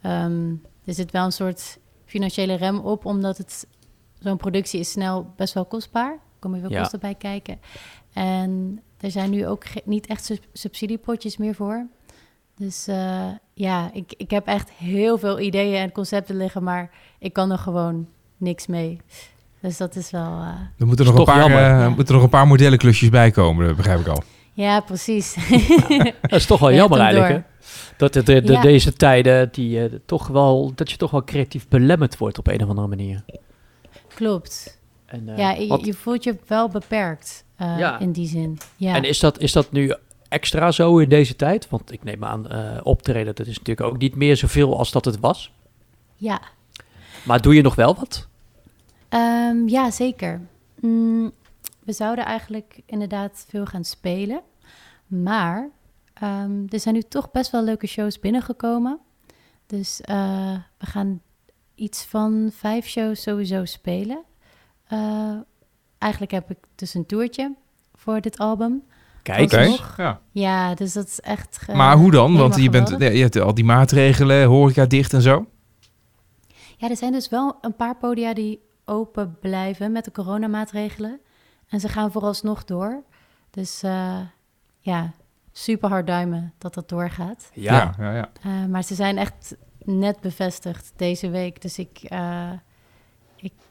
ehm, 0.00 0.50
er 0.84 0.94
zit 0.94 1.10
wel 1.10 1.24
een 1.24 1.32
soort 1.32 1.78
financiële 2.04 2.54
rem 2.54 2.78
op, 2.78 3.04
omdat 3.04 3.38
het 3.38 3.66
zo'n 4.18 4.36
productie 4.36 4.80
is 4.80 4.90
snel 4.90 5.32
best 5.36 5.54
wel 5.54 5.64
kostbaar. 5.64 6.12
Er 6.12 6.18
komen 6.38 6.60
veel 6.60 6.70
Ja. 6.70 6.80
kosten 6.80 7.00
bij 7.00 7.14
kijken. 7.14 7.60
En 8.12 8.80
er 9.00 9.10
zijn 9.10 9.30
nu 9.30 9.46
ook 9.46 9.64
niet 9.84 10.06
echt 10.06 10.24
sub- 10.24 10.44
subsidiepotjes 10.52 11.36
meer 11.36 11.54
voor. 11.54 11.86
Dus 12.56 12.86
eh, 12.86 13.28
ja, 13.54 13.92
ik, 13.92 14.14
ik 14.16 14.30
heb 14.30 14.46
echt 14.46 14.70
heel 14.70 15.18
veel 15.18 15.40
ideeën 15.40 15.76
en 15.80 15.92
concepten 15.92 16.36
liggen, 16.36 16.62
maar 16.62 16.90
ik 17.18 17.32
kan 17.32 17.50
er 17.50 17.58
gewoon 17.58 18.08
niks 18.40 18.66
mee. 18.66 19.00
Dus 19.60 19.76
dat 19.76 19.96
is 19.96 20.10
wel. 20.10 20.22
eh, 20.40 20.48
Er 20.78 20.86
moeten 20.86 21.04
nog, 21.04 21.18
een 21.18 21.24
paar, 21.24 21.38
jammer. 21.38 21.58
eh, 21.62 21.68
Ja. 21.68 21.88
moeten 21.88 22.14
nog 22.14 22.22
een 22.22 22.28
paar 22.28 22.46
modellenklusjes 22.46 23.08
bij 23.08 23.30
komen, 23.30 23.66
dat 23.66 23.76
begrijp 23.76 24.00
ik 24.00 24.06
al. 24.08 24.22
ja, 24.52 24.80
precies. 24.80 25.36
Dat 26.20 26.32
is 26.40 26.46
toch 26.46 26.60
wel 26.60 26.72
jammer 26.72 26.98
eigenlijk, 26.98 27.32
hè? 27.32 27.40
Dat 27.96 28.12
de, 28.12 28.22
de, 28.22 28.40
de- 28.42 28.52
Ja. 28.52 28.60
deze 28.60 28.92
tijden, 28.92 29.48
die, 29.52 29.84
eh, 29.84 29.92
toch 30.06 30.26
wel, 30.26 30.72
dat 30.74 30.90
je 30.90 30.96
toch 30.96 31.10
wel 31.10 31.24
creatief 31.24 31.68
belemmerd 31.68 32.18
wordt 32.18 32.38
op 32.38 32.46
een 32.46 32.62
of 32.62 32.68
andere 32.68 32.86
manier. 32.88 33.24
Klopt. 34.14 34.78
En, 35.06 35.28
eh, 35.28 35.38
ja, 35.38 35.50
je, 35.50 35.66
wat- 35.66 35.84
je 35.84 35.94
voelt 35.94 36.24
je 36.24 36.36
wel 36.46 36.68
beperkt 36.68 37.44
eh, 37.56 37.78
Ja. 37.78 37.98
in 37.98 38.12
die 38.12 38.28
zin. 38.28 38.58
Ja. 38.76 38.94
En 38.94 39.04
is 39.04 39.18
dat, 39.18 39.38
is 39.38 39.52
dat 39.52 39.72
nu 39.72 39.94
extra 40.28 40.70
zo 40.70 40.98
in 40.98 41.08
deze 41.08 41.36
tijd? 41.36 41.68
Want 41.68 41.92
ik 41.92 42.04
neem 42.04 42.24
aan, 42.24 42.48
eh, 42.50 42.80
optreden, 42.82 43.34
dat 43.34 43.46
is 43.46 43.58
natuurlijk 43.58 43.86
ook 43.92 43.98
niet 43.98 44.14
meer 44.14 44.36
zoveel 44.36 44.78
als 44.78 44.90
dat 44.92 45.04
het 45.04 45.20
was. 45.20 45.52
ja. 46.16 46.40
Maar 47.22 47.40
doe 47.40 47.54
je 47.54 47.62
nog 47.62 47.74
wel 47.74 47.94
wat? 47.94 48.28
Ehm, 49.10 49.68
ja, 49.68 49.90
zeker. 49.90 50.40
Mm, 50.80 51.30
we 51.84 51.92
zouden 51.92 52.24
eigenlijk 52.24 52.80
inderdaad 52.86 53.44
veel 53.48 53.66
gaan 53.66 53.84
spelen. 53.84 54.40
Maar 55.06 55.68
ehm, 56.14 56.62
er 56.68 56.80
zijn 56.80 56.94
nu 56.94 57.02
toch 57.02 57.30
best 57.30 57.50
wel 57.50 57.62
leuke 57.64 57.86
shows 57.86 58.18
binnengekomen. 58.20 58.98
Dus 59.66 60.00
eh, 60.00 60.52
we 60.78 60.86
gaan 60.86 61.20
iets 61.74 62.04
van 62.04 62.50
vijf 62.54 62.86
shows 62.86 63.22
sowieso 63.22 63.64
spelen. 63.64 64.22
Eh, 64.86 65.34
eigenlijk 65.98 66.32
heb 66.32 66.50
ik 66.50 66.58
dus 66.74 66.94
een 66.94 67.06
toertje 67.06 67.54
voor 67.94 68.20
dit 68.20 68.38
album. 68.38 68.82
Kijk? 69.22 69.38
Ja. 69.96 70.20
Ja, 70.32 70.74
dus 70.74 70.92
dat 70.92 71.06
is 71.06 71.20
echt... 71.20 71.56
ge- 71.58 71.72
Maar 71.74 71.96
hoe 71.96 72.10
dan? 72.10 72.36
Want 72.36 72.56
je, 72.56 72.70
bent, 72.70 72.88
geweldig. 72.88 73.16
je 73.16 73.22
hebt 73.22 73.36
al 73.36 73.54
die 73.54 73.64
maatregelen, 73.64 74.46
horeca 74.46 74.86
dicht 74.86 75.12
en 75.12 75.22
zo. 75.22 75.46
Ja, 76.76 76.90
er 76.90 76.96
zijn 76.96 77.12
dus 77.12 77.28
wel 77.28 77.58
een 77.60 77.76
paar 77.76 77.96
podia 77.96 78.34
die 78.34 78.60
open 78.90 79.38
blijven 79.40 79.92
met 79.92 80.04
de 80.04 80.10
coronamaatregelen. 80.10 81.20
En 81.68 81.80
ze 81.80 81.88
gaan 81.88 82.12
vooralsnog 82.12 82.64
door. 82.64 83.02
Dus 83.50 83.82
eh, 83.82 84.20
ja, 84.78 85.12
super 85.52 85.88
hard 85.88 86.06
duimen 86.06 86.52
dat 86.58 86.74
dat 86.74 86.88
doorgaat. 86.88 87.50
Ja, 87.54 87.94
ja, 87.98 88.14
ja. 88.14 88.30
Eh, 88.42 88.64
maar 88.64 88.82
ze 88.82 88.94
zijn 88.94 89.18
echt 89.18 89.56
net 89.84 90.20
bevestigd 90.20 90.92
deze 90.96 91.30
week. 91.30 91.62
Dus 91.62 91.78
ik, 91.78 91.98
eh, 92.02 92.52
ik 92.52 92.60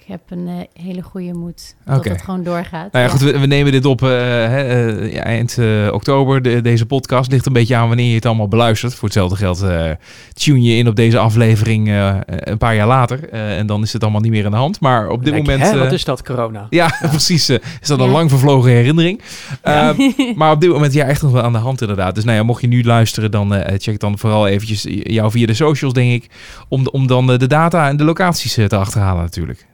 heb 0.09 0.21
een 0.29 0.47
eh, 0.47 0.83
hele 0.83 1.01
goede 1.01 1.33
moed 1.33 1.75
dat 1.85 2.05
het 2.05 2.21
gewoon 2.21 2.43
doorgaat. 2.43 2.71
Nou 2.71 2.89
ja, 2.91 2.99
Ja. 2.99 3.07
goed, 3.09 3.21
we, 3.21 3.39
we 3.39 3.45
nemen 3.45 3.71
dit 3.71 3.85
op 3.85 4.01
eh, 4.01 4.07
hè, 4.09 4.87
eh, 4.97 5.25
eind 5.25 5.57
eh, 5.57 5.87
oktober. 5.91 6.41
De- 6.41 6.61
deze 6.61 6.85
podcast 6.85 7.31
ligt 7.31 7.45
een 7.45 7.53
beetje 7.53 7.75
aan 7.75 7.87
wanneer 7.87 8.07
je 8.09 8.15
het 8.15 8.25
allemaal 8.25 8.47
beluistert. 8.47 8.93
Voor 8.95 9.03
hetzelfde 9.03 9.35
geld 9.35 9.61
eh, 9.61 9.89
tune 10.33 10.61
je 10.61 10.75
in 10.75 10.87
op 10.87 10.95
deze 10.95 11.17
aflevering 11.19 11.87
eh, 11.89 12.15
een 12.25 12.57
paar 12.57 12.75
jaar 12.75 12.87
later. 12.87 13.29
Eh, 13.29 13.57
en 13.57 13.65
dan 13.65 13.81
is 13.83 13.93
het 13.93 14.01
allemaal 14.03 14.21
niet 14.21 14.31
meer 14.31 14.45
aan 14.45 14.51
de 14.51 14.57
hand. 14.57 14.79
Maar 14.79 15.09
op 15.09 15.23
dit 15.25 15.33
moment... 15.35 15.61
hè, 15.61 15.77
wat 15.77 15.91
is 15.91 16.03
dat, 16.05 16.23
corona? 16.23 16.67
Ja, 16.79 16.97
precies. 17.09 17.49
is 17.49 17.59
dat 17.87 17.99
een 17.99 18.05
Ja. 18.05 18.11
lang 18.11 18.29
vervlogen 18.29 18.71
herinnering. 18.71 19.21
Ja. 19.63 19.93
Eh, 19.93 20.35
maar 20.35 20.51
op 20.51 20.61
dit 20.61 20.69
moment 20.69 20.93
ja, 20.93 21.05
echt 21.05 21.21
nog 21.21 21.31
wel 21.31 21.43
aan 21.43 21.53
de 21.53 21.57
hand 21.57 21.81
inderdaad. 21.81 22.15
Dus 22.15 22.23
nou 22.23 22.37
ja, 22.37 22.43
mocht 22.43 22.61
je 22.61 22.67
nu 22.67 22.83
luisteren, 22.83 23.31
dan 23.31 23.53
eh, 23.55 23.75
check 23.77 23.99
dan 23.99 24.17
vooral 24.17 24.47
eventjes 24.47 24.85
jou 24.89 25.31
via 25.31 25.45
de 25.45 25.53
socials, 25.53 25.93
denk 25.93 26.23
ik. 26.23 26.29
Om, 26.67 26.87
om 26.87 27.07
dan 27.07 27.27
de 27.27 27.47
data 27.47 27.87
en 27.87 27.97
de 27.97 28.03
locaties 28.03 28.53
te 28.53 28.75
achterhalen 28.77 29.23
natuurlijk. 29.23 29.67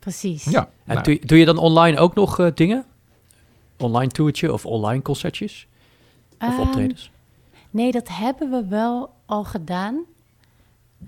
Precies. 0.00 0.44
Ja, 0.44 0.68
En 0.84 0.94
nou, 0.94 1.02
doe, 1.02 1.26
doe 1.26 1.38
je 1.38 1.44
dan 1.44 1.58
online 1.58 1.98
ook 1.98 2.14
nog 2.14 2.38
eh, 2.38 2.46
dingen? 2.54 2.84
Online 3.78 4.10
toertje 4.10 4.52
of 4.52 4.66
online 4.66 5.02
concertjes? 5.02 5.66
Of 6.40 6.48
Ehm, 6.48 6.60
optredens? 6.60 7.10
Nee, 7.70 7.92
dat 7.92 8.08
hebben 8.08 8.50
we 8.50 8.66
wel 8.68 9.12
al 9.26 9.44
gedaan. 9.44 10.04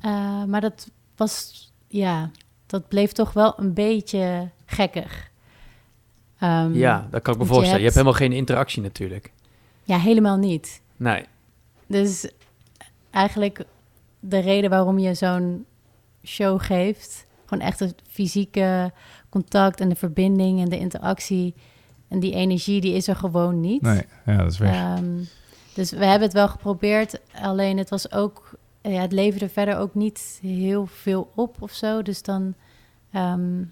Eh, 0.01 0.45
maar 0.45 0.61
dat 0.61 0.91
was, 1.17 1.67
ja, 1.89 2.31
dat 2.67 2.89
bleef 2.89 3.13
toch 3.13 3.33
wel 3.33 3.53
een 3.57 3.73
beetje 3.75 4.49
gekkig. 4.67 5.31
Ehm, 6.39 6.75
ja, 6.75 7.09
dat 7.11 7.23
kan 7.23 7.35
ik 7.35 7.41
me 7.41 7.47
want 7.47 7.49
je 7.49 7.55
voorstellen. 7.55 7.65
Je 7.65 7.71
hebt 7.71 7.83
hebt- 7.83 7.95
helemaal 7.95 8.13
geen 8.15 8.33
interactie 8.33 8.83
natuurlijk. 8.83 9.33
Ja, 9.85 9.99
helemaal 9.99 10.37
niet. 10.37 10.81
Nee. 10.97 11.25
Dus 11.87 12.31
eigenlijk 13.11 13.65
de 14.21 14.39
reden 14.39 14.71
waarom 14.71 14.99
je 14.99 15.15
zo'n 15.15 15.67
show 16.25 16.61
geeft, 16.63 17.27
gewoon 17.53 17.69
echt 17.69 17.79
het 17.79 17.95
fysieke 18.09 18.93
contact 19.29 19.81
en 19.81 19.89
de 19.89 19.95
verbinding 19.95 20.61
en 20.61 20.69
de 20.69 20.79
interactie 20.79 21.55
en 22.09 22.21
die 22.21 22.35
energie, 22.35 22.81
die 22.81 22.95
is 22.95 23.09
er 23.09 23.17
gewoon 23.17 23.61
niet. 23.61 23.83
nee, 23.83 24.03
ja, 24.27 24.37
dat 24.37 24.53
is 24.53 24.59
weg. 24.59 24.75
Ehm, 24.75 25.19
dus 25.75 25.91
we 25.91 26.05
hebben 26.05 26.23
het 26.23 26.33
wel 26.33 26.49
geprobeerd, 26.49 27.21
alleen 27.33 27.79
het 27.79 27.91
was 27.91 28.13
ook, 28.13 28.51
ja, 28.83 29.01
het 29.01 29.13
leverde 29.13 29.49
verder 29.49 29.77
ook 29.77 29.95
niet 29.95 30.39
heel 30.43 30.87
veel 30.87 31.33
op 31.35 31.57
of 31.61 31.73
zo. 31.73 32.03
Dus 32.03 32.23
dan, 32.23 32.55
ehm, 33.13 33.63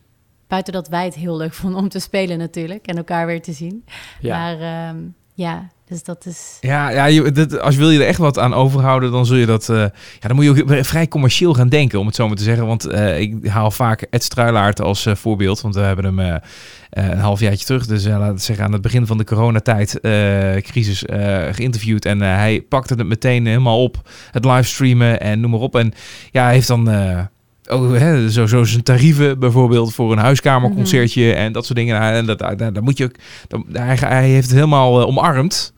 buiten 0.46 0.72
dat 0.72 0.88
wij 0.88 1.04
het 1.04 1.14
heel 1.14 1.36
leuk 1.36 1.52
vonden 1.54 1.80
om 1.80 1.88
te 1.88 1.98
spelen 1.98 2.38
natuurlijk 2.38 2.86
en 2.86 2.96
elkaar 2.96 3.26
weer 3.26 3.42
te 3.42 3.52
zien. 3.52 3.84
Ja. 4.20 4.36
Maar 4.36 4.60
ehm, 4.60 4.98
ja, 5.34 5.68
dus 5.90 6.02
dat 6.02 6.26
is, 6.26 6.56
Ja, 6.60 6.88
ja 6.90 7.04
je, 7.04 7.32
dit, 7.32 7.60
als 7.60 7.76
wil 7.76 7.90
je 7.90 7.98
er 7.98 8.06
echt 8.06 8.18
wat 8.18 8.38
aan 8.38 8.54
overhouden, 8.54 9.10
dan 9.10 9.26
zul 9.26 9.36
je 9.36 9.46
dat... 9.46 9.68
eh, 9.68 9.76
ja, 10.20 10.28
dan 10.28 10.34
moet 10.34 10.44
je 10.44 10.50
ook 10.50 10.84
vrij 10.84 11.08
commercieel 11.08 11.54
gaan 11.54 11.68
denken, 11.68 11.98
om 11.98 12.06
het 12.06 12.14
zo 12.14 12.26
maar 12.26 12.36
te 12.36 12.42
zeggen. 12.42 12.66
Want 12.66 12.84
eh, 12.86 13.20
ik 13.20 13.46
haal 13.46 13.70
vaak 13.70 14.06
Ed 14.10 14.22
Struilaert 14.24 14.80
als 14.80 15.06
eh, 15.06 15.14
voorbeeld. 15.14 15.60
Want 15.60 15.74
we 15.74 15.80
hebben 15.80 16.04
hem 16.04 16.40
een 16.90 17.18
halfjaartje 17.18 17.66
terug, 17.66 17.86
dus 17.86 18.06
laten 18.06 18.34
we 18.34 18.40
zeggen 18.40 18.64
aan 18.64 18.72
het 18.72 18.82
begin 18.82 19.06
van 19.06 19.18
de 19.18 19.24
coronatijd, 19.24 19.98
crisis, 20.62 21.04
eh, 21.04 21.46
geïnterviewd. 21.52 22.04
En 22.04 22.20
hij 22.20 22.60
pakte 22.68 22.94
het 22.94 23.06
meteen 23.06 23.46
helemaal 23.46 23.82
op, 23.82 24.08
het 24.30 24.44
livestreamen 24.44 25.20
en 25.20 25.40
noem 25.40 25.50
maar 25.50 25.60
op. 25.60 25.76
En 25.76 25.92
ja, 26.30 26.44
hij 26.44 26.52
heeft 26.52 26.68
dan... 26.68 26.88
Oh, 27.68 27.92
hè, 27.92 28.30
zo, 28.30 28.46
zo 28.46 28.64
zijn 28.64 28.82
tarieven 28.82 29.38
bijvoorbeeld 29.38 29.94
voor 29.94 30.12
een 30.12 30.18
huiskamerconcertje 30.18 31.32
en 31.32 31.52
dat 31.52 31.64
soort 31.66 31.78
dingen. 31.78 32.00
Nou, 32.00 32.14
En 32.14 32.26
dat, 32.26 32.38
daar, 32.38 32.56
daar 32.56 32.82
moet 32.82 32.98
je 32.98 33.04
ook, 33.04 33.14
dan, 33.48 33.64
hij, 33.72 33.96
hij 33.96 34.28
heeft 34.28 34.46
het 34.46 34.54
helemaal 34.54 35.06
omarmd. 35.06 35.72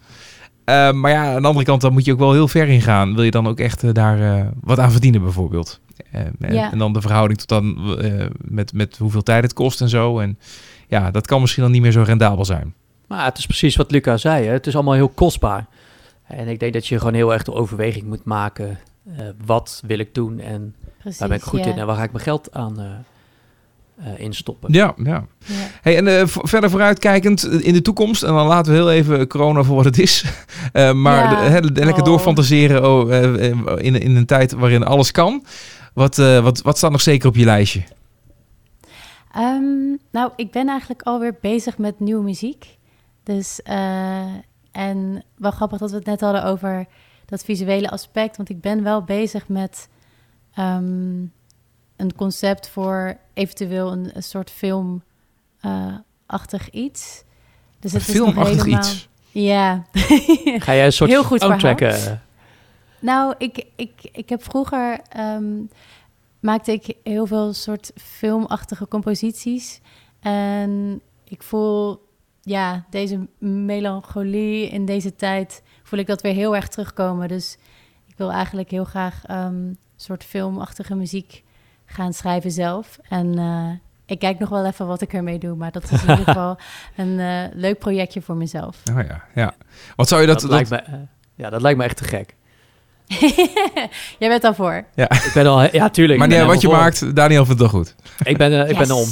Eh, 0.64 0.93
maar 0.93 1.10
ja, 1.10 1.34
aan 1.34 1.43
de 1.43 1.48
andere 1.48 1.64
kant, 1.66 1.80
dan 1.80 1.93
moet 1.93 2.05
je 2.05 2.12
ook 2.12 2.18
wel 2.18 2.32
heel 2.32 2.48
ver 2.48 2.68
in 2.68 2.80
gaan. 2.80 3.14
Wil 3.14 3.24
je 3.24 3.30
dan 3.30 3.47
ook 3.47 3.59
echt 3.59 3.82
eh, 3.84 3.93
daar 3.93 4.36
eh, 4.39 4.47
wat 4.60 4.78
aan 4.78 4.93
verdienen, 4.93 5.22
bijvoorbeeld? 5.22 5.80
Eh, 6.10 6.20
en, 6.40 6.55
Ja. 6.55 6.72
en 6.72 6.78
dan 6.78 6.93
de 6.93 7.01
verhouding 7.01 7.39
tot 7.39 7.48
dan 7.48 7.97
eh, 7.98 8.26
met, 8.40 8.72
met 8.72 8.97
hoeveel 8.98 9.22
tijd 9.22 9.43
het 9.43 9.52
kost 9.52 9.80
en 9.80 9.89
zo. 9.89 10.18
En 10.18 10.39
ja, 10.89 11.10
dat 11.10 11.26
kan 11.26 11.40
misschien 11.40 11.62
dan 11.62 11.72
niet 11.72 11.82
meer 11.82 11.93
zo 11.93 12.02
rendabel 12.02 12.44
zijn. 12.44 12.74
Maar 13.09 13.24
het 13.24 13.39
is 13.39 13.47
precies 13.47 13.76
wat 13.76 13.90
Luca 13.90 14.16
zei. 14.16 14.47
Hè? 14.47 14.52
Het 14.52 14.66
is 14.66 14.74
allemaal 14.74 14.94
heel 14.94 15.09
kostbaar. 15.09 15.66
En 16.26 16.48
ik 16.48 16.60
denk 16.60 16.72
dat 16.72 16.86
je 16.86 16.98
gewoon 16.98 17.14
heel 17.14 17.32
erg 17.32 17.43
de 17.43 17.52
overweging 17.55 18.05
moet 18.06 18.24
maken. 18.24 18.78
eh, 19.16 19.24
wat 19.44 19.82
wil 19.86 19.98
ik 19.98 20.14
doen 20.14 20.40
en 20.40 20.74
precies. 21.01 21.18
waar 21.20 21.28
ben 21.28 21.36
ik 21.36 21.43
goed 21.44 21.64
ja. 21.64 21.70
in 21.70 21.78
en 21.78 21.86
waar 21.86 21.97
ga 21.97 22.02
ik 22.02 22.12
mijn 22.12 22.24
geld 22.24 22.52
aan 22.55 23.05
instoppen? 24.16 24.73
Ja, 24.73 24.94
ja. 24.97 25.27
Ja. 25.39 25.55
Hey, 25.82 25.97
en 25.97 26.06
eh, 26.19 26.23
verder 26.27 26.70
vooruitkijkend 26.70 27.44
in 27.44 27.73
de 27.73 27.82
toekomst, 27.82 28.23
en 28.23 28.32
dan 28.35 28.47
laten 28.47 28.73
we 28.73 28.78
heel 28.78 28.93
even 28.93 29.27
corona 29.28 29.62
voor 29.62 29.77
wat 29.77 29.85
het 29.85 29.98
is. 29.98 30.24
Eh, 30.73 30.93
maar 30.93 31.32
Ja. 31.32 31.43
de- 31.44 31.51
hè, 31.51 31.60
de- 31.60 31.73
lekker 31.85 32.02
Oh. 32.02 32.09
doorfantaseren 32.09 32.90
oh, 32.90 33.10
in, 33.81 34.01
in 34.01 34.16
een 34.16 34.27
tijd 34.27 34.52
waarin 34.52 34.85
alles 34.85 35.10
kan. 35.10 35.44
Wat, 35.94 36.19
eh, 36.19 36.43
wat, 36.43 36.62
wat 36.62 36.77
staat 36.77 36.90
nog 36.90 37.01
zeker 37.01 37.28
op 37.28 37.36
je 37.36 37.44
lijstje? 37.44 37.82
Ehm, 39.35 39.97
nou, 40.10 40.31
ik 40.36 40.51
ben 40.51 40.69
eigenlijk 40.69 41.02
alweer 41.02 41.35
bezig 41.40 41.78
met 41.78 42.01
nieuwe 42.01 42.23
muziek. 42.23 42.78
Dus, 43.23 43.62
eh, 43.62 44.20
en 44.73 45.24
wel 45.36 45.51
grappig 45.51 45.78
dat 45.78 45.90
we 45.90 45.97
het 45.97 46.06
net 46.06 46.20
hadden 46.20 46.44
over 46.44 46.86
dat 47.27 47.44
visuele 47.44 47.90
aspect. 47.90 48.36
Want 48.36 48.48
ik 48.48 48.60
ben 48.60 48.82
wel 48.82 49.02
bezig 49.02 49.48
met 49.48 49.89
ehm, 50.55 51.20
een 51.97 52.14
concept 52.16 52.69
voor 52.69 53.16
eventueel 53.34 53.92
een, 53.92 54.10
een 54.16 54.22
soort 54.22 54.50
filmachtig 54.50 56.70
iets. 56.70 57.24
Dus 57.80 57.92
het 57.92 58.09
is 58.09 58.14
nog 58.14 58.32
Filmachtig 58.32 58.56
helemaal- 58.64 58.78
iets. 58.80 59.09
Ja. 59.30 59.86
Ga 60.64 60.74
jij 60.74 60.84
een 60.84 60.92
soort 60.92 61.10
Heel 61.10 61.24
goed 61.24 61.42
eh, 61.42 61.48
nou, 63.00 63.34
ik, 63.38 63.64
ik, 63.76 63.92
ik 64.12 64.28
heb 64.28 64.42
vroeger 64.44 65.00
ehm, 65.09 65.52
maakte 66.40 66.72
ik 66.72 66.96
heel 67.02 67.26
veel 67.26 67.52
soort 67.52 67.90
filmachtige 67.94 68.88
composities. 68.88 69.80
En 70.20 71.00
ik 71.24 71.42
voel, 71.42 72.06
ja, 72.42 72.84
deze 72.90 73.26
melancholie 73.38 74.68
in 74.68 74.84
deze 74.84 75.16
tijd, 75.16 75.62
voel 75.82 75.98
ik 75.98 76.06
dat 76.06 76.22
weer 76.22 76.34
heel 76.34 76.56
erg 76.56 76.68
terugkomen. 76.68 77.28
Dus 77.28 77.56
ik 78.06 78.14
wil 78.16 78.32
eigenlijk 78.32 78.70
heel 78.70 78.84
graag 78.84 79.24
ehm, 79.24 79.72
soort 79.96 80.24
filmachtige 80.24 80.94
muziek 80.94 81.44
gaan 81.93 82.12
schrijven 82.12 82.51
zelf. 82.51 82.98
En 83.09 83.39
eh, 83.39 83.69
ik 84.06 84.19
kijk 84.19 84.39
nog 84.39 84.48
wel 84.48 84.66
even 84.66 84.86
wat 84.86 85.01
ik 85.01 85.12
ermee 85.12 85.39
doe, 85.39 85.56
maar 85.56 85.70
dat 85.73 85.82
is 85.82 85.90
in 85.90 85.98
ieder 86.10 86.16
geval 86.24 86.59
een 86.97 87.19
eh, 87.20 87.44
leuk 87.52 87.78
projectje 87.78 88.23
voor 88.23 88.36
mezelf. 88.36 88.77
Oh 88.93 89.01
ja, 89.09 89.24
ja. 89.35 89.55
Wat 89.97 90.09
zou 90.09 90.20
je 90.20 90.27
dat... 90.27 90.40
Dat, 90.40 90.51
dat- 90.51 90.69
lijkt 90.70 90.89
me, 90.89 90.94
eh, 90.97 91.01
ja, 91.35 91.51
dat 91.51 91.62
lijkt 91.62 91.78
me 91.78 91.85
echt 91.85 91.97
te 91.97 92.05
gek. 92.05 92.36
Jij 94.18 94.28
bent 94.28 94.43
daarvoor. 94.43 94.84
Ik 94.94 95.30
ben 95.34 95.47
al, 95.47 95.74
ja, 95.74 95.90
tuurlijk. 95.90 96.18
maar 96.18 96.28
nee, 96.28 96.44
wat 96.44 96.60
je 96.60 96.66
voor. 96.66 96.76
maakt, 96.76 97.16
Daniel 97.16 97.44
vindt 97.44 97.60
het 97.60 97.70
wel 97.70 97.80
goed. 97.80 97.94
Ik 98.24 98.36
ben, 98.36 98.62
eh, 98.62 98.70
ik 98.70 98.78
ben 98.78 98.90
om. 98.90 99.06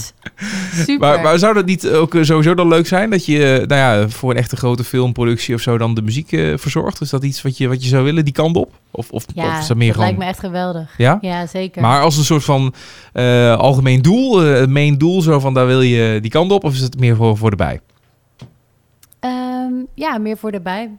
Super. 0.74 0.98
Maar, 0.98 1.20
maar 1.20 1.38
zou 1.38 1.54
dat 1.54 1.66
niet 1.66 1.88
ook 1.88 2.14
eh, 2.14 2.22
sowieso 2.22 2.54
dan 2.54 2.68
leuk 2.68 2.86
zijn 2.86 3.10
dat 3.10 3.26
je, 3.26 3.44
eh, 3.44 3.66
nou 3.66 4.00
ja, 4.00 4.08
voor 4.08 4.30
een 4.30 4.36
echte 4.36 4.56
grote 4.56 4.84
filmproductie 4.84 5.54
of 5.54 5.60
zo 5.60 5.78
dan 5.78 5.94
de 5.94 6.02
muziek 6.02 6.28
verzorgt? 6.54 7.00
Is 7.00 7.10
dat 7.10 7.24
iets 7.24 7.42
wat 7.42 7.56
je, 7.56 7.68
wat 7.68 7.82
je 7.82 7.88
zou 7.88 8.04
willen, 8.04 8.24
die 8.24 8.34
kant 8.34 8.56
op? 8.56 8.72
Of, 8.90 9.10
of, 9.10 9.24
ja, 9.34 9.46
of 9.46 9.60
is 9.60 9.66
dat 9.66 9.76
meer 9.76 9.92
gewoon... 9.92 10.06
lijkt 10.06 10.18
me 10.18 10.24
echt 10.28 10.38
geweldig. 10.38 10.94
Ja? 10.96 11.18
Ja, 11.20 11.46
zeker. 11.46 11.82
Maar 11.82 12.02
als 12.02 12.16
een 12.16 12.24
soort 12.24 12.44
van 12.44 12.74
eh, 13.12 13.56
algemeen 13.56 14.02
doel, 14.02 14.38
het 14.38 14.70
main 14.70 14.98
doel, 14.98 15.22
zo 15.22 15.40
van 15.40 15.54
daar 15.54 15.66
wil 15.66 15.80
je 15.80 16.20
die 16.20 16.30
kant 16.30 16.52
op, 16.52 16.64
of 16.64 16.74
is 16.74 16.80
het 16.80 16.98
meer 16.98 17.16
voor, 17.16 17.36
voor 17.36 17.50
de 17.50 17.56
bij? 17.56 17.80
Ehm, 19.20 19.72
ja, 19.94 20.18
meer 20.18 20.36
voor 20.36 20.50
erbij. 20.50 20.90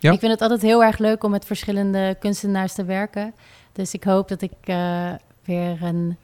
Ja? 0.00 0.12
Ik 0.12 0.18
vind 0.18 0.32
het 0.32 0.40
altijd 0.40 0.62
heel 0.62 0.84
erg 0.84 0.98
leuk 0.98 1.24
om 1.24 1.30
met 1.30 1.44
verschillende 1.44 2.16
kunstenaars 2.20 2.72
te 2.74 2.84
werken. 2.84 3.34
Dus 3.72 3.94
ik 3.94 4.04
hoop 4.04 4.28
dat 4.28 4.42
ik 4.42 4.52
eh, 4.60 5.10
weer 5.44 5.82
een, 5.82 6.16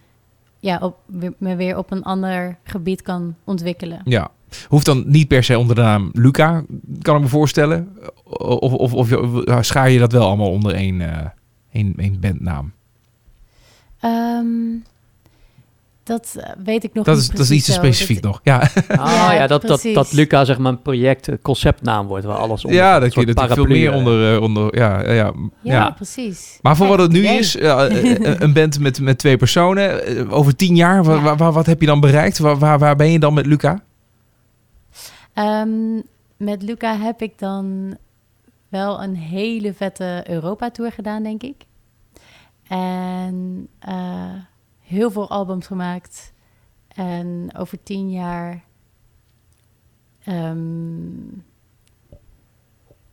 ja, 0.61 0.79
op, 0.79 0.97
me 1.39 1.57
weer 1.57 1.77
op 1.79 1.91
een 1.91 2.03
ander 2.03 2.59
gebied 2.65 3.03
kan 3.03 3.35
ontwikkelen. 3.45 4.01
Ja. 4.05 4.31
Hoeft 4.69 4.87
dan 4.87 5.05
niet 5.07 5.29
per 5.29 5.45
se 5.45 5.59
onder 5.59 5.75
de 5.77 5.83
naam 5.83 6.11
Luca, 6.13 6.65
kan 7.03 7.17
ik 7.17 7.23
me 7.23 7.29
voorstellen. 7.29 7.97
Of, 8.39 8.73
of, 8.73 8.95
of 8.95 9.09
je- 9.09 9.59
schaar 9.61 9.91
je 9.91 9.99
dat 9.99 10.13
wel 10.13 10.27
allemaal 10.27 10.51
onder 10.51 10.75
één, 10.75 11.01
eh 11.01 11.27
één, 11.73 11.95
één 11.97 12.21
bandnaam? 12.21 12.73
Ehm, 14.01 14.47
dat 16.07 16.35
eh, 16.39 16.51
weet 16.65 16.85
ik 16.85 16.95
nog 16.95 17.05
Dat 17.05 17.15
niet 17.15 17.25
is, 17.25 17.31
dat 17.31 17.41
is 17.41 17.51
iets 17.51 17.65
te 17.65 17.73
specifiek 17.73 18.23
Dat- 18.23 18.31
nog. 18.31 18.41
Ja, 18.43 18.59
Ah 18.89 19.11
Ja, 19.11 19.33
ja, 19.33 19.47
dat, 19.47 19.61
dat, 19.63 19.71
precies. 19.81 19.95
dat 19.95 20.13
Luca 20.13 20.45
zeg 20.45 20.59
maar 20.59 20.73
een 20.73 20.83
project, 20.83 21.27
een 21.27 21.43
conceptnaam 21.43 22.07
wordt 22.07 22.25
waar 22.25 22.37
alles 22.37 22.65
onder 22.65 22.79
ja 22.81 22.99
dat 22.99 23.15
je 23.15 23.21
natuurlijk 23.27 23.55
veel 23.55 23.65
meer 23.65 23.91
eh, 23.91 23.97
onder... 23.97 24.35
eh, 24.35 24.43
onder 24.43 24.77
ja, 24.79 25.13
ja, 25.13 25.33
ja. 25.63 25.91
Precies. 25.91 26.59
Maar 26.63 26.77
voor 26.77 26.87
Kijk, 26.87 26.99
wat 26.99 27.09
het 27.13 27.17
nu 27.23 27.27
is, 27.29 27.53
ja, 27.53 27.87
eh, 27.87 28.41
een 28.41 28.53
band 28.53 28.79
met, 28.81 29.01
met 29.01 29.19
twee 29.19 29.37
personen, 29.37 30.07
eh, 30.07 30.33
over 30.33 30.57
tien 30.57 30.77
jaar, 30.77 31.05
wa- 31.05 31.15
Ja. 31.15 31.23
wa- 31.23 31.37
wa- 31.37 31.53
wat 31.53 31.67
heb 31.67 31.81
je 31.81 31.87
dan 31.87 32.01
bereikt? 32.01 32.39
Waar, 32.39 32.59
waar, 32.59 32.79
waar 32.79 32.97
ben 32.97 33.11
je 33.11 33.19
dan 33.19 33.35
met 33.35 33.47
Luca? 33.47 33.83
Ehm, 35.35 35.95
met 36.37 36.63
Luca 36.63 36.97
heb 36.99 37.23
ik 37.23 37.39
dan 37.39 37.97
wel 38.69 39.03
een 39.03 39.17
hele 39.17 39.75
vette 39.75 40.25
Europa-tour 40.29 40.93
gedaan, 40.93 41.23
denk 41.23 41.43
ik. 41.43 41.55
En 42.69 43.69
eh, 43.79 43.95
heel 44.87 45.11
veel 45.11 45.31
albums 45.31 45.67
gemaakt. 45.67 46.33
En 46.89 47.49
over 47.57 47.83
tien 47.83 48.11
jaar... 48.11 48.63
ehm, 50.25 51.39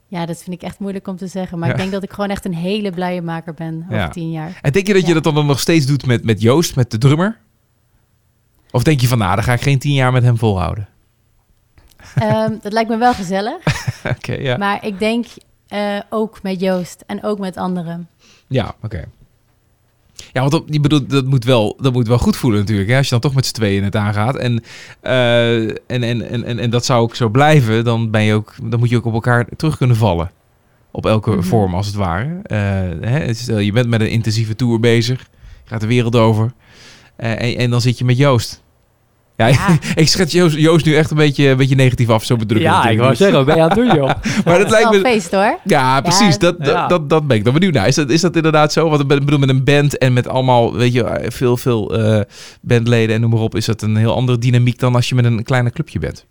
ja, 0.07 0.25
dat 0.25 0.43
vind 0.43 0.55
ik 0.55 0.61
echt 0.61 0.79
moeilijk 0.79 1.07
om 1.07 1.15
te 1.17 1.27
zeggen. 1.27 1.59
Maar 1.59 1.67
Ja. 1.67 1.73
ik 1.73 1.79
denk 1.79 1.91
dat 1.91 2.03
ik 2.03 2.11
gewoon 2.11 2.29
echt 2.29 2.45
een 2.45 2.53
hele 2.55 2.91
blije 2.91 3.21
maker 3.21 3.53
ben 3.53 3.81
over 3.83 3.95
Ja. 3.95 4.09
tien 4.09 4.31
jaar. 4.31 4.59
En 4.61 4.71
denk 4.71 4.87
je 4.87 4.93
dat 4.93 5.07
je 5.07 5.13
dat 5.13 5.23
dan 5.23 5.45
nog 5.45 5.59
steeds 5.59 5.85
doet 5.85 6.05
met, 6.05 6.23
met 6.23 6.41
Joost, 6.41 6.75
met 6.75 6.91
de 6.91 6.97
drummer? 6.97 7.39
Of 8.71 8.83
denk 8.83 8.99
je 9.01 9.07
van, 9.07 9.17
nou, 9.17 9.35
dan 9.35 9.43
ga 9.43 9.53
ik 9.53 9.61
geen 9.61 9.79
tien 9.79 9.93
jaar 9.93 10.11
met 10.11 10.23
hem 10.23 10.37
volhouden? 10.37 10.87
Ehm, 12.15 12.55
dat 12.61 12.73
lijkt 12.73 12.89
me 12.89 12.97
wel 12.97 13.13
gezellig. 13.13 13.57
Oké, 14.17 14.33
ja. 14.33 14.57
Maar 14.57 14.85
ik 14.85 14.99
denk 14.99 15.25
eh, 15.67 15.99
ook 16.09 16.41
met 16.43 16.59
Joost 16.59 17.03
en 17.07 17.23
ook 17.23 17.39
met 17.39 17.57
anderen. 17.57 18.09
Ja, 18.47 18.75
oké. 18.81 19.05
Ja, 20.31 20.47
want 20.47 20.63
je 20.65 20.79
bedoelt, 20.79 21.09
dat, 21.09 21.25
moet 21.25 21.45
wel, 21.45 21.77
dat 21.81 21.93
moet 21.93 22.07
wel 22.07 22.17
goed 22.17 22.35
voelen 22.37 22.59
natuurlijk. 22.59 22.89
Hè? 22.89 22.95
Als 22.97 23.05
je 23.05 23.11
dan 23.11 23.19
toch 23.19 23.33
met 23.33 23.45
z'n 23.45 23.53
tweeën 23.53 23.83
het 23.83 23.95
aangaat. 23.95 24.35
En, 24.35 24.63
eh, 25.01 25.63
en, 25.67 25.75
en, 25.87 26.03
en, 26.29 26.43
en, 26.43 26.59
en 26.59 26.69
dat 26.69 26.85
zou 26.85 27.01
ook 27.01 27.15
zo 27.15 27.29
blijven. 27.29 27.83
Dan, 27.83 28.11
ben 28.11 28.23
je 28.23 28.33
ook, 28.33 28.53
dan 28.63 28.79
moet 28.79 28.89
je 28.89 28.97
ook 28.97 29.05
op 29.05 29.13
elkaar 29.13 29.47
terug 29.57 29.77
kunnen 29.77 29.95
vallen. 29.97 30.31
Op 30.91 31.05
elke 31.05 31.31
Mhm. 31.31 31.41
vorm 31.41 31.75
als 31.75 31.85
het 31.85 31.95
ware. 31.95 32.39
Eh, 32.43 32.57
hè? 33.09 33.33
Stel, 33.33 33.59
je 33.59 33.71
bent 33.71 33.87
met 33.87 34.01
een 34.01 34.09
intensieve 34.09 34.55
tour 34.55 34.79
bezig. 34.79 35.19
Je 35.63 35.69
gaat 35.69 35.81
de 35.81 35.87
wereld 35.87 36.15
over. 36.15 36.53
Eh, 37.15 37.31
en, 37.31 37.57
en 37.57 37.69
dan 37.69 37.81
zit 37.81 37.97
je 37.97 38.05
met 38.05 38.17
Joost. 38.17 38.62
Ja, 39.37 39.47
Ja. 39.47 39.77
ik 39.95 40.07
schets 40.07 40.33
Joost, 40.33 40.57
Joost 40.57 40.85
nu 40.85 40.95
echt 40.95 41.11
een 41.11 41.17
beetje, 41.17 41.47
een 41.47 41.57
beetje 41.57 41.75
negatief 41.75 42.09
af. 42.09 42.23
Zo 42.23 42.35
bedrukken. 42.35 42.71
Ja, 42.71 42.89
ik 42.89 42.99
wou 42.99 43.15
zeggen, 43.15 43.45
ben 43.45 43.55
je 43.55 43.61
aan 43.61 43.67
het 43.69 43.77
doen, 43.77 43.95
joh? 43.95 44.11
Maar 44.45 44.57
dat 44.57 44.69
lijkt 44.69 44.91
me... 44.91 44.99
feest 44.99 45.31
hoor. 45.31 45.59
Ja, 45.63 46.01
precies. 46.01 46.37
Dat, 46.37 46.57
dat, 46.59 46.67
Ja. 46.67 46.87
dat, 46.87 47.09
dat 47.09 47.27
ben 47.27 47.37
ik 47.37 47.43
dan 47.43 47.53
benieuwd 47.53 47.73
naar. 47.73 47.87
Is 47.87 47.95
dat, 47.95 48.09
is 48.09 48.21
dat 48.21 48.35
inderdaad 48.35 48.73
zo? 48.73 48.89
Want 48.89 49.01
ik 49.01 49.07
bedoel, 49.07 49.39
met 49.39 49.49
een 49.49 49.63
band 49.63 49.97
en 49.97 50.13
met 50.13 50.27
allemaal, 50.27 50.73
weet 50.73 50.93
je, 50.93 51.25
veel, 51.27 51.57
veel 51.57 51.97
eh, 51.97 52.21
bandleden 52.61 53.15
en 53.15 53.21
noem 53.21 53.29
maar 53.29 53.39
op, 53.39 53.55
is 53.55 53.65
dat 53.65 53.81
een 53.81 53.95
heel 53.95 54.15
andere 54.15 54.37
dynamiek 54.37 54.79
dan 54.79 54.95
als 54.95 55.09
je 55.09 55.15
met 55.15 55.25
een 55.25 55.43
kleiner 55.43 55.71
clubje 55.71 55.99
bent. 55.99 56.25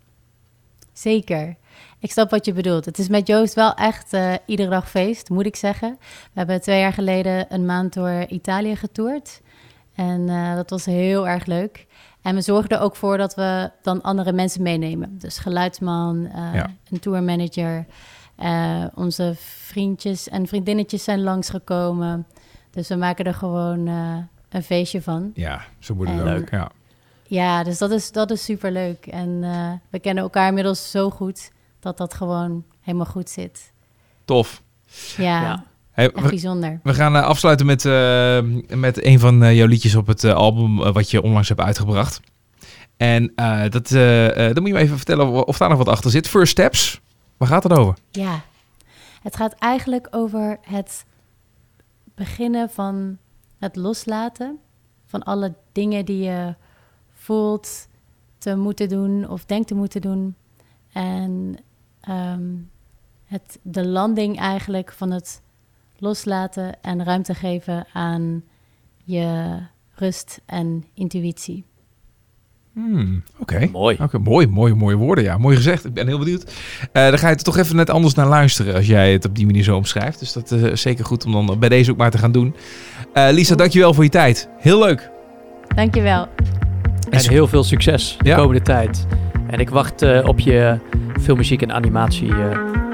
Zeker. 0.93 1.55
Ik 1.99 2.11
snap 2.11 2.29
wat 2.29 2.45
je 2.45 2.53
bedoelt. 2.53 2.85
Het 2.85 2.99
is 2.99 3.07
met 3.07 3.27
Joost 3.27 3.53
wel 3.53 3.73
echt 3.73 4.13
eh, 4.13 4.33
iedere 4.45 4.69
dag 4.69 4.89
feest, 4.89 5.29
moet 5.29 5.45
ik 5.45 5.55
zeggen. 5.55 5.97
We 5.99 6.29
hebben 6.33 6.61
twee 6.61 6.79
jaar 6.79 6.93
geleden 6.93 7.45
een 7.49 7.65
maand 7.65 7.93
door 7.93 8.25
Italië 8.29 8.75
getoerd. 8.75 9.41
En 9.95 10.29
eh, 10.29 10.55
dat 10.55 10.69
was 10.69 10.85
heel 10.85 11.27
erg 11.27 11.45
leuk. 11.45 11.85
En 12.23 12.35
we 12.35 12.41
zorgen 12.41 12.69
er 12.69 12.79
ook 12.79 12.95
voor 12.95 13.17
dat 13.17 13.35
we 13.35 13.71
dan 13.81 14.01
andere 14.01 14.31
mensen 14.33 14.61
meenemen. 14.61 15.17
Dus 15.19 15.37
geluidsman, 15.37 16.25
eh, 16.25 16.53
Ja. 16.53 16.69
een 16.89 16.99
tourmanager. 16.99 17.85
eh, 18.35 18.83
onze 18.95 19.33
vriendjes 19.37 20.29
en 20.29 20.47
vriendinnetjes 20.47 21.03
zijn 21.03 21.23
langsgekomen. 21.23 22.27
Dus 22.71 22.87
we 22.87 22.95
maken 22.95 23.25
er 23.25 23.33
gewoon 23.33 23.87
eh, 23.87 24.17
een 24.49 24.63
feestje 24.63 25.01
van. 25.01 25.31
Ja, 25.33 25.61
zo 25.79 25.95
moet 25.95 26.07
het. 26.09 26.23
Leuk. 26.23 26.51
Ja. 26.51 26.69
Ja, 27.27 27.63
dus 27.63 27.77
dat 27.77 27.91
is, 27.91 28.11
dat 28.11 28.31
is 28.31 28.43
super 28.43 28.71
leuk. 28.71 29.05
En 29.05 29.39
eh, 29.43 29.71
we 29.89 29.99
kennen 29.99 30.23
elkaar 30.23 30.47
inmiddels 30.47 30.91
zo 30.91 31.09
goed 31.09 31.51
dat 31.79 31.97
dat 31.97 32.13
gewoon 32.13 32.63
helemaal 32.81 33.05
goed 33.05 33.29
zit. 33.29 33.71
Tof. 34.25 34.61
Ja, 35.17 35.41
Ja. 35.41 35.63
Hey, 35.93 36.11
echt 36.11 36.29
bijzonder. 36.29 36.79
we 36.83 36.93
gaan 36.93 37.15
eh, 37.15 37.23
afsluiten 37.23 37.65
met, 37.65 37.85
eh, 37.85 38.41
met 38.77 39.05
een 39.05 39.19
van 39.19 39.43
eh, 39.43 39.55
jouw 39.55 39.67
liedjes 39.67 39.95
op 39.95 40.07
het 40.07 40.23
album 40.23 40.93
wat 40.93 41.11
je 41.11 41.21
onlangs 41.21 41.47
hebt 41.49 41.61
uitgebracht. 41.61 42.19
En 42.97 43.33
dat, 43.69 43.87
dan 43.89 44.53
moet 44.53 44.67
je 44.67 44.73
me 44.73 44.79
even 44.79 44.97
vertellen 44.97 45.47
of 45.47 45.57
daar 45.57 45.69
nog 45.69 45.77
wat 45.77 45.87
achter 45.87 46.11
zit. 46.11 46.27
First 46.27 46.51
Steps, 46.51 47.01
waar 47.37 47.47
gaat 47.47 47.63
het 47.63 47.73
over? 47.73 47.97
Ja, 48.11 48.41
het 49.21 49.35
gaat 49.35 49.53
eigenlijk 49.53 50.07
over 50.11 50.57
het 50.61 51.05
beginnen 52.15 52.69
van 52.69 53.17
het 53.57 53.75
loslaten 53.75 54.59
van 55.05 55.23
alle 55.23 55.53
dingen 55.71 56.05
die 56.05 56.23
je 56.23 56.55
voelt 57.13 57.87
te 58.37 58.55
moeten 58.55 58.89
doen 58.89 59.29
of 59.29 59.45
denkt 59.45 59.67
te 59.67 59.75
moeten 59.75 60.01
doen. 60.01 60.35
En 60.91 61.57
ehm, 62.01 62.51
het, 63.25 63.59
de 63.61 63.87
landing 63.87 64.39
eigenlijk 64.39 64.91
van 64.91 65.11
het 65.11 65.41
loslaten 65.97 66.81
en 66.81 67.03
ruimte 67.03 67.33
geven 67.33 67.85
aan 67.93 68.43
je 69.03 69.57
rust 69.95 70.41
en 70.45 70.83
intuïtie. 70.93 71.63
Hmm, 72.73 73.23
Oké. 73.39 73.69
Mooi. 73.71 73.97
Oké, 74.01 74.17
mooi, 74.17 74.47
mooie, 74.47 74.73
mooie 74.75 74.95
woorden. 74.95 75.23
Ja, 75.23 75.37
mooi 75.37 75.55
gezegd. 75.55 75.85
Ik 75.85 75.93
ben 75.93 76.07
heel 76.07 76.19
benieuwd. 76.19 76.53
Eh 76.91 77.09
dan 77.09 77.17
ga 77.17 77.29
je 77.29 77.35
er 77.35 77.43
toch 77.43 77.57
even 77.57 77.75
net 77.75 77.89
anders 77.89 78.13
naar 78.13 78.27
luisteren 78.27 78.75
als 78.75 78.87
jij 78.87 79.11
het 79.13 79.25
op 79.25 79.35
die 79.35 79.45
manier 79.45 79.63
zo 79.63 79.75
omschrijft. 79.75 80.19
Dus 80.19 80.33
dat 80.33 80.51
is 80.51 80.81
zeker 80.81 81.05
goed 81.05 81.25
om 81.25 81.31
dan 81.31 81.59
bij 81.59 81.69
deze 81.69 81.91
ook 81.91 81.97
maar 81.97 82.11
te 82.11 82.17
gaan 82.17 82.31
doen. 82.31 82.55
Eh 83.13 83.27
Lisa, 83.31 83.55
dankjewel 83.55 83.93
voor 83.93 84.03
je 84.03 84.09
tijd. 84.09 84.49
Heel 84.57 84.79
leuk. 84.79 85.11
Dankjewel. 85.75 86.27
En 87.09 87.29
heel 87.29 87.47
veel 87.47 87.63
succes 87.63 88.15
de 88.19 88.29
Ja. 88.29 88.35
komende 88.35 88.61
tijd. 88.61 89.05
En 89.47 89.59
ik 89.59 89.69
wacht 89.69 90.01
eh, 90.01 90.27
op 90.27 90.39
je 90.39 90.79
filmmuziek 91.21 91.61
en 91.61 91.71
animatie. 91.73 92.33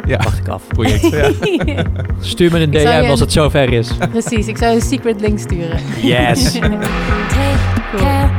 Ja, 0.10 0.18
wacht 0.18 0.38
ik 0.38 0.48
af. 0.48 0.68
project. 0.68 1.10
Ja. 1.66 1.84
Stuur 2.20 2.52
me 2.52 2.60
een 2.60 2.72
DM 2.72 3.06
als 3.10 3.20
het 3.20 3.32
zover 3.32 3.74
is. 3.74 3.92
Precies, 4.12 4.48
ik 4.48 4.58
zou 4.58 4.76
een 4.76 4.82
secret 4.82 5.22
link 5.22 5.40
sturen. 5.40 5.80
Yes. 6.02 6.52
Take 7.94 8.39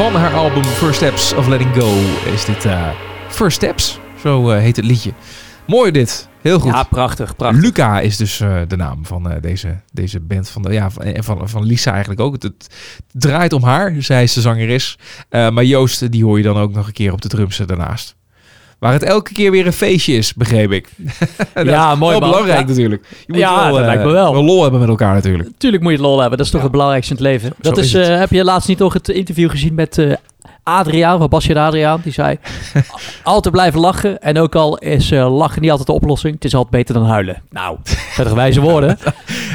Van 0.00 0.14
haar 0.14 0.34
album 0.34 0.64
First 0.64 0.96
Steps 0.96 1.32
of 1.32 1.46
Letting 1.46 1.74
Go 1.74 1.94
is 2.32 2.44
dit 2.44 2.64
eh, 2.64 2.88
First 3.28 3.56
Steps. 3.56 3.98
Zo 4.22 4.50
eh, 4.50 4.60
heet 4.60 4.76
het 4.76 4.84
liedje. 4.84 5.12
Mooi 5.66 5.90
dit. 5.90 6.28
Heel 6.40 6.58
goed. 6.58 6.72
Ja, 6.72 6.82
prachtig, 6.82 7.36
prachtig. 7.36 7.62
Luca 7.62 8.00
is 8.00 8.16
dus 8.16 8.40
eh, 8.40 8.60
de 8.68 8.76
naam 8.76 9.06
van 9.06 9.38
deze, 9.40 9.80
deze 9.92 10.20
band. 10.20 10.48
Van, 10.48 10.62
de, 10.62 10.72
ja, 10.72 10.90
van, 10.90 11.02
en 11.02 11.24
van, 11.24 11.48
van 11.48 11.64
Lisa 11.64 11.90
eigenlijk 11.90 12.20
ook. 12.20 12.32
Het, 12.32 12.42
het 12.42 12.68
draait 13.12 13.52
om 13.52 13.62
haar. 13.62 13.94
Zij 13.98 14.22
is 14.22 14.32
de 14.32 14.40
zangeres. 14.40 14.98
Maar 15.30 15.64
Joost, 15.64 16.12
die 16.12 16.24
hoor 16.24 16.36
je 16.36 16.44
dan 16.44 16.56
ook 16.56 16.72
nog 16.72 16.86
een 16.86 16.92
keer 16.92 17.12
op 17.12 17.22
de 17.22 17.28
drums 17.28 17.56
daarnaast. 17.56 18.14
Waar 18.80 18.92
het 18.92 19.02
elke 19.02 19.32
keer 19.32 19.50
weer 19.50 19.66
een 19.66 19.72
feestje 19.72 20.12
is, 20.14 20.34
begreep 20.34 20.70
ik. 20.72 20.88
Ja, 21.64 21.94
mooi, 21.94 22.10
Wel 22.18 22.20
man. 22.20 22.30
belangrijk 22.30 22.60
Ja. 22.60 22.66
natuurlijk. 22.66 23.04
Je 23.10 23.24
moet 23.26 23.36
Ja, 23.38 23.54
wel, 23.64 23.70
dat 23.70 23.80
eh, 23.80 23.86
lijkt 23.86 24.04
me 24.04 24.10
wel. 24.10 24.44
lol 24.44 24.62
hebben 24.62 24.80
met 24.80 24.88
elkaar 24.88 25.14
natuurlijk. 25.14 25.48
Tuurlijk 25.58 25.82
moet 25.82 25.92
je 25.92 25.98
het 25.98 26.06
lol 26.06 26.18
hebben. 26.20 26.36
Dat 26.38 26.46
is 26.46 26.52
toch 26.52 26.60
Ja. 26.60 26.66
het 26.66 26.76
belangrijkste 26.76 27.14
in 27.16 27.18
het 27.22 27.28
leven. 27.32 27.48
Zo 27.48 27.70
Dat 27.70 27.78
is 27.78 27.94
eh, 27.94 28.18
heb 28.18 28.30
je 28.30 28.44
laatst 28.44 28.68
niet 28.68 28.78
nog 28.78 28.92
het 28.92 29.08
interview 29.08 29.50
gezien 29.50 29.74
met 29.74 29.98
eh, 29.98 30.12
Adriaan, 30.62 31.18
van 31.18 31.28
Basje 31.28 31.58
Adriaan? 31.60 32.00
Die 32.02 32.12
zei, 32.12 32.38
altijd 33.22 33.54
blijven 33.54 33.80
lachen. 33.80 34.20
En 34.22 34.38
ook 34.38 34.54
al 34.54 34.78
is 34.78 35.10
eh, 35.10 35.36
lachen 35.36 35.60
niet 35.60 35.70
altijd 35.70 35.88
de 35.88 35.94
oplossing. 35.94 36.34
Het 36.34 36.44
is 36.44 36.54
altijd 36.54 36.70
beter 36.72 36.94
dan 36.94 37.06
huilen. 37.06 37.42
Nou, 37.50 37.76
toch 38.16 38.32
wijze 38.32 38.60
woorden? 38.60 38.98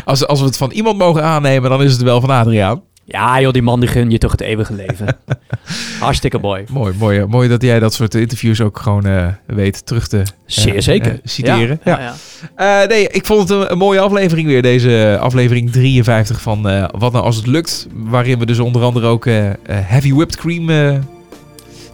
Als, 0.05 0.27
als 0.27 0.39
we 0.39 0.45
het 0.45 0.57
van 0.57 0.71
iemand 0.71 0.97
mogen 0.97 1.23
aannemen, 1.23 1.69
dan 1.69 1.83
is 1.83 1.91
het 1.91 2.01
wel 2.01 2.21
van 2.21 2.29
Adriaan. 2.29 2.81
Ja 3.07 3.41
joh, 3.41 3.51
die 3.53 3.61
man 3.61 3.79
die 3.79 3.89
gun 3.89 4.09
je 4.09 4.17
toch 4.17 4.31
het 4.31 4.41
eeuwige 4.41 4.73
leven. 4.73 5.17
Hartstikke 5.99 6.37
mooi. 6.37 6.63
Mooi, 6.69 6.93
mooi, 6.97 7.25
mooi 7.25 7.47
dat 7.49 7.61
jij 7.61 7.79
dat 7.79 7.93
soort 7.93 8.15
interviews 8.15 8.61
ook 8.61 8.79
gewoon 8.79 9.05
eh, 9.05 9.27
weet 9.45 9.85
terug 9.85 10.07
te 10.07 10.23
Zeer 10.45 10.75
eh, 10.75 10.81
zeker. 10.81 11.11
eh, 11.11 11.17
citeren. 11.23 11.79
Ja, 11.83 11.99
Ja. 11.99 11.99
ja, 11.99 12.13
ja. 12.55 12.81
Eh, 12.83 12.89
nee, 12.89 13.07
ik 13.09 13.25
vond 13.25 13.49
het 13.49 13.49
een, 13.59 13.71
een 13.71 13.77
mooie 13.77 13.99
aflevering 13.99 14.47
weer. 14.47 14.61
Deze 14.61 15.17
aflevering 15.21 15.71
53 15.71 16.41
van 16.41 16.69
eh, 16.69 16.85
Wat 16.97 17.11
nou 17.11 17.25
als 17.25 17.35
het 17.35 17.47
lukt. 17.47 17.87
Waarin 17.93 18.39
we 18.39 18.45
dus 18.45 18.59
onder 18.59 18.81
andere 18.81 19.07
ook 19.07 19.25
Heavy 19.69 20.13
Whipped 20.13 20.35
Cream 20.37 20.69
eh, 20.69 20.97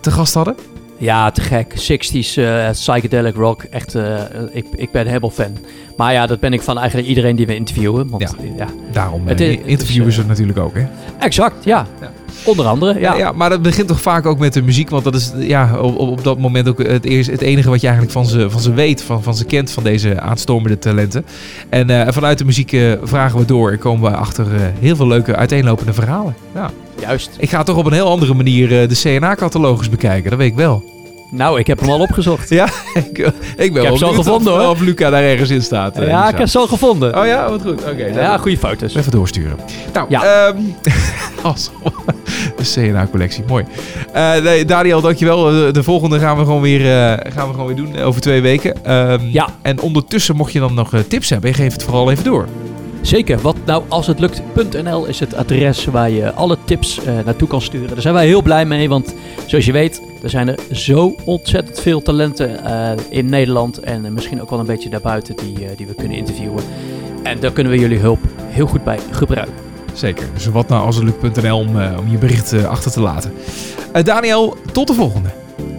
te 0.01 0.11
gast 0.11 0.33
hadden. 0.33 0.55
Ja, 1.01 1.31
te 1.31 1.41
gek. 1.41 1.73
60s 1.73 2.35
eh, 2.35 2.69
psychedelic 2.69 3.35
rock. 3.35 3.63
Echt, 3.63 3.95
eh, 3.95 4.19
ik, 4.51 4.65
ik 4.75 4.91
ben 4.91 5.07
helemaal 5.07 5.29
fan. 5.29 5.57
Maar 5.97 6.13
ja, 6.13 6.27
dat 6.27 6.39
ben 6.39 6.53
ik 6.53 6.61
van 6.61 6.77
eigenlijk 6.77 7.07
iedereen 7.07 7.35
die 7.35 7.45
we 7.45 7.55
interviewen. 7.55 8.09
Want, 8.09 8.35
Ja. 8.39 8.45
ja. 8.57 8.67
Daarom 8.91 9.27
Het 9.27 9.41
eh, 9.41 9.67
interviewen 9.67 10.11
ze 10.11 10.25
natuurlijk 10.25 10.59
ook. 10.59 10.73
Hè? 10.73 10.85
Exact, 11.19 11.63
ja. 11.63 11.87
Ja. 12.01 12.11
Onder 12.43 12.65
andere, 12.65 12.99
ja. 12.99 13.15
Ja. 13.15 13.31
maar 13.31 13.49
dat 13.49 13.61
begint 13.61 13.87
toch 13.87 14.01
vaak 14.01 14.25
ook 14.25 14.39
met 14.39 14.53
de 14.53 14.61
muziek. 14.61 14.89
Want 14.89 15.03
dat 15.03 15.15
is 15.15 15.31
ja, 15.37 15.79
op, 15.79 15.97
op, 15.97 16.23
dat 16.23 16.37
moment 16.37 16.69
ook 16.69 16.83
het, 16.83 17.05
eerste, 17.05 17.31
het 17.31 17.41
enige 17.41 17.69
wat 17.69 17.81
je 17.81 17.87
eigenlijk 17.87 18.17
van 18.17 18.25
ze, 18.25 18.49
van 18.49 18.61
ze 18.61 18.73
weet. 18.73 19.03
Van, 19.03 19.23
van 19.23 19.35
ze 19.35 19.45
kent, 19.45 19.71
van 19.71 19.83
deze 19.83 20.19
aanstormende 20.19 20.79
talenten. 20.79 21.25
En 21.69 21.89
eh, 21.89 22.13
vanuit 22.13 22.37
de 22.37 22.45
muziek 22.45 22.73
eh, 22.73 22.91
vragen 23.03 23.39
we 23.39 23.45
door. 23.45 23.71
En 23.71 23.77
komen 23.77 24.11
we 24.11 24.17
achter 24.17 24.55
eh, 24.55 24.61
heel 24.79 24.95
veel 24.95 25.07
leuke 25.07 25.35
uiteenlopende 25.35 25.93
verhalen. 25.93 26.35
Ja. 26.55 26.71
Juist. 27.01 27.29
Ik 27.37 27.49
ga 27.49 27.63
toch 27.63 27.77
op 27.77 27.85
een 27.85 27.93
heel 27.93 28.09
andere 28.09 28.33
manier 28.33 28.81
eh, 28.81 28.89
de 28.89 28.95
CNA-catalogus 29.01 29.89
bekijken. 29.89 30.29
Dat 30.29 30.39
weet 30.39 30.49
ik 30.49 30.55
wel. 30.55 30.83
Nou, 31.33 31.59
ik 31.59 31.67
heb 31.67 31.79
hem 31.79 31.89
al 31.89 31.99
opgezocht. 31.99 32.49
Ja, 32.49 32.65
ik, 32.93 33.17
ik 33.57 33.73
ben 33.73 33.73
heb 33.73 33.73
wel 33.73 33.97
ze 33.97 34.05
al 34.05 34.09
benieuwd 34.09 34.15
gevonden, 34.15 34.53
of, 34.53 34.59
hoor. 34.59 34.69
Of 34.69 34.79
Luca 34.79 35.09
daar 35.09 35.23
ergens 35.23 35.49
in 35.49 35.61
staat. 35.61 35.97
eh, 35.97 36.07
ja, 36.07 36.29
ik 36.29 36.37
heb 36.37 36.47
ze 36.47 36.57
al 36.57 36.67
gevonden. 36.67 37.17
Oh 37.19 37.25
ja, 37.25 37.49
wat 37.49 37.61
goed. 37.61 37.81
Oké. 37.83 38.05
ja, 38.05 38.37
goede 38.37 38.57
foto's. 38.57 38.95
Even 38.95 39.11
doorsturen. 39.11 39.57
Nou, 39.93 40.05
Ja. 40.09 40.23
ja. 40.23 40.53
als, 41.49 41.71
de 42.57 42.63
CNA-collectie. 42.73 43.43
Mooi. 43.47 43.65
Eh, 44.13 44.35
nee, 44.43 44.65
Daniel, 44.65 45.01
dankjewel. 45.01 45.43
De, 45.43 45.69
de 45.71 45.83
volgende 45.83 46.19
gaan 46.19 46.37
we 46.37 46.43
gewoon 46.43 46.61
weer, 46.61 46.81
eh, 46.81 47.31
gaan 47.33 47.47
we 47.47 47.53
gewoon 47.53 47.67
weer 47.67 47.75
doen 47.75 47.95
eh, 47.95 48.07
over 48.07 48.21
twee 48.21 48.41
weken. 48.41 48.85
Ehm, 48.85 49.19
Ja. 49.31 49.47
En 49.61 49.79
ondertussen, 49.79 50.35
mocht 50.35 50.51
je 50.51 50.59
dan 50.59 50.73
nog 50.73 50.93
eh, 50.93 50.99
tips 50.99 51.29
hebben, 51.29 51.53
geef 51.53 51.73
het 51.73 51.83
vooral 51.83 52.11
even 52.11 52.23
door. 52.23 52.47
Zeker. 53.01 53.39
Wat 53.39 53.55
nou 53.65 53.83
als 53.87 54.07
het 54.07 54.19
lukt.nl 54.19 55.05
is 55.05 55.19
het 55.19 55.33
adres 55.35 55.85
waar 55.85 56.09
je 56.09 56.33
alle 56.33 56.57
tips 56.65 57.03
eh, 57.03 57.13
naartoe 57.25 57.47
kan 57.47 57.61
sturen. 57.61 57.87
Daar 57.87 58.01
zijn 58.01 58.13
wij 58.13 58.25
heel 58.25 58.41
blij 58.41 58.65
mee, 58.65 58.89
want 58.89 59.15
zoals 59.45 59.65
je 59.65 59.71
weet, 59.71 60.01
er 60.23 60.29
zijn 60.29 60.47
er 60.47 60.59
zo 60.71 61.15
ontzettend 61.25 61.79
veel 61.79 62.01
talenten 62.01 62.65
eh, 62.65 62.91
in 63.09 63.25
Nederland 63.25 63.79
en 63.79 64.13
misschien 64.13 64.41
ook 64.41 64.49
wel 64.49 64.59
een 64.59 64.65
beetje 64.65 64.89
daarbuiten 64.89 65.35
die, 65.35 65.65
eh, 65.65 65.77
die 65.77 65.87
we 65.87 65.93
kunnen 65.93 66.17
interviewen. 66.17 66.63
En 67.23 67.39
daar 67.39 67.51
kunnen 67.51 67.73
we 67.73 67.79
jullie 67.79 67.99
hulp 67.99 68.19
heel 68.47 68.67
goed 68.67 68.83
bij 68.83 68.99
gebruiken. 69.11 69.55
Zeker. 69.93 70.25
Dus 70.33 70.45
wat 70.45 70.67
nou 70.67 70.85
als 70.85 70.95
het 70.95 71.05
lukt.nl 71.05 71.57
om, 71.57 71.67
om 71.75 72.09
je 72.09 72.17
bericht 72.17 72.65
achter 72.65 72.91
te 72.91 73.01
laten. 73.01 73.33
Daniel, 74.03 74.57
tot 74.71 74.87
de 74.87 74.93
volgende. 74.93 75.29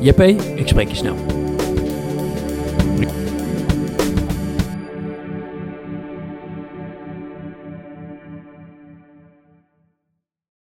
JP, 0.00 0.20
ik 0.56 0.68
spreek 0.68 0.88
je 0.88 0.96
snel. 0.96 1.41